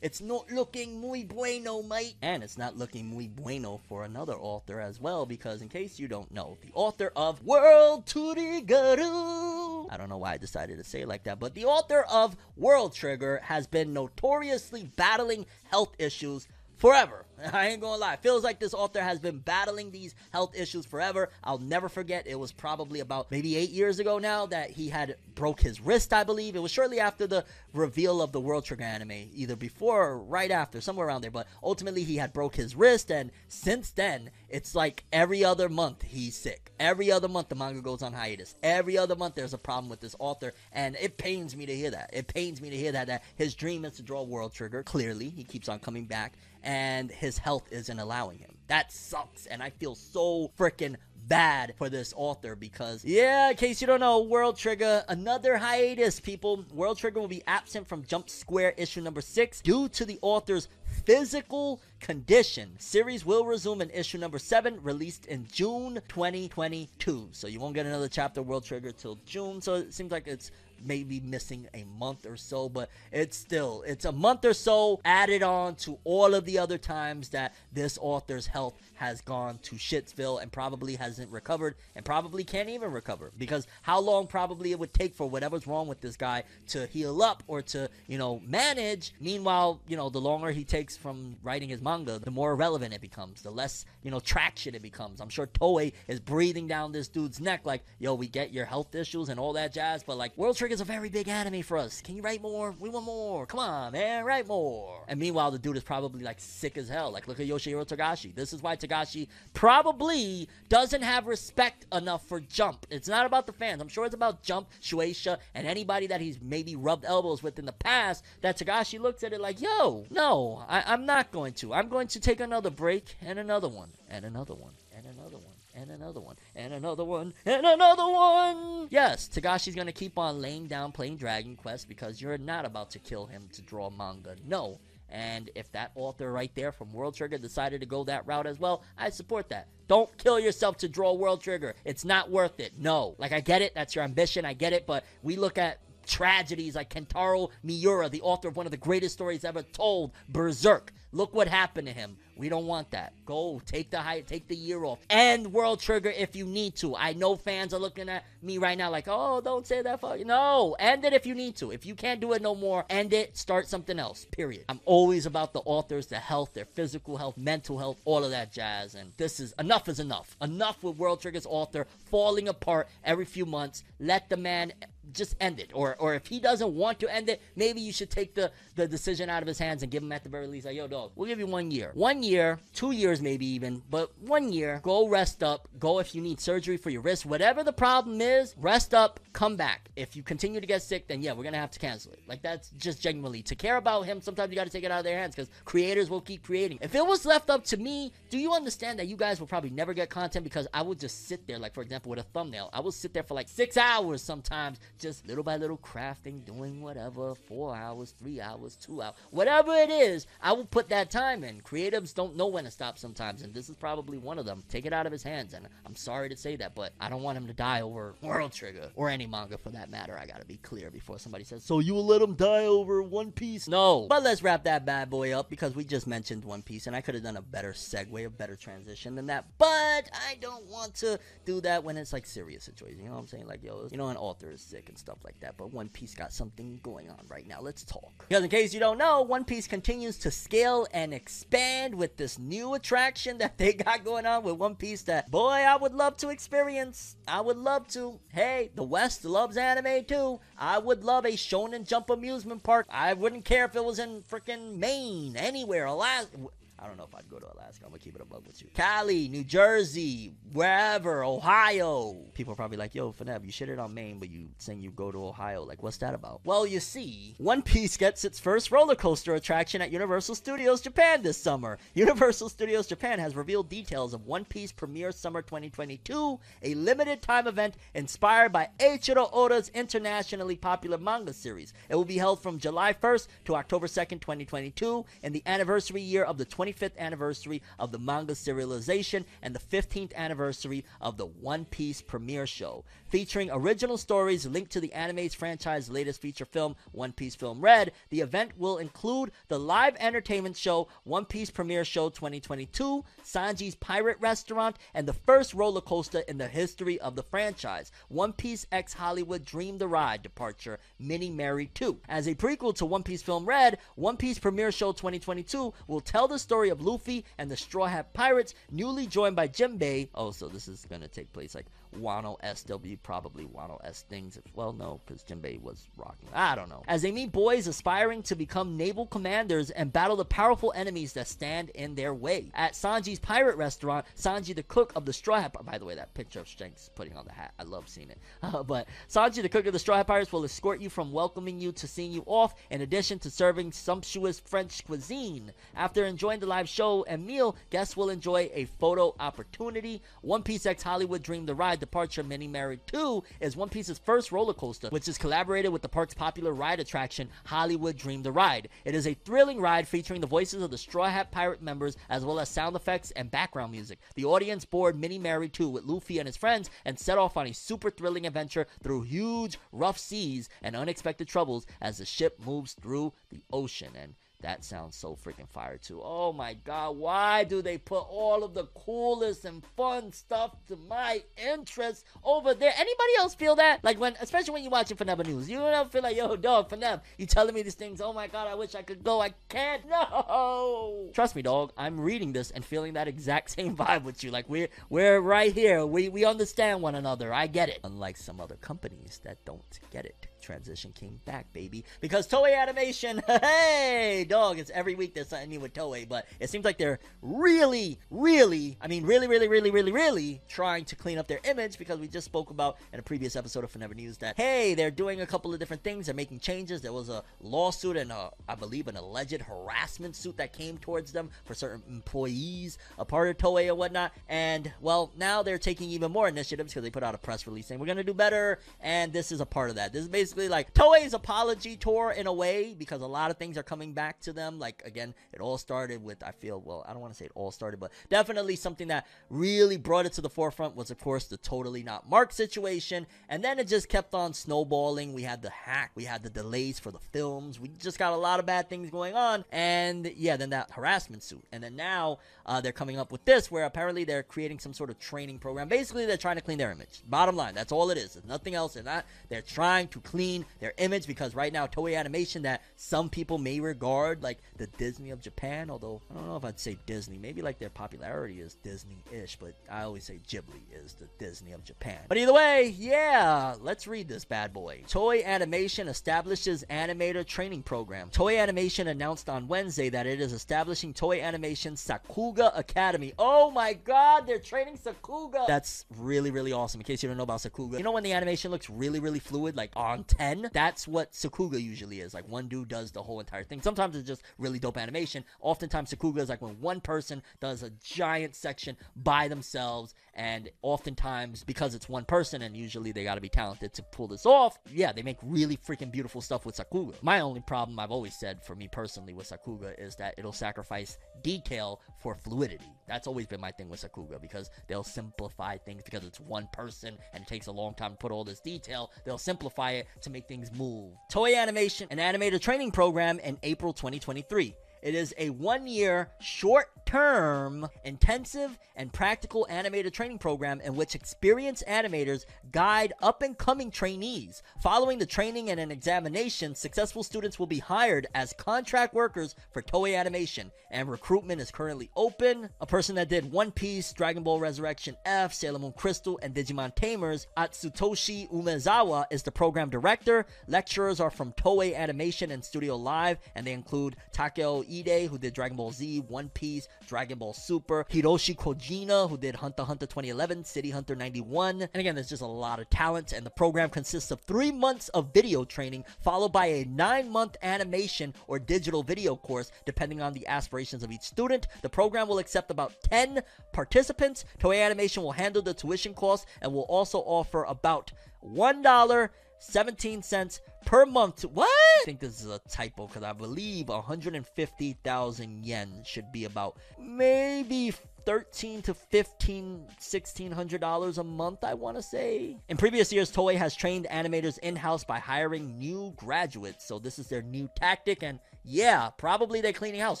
it's 0.02 0.20
not 0.20 0.50
looking 0.50 1.00
muy 1.00 1.24
bueno, 1.24 1.82
mate. 1.82 2.14
And 2.22 2.42
it's 2.42 2.58
not 2.58 2.76
looking 2.76 3.06
muy 3.06 3.28
bueno 3.28 3.80
for 3.88 4.04
another 4.04 4.34
author 4.34 4.80
as 4.80 5.00
well, 5.00 5.26
because 5.26 5.62
in 5.62 5.68
case 5.68 5.98
you 5.98 6.08
don't 6.08 6.32
know, 6.32 6.56
the 6.62 6.70
author 6.74 7.12
of 7.14 7.44
World 7.44 8.06
Turigaru. 8.06 9.86
I 9.90 9.96
don't 9.96 10.08
know 10.08 10.18
why 10.18 10.32
I 10.32 10.36
decided 10.36 10.78
to 10.78 10.84
say 10.84 11.02
it 11.02 11.08
like 11.08 11.24
that, 11.24 11.38
but 11.38 11.54
the 11.54 11.66
author 11.66 12.02
of 12.10 12.36
World 12.56 12.94
Trigger 12.94 13.40
has 13.44 13.66
been 13.66 13.92
notoriously 13.92 14.90
battling 14.96 15.46
health 15.70 15.94
issues 15.98 16.48
forever. 16.76 17.26
I 17.52 17.68
ain't 17.68 17.80
gonna 17.80 18.00
lie. 18.00 18.16
Feels 18.16 18.44
like 18.44 18.58
this 18.58 18.74
author 18.74 19.00
has 19.00 19.18
been 19.18 19.38
battling 19.38 19.90
these 19.90 20.14
health 20.32 20.56
issues 20.56 20.86
forever. 20.86 21.30
I'll 21.44 21.58
never 21.58 21.88
forget. 21.88 22.26
It 22.26 22.38
was 22.38 22.52
probably 22.52 23.00
about 23.00 23.30
maybe 23.30 23.56
eight 23.56 23.70
years 23.70 23.98
ago 23.98 24.18
now 24.18 24.46
that 24.46 24.70
he 24.70 24.88
had 24.88 25.16
broke 25.34 25.60
his 25.60 25.80
wrist, 25.80 26.12
I 26.12 26.24
believe. 26.24 26.56
It 26.56 26.62
was 26.62 26.70
shortly 26.70 27.00
after 27.00 27.26
the 27.26 27.44
reveal 27.72 28.22
of 28.22 28.32
the 28.32 28.40
World 28.40 28.64
Trigger 28.64 28.84
anime, 28.84 29.28
either 29.34 29.56
before 29.56 30.08
or 30.08 30.18
right 30.18 30.50
after, 30.50 30.80
somewhere 30.80 31.06
around 31.06 31.22
there. 31.22 31.30
But 31.30 31.46
ultimately, 31.62 32.04
he 32.04 32.16
had 32.16 32.32
broke 32.32 32.56
his 32.56 32.74
wrist, 32.74 33.10
and 33.10 33.30
since 33.48 33.90
then, 33.90 34.30
it's 34.48 34.74
like 34.74 35.04
every 35.12 35.44
other 35.44 35.68
month 35.68 36.02
he's 36.02 36.36
sick. 36.36 36.72
Every 36.78 37.10
other 37.10 37.28
month 37.28 37.48
the 37.48 37.54
manga 37.54 37.80
goes 37.80 38.02
on 38.02 38.12
hiatus. 38.12 38.54
Every 38.62 38.98
other 38.98 39.16
month 39.16 39.34
there's 39.34 39.54
a 39.54 39.58
problem 39.58 39.88
with 39.88 40.00
this 40.00 40.16
author, 40.18 40.52
and 40.72 40.96
it 40.96 41.16
pains 41.18 41.56
me 41.56 41.66
to 41.66 41.74
hear 41.74 41.90
that. 41.90 42.10
It 42.12 42.28
pains 42.28 42.60
me 42.60 42.70
to 42.70 42.76
hear 42.76 42.92
that 42.92 43.06
that 43.08 43.24
his 43.34 43.54
dream 43.54 43.84
is 43.84 43.94
to 43.94 44.02
draw 44.02 44.22
World 44.22 44.52
Trigger. 44.52 44.82
Clearly, 44.82 45.28
he 45.28 45.44
keeps 45.44 45.68
on 45.68 45.78
coming 45.78 46.06
back, 46.06 46.34
and 46.66 47.10
his 47.12 47.38
health 47.38 47.68
isn't 47.70 47.98
allowing 47.98 48.38
him. 48.38 48.56
That 48.66 48.92
sucks, 48.92 49.46
and 49.46 49.62
I 49.62 49.70
feel 49.70 49.94
so 49.94 50.50
freaking 50.58 50.96
bad 51.28 51.74
for 51.78 51.88
this 51.88 52.12
author 52.16 52.56
because, 52.56 53.04
yeah, 53.04 53.50
in 53.50 53.56
case 53.56 53.80
you 53.80 53.86
don't 53.86 54.00
know, 54.00 54.22
World 54.22 54.58
Trigger, 54.58 55.04
another 55.08 55.56
hiatus, 55.56 56.18
people. 56.18 56.64
World 56.74 56.98
Trigger 56.98 57.20
will 57.20 57.28
be 57.28 57.42
absent 57.46 57.88
from 57.88 58.04
Jump 58.04 58.28
Square 58.28 58.74
issue 58.76 59.00
number 59.00 59.20
six 59.20 59.60
due 59.60 59.88
to 59.90 60.04
the 60.04 60.18
author's 60.22 60.68
physical 61.04 61.80
condition. 62.06 62.70
Series 62.78 63.26
will 63.26 63.44
resume 63.44 63.80
in 63.80 63.90
issue 63.90 64.16
number 64.16 64.38
seven, 64.38 64.80
released 64.84 65.26
in 65.26 65.44
June 65.50 66.00
2022. 66.06 67.30
So 67.32 67.48
you 67.48 67.58
won't 67.58 67.74
get 67.74 67.84
another 67.84 68.06
chapter 68.06 68.42
World 68.42 68.64
Trigger 68.64 68.92
till 68.92 69.18
June. 69.26 69.60
So 69.60 69.74
it 69.74 69.92
seems 69.92 70.12
like 70.12 70.28
it's 70.28 70.52
maybe 70.84 71.20
missing 71.20 71.66
a 71.74 71.84
month 71.98 72.26
or 72.26 72.36
so, 72.36 72.68
but 72.68 72.90
it's 73.12 73.36
still 73.36 73.82
it's 73.86 74.04
a 74.04 74.12
month 74.12 74.44
or 74.44 74.54
so 74.54 75.00
added 75.04 75.42
on 75.42 75.74
to 75.76 75.98
all 76.04 76.34
of 76.34 76.44
the 76.44 76.58
other 76.58 76.78
times 76.78 77.30
that 77.30 77.54
this 77.72 77.98
author's 78.00 78.46
health 78.46 78.74
has 78.94 79.20
gone 79.20 79.58
to 79.62 79.76
shitsville 79.76 80.40
and 80.40 80.50
probably 80.50 80.94
hasn't 80.94 81.30
recovered 81.30 81.74
and 81.94 82.04
probably 82.04 82.44
can't 82.44 82.68
even 82.68 82.90
recover 82.90 83.30
because 83.36 83.66
how 83.82 84.00
long 84.00 84.26
probably 84.26 84.72
it 84.72 84.78
would 84.78 84.92
take 84.94 85.14
for 85.14 85.28
whatever's 85.28 85.66
wrong 85.66 85.86
with 85.86 86.00
this 86.00 86.16
guy 86.16 86.42
to 86.66 86.86
heal 86.86 87.22
up 87.22 87.42
or 87.46 87.60
to 87.60 87.88
you 88.06 88.16
know 88.16 88.40
manage 88.46 89.12
meanwhile 89.20 89.80
you 89.86 89.96
know 89.96 90.08
the 90.08 90.20
longer 90.20 90.50
he 90.50 90.64
takes 90.64 90.96
from 90.96 91.36
writing 91.42 91.68
his 91.68 91.82
manga 91.82 91.95
the 92.04 92.30
more 92.30 92.52
irrelevant 92.52 92.94
it 92.94 93.00
becomes 93.00 93.42
the 93.42 93.50
less 93.50 93.84
you 94.02 94.10
know 94.10 94.20
traction 94.20 94.74
it 94.74 94.82
becomes 94.82 95.20
i'm 95.20 95.28
sure 95.28 95.46
toei 95.46 95.92
is 96.08 96.20
breathing 96.20 96.66
down 96.66 96.92
this 96.92 97.08
dude's 97.08 97.40
neck 97.40 97.60
like 97.64 97.84
yo 97.98 98.14
we 98.14 98.28
get 98.28 98.52
your 98.52 98.64
health 98.64 98.94
issues 98.94 99.28
and 99.28 99.38
all 99.38 99.52
that 99.52 99.72
jazz 99.72 100.02
but 100.02 100.16
like 100.16 100.36
world 100.36 100.56
trigger 100.56 100.74
is 100.74 100.80
a 100.80 100.84
very 100.84 101.08
big 101.08 101.28
anime 101.28 101.62
for 101.62 101.76
us 101.76 102.00
can 102.00 102.16
you 102.16 102.22
write 102.22 102.42
more 102.42 102.74
we 102.80 102.88
want 102.88 103.04
more 103.04 103.46
come 103.46 103.60
on 103.60 103.92
man 103.92 104.24
write 104.24 104.46
more 104.46 105.04
and 105.08 105.18
meanwhile 105.18 105.50
the 105.50 105.58
dude 105.58 105.76
is 105.76 105.82
probably 105.82 106.22
like 106.22 106.40
sick 106.40 106.76
as 106.76 106.88
hell 106.88 107.10
like 107.10 107.28
look 107.28 107.40
at 107.40 107.46
yoshihiro 107.46 107.86
togashi 107.86 108.34
this 108.34 108.52
is 108.52 108.62
why 108.62 108.76
Togashi 108.76 109.28
probably 109.54 110.48
doesn't 110.68 111.02
have 111.02 111.26
respect 111.26 111.86
enough 111.92 112.26
for 112.26 112.40
Jump. 112.40 112.86
It's 112.90 113.08
not 113.08 113.26
about 113.26 113.46
the 113.46 113.52
fans. 113.52 113.80
I'm 113.80 113.88
sure 113.88 114.04
it's 114.04 114.14
about 114.14 114.42
Jump, 114.42 114.68
Shueisha, 114.82 115.38
and 115.54 115.66
anybody 115.66 116.06
that 116.08 116.20
he's 116.20 116.38
maybe 116.40 116.76
rubbed 116.76 117.04
elbows 117.04 117.42
with 117.42 117.58
in 117.58 117.66
the 117.66 117.72
past. 117.72 118.24
That 118.42 118.58
Togashi 118.58 119.00
looks 119.00 119.22
at 119.22 119.32
it 119.32 119.40
like, 119.40 119.60
yo, 119.60 120.06
no, 120.10 120.64
I, 120.68 120.92
am 120.94 121.06
not 121.06 121.32
going 121.32 121.54
to. 121.54 121.72
I'm 121.76 121.88
going 121.88 122.08
to 122.08 122.20
take 122.20 122.40
another 122.40 122.70
break 122.70 123.16
and 123.20 123.38
another 123.38 123.68
one 123.68 123.90
and 124.08 124.24
another 124.24 124.54
one 124.54 124.72
and 124.96 125.04
another 125.04 125.36
one. 125.36 125.52
And 125.74 125.90
another 125.90 126.20
one, 126.20 126.36
and 126.54 126.72
another 126.72 127.04
one, 127.04 127.34
and 127.44 127.66
another 127.66 128.08
one. 128.08 128.88
Yes, 128.88 129.28
Togashi's 129.28 129.74
gonna 129.74 129.92
keep 129.92 130.16
on 130.16 130.40
laying 130.40 130.68
down 130.68 130.90
playing 130.90 131.18
Dragon 131.18 131.54
Quest 131.54 131.86
because 131.86 132.18
you're 132.18 132.38
not 132.38 132.64
about 132.64 132.92
to 132.92 132.98
kill 132.98 133.26
him 133.26 133.50
to 133.52 133.60
draw 133.60 133.90
manga. 133.90 134.36
No, 134.46 134.78
and 135.10 135.50
if 135.54 135.70
that 135.72 135.92
author 135.94 136.32
right 136.32 136.50
there 136.54 136.72
from 136.72 136.94
World 136.94 137.14
Trigger 137.14 137.36
decided 137.36 137.80
to 137.80 137.86
go 137.86 138.04
that 138.04 138.26
route 138.26 138.46
as 138.46 138.58
well, 138.58 138.84
I 138.96 139.10
support 139.10 139.50
that. 139.50 139.68
Don't 139.86 140.16
kill 140.16 140.40
yourself 140.40 140.78
to 140.78 140.88
draw 140.88 141.12
World 141.12 141.42
Trigger. 141.42 141.74
It's 141.84 142.06
not 142.06 142.30
worth 142.30 142.58
it. 142.58 142.72
No. 142.78 143.14
Like, 143.18 143.32
I 143.32 143.40
get 143.40 143.60
it. 143.60 143.74
That's 143.74 143.94
your 143.94 144.04
ambition. 144.04 144.46
I 144.46 144.54
get 144.54 144.72
it. 144.72 144.86
But 144.86 145.04
we 145.22 145.36
look 145.36 145.58
at 145.58 145.78
tragedies 146.06 146.74
like 146.74 146.90
Kentaro 146.90 147.50
Miura, 147.62 148.08
the 148.08 148.22
author 148.22 148.48
of 148.48 148.56
one 148.56 148.66
of 148.66 148.72
the 148.72 148.76
greatest 148.76 149.14
stories 149.14 149.44
ever 149.44 149.62
told, 149.62 150.12
Berserk. 150.28 150.92
Look 151.12 151.32
what 151.32 151.48
happened 151.48 151.86
to 151.86 151.94
him. 151.94 152.18
We 152.36 152.50
don't 152.50 152.66
want 152.66 152.90
that. 152.90 153.14
Go 153.24 153.62
take 153.64 153.90
the 153.90 153.98
high, 153.98 154.20
take 154.20 154.48
the 154.48 154.54
year 154.54 154.84
off. 154.84 154.98
End 155.08 155.50
World 155.50 155.80
Trigger 155.80 156.10
if 156.10 156.36
you 156.36 156.44
need 156.44 156.76
to. 156.76 156.94
I 156.94 157.14
know 157.14 157.36
fans 157.36 157.72
are 157.72 157.78
looking 157.78 158.10
at 158.10 158.24
me 158.42 158.58
right 158.58 158.76
now 158.76 158.90
like, 158.90 159.06
oh, 159.08 159.40
don't 159.40 159.66
say 159.66 159.80
that. 159.80 160.02
No, 160.26 160.76
end 160.78 161.06
it 161.06 161.14
if 161.14 161.24
you 161.24 161.34
need 161.34 161.56
to. 161.56 161.70
If 161.70 161.86
you 161.86 161.94
can't 161.94 162.20
do 162.20 162.34
it 162.34 162.42
no 162.42 162.54
more, 162.54 162.84
end 162.90 163.14
it. 163.14 163.38
Start 163.38 163.66
something 163.66 163.98
else. 163.98 164.26
Period. 164.30 164.66
I'm 164.68 164.80
always 164.84 165.24
about 165.24 165.54
the 165.54 165.62
authors, 165.64 166.08
the 166.08 166.18
health, 166.18 166.52
their 166.52 166.66
physical 166.66 167.16
health, 167.16 167.38
mental 167.38 167.78
health, 167.78 167.98
all 168.04 168.22
of 168.22 168.30
that 168.32 168.52
jazz. 168.52 168.94
And 168.94 169.12
this 169.16 169.40
is 169.40 169.54
enough 169.58 169.88
is 169.88 170.00
enough. 170.00 170.36
Enough 170.42 170.82
with 170.82 170.98
World 170.98 171.22
Trigger's 171.22 171.46
author 171.46 171.86
falling 172.10 172.48
apart 172.48 172.88
every 173.02 173.24
few 173.24 173.46
months. 173.46 173.82
Let 173.98 174.28
the 174.28 174.36
man 174.36 174.74
just 175.12 175.36
end 175.40 175.60
it. 175.60 175.70
Or 175.74 175.96
or 175.98 176.14
if 176.14 176.26
he 176.26 176.40
doesn't 176.40 176.74
want 176.74 177.00
to 177.00 177.14
end 177.14 177.28
it, 177.28 177.42
maybe 177.54 177.80
you 177.80 177.92
should 177.92 178.10
take 178.10 178.34
the, 178.34 178.50
the 178.74 178.86
decision 178.88 179.30
out 179.30 179.42
of 179.42 179.48
his 179.48 179.58
hands 179.58 179.82
and 179.82 179.90
give 179.90 180.02
him 180.02 180.12
at 180.12 180.22
the 180.22 180.28
very 180.28 180.46
least 180.46 180.66
like, 180.66 180.76
yo, 180.76 180.86
dog, 180.86 181.12
we'll 181.14 181.28
give 181.28 181.38
you 181.38 181.46
one 181.46 181.70
year. 181.70 181.90
One 181.94 182.22
year, 182.22 182.58
two 182.74 182.92
years 182.92 183.20
maybe 183.20 183.46
even, 183.46 183.82
but 183.90 184.10
one 184.20 184.52
year, 184.52 184.80
go 184.82 185.08
rest 185.08 185.42
up. 185.42 185.68
Go 185.78 185.98
if 185.98 186.14
you 186.14 186.22
need 186.22 186.40
surgery 186.40 186.76
for 186.76 186.90
your 186.90 187.02
wrist. 187.02 187.26
Whatever 187.26 187.62
the 187.64 187.72
problem 187.72 188.20
is, 188.20 188.54
rest 188.58 188.94
up, 188.94 189.20
come 189.32 189.56
back. 189.56 189.90
If 189.96 190.16
you 190.16 190.22
continue 190.22 190.60
to 190.60 190.66
get 190.66 190.82
sick, 190.82 191.08
then 191.08 191.22
yeah, 191.22 191.32
we're 191.32 191.44
gonna 191.44 191.58
have 191.58 191.70
to 191.72 191.78
cancel 191.78 192.12
it. 192.12 192.20
Like 192.26 192.42
that's 192.42 192.70
just 192.78 193.02
genuinely 193.02 193.42
to 193.42 193.54
care 193.54 193.76
about 193.76 194.02
him, 194.02 194.20
sometimes 194.20 194.50
you 194.50 194.56
gotta 194.56 194.70
take 194.70 194.84
it 194.84 194.90
out 194.90 194.98
of 194.98 195.04
their 195.04 195.18
hands 195.18 195.34
because 195.34 195.50
creators 195.64 196.10
will 196.10 196.20
keep 196.20 196.42
creating. 196.42 196.78
If 196.80 196.94
it 196.94 197.06
was 197.06 197.24
left 197.24 197.50
up 197.50 197.64
to 197.66 197.76
me, 197.76 198.12
do 198.30 198.38
you 198.38 198.52
understand 198.52 198.98
that 198.98 199.06
you 199.06 199.16
guys 199.16 199.40
will 199.40 199.46
probably 199.46 199.70
never 199.70 199.94
get 199.94 200.10
content 200.10 200.44
because 200.44 200.66
I 200.72 200.82
would 200.82 200.98
just 200.98 201.26
sit 201.28 201.46
there, 201.46 201.58
like 201.58 201.74
for 201.74 201.82
example, 201.82 202.10
with 202.10 202.18
a 202.18 202.22
thumbnail. 202.22 202.70
I 202.72 202.80
will 202.80 202.92
sit 202.92 203.12
there 203.12 203.22
for 203.22 203.34
like 203.34 203.48
six 203.48 203.76
hours 203.76 204.22
sometimes, 204.22 204.78
just 204.98 205.26
little 205.26 205.44
by 205.44 205.56
little 205.56 205.78
crafting, 205.78 206.44
doing 206.44 206.80
whatever, 206.80 207.34
four 207.34 207.74
hours, 207.74 208.14
three 208.18 208.40
hours, 208.40 208.76
two 208.76 209.02
hours, 209.02 209.14
whatever 209.30 209.74
it 209.74 209.90
is, 209.90 210.26
I 210.42 210.52
will 210.52 210.64
put 210.64 210.88
that 210.88 211.10
time 211.10 211.44
in. 211.44 211.60
Creatives 211.60 212.14
don't 212.14 212.36
know 212.36 212.46
when 212.46 212.64
to 212.64 212.70
stop 212.70 212.98
sometimes, 212.98 213.42
and 213.42 213.54
this 213.54 213.68
is 213.68 213.76
probably 213.76 214.18
one 214.18 214.38
of 214.38 214.46
them. 214.46 214.62
Take 214.68 214.86
it 214.86 214.92
out 214.92 215.06
of 215.06 215.12
his 215.12 215.22
hands, 215.22 215.54
and 215.54 215.68
I'm 215.84 215.96
sorry 215.96 216.28
to 216.28 216.36
say 216.36 216.56
that, 216.56 216.74
but 216.74 216.92
I 217.00 217.08
don't 217.08 217.22
want 217.22 217.38
him 217.38 217.46
to 217.46 217.52
die 217.52 217.82
over 217.82 218.14
World 218.22 218.52
Trigger, 218.52 218.90
or 218.94 219.08
any 219.08 219.26
manga 219.26 219.58
for 219.58 219.70
that 219.70 219.90
matter. 219.90 220.18
I 220.18 220.26
gotta 220.26 220.44
be 220.44 220.56
clear 220.58 220.90
before 220.90 221.18
somebody 221.18 221.44
says, 221.44 221.64
so 221.64 221.80
you 221.80 221.94
will 221.94 222.06
let 222.06 222.22
him 222.22 222.34
die 222.34 222.66
over 222.66 223.02
One 223.02 223.32
Piece? 223.32 223.68
No. 223.68 224.06
But 224.08 224.22
let's 224.22 224.42
wrap 224.42 224.64
that 224.64 224.84
bad 224.84 225.10
boy 225.10 225.36
up, 225.36 225.50
because 225.50 225.74
we 225.74 225.84
just 225.84 226.06
mentioned 226.06 226.44
One 226.44 226.62
Piece, 226.62 226.86
and 226.86 226.96
I 226.96 227.00
could 227.00 227.14
have 227.14 227.24
done 227.24 227.36
a 227.36 227.42
better 227.42 227.72
segue, 227.72 228.26
a 228.26 228.30
better 228.30 228.56
transition 228.56 229.14
than 229.14 229.26
that, 229.26 229.46
but 229.58 229.66
I 229.68 230.36
don't 230.40 230.66
want 230.66 230.94
to 230.96 231.18
do 231.44 231.60
that 231.62 231.84
when 231.84 231.96
it's 231.96 232.12
like 232.12 232.26
serious 232.26 232.64
situation, 232.64 233.00
you 233.00 233.06
know 233.06 233.14
what 233.14 233.20
I'm 233.20 233.26
saying? 233.26 233.46
Like, 233.46 233.62
yo, 233.62 233.88
you 233.90 233.98
know, 233.98 234.08
an 234.08 234.16
author 234.16 234.50
is 234.50 234.60
sick 234.60 234.85
and 234.88 234.98
stuff 234.98 235.18
like 235.24 235.38
that, 235.40 235.56
but 235.56 235.72
One 235.72 235.88
Piece 235.88 236.14
got 236.14 236.32
something 236.32 236.80
going 236.82 237.10
on 237.10 237.24
right 237.28 237.46
now. 237.46 237.60
Let's 237.60 237.84
talk. 237.84 238.26
Because 238.28 238.44
in 238.44 238.50
case 238.50 238.74
you 238.74 238.80
don't 238.80 238.98
know, 238.98 239.22
One 239.22 239.44
Piece 239.44 239.66
continues 239.66 240.18
to 240.18 240.30
scale 240.30 240.86
and 240.92 241.12
expand 241.12 241.94
with 241.94 242.16
this 242.16 242.38
new 242.38 242.74
attraction 242.74 243.38
that 243.38 243.58
they 243.58 243.72
got 243.72 244.04
going 244.04 244.26
on 244.26 244.42
with 244.42 244.56
One 244.56 244.76
Piece 244.76 245.02
that, 245.02 245.30
boy, 245.30 245.50
I 245.50 245.76
would 245.76 245.94
love 245.94 246.16
to 246.18 246.28
experience. 246.28 247.16
I 247.26 247.40
would 247.40 247.56
love 247.56 247.88
to. 247.88 248.20
Hey, 248.28 248.70
the 248.74 248.82
West 248.82 249.24
loves 249.24 249.56
anime 249.56 250.04
too. 250.04 250.40
I 250.58 250.78
would 250.78 251.04
love 251.04 251.24
a 251.24 251.32
Shonen 251.32 251.86
Jump 251.86 252.10
amusement 252.10 252.62
park. 252.62 252.86
I 252.90 253.12
wouldn't 253.14 253.44
care 253.44 253.64
if 253.64 253.76
it 253.76 253.84
was 253.84 253.98
in 253.98 254.22
freaking 254.22 254.76
Maine, 254.76 255.36
anywhere, 255.36 255.86
Alaska 255.86 256.36
I 256.78 256.86
don't 256.86 256.98
know 256.98 257.04
if 257.04 257.14
I'd 257.14 257.28
go 257.30 257.38
to 257.38 257.46
Alaska. 257.46 257.84
I'm 257.84 257.90
gonna 257.90 258.00
keep 258.00 258.14
it 258.14 258.20
above 258.20 258.46
with 258.46 258.60
you. 258.60 258.68
Cali, 258.74 259.28
New 259.28 259.44
Jersey, 259.44 260.34
wherever, 260.52 261.24
Ohio. 261.24 262.16
People 262.34 262.52
are 262.52 262.56
probably 262.56 262.76
like, 262.76 262.94
yo, 262.94 263.12
Feneb, 263.12 263.44
you 263.44 263.50
shitted 263.50 263.82
on 263.82 263.94
Maine, 263.94 264.18
but 264.18 264.28
you 264.28 264.48
saying 264.58 264.82
you 264.82 264.90
go 264.90 265.10
to 265.10 265.24
Ohio. 265.24 265.62
Like, 265.62 265.82
what's 265.82 265.96
that 265.98 266.14
about? 266.14 266.40
Well, 266.44 266.66
you 266.66 266.80
see, 266.80 267.34
One 267.38 267.62
Piece 267.62 267.96
gets 267.96 268.24
its 268.24 268.38
first 268.38 268.70
roller 268.70 268.94
coaster 268.94 269.34
attraction 269.34 269.80
at 269.80 269.90
Universal 269.90 270.34
Studios 270.34 270.82
Japan 270.82 271.22
this 271.22 271.38
summer. 271.38 271.78
Universal 271.94 272.50
Studios 272.50 272.86
Japan 272.86 273.18
has 273.18 273.34
revealed 273.34 273.70
details 273.70 274.12
of 274.12 274.26
One 274.26 274.44
Piece 274.44 274.70
Premiere 274.70 275.12
Summer 275.12 275.40
2022, 275.40 276.38
a 276.62 276.74
limited 276.74 277.22
time 277.22 277.46
event 277.46 277.74
inspired 277.94 278.52
by 278.52 278.68
Eiichiro 278.80 279.30
Oda's 279.32 279.70
internationally 279.70 280.56
popular 280.56 280.98
manga 280.98 281.32
series. 281.32 281.72
It 281.88 281.94
will 281.94 282.04
be 282.04 282.18
held 282.18 282.42
from 282.42 282.58
July 282.58 282.92
1st 282.92 283.28
to 283.46 283.56
October 283.56 283.86
2nd, 283.86 284.20
2022, 284.20 285.04
in 285.22 285.32
the 285.32 285.42
anniversary 285.46 286.02
year 286.02 286.24
of 286.24 286.36
the 286.36 286.44
25th 286.66 286.98
anniversary 286.98 287.62
of 287.78 287.92
the 287.92 287.98
manga 287.98 288.34
serialization 288.34 289.24
and 289.42 289.54
the 289.54 289.58
15th 289.58 290.14
anniversary 290.14 290.84
of 291.00 291.16
the 291.16 291.26
One 291.26 291.64
Piece 291.64 292.02
premiere 292.02 292.46
show. 292.46 292.84
Featuring 293.08 293.50
original 293.52 293.96
stories 293.96 294.46
linked 294.46 294.72
to 294.72 294.80
the 294.80 294.92
anime's 294.92 295.34
franchise's 295.34 295.90
latest 295.90 296.20
feature 296.20 296.44
film, 296.44 296.74
One 296.92 297.12
Piece 297.12 297.36
Film 297.36 297.60
Red, 297.60 297.92
the 298.10 298.20
event 298.20 298.52
will 298.58 298.78
include 298.78 299.30
the 299.48 299.58
live 299.58 299.96
entertainment 300.00 300.56
show 300.56 300.88
One 301.04 301.24
Piece 301.24 301.50
Premiere 301.50 301.84
Show 301.84 302.08
2022, 302.08 303.04
Sanji's 303.24 303.76
Pirate 303.76 304.18
Restaurant, 304.20 304.76
and 304.92 305.06
the 305.06 305.12
first 305.12 305.54
roller 305.54 305.80
coaster 305.80 306.20
in 306.20 306.38
the 306.38 306.48
history 306.48 306.98
of 307.00 307.14
the 307.14 307.22
franchise, 307.22 307.92
One 308.08 308.32
Piece 308.32 308.66
X 308.72 308.92
Hollywood 308.94 309.44
Dream 309.44 309.78
the 309.78 309.86
Ride 309.86 310.22
Departure 310.22 310.78
Mini 310.98 311.30
Merry 311.30 311.70
2. 311.74 312.00
As 312.08 312.26
a 312.26 312.34
prequel 312.34 312.74
to 312.76 312.86
One 312.86 313.04
Piece 313.04 313.22
Film 313.22 313.46
Red, 313.46 313.78
One 313.94 314.16
Piece 314.16 314.38
Premiere 314.38 314.72
Show 314.72 314.92
2022 314.92 315.72
will 315.86 316.00
tell 316.00 316.26
the 316.26 316.38
story 316.38 316.55
of 316.64 316.80
Luffy 316.80 317.24
and 317.38 317.50
the 317.50 317.56
Straw 317.56 317.86
Hat 317.86 318.12
Pirates, 318.12 318.54
newly 318.70 319.06
joined 319.06 319.36
by 319.36 319.48
Jinbei. 319.48 320.08
Oh, 320.14 320.30
so 320.30 320.48
this 320.48 320.68
is 320.68 320.86
going 320.88 321.02
to 321.02 321.08
take 321.08 321.32
place 321.32 321.54
like 321.54 321.66
Wano 322.00 322.36
SW, 322.54 322.96
probably 323.02 323.44
Wano 323.44 323.78
S 323.84 324.02
things. 324.08 324.38
Well, 324.54 324.72
no, 324.72 325.00
because 325.06 325.22
Jinbei 325.22 325.60
was 325.60 325.88
rocking. 325.96 326.28
I 326.32 326.54
don't 326.54 326.68
know. 326.68 326.82
As 326.88 327.02
they 327.02 327.12
meet 327.12 327.32
boys 327.32 327.66
aspiring 327.66 328.22
to 328.24 328.34
become 328.34 328.76
naval 328.76 329.06
commanders 329.06 329.70
and 329.70 329.92
battle 329.92 330.16
the 330.16 330.24
powerful 330.24 330.72
enemies 330.76 331.12
that 331.14 331.28
stand 331.28 331.70
in 331.70 331.94
their 331.94 332.14
way. 332.14 332.50
At 332.54 332.72
Sanji's 332.72 333.18
Pirate 333.18 333.56
Restaurant, 333.56 334.06
Sanji, 334.16 334.54
the 334.54 334.62
cook 334.62 334.92
of 334.94 335.04
the 335.04 335.12
Straw 335.12 335.40
Hat, 335.40 335.54
by 335.64 335.78
the 335.78 335.84
way, 335.84 335.94
that 335.94 336.14
picture 336.14 336.40
of 336.40 336.48
Shanks 336.48 336.90
putting 336.94 337.16
on 337.16 337.24
the 337.24 337.32
hat, 337.32 337.52
I 337.58 337.62
love 337.64 337.88
seeing 337.88 338.10
it. 338.10 338.18
Uh, 338.46 338.62
but 338.62 338.86
Sanji, 339.08 339.42
the 339.42 339.48
cook 339.48 339.66
of 339.66 339.72
the 339.72 339.78
Straw 339.78 339.96
Hat 339.96 340.06
Pirates, 340.06 340.32
will 340.32 340.44
escort 340.44 340.80
you 340.80 340.88
from 340.88 341.10
welcoming 341.10 341.58
you 341.58 341.72
to 341.72 341.88
seeing 341.88 342.12
you 342.12 342.22
off, 342.26 342.54
in 342.70 342.80
addition 342.80 343.18
to 343.18 343.28
serving 343.30 343.72
sumptuous 343.72 344.38
French 344.38 344.84
cuisine. 344.84 345.52
After 345.74 346.04
enjoying 346.04 346.38
the 346.38 346.46
live 346.46 346.68
show 346.68 347.04
and 347.04 347.26
meal, 347.26 347.56
guests 347.70 347.96
will 347.96 348.08
enjoy 348.08 348.50
a 348.54 348.66
photo 348.78 349.14
opportunity. 349.18 350.00
One 350.22 350.42
Piece 350.44 350.64
X 350.64 350.82
Hollywood 350.82 351.22
Dream 351.22 351.46
the 351.46 351.54
Ride 351.54 351.80
Departure 351.86 352.24
Mini 352.24 352.48
Merry 352.48 352.80
2 352.88 353.22
is 353.38 353.56
One 353.56 353.68
Piece's 353.68 353.96
first 353.96 354.32
roller 354.32 354.52
coaster, 354.52 354.88
which 354.88 355.06
is 355.06 355.16
collaborated 355.16 355.72
with 355.72 355.82
the 355.82 355.88
park's 355.88 356.14
popular 356.14 356.52
ride 356.52 356.80
attraction, 356.80 357.28
Hollywood 357.44 357.96
Dream 357.96 358.24
the 358.24 358.32
Ride. 358.32 358.68
It 358.84 358.96
is 358.96 359.06
a 359.06 359.14
thrilling 359.14 359.60
ride 359.60 359.86
featuring 359.86 360.20
the 360.20 360.26
voices 360.26 360.64
of 360.64 360.72
the 360.72 360.78
Straw 360.78 361.08
Hat 361.08 361.30
Pirate 361.30 361.62
members 361.62 361.96
as 362.08 362.24
well 362.24 362.40
as 362.40 362.48
sound 362.48 362.74
effects 362.74 363.12
and 363.12 363.30
background 363.30 363.70
music. 363.70 364.00
The 364.16 364.24
audience 364.24 364.64
board 364.64 364.98
Mini 364.98 365.16
Merry 365.16 365.48
2 365.48 365.68
with 365.68 365.84
Luffy 365.84 366.18
and 366.18 366.26
his 366.26 366.36
friends 366.36 366.70
and 366.84 366.98
set 366.98 367.18
off 367.18 367.36
on 367.36 367.46
a 367.46 367.54
super 367.54 367.88
thrilling 367.88 368.26
adventure 368.26 368.66
through 368.82 369.02
huge, 369.02 369.56
rough 369.70 369.96
seas 369.96 370.48
and 370.62 370.74
unexpected 370.74 371.28
troubles 371.28 371.66
as 371.80 371.98
the 371.98 372.04
ship 372.04 372.40
moves 372.44 372.72
through 372.72 373.12
the 373.30 373.44
ocean. 373.52 373.92
And 373.94 374.16
that 374.42 374.64
sounds 374.64 374.96
so 374.96 375.16
freaking 375.16 375.48
fire 375.48 375.78
too. 375.78 376.00
Oh 376.02 376.32
my 376.32 376.54
god, 376.54 376.96
why 376.96 377.44
do 377.44 377.62
they 377.62 377.78
put 377.78 378.04
all 378.08 378.44
of 378.44 378.54
the 378.54 378.66
coolest 378.66 379.44
and 379.44 379.64
fun 379.76 380.12
stuff 380.12 380.54
to 380.68 380.76
my 380.76 381.22
interest 381.36 382.04
over 382.22 382.52
there? 382.54 382.72
Anybody 382.76 383.12
else 383.18 383.34
feel 383.34 383.56
that? 383.56 383.82
Like 383.82 383.98
when, 383.98 384.14
especially 384.20 384.52
when 384.52 384.62
you're 384.62 384.70
watching 384.70 384.96
Feneba 384.96 385.26
News, 385.26 385.48
you 385.48 385.58
don't 385.58 385.90
feel 385.90 386.02
like, 386.02 386.16
yo, 386.16 386.36
dog, 386.36 386.68
Feneb, 386.68 387.00
you 387.16 387.26
telling 387.26 387.54
me 387.54 387.62
these 387.62 387.74
things. 387.74 388.00
Oh 388.00 388.12
my 388.12 388.26
god, 388.26 388.46
I 388.46 388.54
wish 388.54 388.74
I 388.74 388.82
could 388.82 389.02
go. 389.02 389.20
I 389.20 389.32
can't. 389.48 389.88
No. 389.88 391.10
Trust 391.14 391.34
me, 391.34 391.42
dog. 391.42 391.72
I'm 391.76 391.98
reading 391.98 392.32
this 392.32 392.50
and 392.50 392.64
feeling 392.64 392.94
that 392.94 393.08
exact 393.08 393.50
same 393.56 393.76
vibe 393.76 394.04
with 394.04 394.22
you. 394.22 394.30
Like 394.30 394.48
we're 394.48 394.68
we're 394.90 395.20
right 395.20 395.52
here. 395.52 395.86
We 395.86 396.08
we 396.08 396.24
understand 396.24 396.82
one 396.82 396.94
another. 396.94 397.32
I 397.32 397.46
get 397.46 397.68
it. 397.68 397.80
Unlike 397.84 398.18
some 398.18 398.40
other 398.40 398.56
companies 398.56 399.20
that 399.24 399.44
don't 399.44 399.80
get 399.90 400.04
it 400.04 400.28
transition 400.46 400.92
came 400.92 401.20
back, 401.24 401.52
baby. 401.52 401.84
Because 402.00 402.26
Toei 402.26 402.56
Animation, 402.56 403.20
hey, 403.42 404.24
dog, 404.28 404.58
it's 404.58 404.70
every 404.70 404.94
week 404.94 405.12
there's 405.14 405.28
something 405.28 405.50
new 405.50 405.60
with 405.60 405.74
Toei, 405.74 406.08
but 406.08 406.26
it 406.40 406.48
seems 406.48 406.64
like 406.64 406.78
they're 406.78 407.00
really, 407.20 407.98
really, 408.10 408.78
I 408.80 408.86
mean, 408.86 409.04
really, 409.04 409.26
really, 409.26 409.48
really, 409.48 409.70
really, 409.70 409.92
really 409.92 410.40
trying 410.48 410.84
to 410.86 410.96
clean 410.96 411.18
up 411.18 411.26
their 411.26 411.40
image 411.44 411.78
because 411.78 411.98
we 411.98 412.06
just 412.06 412.24
spoke 412.24 412.50
about 412.50 412.78
in 412.92 413.00
a 413.00 413.02
previous 413.02 413.34
episode 413.34 413.64
of 413.64 413.70
Forever 413.70 413.94
News 413.94 414.18
that, 414.18 414.36
hey, 414.36 414.74
they're 414.74 414.90
doing 414.90 415.20
a 415.20 415.26
couple 415.26 415.52
of 415.52 415.58
different 415.58 415.82
things. 415.82 416.06
They're 416.06 416.14
making 416.14 416.38
changes. 416.38 416.80
There 416.80 416.92
was 416.92 417.08
a 417.08 417.24
lawsuit 417.40 417.96
and, 417.96 418.12
a, 418.12 418.30
I 418.48 418.54
believe, 418.54 418.86
an 418.86 418.96
alleged 418.96 419.40
harassment 419.42 420.14
suit 420.14 420.36
that 420.36 420.52
came 420.52 420.78
towards 420.78 421.12
them 421.12 421.30
for 421.44 421.54
certain 421.54 421.82
employees, 421.88 422.78
a 422.98 423.04
part 423.04 423.28
of 423.28 423.36
Toei 423.36 423.68
or 423.68 423.74
whatnot. 423.74 424.12
And, 424.28 424.72
well, 424.80 425.12
now 425.16 425.42
they're 425.42 425.58
taking 425.58 425.90
even 425.90 426.12
more 426.12 426.28
initiatives 426.28 426.72
because 426.72 426.84
they 426.84 426.90
put 426.90 427.02
out 427.02 427.14
a 427.14 427.18
press 427.18 427.46
release 427.48 427.66
saying, 427.66 427.80
we're 427.80 427.86
going 427.86 427.96
to 427.96 428.04
do 428.04 428.14
better. 428.14 428.60
And 428.80 429.12
this 429.12 429.32
is 429.32 429.40
a 429.40 429.46
part 429.46 429.70
of 429.70 429.76
that. 429.76 429.92
This 429.92 430.02
is 430.02 430.08
basically 430.08 430.35
basically 430.36 430.50
like 430.50 430.74
Toei's 430.74 431.14
apology 431.14 431.76
tour 431.76 432.10
in 432.10 432.26
a 432.26 432.32
way 432.32 432.74
because 432.78 433.00
a 433.00 433.06
lot 433.06 433.30
of 433.30 433.38
things 433.38 433.56
are 433.56 433.62
coming 433.62 433.94
back 433.94 434.20
to 434.20 434.32
them. 434.34 434.58
Like 434.58 434.82
again, 434.84 435.14
it 435.32 435.40
all 435.40 435.56
started 435.56 436.04
with 436.04 436.22
I 436.22 436.32
feel 436.32 436.60
well, 436.60 436.84
I 436.86 436.92
don't 436.92 437.00
want 437.00 437.14
to 437.14 437.18
say 437.18 437.24
it 437.24 437.32
all 437.34 437.50
started, 437.50 437.80
but 437.80 437.90
definitely 438.10 438.56
something 438.56 438.88
that 438.88 439.06
really 439.30 439.78
brought 439.78 440.04
it 440.04 440.12
to 440.14 440.20
the 440.20 440.28
forefront 440.28 440.76
was 440.76 440.90
of 440.90 440.98
course 440.98 441.24
the 441.24 441.38
totally 441.38 441.82
not 441.82 442.08
Mark 442.08 442.32
situation, 442.32 443.06
and 443.30 443.42
then 443.42 443.58
it 443.58 443.66
just 443.66 443.88
kept 443.88 444.12
on 444.12 444.34
snowballing. 444.34 445.14
We 445.14 445.22
had 445.22 445.40
the 445.40 445.50
hack, 445.50 445.92
we 445.94 446.04
had 446.04 446.22
the 446.22 446.30
delays 446.30 446.78
for 446.78 446.90
the 446.90 446.98
films, 446.98 447.58
we 447.58 447.68
just 447.68 447.98
got 447.98 448.12
a 448.12 448.16
lot 448.16 448.38
of 448.38 448.44
bad 448.44 448.68
things 448.68 448.90
going 448.90 449.14
on, 449.14 449.44
and 449.50 450.12
yeah, 450.16 450.36
then 450.36 450.50
that 450.50 450.70
harassment 450.70 451.22
suit, 451.22 451.44
and 451.50 451.62
then 451.62 451.76
now 451.76 452.18
uh, 452.44 452.60
they're 452.60 452.72
coming 452.72 452.98
up 452.98 453.10
with 453.10 453.24
this 453.24 453.50
where 453.50 453.64
apparently 453.64 454.04
they're 454.04 454.22
creating 454.22 454.58
some 454.58 454.74
sort 454.74 454.90
of 454.90 454.98
training 454.98 455.38
program. 455.38 455.68
Basically, 455.68 456.04
they're 456.04 456.16
trying 456.18 456.36
to 456.36 456.42
clean 456.42 456.58
their 456.58 456.72
image. 456.72 457.02
Bottom 457.08 457.36
line, 457.36 457.54
that's 457.54 457.72
all 457.72 457.90
it 457.90 457.96
is. 457.96 458.14
There's 458.14 458.26
nothing 458.26 458.54
else. 458.54 458.74
They're 458.74 458.82
not. 458.82 459.06
They're 459.30 459.42
trying 459.42 459.88
to 459.88 460.00
clean 460.00 460.15
clean 460.16 460.46
their 460.60 460.72
image 460.78 461.06
because 461.06 461.34
right 461.34 461.52
now 461.52 461.66
Toei 461.66 461.98
Animation 461.98 462.42
that 462.42 462.62
some 462.76 463.10
people 463.10 463.36
may 463.36 463.60
regard 463.60 464.22
like 464.22 464.38
the 464.56 464.66
Disney 464.66 465.10
of 465.10 465.20
Japan, 465.20 465.68
although 465.68 466.00
I 466.10 466.14
don't 466.14 466.26
know 466.26 466.36
if 466.36 466.44
I'd 466.44 466.58
say 466.58 466.78
Disney. 466.86 467.18
Maybe 467.18 467.42
like 467.42 467.58
their 467.58 467.68
popularity 467.68 468.40
is 468.40 468.54
Disney-ish, 468.62 469.36
but 469.36 469.52
I 469.70 469.82
always 469.82 470.04
say 470.04 470.20
Ghibli 470.26 470.62
is 470.72 470.94
the 470.94 471.06
Disney 471.18 471.52
of 471.52 471.64
Japan. 471.64 471.98
But 472.08 472.16
either 472.16 472.32
way, 472.32 472.74
yeah, 472.78 473.56
let's 473.60 473.86
read 473.86 474.08
this 474.08 474.24
bad 474.24 474.54
boy. 474.54 474.84
Toei 474.88 475.22
Animation 475.22 475.86
establishes 475.86 476.64
animator 476.70 477.26
training 477.26 477.62
program. 477.62 478.08
Toei 478.08 478.40
Animation 478.40 478.88
announced 478.88 479.28
on 479.28 479.48
Wednesday 479.48 479.90
that 479.90 480.06
it 480.06 480.18
is 480.18 480.32
establishing 480.32 480.94
Toei 480.94 481.22
Animation 481.22 481.74
Sakuga 481.74 482.58
Academy. 482.58 483.12
Oh 483.18 483.50
my 483.50 483.74
god, 483.74 484.26
they're 484.26 484.38
training 484.38 484.78
Sakuga. 484.78 485.46
That's 485.46 485.84
really 485.98 486.30
really 486.30 486.54
awesome. 486.54 486.80
In 486.80 486.86
case 486.86 487.02
you 487.02 487.10
don't 487.10 487.18
know 487.18 487.24
about 487.24 487.40
Sakuga, 487.40 487.76
you 487.76 487.84
know 487.84 487.92
when 487.92 488.02
the 488.02 488.14
animation 488.14 488.50
looks 488.50 488.70
really 488.70 488.98
really 488.98 489.18
fluid 489.18 489.56
like 489.56 489.72
on 489.76 490.05
10, 490.06 490.50
that's 490.52 490.86
what 490.86 491.12
Sakuga 491.12 491.62
usually 491.62 492.00
is. 492.00 492.14
Like 492.14 492.28
one 492.28 492.48
dude 492.48 492.68
does 492.68 492.92
the 492.92 493.02
whole 493.02 493.20
entire 493.20 493.44
thing. 493.44 493.62
Sometimes 493.62 493.96
it's 493.96 494.06
just 494.06 494.22
really 494.38 494.58
dope 494.58 494.78
animation. 494.78 495.24
Oftentimes 495.40 495.92
Sakuga 495.92 496.18
is 496.18 496.28
like 496.28 496.42
when 496.42 496.60
one 496.60 496.80
person 496.80 497.22
does 497.40 497.62
a 497.62 497.70
giant 497.70 498.34
section 498.34 498.76
by 498.96 499.28
themselves 499.28 499.94
and 500.16 500.48
oftentimes 500.62 501.44
because 501.44 501.74
it's 501.74 501.88
one 501.88 502.04
person 502.04 502.42
and 502.42 502.56
usually 502.56 502.90
they 502.90 503.04
got 503.04 503.16
to 503.16 503.20
be 503.20 503.28
talented 503.28 503.74
to 503.74 503.82
pull 503.82 504.08
this 504.08 504.26
off, 504.26 504.58
yeah, 504.72 504.90
they 504.90 505.02
make 505.02 505.18
really 505.22 505.56
freaking 505.56 505.92
beautiful 505.92 506.20
stuff 506.20 506.46
with 506.46 506.56
Sakuga. 506.56 506.94
My 507.02 507.20
only 507.20 507.40
problem 507.40 507.78
I've 507.78 507.90
always 507.90 508.14
said 508.18 508.42
for 508.42 508.54
me 508.56 508.66
personally 508.66 509.12
with 509.12 509.28
Sakuga 509.28 509.78
is 509.78 509.94
that 509.96 510.14
it'll 510.16 510.32
sacrifice 510.32 510.96
detail 511.22 511.80
for 512.00 512.16
fluidity. 512.16 512.64
That's 512.88 513.06
always 513.06 513.26
been 513.26 513.40
my 513.40 513.52
thing 513.52 513.68
with 513.68 513.82
Sakuga 513.82 514.20
because 514.20 514.50
they'll 514.68 514.82
simplify 514.82 515.58
things 515.58 515.82
because 515.84 516.04
it's 516.04 516.18
one 516.18 516.48
person 516.52 516.96
and 517.12 517.22
it 517.22 517.28
takes 517.28 517.46
a 517.46 517.52
long 517.52 517.74
time 517.74 517.92
to 517.92 517.96
put 517.98 518.10
all 518.10 518.24
this 518.24 518.40
detail. 518.40 518.90
They'll 519.04 519.18
simplify 519.18 519.72
it 519.72 519.86
to 520.00 520.10
make 520.10 520.26
things 520.26 520.50
move. 520.56 520.94
Toei 521.12 521.36
Animation, 521.36 521.88
an 521.90 521.98
animator 521.98 522.40
training 522.40 522.70
program 522.70 523.18
in 523.18 523.38
April 523.42 523.74
2023. 523.74 524.54
It 524.86 524.94
is 524.94 525.12
a 525.18 525.30
one 525.30 525.66
year 525.66 526.10
short 526.20 526.70
term 526.86 527.68
intensive 527.84 528.56
and 528.76 528.92
practical 528.92 529.46
animator 529.50 529.92
training 529.92 530.18
program 530.18 530.60
in 530.60 530.76
which 530.76 530.94
experienced 530.94 531.64
animators 531.66 532.24
guide 532.52 532.92
up 533.02 533.22
and 533.22 533.36
coming 533.36 533.72
trainees. 533.72 534.44
Following 534.62 535.00
the 535.00 535.06
training 535.06 535.50
and 535.50 535.58
an 535.58 535.72
examination, 535.72 536.54
successful 536.54 537.02
students 537.02 537.38
will 537.38 537.48
be 537.48 537.58
hired 537.58 538.06
as 538.14 538.32
contract 538.34 538.94
workers 538.94 539.34
for 539.50 539.60
Toei 539.60 539.98
Animation, 539.98 540.52
and 540.70 540.88
recruitment 540.88 541.40
is 541.40 541.50
currently 541.50 541.90
open. 541.96 542.50
A 542.60 542.66
person 542.66 542.94
that 542.94 543.08
did 543.08 543.32
One 543.32 543.50
Piece, 543.50 543.92
Dragon 543.92 544.22
Ball 544.22 544.38
Resurrection 544.38 544.96
F, 545.04 545.34
Sailor 545.34 545.58
Moon 545.58 545.72
Crystal, 545.72 546.20
and 546.22 546.34
Digimon 546.34 546.74
Tamers, 546.76 547.26
Atsutoshi 547.36 548.30
Umezawa 548.30 549.06
is 549.10 549.24
the 549.24 549.32
program 549.32 549.68
director. 549.68 550.24
Lecturers 550.46 551.00
are 551.00 551.10
from 551.10 551.32
Toei 551.32 551.74
Animation 551.74 552.30
and 552.30 552.44
Studio 552.44 552.76
Live, 552.76 553.18
and 553.34 553.44
they 553.44 553.52
include 553.52 553.96
Takeo 554.12 554.62
Ide, 554.80 555.08
who 555.08 555.18
did 555.18 555.34
Dragon 555.34 555.56
Ball 555.56 555.72
Z, 555.72 556.00
One 556.08 556.28
Piece, 556.30 556.68
Dragon 556.86 557.18
Ball 557.18 557.32
Super, 557.32 557.84
Hiroshi 557.90 558.36
Kojina, 558.36 559.08
who 559.08 559.16
did 559.16 559.36
Hunter 559.36 559.64
Hunter 559.64 559.86
2011, 559.86 560.44
City 560.44 560.70
Hunter 560.70 560.94
91. 560.94 561.62
And 561.62 561.70
again, 561.74 561.94
there's 561.94 562.08
just 562.08 562.22
a 562.22 562.26
lot 562.26 562.60
of 562.60 562.68
talent, 562.70 563.12
and 563.12 563.24
the 563.24 563.30
program 563.30 563.70
consists 563.70 564.10
of 564.10 564.20
three 564.20 564.52
months 564.52 564.88
of 564.90 565.12
video 565.12 565.44
training, 565.44 565.84
followed 566.02 566.32
by 566.32 566.46
a 566.46 566.64
nine 566.64 567.10
month 567.10 567.36
animation 567.42 568.14
or 568.26 568.38
digital 568.38 568.82
video 568.82 569.16
course, 569.16 569.50
depending 569.64 570.00
on 570.00 570.12
the 570.12 570.26
aspirations 570.26 570.82
of 570.82 570.90
each 570.90 571.02
student. 571.02 571.46
The 571.62 571.68
program 571.68 572.08
will 572.08 572.18
accept 572.18 572.50
about 572.50 572.74
10 572.82 573.22
participants. 573.52 574.24
Toei 574.38 574.64
Animation 574.64 575.02
will 575.02 575.12
handle 575.12 575.42
the 575.42 575.54
tuition 575.54 575.94
costs 575.94 576.26
and 576.42 576.52
will 576.52 576.62
also 576.62 576.98
offer 576.98 577.44
about 577.44 577.92
$1 578.24 579.08
17 579.38 580.02
cents 580.02 580.40
per 580.66 580.84
month. 580.84 581.24
What? 581.24 581.48
I 581.48 581.84
think 581.84 582.00
this 582.00 582.22
is 582.22 582.28
a 582.28 582.40
typo 582.50 582.86
because 582.88 583.04
I 583.04 583.12
believe 583.14 583.68
150,000 583.68 585.46
yen 585.46 585.82
should 585.86 586.12
be 586.12 586.24
about 586.24 586.58
maybe 586.78 587.72
13 588.04 588.62
to 588.62 588.72
15 588.72 589.58
1600 589.62 590.60
dollars 590.60 590.98
a 590.98 591.04
month 591.04 591.42
i 591.42 591.52
want 591.54 591.76
to 591.76 591.82
say. 591.82 592.36
In 592.48 592.56
previous 592.56 592.92
years 592.92 593.10
toei 593.10 593.36
has 593.36 593.54
trained 593.56 593.88
animators 593.90 594.38
in-house 594.38 594.84
by 594.84 594.98
hiring 595.00 595.58
new 595.58 595.92
graduates. 595.96 596.66
So 596.66 596.78
this 596.78 596.98
is 596.98 597.08
their 597.08 597.22
new 597.22 597.48
tactic 597.56 598.02
and 598.02 598.20
yeah 598.44 598.90
probably 598.96 599.40
they're 599.40 599.52
cleaning 599.52 599.80
house. 599.80 600.00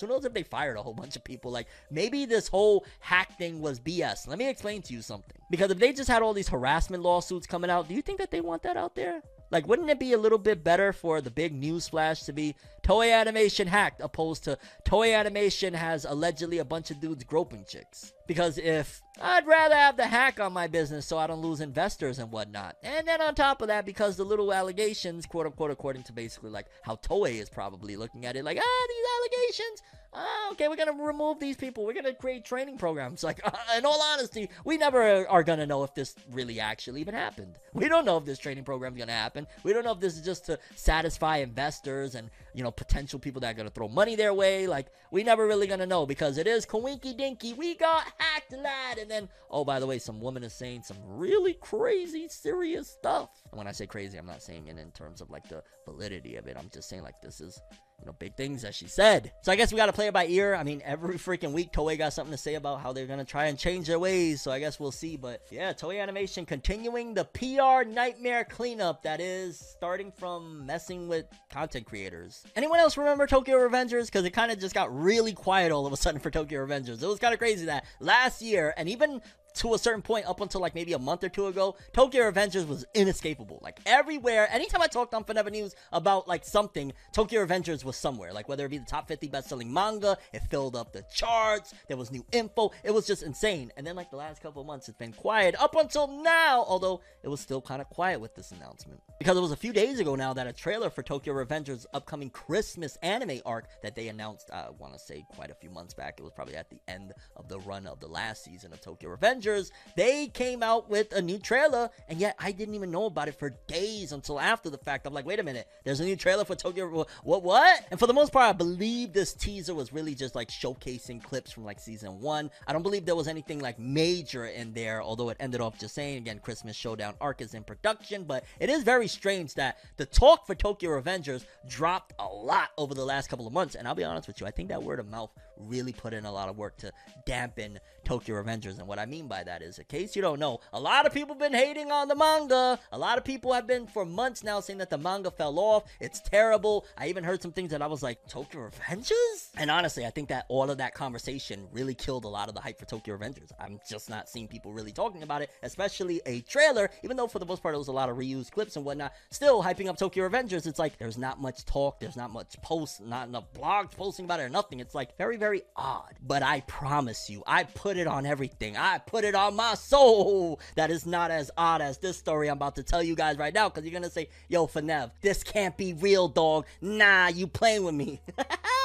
Who 0.00 0.06
knows 0.06 0.24
if 0.24 0.34
they 0.34 0.44
fired 0.44 0.76
a 0.76 0.82
whole 0.82 0.94
bunch 0.94 1.16
of 1.16 1.24
people? 1.24 1.50
Like 1.50 1.66
maybe 1.90 2.26
this 2.26 2.46
whole 2.46 2.84
hack 3.00 3.36
thing 3.38 3.60
was 3.60 3.80
bs 3.80 4.28
let 4.28 4.38
me 4.38 4.48
explain 4.48 4.82
to 4.82 4.92
you 4.92 5.02
something. 5.02 5.36
Because 5.50 5.70
if 5.70 5.78
they 5.78 5.92
just 5.92 6.08
had 6.08 6.22
all 6.22 6.32
these 6.32 6.48
harassment 6.48 7.02
lawsuits 7.02 7.46
coming 7.46 7.70
out 7.70 7.88
do 7.88 7.94
you 7.94 8.02
think 8.02 8.18
that 8.18 8.30
they 8.30 8.40
want 8.40 8.62
that 8.62 8.76
out 8.76 8.94
there 8.94 9.20
like, 9.50 9.66
wouldn't 9.68 9.90
it 9.90 10.00
be 10.00 10.12
a 10.12 10.18
little 10.18 10.38
bit 10.38 10.64
better 10.64 10.92
for 10.92 11.20
the 11.20 11.30
big 11.30 11.54
news 11.54 11.88
flash 11.88 12.22
to 12.24 12.32
be 12.32 12.54
Toei 12.82 13.12
Animation 13.12 13.68
hacked 13.68 14.00
opposed 14.00 14.44
to 14.44 14.58
Toei 14.84 15.16
Animation 15.16 15.74
has 15.74 16.04
allegedly 16.04 16.58
a 16.58 16.64
bunch 16.64 16.90
of 16.90 17.00
dudes 17.00 17.24
groping 17.24 17.64
chicks? 17.68 18.12
Because 18.26 18.58
if 18.58 19.02
I'd 19.20 19.46
rather 19.46 19.74
have 19.74 19.96
the 19.96 20.06
hack 20.06 20.40
on 20.40 20.52
my 20.52 20.66
business 20.66 21.06
so 21.06 21.16
I 21.16 21.26
don't 21.26 21.40
lose 21.40 21.60
investors 21.60 22.18
and 22.18 22.30
whatnot. 22.30 22.76
And 22.82 23.06
then 23.06 23.20
on 23.22 23.34
top 23.34 23.62
of 23.62 23.68
that, 23.68 23.86
because 23.86 24.16
the 24.16 24.24
little 24.24 24.52
allegations, 24.52 25.26
quote 25.26 25.46
unquote, 25.46 25.70
according 25.70 26.02
to 26.04 26.12
basically 26.12 26.50
like 26.50 26.66
how 26.82 26.96
Toei 26.96 27.40
is 27.40 27.48
probably 27.48 27.96
looking 27.96 28.26
at 28.26 28.36
it, 28.36 28.44
like, 28.44 28.58
ah, 28.60 28.86
these 28.88 29.06
allegations, 29.40 29.82
ah, 30.12 30.50
okay, 30.52 30.68
we're 30.68 30.76
gonna 30.76 30.92
remove 30.92 31.38
these 31.38 31.56
people. 31.56 31.84
We're 31.84 31.94
gonna 31.94 32.14
create 32.14 32.44
training 32.44 32.78
programs. 32.78 33.22
Like, 33.22 33.40
in 33.76 33.84
all 33.84 34.00
honesty, 34.00 34.48
we 34.64 34.76
never 34.76 35.26
are 35.26 35.42
gonna 35.42 35.66
know 35.66 35.84
if 35.84 35.94
this 35.94 36.14
really 36.30 36.60
actually 36.60 37.00
even 37.00 37.14
happened. 37.14 37.56
We 37.72 37.88
don't 37.88 38.04
know 38.04 38.16
if 38.16 38.24
this 38.24 38.38
training 38.38 38.64
program 38.64 38.94
is 38.94 38.98
gonna 38.98 39.12
happen. 39.12 39.46
We 39.62 39.72
don't 39.72 39.84
know 39.84 39.92
if 39.92 40.00
this 40.00 40.16
is 40.16 40.24
just 40.24 40.46
to 40.46 40.58
satisfy 40.74 41.38
investors 41.38 42.14
and 42.14 42.30
you 42.54 42.62
know 42.62 42.70
potential 42.70 43.18
people 43.18 43.40
that 43.42 43.50
are 43.50 43.56
gonna 43.56 43.70
throw 43.70 43.88
money 43.88 44.16
their 44.16 44.34
way. 44.34 44.66
Like, 44.66 44.88
we 45.10 45.22
never 45.22 45.46
really 45.46 45.66
gonna 45.66 45.86
know 45.86 46.06
because 46.06 46.38
it 46.38 46.46
is 46.46 46.66
Kawinky 46.66 47.16
Dinky. 47.16 47.52
We 47.52 47.74
got 47.74 48.04
hacked, 48.18 48.52
lad. 48.52 48.98
And 48.98 49.10
then, 49.10 49.28
oh, 49.50 49.64
by 49.64 49.80
the 49.80 49.86
way, 49.86 49.98
some 49.98 50.20
woman 50.20 50.42
is 50.44 50.52
saying 50.52 50.82
some 50.82 50.96
really 51.06 51.54
crazy, 51.54 52.28
serious 52.28 52.88
stuff. 52.88 53.30
And 53.50 53.58
when 53.58 53.66
I 53.66 53.72
say 53.72 53.86
crazy, 53.86 54.18
I'm 54.18 54.26
not 54.26 54.42
saying 54.42 54.66
it 54.68 54.78
in 54.78 54.90
terms 54.92 55.20
of 55.20 55.30
like 55.30 55.48
the 55.48 55.62
validity 55.84 56.36
of 56.36 56.46
it. 56.46 56.56
I'm 56.58 56.70
just 56.72 56.88
saying 56.88 57.02
like 57.02 57.20
this 57.20 57.40
is 57.40 57.60
you 58.00 58.06
know, 58.06 58.12
big 58.18 58.36
things 58.36 58.64
as 58.64 58.74
she 58.74 58.86
said. 58.86 59.32
So 59.42 59.50
I 59.50 59.56
guess 59.56 59.72
we 59.72 59.76
got 59.76 59.86
to 59.86 59.92
play 59.92 60.06
it 60.06 60.12
by 60.12 60.26
ear. 60.26 60.54
I 60.54 60.62
mean, 60.64 60.82
every 60.84 61.16
freaking 61.16 61.52
week 61.52 61.72
Toei 61.72 61.96
got 61.96 62.12
something 62.12 62.32
to 62.32 62.38
say 62.38 62.54
about 62.54 62.80
how 62.80 62.92
they're 62.92 63.06
going 63.06 63.18
to 63.18 63.24
try 63.24 63.46
and 63.46 63.58
change 63.58 63.86
their 63.86 63.98
ways. 63.98 64.42
So 64.42 64.50
I 64.50 64.58
guess 64.58 64.78
we'll 64.78 64.92
see. 64.92 65.16
But 65.16 65.42
yeah, 65.50 65.72
Toei 65.72 66.00
Animation 66.00 66.44
continuing 66.46 67.14
the 67.14 67.24
PR 67.24 67.88
nightmare 67.88 68.44
cleanup 68.44 69.02
that 69.02 69.20
is 69.20 69.58
starting 69.58 70.12
from 70.12 70.66
messing 70.66 71.08
with 71.08 71.26
content 71.50 71.86
creators. 71.86 72.44
Anyone 72.54 72.80
else 72.80 72.96
remember 72.96 73.26
Tokyo 73.26 73.56
Revengers? 73.56 74.06
Because 74.06 74.24
it 74.24 74.30
kind 74.30 74.52
of 74.52 74.58
just 74.58 74.74
got 74.74 74.94
really 74.94 75.32
quiet 75.32 75.72
all 75.72 75.86
of 75.86 75.92
a 75.92 75.96
sudden 75.96 76.20
for 76.20 76.30
Tokyo 76.30 76.64
Revengers. 76.66 77.02
It 77.02 77.06
was 77.06 77.18
kind 77.18 77.32
of 77.32 77.38
crazy 77.38 77.66
that 77.66 77.84
last 78.00 78.42
year 78.42 78.74
and 78.76 78.88
even 78.88 79.22
to 79.56 79.74
a 79.74 79.78
certain 79.78 80.02
point 80.02 80.26
up 80.26 80.40
until 80.40 80.60
like 80.60 80.74
maybe 80.74 80.92
a 80.92 80.98
month 80.98 81.24
or 81.24 81.28
two 81.28 81.46
ago, 81.46 81.76
Tokyo 81.92 82.30
Revengers 82.30 82.66
was 82.66 82.84
inescapable. 82.94 83.58
Like 83.62 83.80
everywhere, 83.86 84.48
anytime 84.50 84.82
I 84.82 84.86
talked 84.86 85.14
on 85.14 85.24
Forever 85.24 85.50
News 85.50 85.74
about 85.92 86.28
like 86.28 86.44
something, 86.44 86.92
Tokyo 87.12 87.44
Revengers 87.44 87.84
was 87.84 87.96
somewhere. 87.96 88.32
Like 88.32 88.48
whether 88.48 88.66
it 88.66 88.70
be 88.70 88.78
the 88.78 88.84
top 88.84 89.08
50 89.08 89.28
best-selling 89.28 89.72
manga, 89.72 90.18
it 90.32 90.42
filled 90.50 90.76
up 90.76 90.92
the 90.92 91.04
charts. 91.12 91.74
There 91.88 91.96
was 91.96 92.12
new 92.12 92.24
info. 92.32 92.70
It 92.84 92.92
was 92.92 93.06
just 93.06 93.22
insane. 93.22 93.72
And 93.76 93.86
then 93.86 93.96
like 93.96 94.10
the 94.10 94.16
last 94.16 94.42
couple 94.42 94.62
months, 94.64 94.88
it's 94.88 94.98
been 94.98 95.12
quiet 95.12 95.54
up 95.58 95.74
until 95.74 96.06
now. 96.06 96.64
Although 96.66 97.00
it 97.22 97.28
was 97.28 97.40
still 97.40 97.62
kind 97.62 97.80
of 97.80 97.88
quiet 97.88 98.20
with 98.20 98.34
this 98.34 98.52
announcement 98.52 99.00
because 99.18 99.36
it 99.38 99.40
was 99.40 99.52
a 99.52 99.56
few 99.56 99.72
days 99.72 100.00
ago 100.00 100.14
now 100.14 100.34
that 100.34 100.46
a 100.46 100.52
trailer 100.52 100.90
for 100.90 101.02
Tokyo 101.02 101.32
Revengers' 101.32 101.86
upcoming 101.94 102.28
Christmas 102.30 102.96
anime 103.02 103.40
arc 103.46 103.68
that 103.82 103.94
they 103.94 104.08
announced. 104.08 104.50
I 104.52 104.68
want 104.78 104.92
to 104.92 104.98
say 104.98 105.24
quite 105.34 105.50
a 105.50 105.54
few 105.54 105.70
months 105.70 105.94
back. 105.94 106.16
It 106.18 106.22
was 106.22 106.32
probably 106.32 106.56
at 106.56 106.68
the 106.68 106.80
end 106.88 107.14
of 107.36 107.48
the 107.48 107.58
run 107.60 107.86
of 107.86 108.00
the 108.00 108.06
last 108.06 108.44
season 108.44 108.72
of 108.72 108.80
Tokyo 108.82 109.16
Revengers 109.16 109.45
Avengers, 109.46 109.72
they 109.96 110.26
came 110.28 110.62
out 110.62 110.90
with 110.90 111.12
a 111.12 111.22
new 111.22 111.38
trailer, 111.38 111.90
and 112.08 112.18
yet 112.18 112.36
I 112.38 112.52
didn't 112.52 112.74
even 112.74 112.90
know 112.90 113.06
about 113.06 113.28
it 113.28 113.38
for 113.38 113.50
days 113.66 114.12
until 114.12 114.40
after 114.40 114.70
the 114.70 114.78
fact. 114.78 115.06
I'm 115.06 115.14
like, 115.14 115.26
wait 115.26 115.38
a 115.38 115.42
minute, 115.42 115.68
there's 115.84 116.00
a 116.00 116.04
new 116.04 116.16
trailer 116.16 116.44
for 116.44 116.54
Tokyo. 116.54 117.06
What? 117.22 117.42
What? 117.42 117.86
And 117.90 118.00
for 118.00 118.06
the 118.06 118.12
most 118.12 118.32
part, 118.32 118.48
I 118.48 118.52
believe 118.52 119.12
this 119.12 119.32
teaser 119.32 119.74
was 119.74 119.92
really 119.92 120.14
just 120.14 120.34
like 120.34 120.48
showcasing 120.48 121.22
clips 121.22 121.52
from 121.52 121.64
like 121.64 121.80
season 121.80 122.20
one. 122.20 122.50
I 122.66 122.72
don't 122.72 122.82
believe 122.82 123.06
there 123.06 123.14
was 123.14 123.28
anything 123.28 123.60
like 123.60 123.78
major 123.78 124.46
in 124.46 124.72
there, 124.72 125.02
although 125.02 125.28
it 125.30 125.36
ended 125.40 125.60
up 125.60 125.78
just 125.78 125.94
saying 125.94 126.18
again, 126.18 126.40
Christmas 126.40 126.76
Showdown 126.76 127.14
arc 127.20 127.40
is 127.40 127.54
in 127.54 127.62
production. 127.62 128.24
But 128.24 128.44
it 128.58 128.68
is 128.68 128.82
very 128.82 129.08
strange 129.08 129.54
that 129.54 129.78
the 129.96 130.06
talk 130.06 130.46
for 130.46 130.54
Tokyo 130.54 131.00
Revengers 131.00 131.44
dropped 131.68 132.14
a 132.18 132.26
lot 132.26 132.70
over 132.76 132.94
the 132.94 133.04
last 133.04 133.28
couple 133.28 133.46
of 133.46 133.52
months. 133.52 133.74
And 133.74 133.86
I'll 133.86 133.94
be 133.94 134.04
honest 134.04 134.26
with 134.26 134.40
you, 134.40 134.46
I 134.46 134.50
think 134.50 134.68
that 134.70 134.82
word 134.82 134.98
of 134.98 135.08
mouth 135.08 135.30
really 135.58 135.92
put 135.92 136.12
in 136.12 136.24
a 136.24 136.32
lot 136.32 136.48
of 136.48 136.56
work 136.56 136.76
to 136.78 136.92
dampen 137.24 137.78
Tokyo 138.04 138.42
Revengers. 138.42 138.78
And 138.78 138.86
what 138.86 138.98
I 138.98 139.06
mean 139.06 139.26
by 139.26 139.44
that 139.44 139.62
is, 139.62 139.78
in 139.78 139.84
case 139.86 140.14
you 140.14 140.22
don't 140.22 140.38
know, 140.38 140.60
a 140.72 140.80
lot 140.80 141.06
of 141.06 141.12
people 141.12 141.34
have 141.34 141.40
been 141.40 141.58
hating 141.58 141.90
on 141.90 142.08
the 142.08 142.14
manga. 142.14 142.78
A 142.92 142.98
lot 142.98 143.18
of 143.18 143.24
people 143.24 143.52
have 143.52 143.66
been 143.66 143.86
for 143.86 144.04
months 144.04 144.44
now 144.44 144.60
saying 144.60 144.78
that 144.78 144.90
the 144.90 144.98
manga 144.98 145.30
fell 145.30 145.58
off. 145.58 145.84
It's 146.00 146.20
terrible. 146.20 146.86
I 146.96 147.08
even 147.08 147.24
heard 147.24 147.42
some 147.42 147.52
things 147.52 147.70
that 147.70 147.82
I 147.82 147.86
was 147.86 148.02
like, 148.02 148.26
Tokyo 148.28 148.70
Revengers? 148.70 149.50
And 149.56 149.70
honestly, 149.70 150.06
I 150.06 150.10
think 150.10 150.28
that 150.28 150.46
all 150.48 150.70
of 150.70 150.78
that 150.78 150.94
conversation 150.94 151.68
really 151.72 151.94
killed 151.94 152.24
a 152.24 152.28
lot 152.28 152.48
of 152.48 152.54
the 152.54 152.60
hype 152.60 152.78
for 152.78 152.84
Tokyo 152.86 153.16
Revengers. 153.16 153.50
I'm 153.58 153.80
just 153.88 154.08
not 154.10 154.28
seeing 154.28 154.48
people 154.48 154.72
really 154.72 154.92
talking 154.92 155.22
about 155.22 155.42
it, 155.42 155.50
especially 155.62 156.20
a 156.26 156.40
trailer, 156.42 156.90
even 157.02 157.16
though 157.16 157.26
for 157.26 157.38
the 157.38 157.46
most 157.46 157.62
part 157.62 157.74
it 157.74 157.78
was 157.78 157.88
a 157.88 157.92
lot 157.92 158.08
of 158.08 158.16
reused 158.16 158.52
clips 158.52 158.76
and 158.76 158.84
whatnot. 158.84 159.12
Still 159.30 159.62
hyping 159.62 159.88
up 159.88 159.96
Tokyo 159.98 160.28
Revengers. 160.28 160.66
It's 160.66 160.78
like 160.78 160.98
there's 160.98 161.18
not 161.18 161.40
much 161.40 161.64
talk, 161.64 162.00
there's 162.00 162.16
not 162.16 162.30
much 162.30 162.60
posts, 162.62 163.00
not 163.00 163.28
enough 163.28 163.52
blogs 163.52 163.92
posting 163.92 164.24
about 164.24 164.40
it 164.40 164.44
or 164.44 164.48
nothing. 164.48 164.80
It's 164.80 164.94
like 164.94 165.16
very, 165.16 165.36
very 165.36 165.45
odd. 165.74 166.14
But 166.24 166.42
I 166.42 166.60
promise 166.60 167.30
you, 167.30 167.42
I 167.46 167.64
put 167.64 167.86
put 167.86 167.96
it 167.96 168.08
on 168.08 168.26
everything. 168.26 168.76
I 168.76 168.98
put 168.98 169.22
it 169.22 169.36
on 169.36 169.54
my 169.54 169.74
soul. 169.74 170.58
That 170.74 170.90
is 170.90 171.06
not 171.06 171.30
as 171.30 171.52
odd 171.56 171.80
as 171.80 171.98
this 171.98 172.16
story 172.16 172.50
I'm 172.50 172.56
about 172.56 172.74
to 172.74 172.82
tell 172.82 173.00
you 173.00 173.14
guys 173.14 173.38
right 173.38 173.54
now. 173.54 173.68
Because 173.68 173.84
you're 173.84 173.92
going 173.92 174.02
to 174.02 174.10
say, 174.10 174.28
yo, 174.48 174.66
Fenev, 174.66 175.12
this 175.22 175.42
can't 175.42 175.76
be 175.76 175.92
real, 175.94 176.26
dog. 176.26 176.66
Nah, 176.80 177.28
you 177.28 177.46
playing 177.46 177.84
with 177.84 177.94
me. 177.94 178.20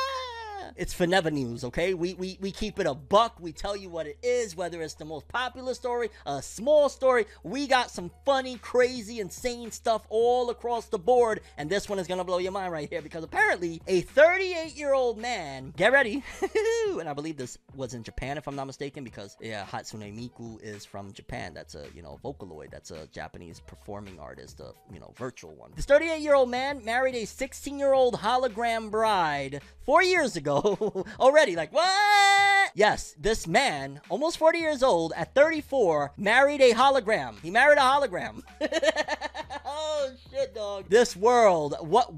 It's 0.78 0.94
Forever 0.94 1.32
News, 1.32 1.64
okay? 1.66 1.94
We, 1.94 2.14
we, 2.14 2.38
we 2.40 2.52
keep 2.52 2.80
it 2.80 2.86
a 2.86 2.94
buck. 2.94 3.40
We 3.40 3.52
tell 3.52 3.76
you 3.76 3.90
what 3.90 4.08
it 4.08 4.18
is, 4.24 4.56
whether 4.56 4.82
it's 4.82 4.94
the 4.94 5.06
most 5.06 5.28
popular 5.28 5.74
story, 5.74 6.10
a 6.26 6.42
small 6.42 6.88
story. 6.88 7.26
We 7.44 7.68
got 7.68 7.92
some 7.92 8.10
funny, 8.26 8.58
crazy, 8.58 9.20
insane 9.20 9.72
stuff 9.72 10.06
all 10.10 10.50
across 10.50 10.88
the 10.88 10.98
board. 10.98 11.42
And 11.58 11.70
this 11.70 11.90
one 11.90 12.00
is 12.00 12.08
to 12.08 12.24
blow 12.24 12.38
your 12.38 12.52
mind 12.52 12.72
right 12.72 12.90
here 12.90 13.02
because 13.02 13.24
apparently 13.24 13.82
a 13.88 14.02
38 14.02 14.76
year 14.76 14.94
old 14.94 15.18
man, 15.18 15.74
get 15.76 15.92
ready, 15.92 16.24
and 17.00 17.10
I 17.10 17.14
believe 17.14 17.38
this 17.38 17.58
was 17.76 17.94
in 17.94 18.04
Japan 18.04 18.38
if 18.38 18.48
I'm 18.48 18.56
not 18.56 18.68
mistaken 18.68 19.04
because, 19.04 19.36
yeah, 19.42 19.66
Hatsune 19.66 20.16
Miku 20.16 20.62
is 20.62 20.86
from 20.86 21.12
Japan. 21.14 21.54
That's 21.54 21.76
a, 21.76 21.88
you 21.96 22.02
know, 22.02 22.20
Vocaloid. 22.24 22.72
That's 22.72 22.92
a 22.92 23.08
Japanese 23.08 23.60
performing 23.60 24.20
artist, 24.20 24.60
a, 24.60 24.74
you 24.94 25.00
know, 25.00 25.14
virtual 25.18 25.56
one. 25.56 25.72
This 25.76 25.86
38 25.86 26.22
year 26.22 26.36
old 26.36 26.50
man 26.50 26.84
married 26.86 27.16
a 27.16 27.26
16 27.26 27.78
year 27.78 27.94
old 27.94 28.16
hologram 28.16 28.90
bride 28.92 29.62
four 29.86 30.04
years 30.04 30.36
ago 30.36 30.71
already. 31.20 31.56
Like, 31.56 31.74
what? 31.74 32.72
Yes, 32.74 33.16
this 33.20 33.48
man, 33.48 34.00
almost 34.10 34.38
40 34.38 34.60
years 34.60 34.84
old, 34.84 35.14
at 35.16 35.36
34, 35.36 36.14
married 36.18 36.62
a 36.62 36.72
hologram. 36.72 37.40
He 37.42 37.50
married 37.50 37.78
a 37.78 37.82
hologram. 37.82 38.44
oh, 39.66 40.12
shit, 40.30 40.56
dog. 40.56 40.86
This 40.90 41.16
world, 41.16 41.76
what. 41.82 42.12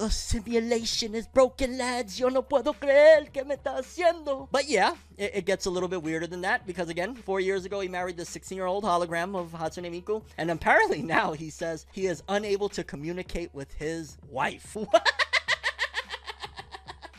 The 0.00 0.08
simulation 0.08 1.14
is 1.14 1.26
broken, 1.26 1.76
lads. 1.76 2.18
Yo 2.18 2.28
no 2.30 2.42
puedo 2.42 2.72
creer 2.72 3.30
que 3.30 3.44
me 3.44 3.56
está 3.56 3.76
haciendo. 3.76 4.48
But 4.50 4.66
yeah, 4.66 4.94
it, 5.18 5.32
it, 5.34 5.44
gets 5.44 5.66
a 5.66 5.70
little 5.70 5.90
bit 5.90 6.02
weirder 6.02 6.26
than 6.26 6.40
that 6.40 6.66
because 6.66 6.88
again, 6.88 7.14
four 7.14 7.38
years 7.38 7.66
ago 7.66 7.80
he 7.80 7.88
married 7.88 8.16
the 8.16 8.24
16 8.24 8.56
year 8.56 8.64
old 8.64 8.84
hologram 8.84 9.36
of 9.36 9.50
Hatsune 9.50 9.90
Miku, 9.92 10.22
and 10.38 10.50
apparently 10.50 11.02
now 11.02 11.32
he 11.32 11.50
says 11.50 11.84
he 11.92 12.06
is 12.06 12.22
unable 12.30 12.70
to 12.70 12.82
communicate 12.82 13.52
with 13.52 13.74
his 13.74 14.16
wife. 14.30 14.74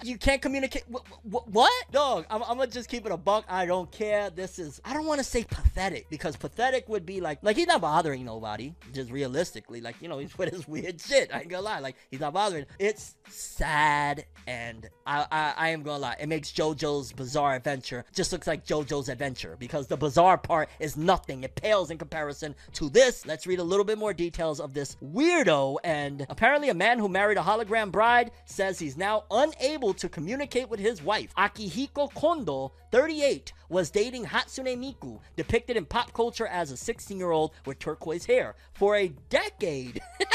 you 0.04 0.18
can't 0.18 0.42
communicate. 0.42 0.84
what? 1.24 1.72
Dog, 1.92 2.26
I'm, 2.30 2.44
I'm, 2.44 2.58
gonna 2.58 2.68
just 2.68 2.90
keep 2.90 3.06
it 3.06 3.12
a 3.12 3.18
buck. 3.18 3.46
I 3.50 3.66
don't 3.66 3.92
care. 3.92 4.30
This 4.30 4.60
is, 4.60 4.82
I 4.86 4.94
don't 4.94 5.06
want 5.06 5.20
to 5.20 5.24
say 5.24 5.44
pathetic 5.44 6.10
because 6.10 6.36
pathetic 6.36 6.88
would 6.90 7.06
be 7.06 7.22
like, 7.22 7.40
like 7.42 7.58
he's 7.58 7.68
not 7.68 7.82
bothering 7.82 8.26
nobody, 8.26 8.74
just 8.94 9.12
realistically. 9.12 9.82
Like, 9.82 9.96
you 10.02 10.08
know, 10.08 10.20
he's 10.20 10.38
with 10.38 10.54
his 10.54 10.68
weird 10.68 11.02
shit. 11.02 11.34
I 11.34 11.42
ain't 11.42 11.50
gonna 11.50 11.64
lie. 11.64 11.80
Like, 11.80 11.96
he's 12.10 12.20
not 12.20 12.34
bothering. 12.34 12.66
It's 12.80 13.16
sad 13.28 14.26
and 14.48 14.90
I, 15.06 15.26
I, 15.32 15.54
I 15.58 15.70
am 15.70 15.84
gonna 15.84 16.00
lie. 16.00 16.16
It 16.20 16.28
makes 16.28 16.52
JoJo's 16.52 17.12
Bizarre 17.12 17.56
Adventure 17.56 18.06
just 18.14 18.32
looks 18.32 18.48
like 18.48 18.66
JoJo's 18.66 19.10
Adventure 19.10 19.56
because 19.60 19.88
the 19.88 19.98
bizarre 19.98 20.38
part 20.38 20.70
is 20.80 20.98
nothing. 20.98 21.44
It 21.44 21.56
pales 21.56 21.92
in 21.92 21.98
comparison 21.98 22.56
to 22.74 22.90
this. 22.90 23.26
Let's 23.26 23.48
read 23.48 23.60
a 23.60 23.64
little 23.64 23.86
bit 23.86 23.98
more 23.98 24.14
details 24.14 24.60
of 24.60 24.74
this 24.74 24.98
weirdo. 25.04 25.78
And 25.84 26.26
apparently, 26.30 26.70
a 26.70 26.74
man 26.74 27.00
who 27.00 27.08
married 27.08 27.38
a 27.38 27.42
hologram 27.42 27.92
bride 27.92 28.32
says 28.46 28.80
he's 28.80 28.98
now 28.98 29.24
unable 29.32 29.91
to 29.94 30.10
communicate 30.10 30.70
with 30.70 30.80
his 30.80 31.02
wife. 31.02 31.34
Akihiko 31.38 32.14
Kondo, 32.14 32.74
38, 32.92 33.54
was 33.70 33.90
dating 33.90 34.26
Hatsune 34.26 34.78
Miku, 34.78 35.20
depicted 35.36 35.78
in 35.78 35.86
pop 35.86 36.14
culture 36.14 36.48
as 36.48 36.72
a 36.72 36.78
16 36.78 37.18
year 37.18 37.32
old 37.32 37.52
with 37.66 37.80
turquoise 37.80 38.26
hair, 38.26 38.56
for 38.74 38.96
a 38.96 39.10
decade. 39.30 40.02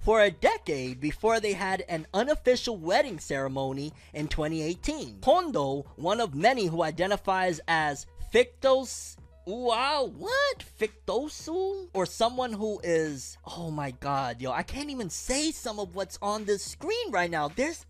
for 0.00 0.22
a 0.22 0.30
decade 0.30 1.00
before 1.00 1.38
they 1.38 1.52
had 1.52 1.84
an 1.86 2.06
unofficial 2.14 2.78
wedding 2.78 3.18
ceremony 3.18 3.92
in 4.14 4.26
2018. 4.26 5.18
Kondo, 5.20 5.84
one 5.96 6.18
of 6.18 6.34
many 6.34 6.64
who 6.64 6.82
identifies 6.82 7.60
as 7.68 8.06
Fictos 8.32 9.17
Wow, 9.48 10.12
what? 10.14 10.62
Fictosu? 10.78 11.88
Or 11.94 12.04
someone 12.04 12.52
who 12.52 12.80
is. 12.84 13.38
Oh 13.56 13.70
my 13.70 13.92
god, 13.92 14.42
yo, 14.42 14.52
I 14.52 14.62
can't 14.62 14.90
even 14.90 15.08
say 15.08 15.52
some 15.52 15.80
of 15.80 15.94
what's 15.94 16.18
on 16.20 16.44
this 16.44 16.62
screen 16.62 17.10
right 17.10 17.30
now. 17.30 17.48
There's. 17.48 17.86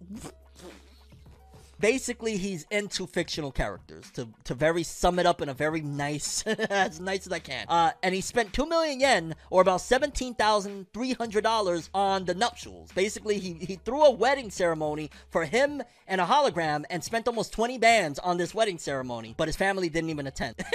Basically, 1.81 2.37
he's 2.37 2.65
into 2.71 3.09
fictional 3.09 3.51
characters 3.53 4.09
to, 4.13 4.29
to 4.45 4.55
very 4.55 4.85
sum 4.85 5.19
it 5.21 5.27
up 5.27 5.41
in 5.41 5.49
a 5.49 5.55
very 5.55 5.81
nice, 5.81 6.45
as 6.47 7.01
nice 7.01 7.27
as 7.27 7.33
I 7.33 7.39
can. 7.39 7.67
Uh, 7.69 7.93
and 8.03 8.13
he 8.15 8.21
spent 8.21 8.53
2 8.53 8.67
million 8.67 8.99
yen, 8.99 9.37
or 9.49 9.63
about 9.63 9.79
$17,300 9.79 11.89
on 11.95 12.25
the 12.25 12.35
nuptials. 12.35 12.91
Basically, 12.93 13.39
he, 13.39 13.53
he 13.55 13.77
threw 13.77 14.03
a 14.03 14.11
wedding 14.11 14.51
ceremony 14.51 15.09
for 15.31 15.45
him 15.45 15.81
and 16.09 16.21
a 16.21 16.25
hologram 16.25 16.83
and 16.91 17.05
spent 17.05 17.29
almost 17.29 17.53
20 17.53 17.79
bands 17.79 18.19
on 18.19 18.39
this 18.39 18.53
wedding 18.53 18.79
ceremony, 18.79 19.35
but 19.37 19.47
his 19.47 19.55
family 19.55 19.89
didn't 19.89 20.11
even 20.11 20.27
attend. 20.27 20.57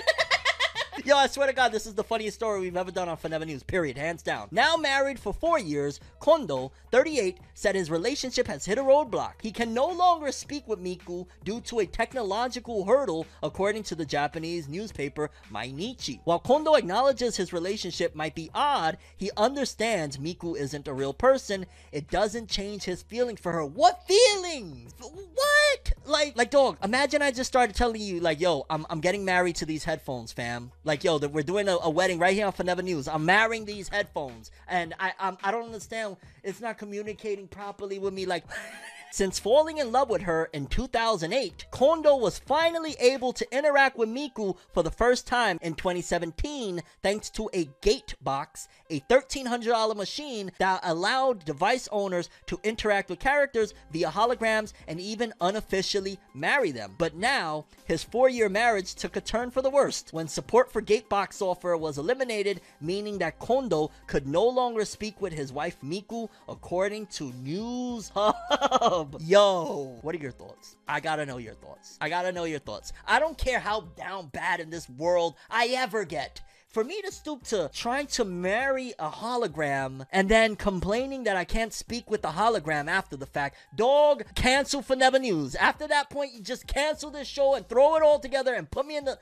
Yo, 1.05 1.17
I 1.17 1.25
swear 1.25 1.47
to 1.47 1.53
God, 1.53 1.71
this 1.71 1.87
is 1.87 1.95
the 1.95 2.03
funniest 2.03 2.35
story 2.35 2.61
we've 2.61 2.77
ever 2.77 2.91
done 2.91 3.09
on 3.09 3.17
Forever 3.17 3.45
News, 3.45 3.63
period, 3.63 3.97
hands 3.97 4.21
down. 4.21 4.47
Now 4.51 4.77
married 4.77 5.17
for 5.17 5.33
four 5.33 5.57
years, 5.57 5.99
Kondo, 6.19 6.71
38, 6.91 7.39
said 7.55 7.73
his 7.73 7.89
relationship 7.89 8.45
has 8.45 8.63
hit 8.63 8.77
a 8.77 8.83
roadblock. 8.83 9.33
He 9.41 9.51
can 9.51 9.73
no 9.73 9.87
longer 9.87 10.31
speak 10.31 10.67
with 10.67 10.83
Miku 10.83 11.25
due 11.43 11.61
to 11.61 11.79
a 11.79 11.87
technological 11.87 12.85
hurdle, 12.85 13.25
according 13.41 13.83
to 13.83 13.95
the 13.95 14.05
Japanese 14.05 14.67
newspaper 14.67 15.31
Mainichi. 15.51 16.19
While 16.25 16.39
Kondo 16.39 16.75
acknowledges 16.75 17.37
his 17.37 17.53
relationship 17.53 18.13
might 18.13 18.35
be 18.35 18.51
odd, 18.53 18.97
he 19.17 19.31
understands 19.35 20.17
Miku 20.17 20.55
isn't 20.55 20.87
a 20.87 20.93
real 20.93 21.13
person. 21.13 21.65
It 21.91 22.09
doesn't 22.11 22.49
change 22.49 22.83
his 22.83 23.01
feelings 23.01 23.39
for 23.39 23.51
her. 23.51 23.65
What 23.65 24.05
feelings? 24.07 24.93
What? 24.99 25.93
Like, 26.05 26.37
like, 26.37 26.51
dog, 26.51 26.77
imagine 26.83 27.23
I 27.23 27.31
just 27.31 27.47
started 27.47 27.75
telling 27.75 28.01
you, 28.01 28.19
like, 28.19 28.39
yo, 28.39 28.65
I'm, 28.69 28.85
I'm 28.91 29.01
getting 29.01 29.25
married 29.25 29.55
to 29.57 29.65
these 29.65 29.85
headphones, 29.85 30.31
fam. 30.31 30.71
Like, 30.83 31.03
yo, 31.03 31.17
we're 31.17 31.43
doing 31.43 31.69
a, 31.69 31.77
a, 31.81 31.89
wedding 31.89 32.19
right 32.19 32.33
here 32.33 32.45
on 32.45 32.51
Forever 32.51 32.81
News. 32.81 33.07
I'm 33.07 33.25
marrying 33.25 33.63
these 33.63 33.87
headphones, 33.87 34.51
and 34.67 34.93
I 34.99 35.13
I'm, 35.19 35.37
I 35.41 35.51
don't 35.51 35.65
understand. 35.65 36.17
It's 36.43 36.59
not 36.59 36.77
communicating 36.77 37.47
properly 37.47 37.99
with 37.99 38.13
me. 38.13 38.25
Like. 38.25 38.43
Since 39.13 39.37
falling 39.37 39.77
in 39.77 39.91
love 39.91 40.09
with 40.09 40.23
her 40.23 40.49
in 40.53 40.65
2008, 40.65 41.67
Kondo 41.69 42.15
was 42.15 42.39
finally 42.39 42.95
able 42.99 43.31
to 43.33 43.55
interact 43.55 43.95
with 43.95 44.09
Miku 44.09 44.57
for 44.73 44.81
the 44.81 44.89
first 44.89 45.27
time 45.27 45.59
in 45.61 45.75
2017 45.75 46.81
thanks 47.03 47.29
to 47.29 47.47
a 47.53 47.65
Gatebox, 47.83 48.67
a 48.89 49.01
$1,300 49.01 49.95
machine 49.95 50.51
that 50.57 50.79
allowed 50.81 51.45
device 51.45 51.87
owners 51.91 52.27
to 52.47 52.59
interact 52.63 53.11
with 53.11 53.19
characters 53.19 53.75
via 53.91 54.09
holograms 54.09 54.73
and 54.87 54.99
even 54.99 55.31
unofficially 55.41 56.17
marry 56.33 56.71
them. 56.71 56.95
But 56.97 57.13
now, 57.13 57.65
his 57.85 58.03
four 58.03 58.29
year 58.29 58.49
marriage 58.49 58.95
took 58.95 59.15
a 59.15 59.21
turn 59.21 59.51
for 59.51 59.61
the 59.61 59.69
worst 59.69 60.11
when 60.11 60.27
support 60.27 60.73
for 60.73 60.81
Gatebox 60.81 61.33
software 61.33 61.77
was 61.77 61.99
eliminated, 61.99 62.61
meaning 62.81 63.19
that 63.19 63.37
Kondo 63.37 63.91
could 64.07 64.25
no 64.25 64.47
longer 64.47 64.85
speak 64.85 65.21
with 65.21 65.33
his 65.33 65.53
wife 65.53 65.77
Miku, 65.83 66.29
according 66.49 67.05
to 67.07 67.31
News 67.33 68.09
Hub. 68.09 68.33
Oh, 68.85 69.02
Yo, 69.19 69.99
what 70.01 70.15
are 70.15 70.19
your 70.19 70.31
thoughts? 70.31 70.75
I 70.87 70.99
gotta 70.99 71.25
know 71.25 71.37
your 71.37 71.55
thoughts. 71.55 71.97
I 72.01 72.09
gotta 72.09 72.31
know 72.31 72.43
your 72.43 72.59
thoughts. 72.59 72.93
I 73.07 73.19
don't 73.19 73.37
care 73.37 73.59
how 73.59 73.81
down 73.95 74.27
bad 74.27 74.59
in 74.59 74.69
this 74.69 74.89
world 74.89 75.35
I 75.49 75.67
ever 75.67 76.05
get 76.05 76.41
for 76.73 76.83
me 76.83 77.01
to 77.03 77.11
stoop 77.11 77.43
to 77.43 77.69
trying 77.71 78.07
to 78.07 78.25
marry 78.25 78.93
a 78.97 79.09
hologram 79.09 80.05
and 80.11 80.27
then 80.27 80.55
complaining 80.55 81.23
that 81.25 81.37
I 81.37 81.45
can't 81.45 81.71
speak 81.71 82.09
with 82.09 82.23
the 82.23 82.29
hologram 82.29 82.87
after 82.87 83.15
the 83.15 83.27
fact, 83.27 83.57
dog, 83.75 84.23
cancel 84.33 84.81
for 84.81 84.95
Never 84.95 85.19
News. 85.19 85.55
After 85.55 85.87
that 85.87 86.09
point, 86.09 86.33
you 86.33 86.41
just 86.41 86.65
cancel 86.65 87.11
this 87.11 87.27
show 87.27 87.53
and 87.53 87.69
throw 87.69 87.95
it 87.95 88.01
all 88.01 88.19
together 88.19 88.55
and 88.55 88.69
put 88.69 88.87
me 88.87 88.97
in 88.97 89.05
the. 89.05 89.19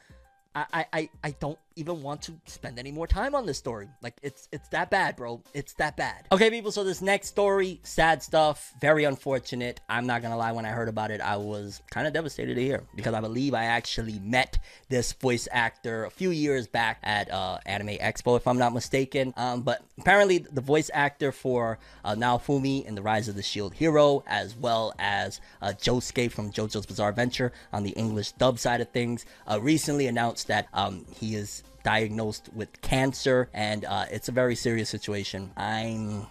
I, 0.53 0.85
I, 0.91 1.09
I 1.23 1.31
don't 1.31 1.59
even 1.75 2.01
want 2.01 2.21
to 2.23 2.33
spend 2.45 2.79
any 2.79 2.91
more 2.91 3.07
time 3.07 3.35
on 3.35 3.45
this 3.45 3.57
story. 3.57 3.89
Like 4.01 4.17
it's 4.21 4.47
it's 4.51 4.67
that 4.69 4.89
bad, 4.89 5.15
bro. 5.15 5.41
It's 5.53 5.73
that 5.73 5.97
bad. 5.97 6.27
Okay, 6.31 6.49
people, 6.49 6.71
so 6.71 6.83
this 6.83 7.01
next 7.01 7.27
story, 7.27 7.79
sad 7.83 8.21
stuff, 8.23 8.73
very 8.81 9.03
unfortunate. 9.03 9.81
I'm 9.89 10.05
not 10.05 10.21
gonna 10.21 10.37
lie, 10.37 10.51
when 10.51 10.65
I 10.65 10.69
heard 10.69 10.89
about 10.89 11.11
it, 11.11 11.21
I 11.21 11.37
was 11.37 11.81
kind 11.89 12.07
of 12.07 12.13
devastated 12.13 12.55
to 12.55 12.61
hear 12.61 12.83
because 12.95 13.13
I 13.13 13.21
believe 13.21 13.53
I 13.53 13.65
actually 13.65 14.19
met 14.19 14.59
this 14.89 15.13
voice 15.13 15.47
actor 15.51 16.05
a 16.05 16.09
few 16.09 16.31
years 16.31 16.67
back 16.67 16.99
at 17.03 17.31
uh, 17.31 17.59
Anime 17.65 17.97
Expo, 17.97 18.37
if 18.37 18.47
I'm 18.47 18.57
not 18.57 18.73
mistaken. 18.73 19.33
Um, 19.37 19.61
but 19.61 19.83
apparently 19.99 20.39
the 20.39 20.61
voice 20.61 20.89
actor 20.93 21.31
for 21.31 21.79
uh, 22.03 22.15
Naofumi 22.15 22.85
in 22.85 22.95
The 22.95 23.01
Rise 23.01 23.27
of 23.27 23.35
the 23.35 23.43
Shield 23.43 23.73
Hero, 23.73 24.23
as 24.27 24.55
well 24.55 24.93
as 24.99 25.41
uh, 25.61 25.73
Josuke 25.77 26.31
from 26.31 26.51
JoJo's 26.51 26.85
Bizarre 26.85 27.09
Adventure 27.09 27.51
on 27.71 27.83
the 27.83 27.91
English 27.91 28.33
dub 28.33 28.59
side 28.59 28.81
of 28.81 28.89
things, 28.89 29.25
uh, 29.49 29.59
recently 29.61 30.07
announced 30.07 30.47
that 30.47 30.67
um, 30.73 31.05
he 31.13 31.35
is 31.35 31.63
diagnosed 31.83 32.49
with 32.53 32.81
cancer, 32.81 33.49
and 33.53 33.85
uh, 33.85 34.05
it's 34.11 34.29
a 34.29 34.31
very 34.31 34.55
serious 34.55 34.89
situation. 34.89 35.51
I'm 35.57 36.27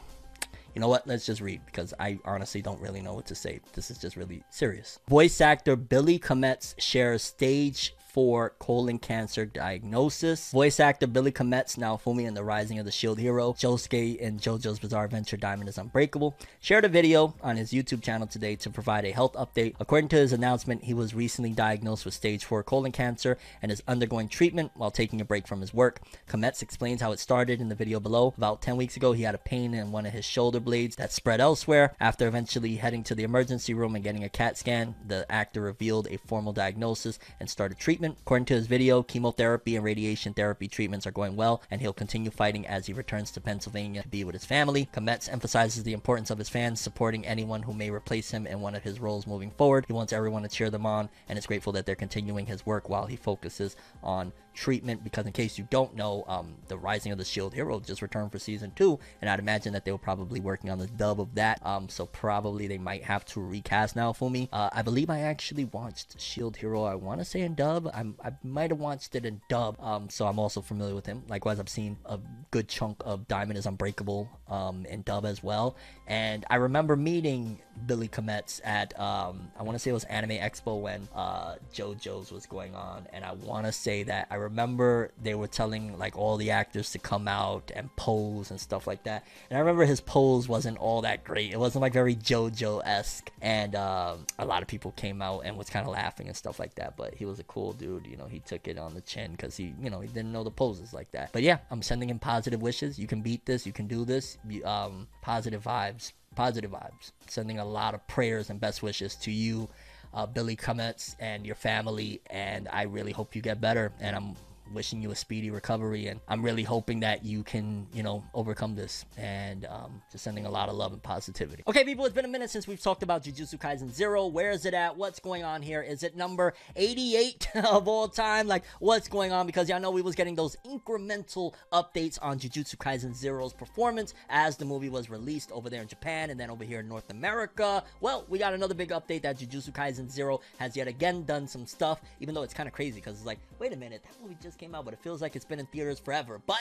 you 0.75 0.81
know 0.81 0.89
what? 0.89 1.07
Let's 1.07 1.27
just 1.27 1.41
read 1.41 1.61
because 1.67 1.93
I 1.99 2.19
honestly 2.25 2.63
don't 2.63 2.81
really 2.81 3.01
know 3.01 3.15
what 3.15 3.27
to 3.27 3.35
say. 3.35 3.61
This 3.73 3.91
is 3.91 3.99
just 3.99 4.17
really 4.17 4.45
serious. 4.51 5.01
Voice 5.09 5.41
actor 5.41 5.75
Billy 5.77 6.19
Kometz 6.19 6.75
shares 6.79 7.23
stage 7.23 7.95
for 8.13 8.55
colon 8.59 8.99
cancer 8.99 9.47
diagnosis. 9.47 10.51
Voice 10.51 10.81
actor 10.81 11.07
Billy 11.07 11.31
Kometz, 11.31 11.77
Naofumi 11.77 12.27
in 12.27 12.35
The 12.35 12.43
Rising 12.43 12.81
of 12.81 12.85
the 12.85 12.91
Shield 12.91 13.21
Hero, 13.21 13.53
Josuke 13.53 14.17
in 14.17 14.39
JoJo's 14.39 14.81
Bizarre 14.81 15.05
Adventure 15.05 15.37
Diamond 15.37 15.69
is 15.69 15.79
Unbreakable, 15.79 16.37
shared 16.61 16.85
a 16.85 16.89
video 16.89 17.35
on 17.41 17.57
his 17.57 17.71
YouTube 17.71 18.03
channel 18.03 18.27
today 18.27 18.57
to 18.57 18.71
provide 18.71 19.05
a 19.05 19.13
health 19.13 19.35
update. 19.35 19.77
According 19.79 20.09
to 20.09 20.17
his 20.17 20.33
announcement, 20.33 20.83
he 20.83 20.95
was 20.95 21.15
recently 21.15 21.53
diagnosed 21.53 22.05
with 22.05 22.15
stage 22.15 22.45
4 22.45 22.65
colon 22.65 22.91
cancer 22.91 23.39
and 23.63 23.71
is 23.71 23.83
undergoing 23.87 24.29
treatment 24.29 24.73
while 24.75 24.91
taking 24.91 25.21
a 25.21 25.25
break 25.25 25.47
from 25.47 25.61
his 25.61 25.73
work. 25.73 26.01
Kometz 26.29 26.63
explains 26.63 27.01
how 27.01 27.13
it 27.13 27.21
started 27.21 27.61
in 27.61 27.69
the 27.69 27.77
video 27.77 28.01
below. 28.01 28.35
About 28.37 28.61
10 28.61 28.77
weeks 28.77 28.97
ago, 28.97 29.13
he 29.13 29.23
had 29.23 29.37
a 29.37 29.39
pain 29.39 29.73
in 29.73 29.93
one 29.93 30.07
of 30.07 30.13
his 30.13 30.25
shoulder 30.25 30.59
blades 30.59 30.97
that 30.97 31.13
spread 31.13 31.41
elsewhere. 31.41 31.95
After 32.01 32.27
eventually 32.27 32.75
heading 32.77 33.05
to 33.05 33.15
the 33.15 33.23
emergency 33.25 33.73
room 33.73 33.95
and 33.95 34.03
getting 34.03 34.25
a 34.25 34.29
CAT 34.29 34.59
scan, 34.59 34.97
the 35.07 35.31
actor 35.31 35.61
revealed 35.61 36.09
a 36.11 36.19
formal 36.19 36.53
diagnosis 36.53 37.21
and 37.39 37.49
started 37.49 37.79
treatment 37.79 38.00
treatment. 38.01 38.19
According 38.23 38.47
to 38.47 38.55
his 38.55 38.67
video, 38.67 39.03
chemotherapy 39.03 39.77
and 39.77 39.85
radiation 39.85 40.33
therapy 40.33 40.69
treatments 40.69 41.07
are 41.07 41.11
going 41.11 41.37
well, 41.37 41.63
and 41.71 41.83
he'll 41.83 41.93
continue 41.93 42.31
fighting 42.31 42.67
as 42.67 42.87
he 42.87 42.95
returns 42.95 43.31
to 43.33 43.41
Pennsylvania 43.43 44.03
to 44.03 44.09
be 44.09 44.25
with 44.25 44.35
his 44.35 44.47
family. 44.47 44.89
Kometz 44.95 45.31
emphasizes 45.31 45.83
the 45.83 45.93
importance 45.93 46.31
of 46.31 46.39
his 46.39 46.49
fans 46.49 46.81
supporting 46.81 47.27
anyone 47.27 47.63
who 47.63 47.75
may 47.75 47.91
replace 47.91 48.31
him 48.31 48.47
in 48.47 48.63
one 48.63 48.75
of 48.75 48.83
his 48.83 49.01
roles 49.01 49.27
moving 49.27 49.51
forward. 49.51 49.85
He 49.87 49.93
wants 49.93 50.15
everyone 50.15 50.43
to 50.43 50.49
cheer 50.49 50.71
them 50.71 50.87
on, 50.87 51.11
and 51.29 51.39
is 51.39 51.47
grateful 51.47 51.75
that 51.75 51.85
they're 51.85 51.95
continuing 51.95 52.47
his 52.47 52.65
work 52.65 52.89
while 52.89 53.05
he 53.05 53.17
focuses 53.17 53.77
on 54.03 54.33
treatment 54.61 55.03
because 55.03 55.25
in 55.25 55.33
case 55.33 55.57
you 55.57 55.67
don't 55.71 55.97
know 55.97 56.23
um, 56.29 56.55
the 56.69 56.77
rising 56.77 57.13
of 57.13 57.17
the 57.19 57.25
shield 57.25 57.55
hero 57.55 57.81
just 57.81 58.03
returned 58.03 58.31
for 58.31 58.39
season 58.39 58.71
two 58.77 58.99
and 59.23 59.31
i'd 59.31 59.39
imagine 59.39 59.73
that 59.73 59.87
they 59.87 59.93
were 59.93 59.97
probably 60.11 60.39
working 60.39 60.69
on 60.69 60.79
the 60.79 60.87
dub 60.87 61.19
of 61.19 61.35
that. 61.35 61.65
Um, 61.65 61.89
so 61.89 62.05
probably 62.05 62.67
they 62.67 62.77
might 62.77 63.05
have 63.05 63.25
to 63.27 63.41
recast 63.41 63.97
Naofumi 63.97 64.49
uh, 64.53 64.69
i 64.73 64.83
believe 64.83 65.09
i 65.09 65.21
actually 65.21 65.65
watched 65.65 66.21
shield 66.21 66.59
hero 66.59 66.85
i 66.85 66.95
want 66.95 67.21
to 67.21 67.25
say 67.25 67.41
in 67.41 67.55
dub. 67.55 67.91
I'm, 67.95 68.17
i 68.23 68.33
might 68.43 68.71
have 68.71 68.79
watched 68.81 69.15
it 69.15 69.25
in 69.25 69.41
dub, 69.49 69.81
um, 69.81 70.09
so 70.11 70.27
I'm 70.27 70.39
also 70.39 70.61
familiar 70.61 70.95
with 70.95 71.07
him. 71.07 71.23
Likewise, 71.29 71.61
I've 71.61 71.69
seen 71.69 71.97
a 72.05 72.19
good 72.51 72.69
chunk 72.69 72.97
of 73.05 73.29
Diamond 73.29 73.59
is 73.59 73.67
Unbreakable 73.67 74.29
um, 74.51 74.85
in 74.87 75.03
dub 75.03 75.25
as 75.25 75.43
well. 75.43 75.77
And 76.07 76.45
I 76.51 76.57
remember 76.57 76.97
meeting 76.97 77.61
Billy 77.87 78.09
Kometz 78.09 78.61
at 78.65 78.99
um, 78.99 79.51
I 79.59 79.63
want 79.63 79.77
to 79.77 79.79
say 79.79 79.91
it 79.91 79.95
was 79.95 80.05
Anime 80.05 80.31
Expo 80.31 80.81
when 80.81 81.09
uh, 81.15 81.55
JoJo's 81.73 82.33
was 82.33 82.47
going 82.47 82.75
on, 82.75 83.07
and 83.13 83.25
I 83.25 83.33
want 83.33 83.67
to 83.67 83.73
say 83.73 84.03
that 84.03 84.27
I 84.31 84.35
remember 84.35 85.13
they 85.23 85.35
were 85.35 85.47
telling 85.47 85.99
like 85.99 86.17
all 86.17 86.37
the 86.37 86.51
actors 86.51 86.91
to 86.93 86.99
come 86.99 87.29
out 87.29 87.71
and 87.75 87.95
pose 87.97 88.51
and 88.51 88.61
stuff 88.61 88.87
like 88.87 89.05
that. 89.05 89.25
And 89.49 89.57
I 89.57 89.61
remember 89.61 89.85
his 89.85 90.01
pose 90.01 90.49
wasn't 90.49 90.79
all 90.79 91.03
that 91.03 91.25
great. 91.25 91.53
It 91.53 91.59
wasn't 91.59 91.83
like 91.83 91.93
very 91.93 92.17
JoJo 92.17 92.83
esque, 92.85 93.31
and 93.41 93.75
um, 93.77 94.27
a 94.39 94.45
lot 94.45 94.63
of 94.63 94.69
people 94.69 94.93
came 94.93 95.23
out 95.23 95.41
and 95.45 95.57
was 95.57 95.71
kind 95.71 95.87
of 95.87 95.93
laughing 95.93 96.27
and 96.27 96.37
stuff 96.37 96.59
like 96.59 96.75
that. 96.75 96.97
But 96.97 97.15
he 97.15 97.25
was 97.25 97.39
a 97.39 97.45
cool 97.45 97.73
dude, 97.73 98.07
you 98.07 98.17
know. 98.17 98.27
He 98.27 98.41
took 98.41 98.69
it 98.69 98.79
on 98.79 98.95
the 98.95 99.01
chin 99.01 99.33
because 99.33 99.57
he, 99.57 99.75
you 99.81 99.91
know, 99.91 100.01
he 100.01 100.09
didn't 100.09 100.33
know 100.33 100.45
the 100.45 100.51
poses 100.51 100.93
like 100.93 101.11
that. 101.13 101.31
But 101.33 101.43
yeah, 101.43 101.59
I'm 101.71 101.83
sending 101.83 102.11
him 102.11 102.19
positive 102.19 102.61
wishes. 102.61 102.99
You 102.99 103.07
can 103.07 103.23
beat 103.23 103.47
this. 103.47 103.65
You 103.65 103.73
can 103.73 103.87
do 103.87 104.05
this. 104.05 104.39
Um, 104.65 105.09
positive 105.23 105.63
vibes. 105.63 106.13
Positive 106.35 106.71
vibes. 106.71 107.13
Sending 107.27 107.59
a 107.59 107.65
lot 107.65 107.95
of 107.95 108.07
prayers 108.07 108.51
and 108.51 108.61
best 108.61 108.83
wishes 108.83 109.17
to 109.17 109.31
you, 109.31 109.69
uh, 110.15 110.27
Billy 110.27 110.57
Kometz, 110.57 111.17
and 111.19 111.45
your 111.45 111.57
family. 111.57 112.21
And 112.31 112.69
I 112.69 112.83
really 112.83 113.13
hope 113.13 113.35
you 113.35 113.43
get 113.43 113.61
better. 113.61 113.93
And 114.01 114.17
I'm 114.17 114.37
wishing 114.73 115.03
you 115.03 115.11
a 115.11 115.17
speedy 115.17 115.51
recovery 115.51 116.07
and 116.07 116.21
i'm 116.29 116.43
really 116.43 116.63
hoping 116.63 117.01
that 117.01 117.25
you 117.25 117.43
can 117.43 117.87
you 117.93 118.03
know 118.03 118.23
overcome 118.35 118.75
this 118.75 119.05
and 119.17 119.67
um, 119.67 120.03
just 120.11 120.25
sending 120.25 120.47
a 120.47 120.51
lot 120.51 120.69
of 120.69 120.75
love 120.75 120.93
and 120.93 121.03
positivity. 121.03 121.63
Okay 121.67 121.85
people 121.85 122.05
it's 122.05 122.15
been 122.15 122.25
a 122.25 122.29
minute 122.29 122.51
since 122.51 122.67
we've 122.67 122.81
talked 122.81 123.03
about 123.03 123.25
jujutsu 123.25 123.59
kaisen 123.59 123.93
zero. 123.93 124.27
Where 124.27 124.51
is 124.51 124.65
it 124.65 124.75
at? 124.75 124.97
What's 124.97 125.19
going 125.21 125.45
on 125.45 125.63
here? 125.63 125.83
Is 125.83 126.03
it 126.03 126.17
number 126.17 126.55
88 126.77 127.49
of 127.65 127.89
all 127.89 128.09
time? 128.09 128.47
Like 128.47 128.65
what's 128.79 129.09
going 129.09 129.33
on? 129.33 129.47
Because 129.47 129.69
y'all 129.69 129.81
know 129.81 129.91
we 129.91 130.03
was 130.03 130.15
getting 130.15 130.35
those 130.35 130.57
incremental 130.67 131.55
updates 131.73 132.19
on 132.23 132.39
jujutsu 132.39 132.77
kaisen 132.77 133.15
zero's 133.15 133.53
performance 133.53 134.15
as 134.29 134.57
the 134.57 134.65
movie 134.65 134.89
was 134.89 135.11
released 135.11 135.51
over 135.53 135.69
there 135.69 135.83
in 135.83 135.89
japan 135.89 136.31
and 136.31 136.39
then 136.39 136.51
over 136.51 136.65
here 136.65 136.81
in 136.81 136.89
north 136.89 137.11
america. 137.11 137.83
Well 138.01 138.25
we 138.29 138.39
got 138.39 138.55
another 138.55 138.75
big 138.75 138.91
update 138.91 139.23
that 139.23 139.39
jujutsu 139.39 139.73
kaisen 139.73 140.11
zero 140.11 140.41
has 140.59 140.77
yet 140.77 140.89
again 140.89 141.25
done 141.25 141.49
some 141.49 141.67
stuff 141.67 142.01
even 142.21 142.35
though 142.35 142.43
it's 142.43 142.55
kind 142.55 142.69
of 142.69 142.73
crazy 142.73 143.01
because 143.01 143.17
it's 143.17 143.27
like 143.27 143.39
wait 143.59 143.73
a 143.73 143.77
minute 143.77 144.03
that 144.05 144.23
movie 144.23 144.37
just 144.43 144.59
came 144.61 144.75
out, 144.75 144.85
but 144.85 144.93
it 144.93 145.01
feels 145.01 145.23
like 145.23 145.35
it's 145.35 145.45
been 145.47 145.59
in 145.59 145.65
theaters 145.67 145.99
forever. 145.99 146.39
But 146.47 146.59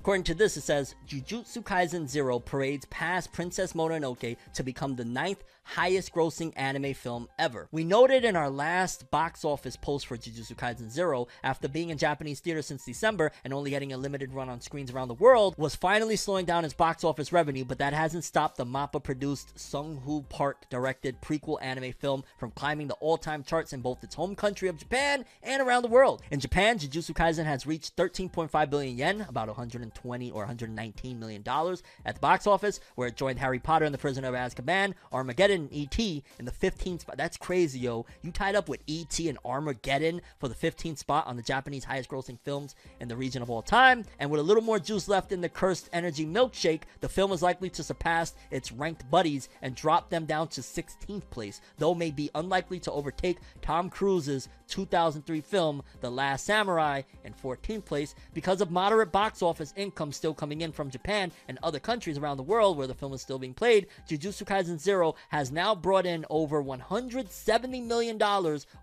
according 0.00 0.24
to 0.24 0.34
this, 0.34 0.56
it 0.56 0.62
says 0.62 0.94
Jujutsu 1.06 1.62
Kaisen 1.62 2.08
Zero 2.08 2.38
parades 2.38 2.86
past 2.86 3.30
Princess 3.30 3.74
Mononoke 3.74 4.38
to 4.54 4.62
become 4.62 4.96
the 4.96 5.04
ninth 5.04 5.44
highest 5.64 6.12
grossing 6.12 6.52
anime 6.56 6.94
film 6.94 7.28
ever. 7.38 7.68
We 7.72 7.84
noted 7.84 8.24
in 8.24 8.36
our 8.36 8.50
last 8.50 9.10
box 9.10 9.44
office 9.44 9.76
post 9.76 10.06
for 10.06 10.16
Jujutsu 10.16 10.54
Kaisen 10.54 10.90
Zero, 10.90 11.28
after 11.42 11.68
being 11.68 11.90
in 11.90 11.98
Japanese 11.98 12.40
theaters 12.40 12.66
since 12.66 12.84
December 12.84 13.32
and 13.44 13.52
only 13.52 13.70
getting 13.70 13.92
a 13.92 13.96
limited 13.96 14.32
run 14.32 14.48
on 14.48 14.60
screens 14.60 14.90
around 14.90 15.08
the 15.08 15.14
world, 15.14 15.54
was 15.56 15.74
finally 15.76 16.16
slowing 16.16 16.44
down 16.44 16.64
its 16.64 16.74
box 16.74 17.04
office 17.04 17.32
revenue, 17.32 17.64
but 17.64 17.78
that 17.78 17.92
hasn't 17.92 18.24
stopped 18.24 18.56
the 18.56 18.66
MAPPA 18.66 19.02
produced 19.02 19.58
Sung 19.58 20.00
Hoo 20.04 20.22
Park 20.28 20.68
directed 20.68 21.20
prequel 21.20 21.58
anime 21.62 21.92
film 21.92 22.24
from 22.38 22.50
climbing 22.52 22.88
the 22.88 22.94
all 22.94 23.16
time 23.16 23.42
charts 23.42 23.72
in 23.72 23.80
both 23.80 24.02
its 24.02 24.14
home 24.14 24.34
country 24.34 24.68
of 24.68 24.78
Japan 24.78 25.24
and 25.42 25.62
around 25.62 25.82
the 25.82 25.88
world. 25.88 26.22
In 26.30 26.40
Japan, 26.40 26.78
Jujutsu 26.78 27.12
Kaisen 27.14 27.44
has 27.44 27.66
reached 27.66 27.96
13.5 27.96 28.70
billion 28.70 28.96
yen, 28.96 29.26
about 29.28 29.48
120 29.48 30.30
or 30.30 30.42
119 30.42 31.18
million 31.18 31.42
dollars, 31.42 31.82
at 32.04 32.14
the 32.14 32.20
box 32.20 32.46
office, 32.46 32.80
where 32.94 33.08
it 33.08 33.16
joined 33.16 33.38
Harry 33.38 33.58
Potter 33.58 33.84
and 33.84 33.94
the 33.94 33.98
Prisoner 33.98 34.28
of 34.28 34.34
Azkaban, 34.34 34.94
Armageddon 35.12 35.51
Armageddon 35.52 35.68
ET 35.72 35.98
in 36.38 36.44
the 36.44 36.50
15th 36.50 37.00
spot. 37.00 37.16
That's 37.16 37.36
crazy, 37.36 37.80
yo. 37.80 38.06
You 38.22 38.32
tied 38.32 38.54
up 38.54 38.68
with 38.68 38.82
ET 38.88 39.18
and 39.20 39.38
Armageddon 39.44 40.22
for 40.38 40.48
the 40.48 40.54
15th 40.54 40.98
spot 40.98 41.26
on 41.26 41.36
the 41.36 41.42
Japanese 41.42 41.84
highest 41.84 42.10
grossing 42.10 42.38
films 42.40 42.74
in 43.00 43.08
the 43.08 43.16
region 43.16 43.42
of 43.42 43.50
all 43.50 43.62
time. 43.62 44.04
And 44.18 44.30
with 44.30 44.40
a 44.40 44.44
little 44.44 44.62
more 44.62 44.78
juice 44.78 45.08
left 45.08 45.32
in 45.32 45.40
the 45.40 45.48
cursed 45.48 45.88
energy 45.92 46.26
milkshake, 46.26 46.82
the 47.00 47.08
film 47.08 47.32
is 47.32 47.42
likely 47.42 47.70
to 47.70 47.82
surpass 47.82 48.34
its 48.50 48.72
ranked 48.72 49.10
buddies 49.10 49.48
and 49.60 49.74
drop 49.74 50.10
them 50.10 50.24
down 50.24 50.48
to 50.48 50.60
16th 50.60 51.28
place, 51.30 51.60
though 51.78 51.94
may 51.94 52.10
be 52.10 52.30
unlikely 52.34 52.80
to 52.80 52.92
overtake 52.92 53.38
Tom 53.60 53.90
Cruise's 53.90 54.48
2003 54.68 55.40
film 55.42 55.82
The 56.00 56.10
Last 56.10 56.46
Samurai 56.46 57.02
in 57.24 57.34
14th 57.34 57.84
place 57.84 58.14
because 58.32 58.62
of 58.62 58.70
moderate 58.70 59.12
box 59.12 59.42
office 59.42 59.74
income 59.76 60.12
still 60.12 60.32
coming 60.32 60.62
in 60.62 60.72
from 60.72 60.90
Japan 60.90 61.30
and 61.46 61.58
other 61.62 61.78
countries 61.78 62.16
around 62.16 62.38
the 62.38 62.42
world 62.42 62.78
where 62.78 62.86
the 62.86 62.94
film 62.94 63.12
is 63.12 63.20
still 63.20 63.38
being 63.38 63.52
played. 63.52 63.86
Jujutsu 64.08 64.44
Kaisen 64.44 64.80
Zero 64.80 65.14
has 65.28 65.41
now 65.50 65.74
brought 65.74 66.06
in 66.06 66.24
over 66.30 66.62
$170 66.62 67.84
million 67.84 68.18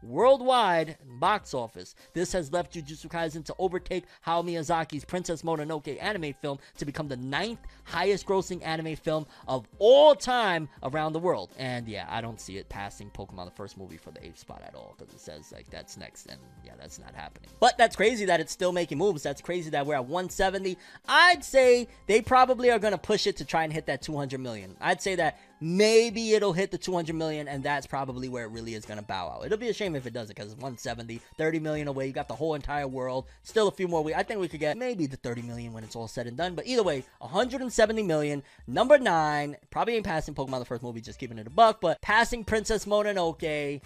worldwide 0.03 0.97
box 1.19 1.53
office. 1.53 1.95
This 2.13 2.33
has 2.33 2.51
left 2.51 2.73
Jujutsu 2.73 3.07
Kaisen 3.07 3.45
to 3.45 3.55
overtake 3.59 4.05
Hayao 4.25 4.43
Miyazaki's 4.43 5.05
Princess 5.05 5.43
Mononoke 5.43 6.01
anime 6.01 6.33
film 6.41 6.59
to 6.77 6.85
become 6.85 7.07
the 7.07 7.17
ninth 7.17 7.59
highest 7.83 8.25
grossing 8.25 8.65
anime 8.65 8.95
film 8.95 9.25
of 9.47 9.67
all 9.77 10.15
time 10.15 10.69
around 10.83 11.13
the 11.13 11.19
world. 11.19 11.53
And 11.57 11.87
yeah, 11.87 12.07
I 12.09 12.21
don't 12.21 12.41
see 12.41 12.57
it 12.57 12.69
passing 12.69 13.09
Pokemon 13.11 13.45
the 13.45 13.51
first 13.51 13.77
movie 13.77 13.97
for 13.97 14.11
the 14.11 14.25
eighth 14.25 14.39
spot 14.39 14.61
at 14.65 14.75
all 14.75 14.95
because 14.97 15.13
it 15.13 15.19
says 15.19 15.51
like 15.51 15.69
that's 15.69 15.97
next 15.97 16.25
and 16.27 16.39
yeah, 16.65 16.73
that's 16.79 16.99
not 16.99 17.13
happening. 17.13 17.49
But 17.59 17.77
that's 17.77 17.95
crazy 17.95 18.25
that 18.25 18.39
it's 18.39 18.51
still 18.51 18.71
making 18.71 18.97
moves. 18.97 19.23
That's 19.23 19.41
crazy 19.41 19.69
that 19.71 19.85
we're 19.85 19.95
at 19.95 20.05
170. 20.05 20.77
I'd 21.07 21.43
say 21.43 21.87
they 22.07 22.21
probably 22.21 22.71
are 22.71 22.79
going 22.79 22.91
to 22.91 22.97
push 22.97 23.27
it 23.27 23.37
to 23.37 23.45
try 23.45 23.63
and 23.63 23.73
hit 23.73 23.85
that 23.87 24.01
200 24.01 24.39
million. 24.39 24.75
I'd 24.79 25.01
say 25.01 25.15
that 25.15 25.39
maybe 25.61 26.33
it'll 26.33 26.53
hit 26.53 26.71
the 26.71 26.77
200 26.77 27.15
million 27.15 27.47
and 27.47 27.63
that's 27.63 27.87
probably 27.87 28.29
where 28.29 28.45
it 28.45 28.51
really 28.51 28.73
is 28.73 28.85
going 28.85 28.99
to 28.99 29.05
bow 29.05 29.29
out 29.29 29.45
it'll 29.45 29.57
be 29.57 29.69
a 29.69 29.73
shame 29.73 29.95
if 29.95 30.05
it 30.05 30.13
doesn't 30.13 30.35
because 30.35 30.51
it's 30.51 30.61
170 30.61 31.21
30 31.37 31.59
million 31.59 31.87
away 31.87 32.07
you 32.07 32.13
got 32.13 32.27
the 32.27 32.35
whole 32.35 32.55
entire 32.55 32.87
world 32.87 33.25
still 33.43 33.67
a 33.67 33.71
few 33.71 33.87
more 33.87 34.03
weeks 34.03 34.17
i 34.17 34.23
think 34.23 34.39
we 34.39 34.47
could 34.47 34.59
get 34.59 34.77
maybe 34.77 35.05
the 35.05 35.17
30 35.17 35.41
million 35.41 35.73
when 35.73 35.83
it's 35.83 35.95
all 35.95 36.07
said 36.07 36.27
and 36.27 36.37
done 36.37 36.55
but 36.55 36.65
either 36.65 36.83
way 36.83 37.03
170 37.19 38.03
million 38.03 38.43
number 38.67 38.97
nine 38.97 39.55
probably 39.69 39.95
ain't 39.95 40.05
passing 40.05 40.33
pokemon 40.33 40.59
the 40.59 40.65
first 40.65 40.83
movie 40.83 41.01
just 41.01 41.19
keeping 41.19 41.37
it 41.37 41.47
a 41.47 41.49
buck 41.49 41.81
but 41.81 42.01
passing 42.01 42.43
princess 42.43 42.85
mononoke 42.85 43.81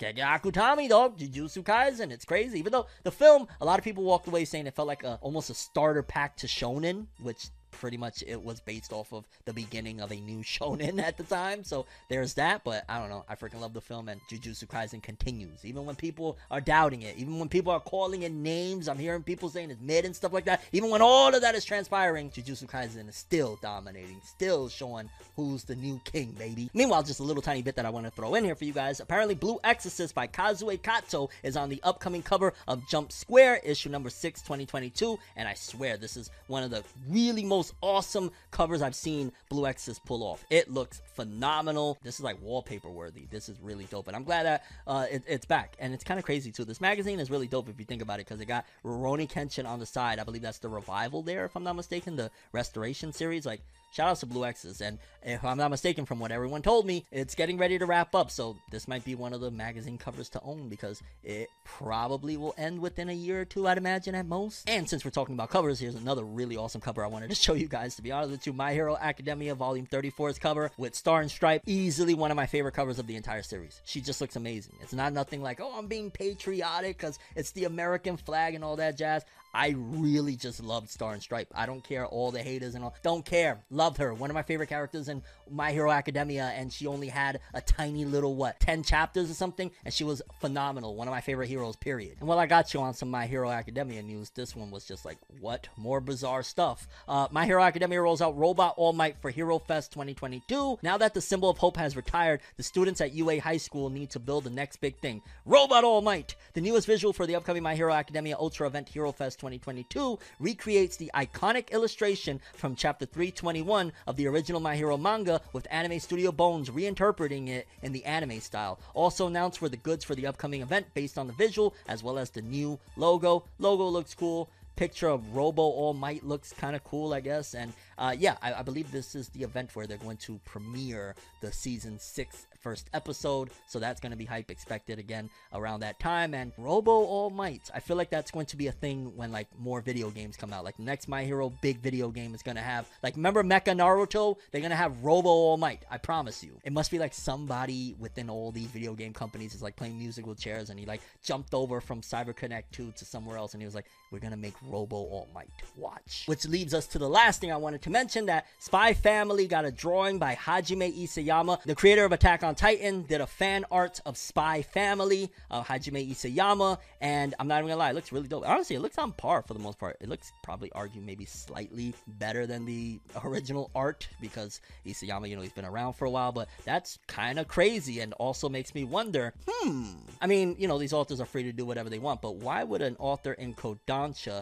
Gege 0.00 0.18
Akutami, 0.18 0.88
dog. 0.88 1.18
Jujutsu 1.18 1.62
Kaisen. 1.62 2.10
It's 2.10 2.24
crazy. 2.24 2.58
Even 2.58 2.72
though 2.72 2.86
the 3.02 3.10
film, 3.10 3.46
a 3.60 3.66
lot 3.66 3.78
of 3.78 3.84
people 3.84 4.02
walked 4.02 4.26
away 4.26 4.46
saying 4.46 4.66
it 4.66 4.74
felt 4.74 4.88
like 4.88 5.04
a, 5.04 5.18
almost 5.20 5.50
a 5.50 5.54
starter 5.54 6.02
pack 6.02 6.36
to 6.38 6.46
Shonen, 6.46 7.06
which 7.20 7.48
pretty 7.80 7.96
much 7.96 8.22
it 8.26 8.40
was 8.40 8.60
based 8.60 8.92
off 8.92 9.12
of 9.12 9.24
the 9.46 9.52
beginning 9.52 10.00
of 10.00 10.12
a 10.12 10.16
new 10.16 10.40
shonen 10.40 11.02
at 11.02 11.16
the 11.16 11.24
time. 11.24 11.64
So 11.64 11.86
there's 12.08 12.34
that. 12.34 12.62
But 12.62 12.84
I 12.88 12.98
don't 12.98 13.08
know. 13.08 13.24
I 13.28 13.34
freaking 13.34 13.60
love 13.60 13.72
the 13.72 13.80
film, 13.80 14.08
and 14.08 14.20
Jujutsu 14.30 14.66
Kaisen 14.66 15.02
continues. 15.02 15.64
Even 15.64 15.86
when 15.86 15.96
people 15.96 16.38
are 16.50 16.60
doubting 16.60 17.02
it, 17.02 17.16
even 17.16 17.38
when 17.38 17.48
people 17.48 17.72
are 17.72 17.80
calling 17.80 18.22
it 18.22 18.32
names, 18.32 18.88
I'm 18.88 18.98
hearing 18.98 19.22
people 19.22 19.48
saying 19.48 19.70
it's 19.70 19.80
mid 19.80 20.04
and 20.04 20.14
stuff 20.14 20.32
like 20.32 20.44
that. 20.44 20.62
Even 20.72 20.90
when 20.90 21.02
all 21.02 21.34
of 21.34 21.40
that 21.40 21.54
is 21.54 21.64
transpiring, 21.64 22.30
Jujutsu 22.30 22.66
Kaisen 22.66 23.08
is 23.08 23.16
still 23.16 23.58
dominating, 23.62 24.20
still 24.24 24.68
showing 24.68 25.08
who's 25.36 25.64
the 25.64 25.74
new 25.74 26.00
king, 26.04 26.32
baby. 26.32 26.70
Meanwhile, 26.74 27.04
just 27.04 27.20
a 27.20 27.24
little 27.24 27.42
tiny 27.42 27.62
bit 27.62 27.76
that 27.76 27.86
I 27.86 27.90
want 27.90 28.06
to 28.06 28.12
throw 28.12 28.34
in 28.34 28.44
here 28.44 28.54
for 28.54 28.64
you 28.64 28.72
guys. 28.72 29.00
Apparently, 29.00 29.34
Blue 29.34 29.58
Exorcist 29.64 30.14
by 30.14 30.26
Kazue 30.26 30.80
Kato 30.82 31.30
is 31.42 31.56
on 31.56 31.70
the 31.70 31.80
upcoming 31.82 32.22
cover 32.22 32.52
of 32.68 32.86
Jump 32.88 33.10
Square, 33.10 33.60
issue 33.64 33.88
number 33.88 34.10
6, 34.10 34.42
2022. 34.42 35.18
And 35.36 35.48
I 35.48 35.54
swear, 35.54 35.96
this 35.96 36.16
is 36.16 36.30
one 36.46 36.62
of 36.62 36.70
the 36.70 36.84
really 37.08 37.44
most 37.44 37.69
most 37.70 37.76
awesome 37.82 38.30
covers 38.50 38.82
I've 38.82 38.94
seen 38.94 39.32
Blue 39.48 39.66
Exorcist 39.66 40.04
pull 40.04 40.22
off. 40.22 40.44
It 40.50 40.70
looks 40.70 41.02
phenomenal. 41.14 41.98
This 42.02 42.16
is 42.16 42.20
like 42.22 42.40
wallpaper 42.42 42.88
worthy. 42.88 43.26
This 43.30 43.48
is 43.48 43.56
really 43.60 43.84
dope, 43.84 44.06
and 44.08 44.16
I'm 44.16 44.24
glad 44.24 44.46
that 44.46 44.64
uh, 44.86 45.06
it, 45.10 45.22
it's 45.26 45.46
back. 45.46 45.76
And 45.78 45.94
it's 45.94 46.04
kind 46.04 46.18
of 46.18 46.24
crazy 46.24 46.50
too. 46.50 46.64
This 46.64 46.80
magazine 46.80 47.20
is 47.20 47.30
really 47.30 47.46
dope 47.46 47.68
if 47.68 47.78
you 47.78 47.84
think 47.84 48.02
about 48.02 48.20
it, 48.20 48.26
because 48.26 48.40
it 48.40 48.46
got 48.46 48.66
Rurouni 48.84 49.30
Kenshin 49.30 49.66
on 49.66 49.78
the 49.78 49.86
side. 49.86 50.18
I 50.18 50.24
believe 50.24 50.42
that's 50.42 50.58
the 50.58 50.68
revival 50.68 51.22
there, 51.22 51.44
if 51.44 51.56
I'm 51.56 51.64
not 51.64 51.76
mistaken, 51.76 52.16
the 52.16 52.30
restoration 52.52 53.12
series. 53.12 53.46
Like 53.46 53.60
Shout 53.90 54.08
out 54.08 54.16
to 54.18 54.26
Blue 54.26 54.44
X's. 54.44 54.80
And 54.80 54.98
if 55.22 55.44
I'm 55.44 55.58
not 55.58 55.70
mistaken 55.70 56.06
from 56.06 56.20
what 56.20 56.30
everyone 56.30 56.62
told 56.62 56.86
me, 56.86 57.04
it's 57.10 57.34
getting 57.34 57.58
ready 57.58 57.78
to 57.78 57.86
wrap 57.86 58.14
up. 58.14 58.30
So 58.30 58.56
this 58.70 58.86
might 58.86 59.04
be 59.04 59.14
one 59.16 59.32
of 59.32 59.40
the 59.40 59.50
magazine 59.50 59.98
covers 59.98 60.28
to 60.30 60.40
own 60.42 60.68
because 60.68 61.02
it 61.24 61.48
probably 61.64 62.36
will 62.36 62.54
end 62.56 62.80
within 62.80 63.08
a 63.08 63.14
year 63.14 63.40
or 63.40 63.44
two, 63.44 63.66
I'd 63.66 63.78
imagine 63.78 64.14
at 64.14 64.26
most. 64.26 64.68
And 64.68 64.88
since 64.88 65.04
we're 65.04 65.10
talking 65.10 65.34
about 65.34 65.50
covers, 65.50 65.80
here's 65.80 65.96
another 65.96 66.24
really 66.24 66.56
awesome 66.56 66.80
cover 66.80 67.04
I 67.04 67.08
wanted 67.08 67.30
to 67.30 67.34
show 67.40 67.54
you 67.54 67.66
guys. 67.66 67.96
To 67.96 68.02
be 68.02 68.12
honest 68.12 68.30
with 68.30 68.46
you, 68.46 68.52
My 68.52 68.72
Hero 68.72 68.96
Academia 69.00 69.54
Volume 69.54 69.86
34's 69.86 70.38
cover 70.38 70.70
with 70.78 70.94
Star 70.94 71.20
and 71.20 71.30
Stripe, 71.30 71.62
easily 71.66 72.14
one 72.14 72.30
of 72.30 72.36
my 72.36 72.46
favorite 72.46 72.74
covers 72.74 72.98
of 73.00 73.08
the 73.08 73.16
entire 73.16 73.42
series. 73.42 73.80
She 73.84 74.00
just 74.00 74.20
looks 74.20 74.36
amazing. 74.36 74.74
It's 74.80 74.92
not 74.92 75.12
nothing 75.12 75.42
like, 75.42 75.60
oh, 75.60 75.76
I'm 75.76 75.88
being 75.88 76.10
patriotic 76.10 76.96
because 76.96 77.18
it's 77.34 77.50
the 77.52 77.64
American 77.64 78.16
flag 78.16 78.54
and 78.54 78.62
all 78.62 78.76
that 78.76 78.96
jazz. 78.96 79.24
I 79.52 79.74
really 79.76 80.36
just 80.36 80.62
loved 80.62 80.88
Star 80.90 81.12
and 81.12 81.22
Stripe. 81.22 81.48
I 81.54 81.66
don't 81.66 81.82
care 81.82 82.06
all 82.06 82.30
the 82.30 82.42
haters 82.42 82.74
and 82.74 82.84
all. 82.84 82.94
Don't 83.02 83.24
care. 83.24 83.64
Loved 83.70 83.98
her. 83.98 84.14
One 84.14 84.30
of 84.30 84.34
my 84.34 84.42
favorite 84.42 84.68
characters 84.68 85.08
in 85.08 85.22
My 85.50 85.72
Hero 85.72 85.90
Academia, 85.90 86.52
and 86.54 86.72
she 86.72 86.86
only 86.86 87.08
had 87.08 87.40
a 87.52 87.60
tiny 87.60 88.04
little 88.04 88.36
what, 88.36 88.60
ten 88.60 88.82
chapters 88.82 89.30
or 89.30 89.34
something, 89.34 89.70
and 89.84 89.92
she 89.92 90.04
was 90.04 90.22
phenomenal. 90.40 90.94
One 90.94 91.08
of 91.08 91.12
my 91.12 91.20
favorite 91.20 91.48
heroes. 91.48 91.76
Period. 91.76 92.16
And 92.20 92.28
while 92.28 92.38
I 92.38 92.46
got 92.46 92.72
you 92.74 92.80
on 92.80 92.94
some 92.94 93.10
My 93.10 93.26
Hero 93.26 93.50
Academia 93.50 94.02
news, 94.02 94.30
this 94.30 94.54
one 94.54 94.70
was 94.70 94.84
just 94.84 95.04
like, 95.04 95.18
what? 95.40 95.68
More 95.76 96.00
bizarre 96.00 96.42
stuff. 96.42 96.86
Uh, 97.08 97.26
My 97.30 97.46
Hero 97.46 97.62
Academia 97.62 98.00
rolls 98.00 98.22
out 98.22 98.36
Robot 98.36 98.74
All 98.76 98.92
Might 98.92 99.18
for 99.20 99.30
Hero 99.30 99.58
Fest 99.58 99.92
2022. 99.92 100.78
Now 100.82 100.98
that 100.98 101.14
the 101.14 101.20
symbol 101.20 101.50
of 101.50 101.58
hope 101.58 101.76
has 101.76 101.96
retired, 101.96 102.40
the 102.56 102.62
students 102.62 103.00
at 103.00 103.12
UA 103.14 103.40
High 103.40 103.56
School 103.56 103.90
need 103.90 104.10
to 104.10 104.18
build 104.18 104.44
the 104.44 104.50
next 104.50 104.80
big 104.80 104.98
thing. 104.98 105.22
Robot 105.44 105.84
All 105.84 106.02
Might. 106.02 106.36
The 106.54 106.60
newest 106.60 106.86
visual 106.86 107.12
for 107.12 107.26
the 107.26 107.34
upcoming 107.36 107.62
My 107.62 107.74
Hero 107.74 107.92
Academia 107.92 108.36
Ultra 108.38 108.66
event 108.66 108.88
Hero 108.88 109.10
Fest 109.12 109.39
2022 109.40 110.18
recreates 110.38 110.96
the 110.96 111.10
iconic 111.14 111.70
illustration 111.70 112.40
from 112.54 112.74
chapter 112.74 113.06
321 113.06 113.90
of 114.06 114.16
the 114.16 114.26
original 114.26 114.60
My 114.60 114.76
Hero 114.76 114.98
manga 114.98 115.40
with 115.54 115.66
Anime 115.70 115.98
Studio 115.98 116.30
Bones 116.30 116.68
reinterpreting 116.68 117.48
it 117.48 117.66
in 117.82 117.92
the 117.92 118.04
anime 118.04 118.40
style. 118.40 118.78
Also 118.92 119.26
announced 119.26 119.62
were 119.62 119.70
the 119.70 119.78
goods 119.78 120.04
for 120.04 120.14
the 120.14 120.26
upcoming 120.26 120.60
event 120.60 120.86
based 120.92 121.16
on 121.16 121.26
the 121.26 121.32
visual 121.32 121.74
as 121.88 122.02
well 122.02 122.18
as 122.18 122.28
the 122.30 122.42
new 122.42 122.78
logo. 122.96 123.44
Logo 123.58 123.86
looks 123.86 124.14
cool 124.14 124.50
picture 124.76 125.08
of 125.08 125.36
Robo 125.36 125.60
All 125.62 125.92
Might 125.92 126.24
looks 126.24 126.54
kind 126.54 126.74
of 126.74 126.82
cool, 126.84 127.12
I 127.12 127.20
guess. 127.20 127.54
And 127.54 127.74
uh, 127.98 128.16
yeah, 128.18 128.36
I, 128.40 128.54
I, 128.54 128.62
believe 128.62 128.90
this 128.90 129.14
is 129.14 129.28
the 129.28 129.42
event 129.42 129.76
where 129.76 129.86
they're 129.86 129.98
going 129.98 130.16
to 130.18 130.40
premiere 130.46 131.14
the 131.42 131.52
season 131.52 131.98
six 131.98 132.46
first 132.60 132.88
episode. 132.94 133.50
So 133.66 133.78
that's 133.78 134.00
going 134.00 134.12
to 134.12 134.16
be 134.16 134.24
hype 134.24 134.50
expected 134.50 134.98
again 134.98 135.30
around 135.52 135.80
that 135.80 135.98
time. 135.98 136.34
And 136.34 136.52
Robo 136.58 136.90
All 136.90 137.30
Might, 137.30 137.70
I 137.74 137.80
feel 137.80 137.96
like 137.96 138.10
that's 138.10 138.30
going 138.30 138.46
to 138.46 138.56
be 138.56 138.68
a 138.68 138.72
thing 138.72 139.16
when 139.16 139.32
like 139.32 139.48
more 139.58 139.80
video 139.80 140.10
games 140.10 140.36
come 140.36 140.52
out. 140.52 140.64
Like 140.64 140.78
next 140.78 141.08
My 141.08 141.24
Hero 141.24 141.50
big 141.62 141.80
video 141.80 142.10
game 142.10 142.34
is 142.34 142.42
going 142.42 142.56
to 142.56 142.62
have, 142.62 142.88
like, 143.02 143.16
remember 143.16 143.42
Mecha 143.42 143.76
Naruto? 143.76 144.36
They're 144.50 144.60
going 144.60 144.70
to 144.70 144.76
have 144.76 145.02
Robo 145.02 145.28
All 145.28 145.56
Might. 145.56 145.84
I 145.90 145.98
promise 145.98 146.42
you. 146.42 146.58
It 146.64 146.72
must 146.72 146.90
be 146.90 146.98
like 146.98 147.14
somebody 147.14 147.96
within 147.98 148.30
all 148.30 148.52
these 148.52 148.68
video 148.68 148.94
game 148.94 149.12
companies 149.12 149.54
is 149.54 149.62
like 149.62 149.76
playing 149.76 149.98
musical 149.98 150.34
chairs 150.34 150.70
and 150.70 150.78
he 150.78 150.86
like 150.86 151.00
jumped 151.22 151.54
over 151.54 151.80
from 151.80 152.00
CyberConnect 152.02 152.64
2 152.72 152.92
to 152.96 153.04
somewhere 153.04 153.36
else 153.36 153.54
and 153.54 153.62
he 153.62 153.66
was 153.66 153.74
like, 153.74 153.86
we're 154.10 154.18
to 154.18 154.36
make 154.36 154.54
Robo 154.62 154.96
All 154.96 155.28
Might. 155.32 155.50
Watch. 155.76 156.24
Which 156.26 156.46
leads 156.46 156.74
us 156.74 156.86
to 156.88 156.98
the 156.98 157.08
last 157.08 157.40
thing 157.40 157.52
I 157.52 157.56
wanted 157.56 157.82
to 157.82 157.90
mention 157.90 158.26
that 158.26 158.46
Spy 158.58 158.92
Family 158.92 159.46
got 159.46 159.64
a 159.64 159.70
drawing 159.70 160.18
by 160.18 160.34
Hajime 160.34 160.96
Isayama, 160.98 161.62
the 161.62 161.74
creator 161.74 162.04
of 162.04 162.12
Attack 162.12 162.42
on 162.42 162.54
Titan, 162.54 163.02
did 163.02 163.20
a 163.20 163.26
fan 163.26 163.64
art 163.70 164.00
of 164.04 164.16
Spy 164.16 164.62
Family 164.62 165.30
of 165.50 165.66
Hajime 165.66 166.10
Isayama, 166.10 166.78
and 167.00 167.34
I'm 167.38 167.46
not 167.46 167.58
even 167.58 167.68
gonna 167.68 167.78
lie, 167.78 167.90
it 167.90 167.94
looks 167.94 168.10
really 168.10 168.26
dope. 168.26 168.48
Honestly, 168.48 168.76
it 168.76 168.80
looks 168.80 168.98
on 168.98 169.12
par 169.12 169.42
for 169.42 169.54
the 169.54 169.60
most 169.60 169.78
part. 169.78 169.96
It 170.00 170.08
looks 170.08 170.32
probably 170.42 170.72
argue 170.72 171.00
maybe 171.00 171.24
slightly 171.24 171.94
better 172.06 172.46
than 172.46 172.66
the 172.66 172.98
original 173.24 173.70
art 173.74 174.08
because 174.20 174.60
Isayama, 174.86 175.28
you 175.28 175.36
know, 175.36 175.42
he's 175.42 175.52
been 175.52 175.64
around 175.64 175.92
for 175.94 176.04
a 176.04 176.10
while, 176.10 176.32
but 176.32 176.48
that's 176.64 176.98
kind 177.06 177.38
of 177.38 177.46
crazy 177.46 178.00
and 178.00 178.12
also 178.14 178.48
makes 178.48 178.74
me 178.74 178.82
wonder, 178.82 179.34
hmm. 179.48 179.92
I 180.20 180.26
mean, 180.26 180.56
you 180.58 180.66
know, 180.66 180.78
these 180.78 180.92
authors 180.92 181.20
are 181.20 181.26
free 181.26 181.44
to 181.44 181.52
do 181.52 181.64
whatever 181.64 181.88
they 181.88 182.00
want, 182.00 182.20
but 182.20 182.36
why 182.36 182.64
would 182.64 182.82
an 182.82 182.96
author 182.98 183.32
in 183.34 183.54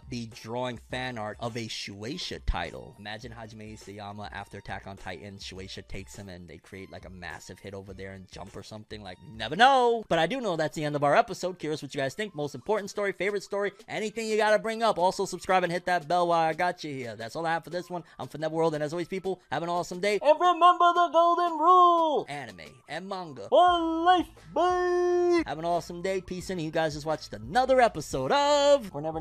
Be 0.08 0.26
drawing 0.26 0.78
fan 0.90 1.18
art 1.18 1.36
of 1.40 1.56
a 1.56 1.66
Shueisha 1.68 2.40
title? 2.46 2.96
Imagine 2.98 3.32
Hajime 3.32 3.76
Isayama 3.78 4.28
after 4.32 4.58
Attack 4.58 4.86
on 4.86 4.96
Titan, 4.96 5.36
Shueisha 5.38 5.86
takes 5.86 6.16
him 6.16 6.28
and 6.28 6.48
they 6.48 6.58
create 6.58 6.90
like 6.90 7.04
a 7.04 7.10
massive 7.10 7.58
hit 7.58 7.74
over 7.74 7.94
there 7.94 8.12
and 8.12 8.30
jump 8.30 8.56
or 8.56 8.62
something. 8.62 9.02
Like, 9.02 9.18
never 9.36 9.56
know. 9.56 10.04
But 10.08 10.18
I 10.18 10.26
do 10.26 10.40
know 10.40 10.56
that's 10.56 10.74
the 10.74 10.84
end 10.84 10.96
of 10.96 11.04
our 11.04 11.16
episode. 11.16 11.58
Curious 11.58 11.82
what 11.82 11.94
you 11.94 12.00
guys 12.00 12.14
think. 12.14 12.34
Most 12.34 12.54
important 12.54 12.90
story, 12.90 13.12
favorite 13.12 13.42
story, 13.42 13.72
anything 13.88 14.26
you 14.26 14.36
gotta 14.36 14.58
bring 14.58 14.82
up. 14.82 14.98
Also, 14.98 15.24
subscribe 15.24 15.64
and 15.64 15.72
hit 15.72 15.86
that 15.86 16.08
bell 16.08 16.28
while 16.28 16.48
I 16.48 16.54
got 16.54 16.82
you 16.84 16.94
here. 16.94 17.16
That's 17.16 17.36
all 17.36 17.46
I 17.46 17.52
have 17.52 17.64
for 17.64 17.70
this 17.70 17.90
one. 17.90 18.04
I'm 18.18 18.28
for 18.28 18.38
World, 18.48 18.74
and 18.74 18.82
as 18.82 18.92
always, 18.92 19.08
people, 19.08 19.40
have 19.50 19.62
an 19.62 19.68
awesome 19.68 20.00
day. 20.00 20.18
And 20.22 20.40
remember 20.40 20.92
the 20.94 21.10
golden 21.12 21.58
rule 21.58 22.26
anime 22.28 22.60
and 22.88 23.08
manga 23.08 23.48
for 23.48 23.78
life. 23.78 24.28
Bye. 24.54 25.42
Have 25.46 25.58
an 25.58 25.64
awesome 25.64 26.02
day. 26.02 26.20
Peace 26.20 26.50
and 26.50 26.60
you 26.60 26.70
guys 26.70 26.94
just 26.94 27.06
watched 27.06 27.32
another 27.32 27.80
episode 27.80 28.32
of 28.32 28.92
We 28.94 29.02
Never 29.02 29.20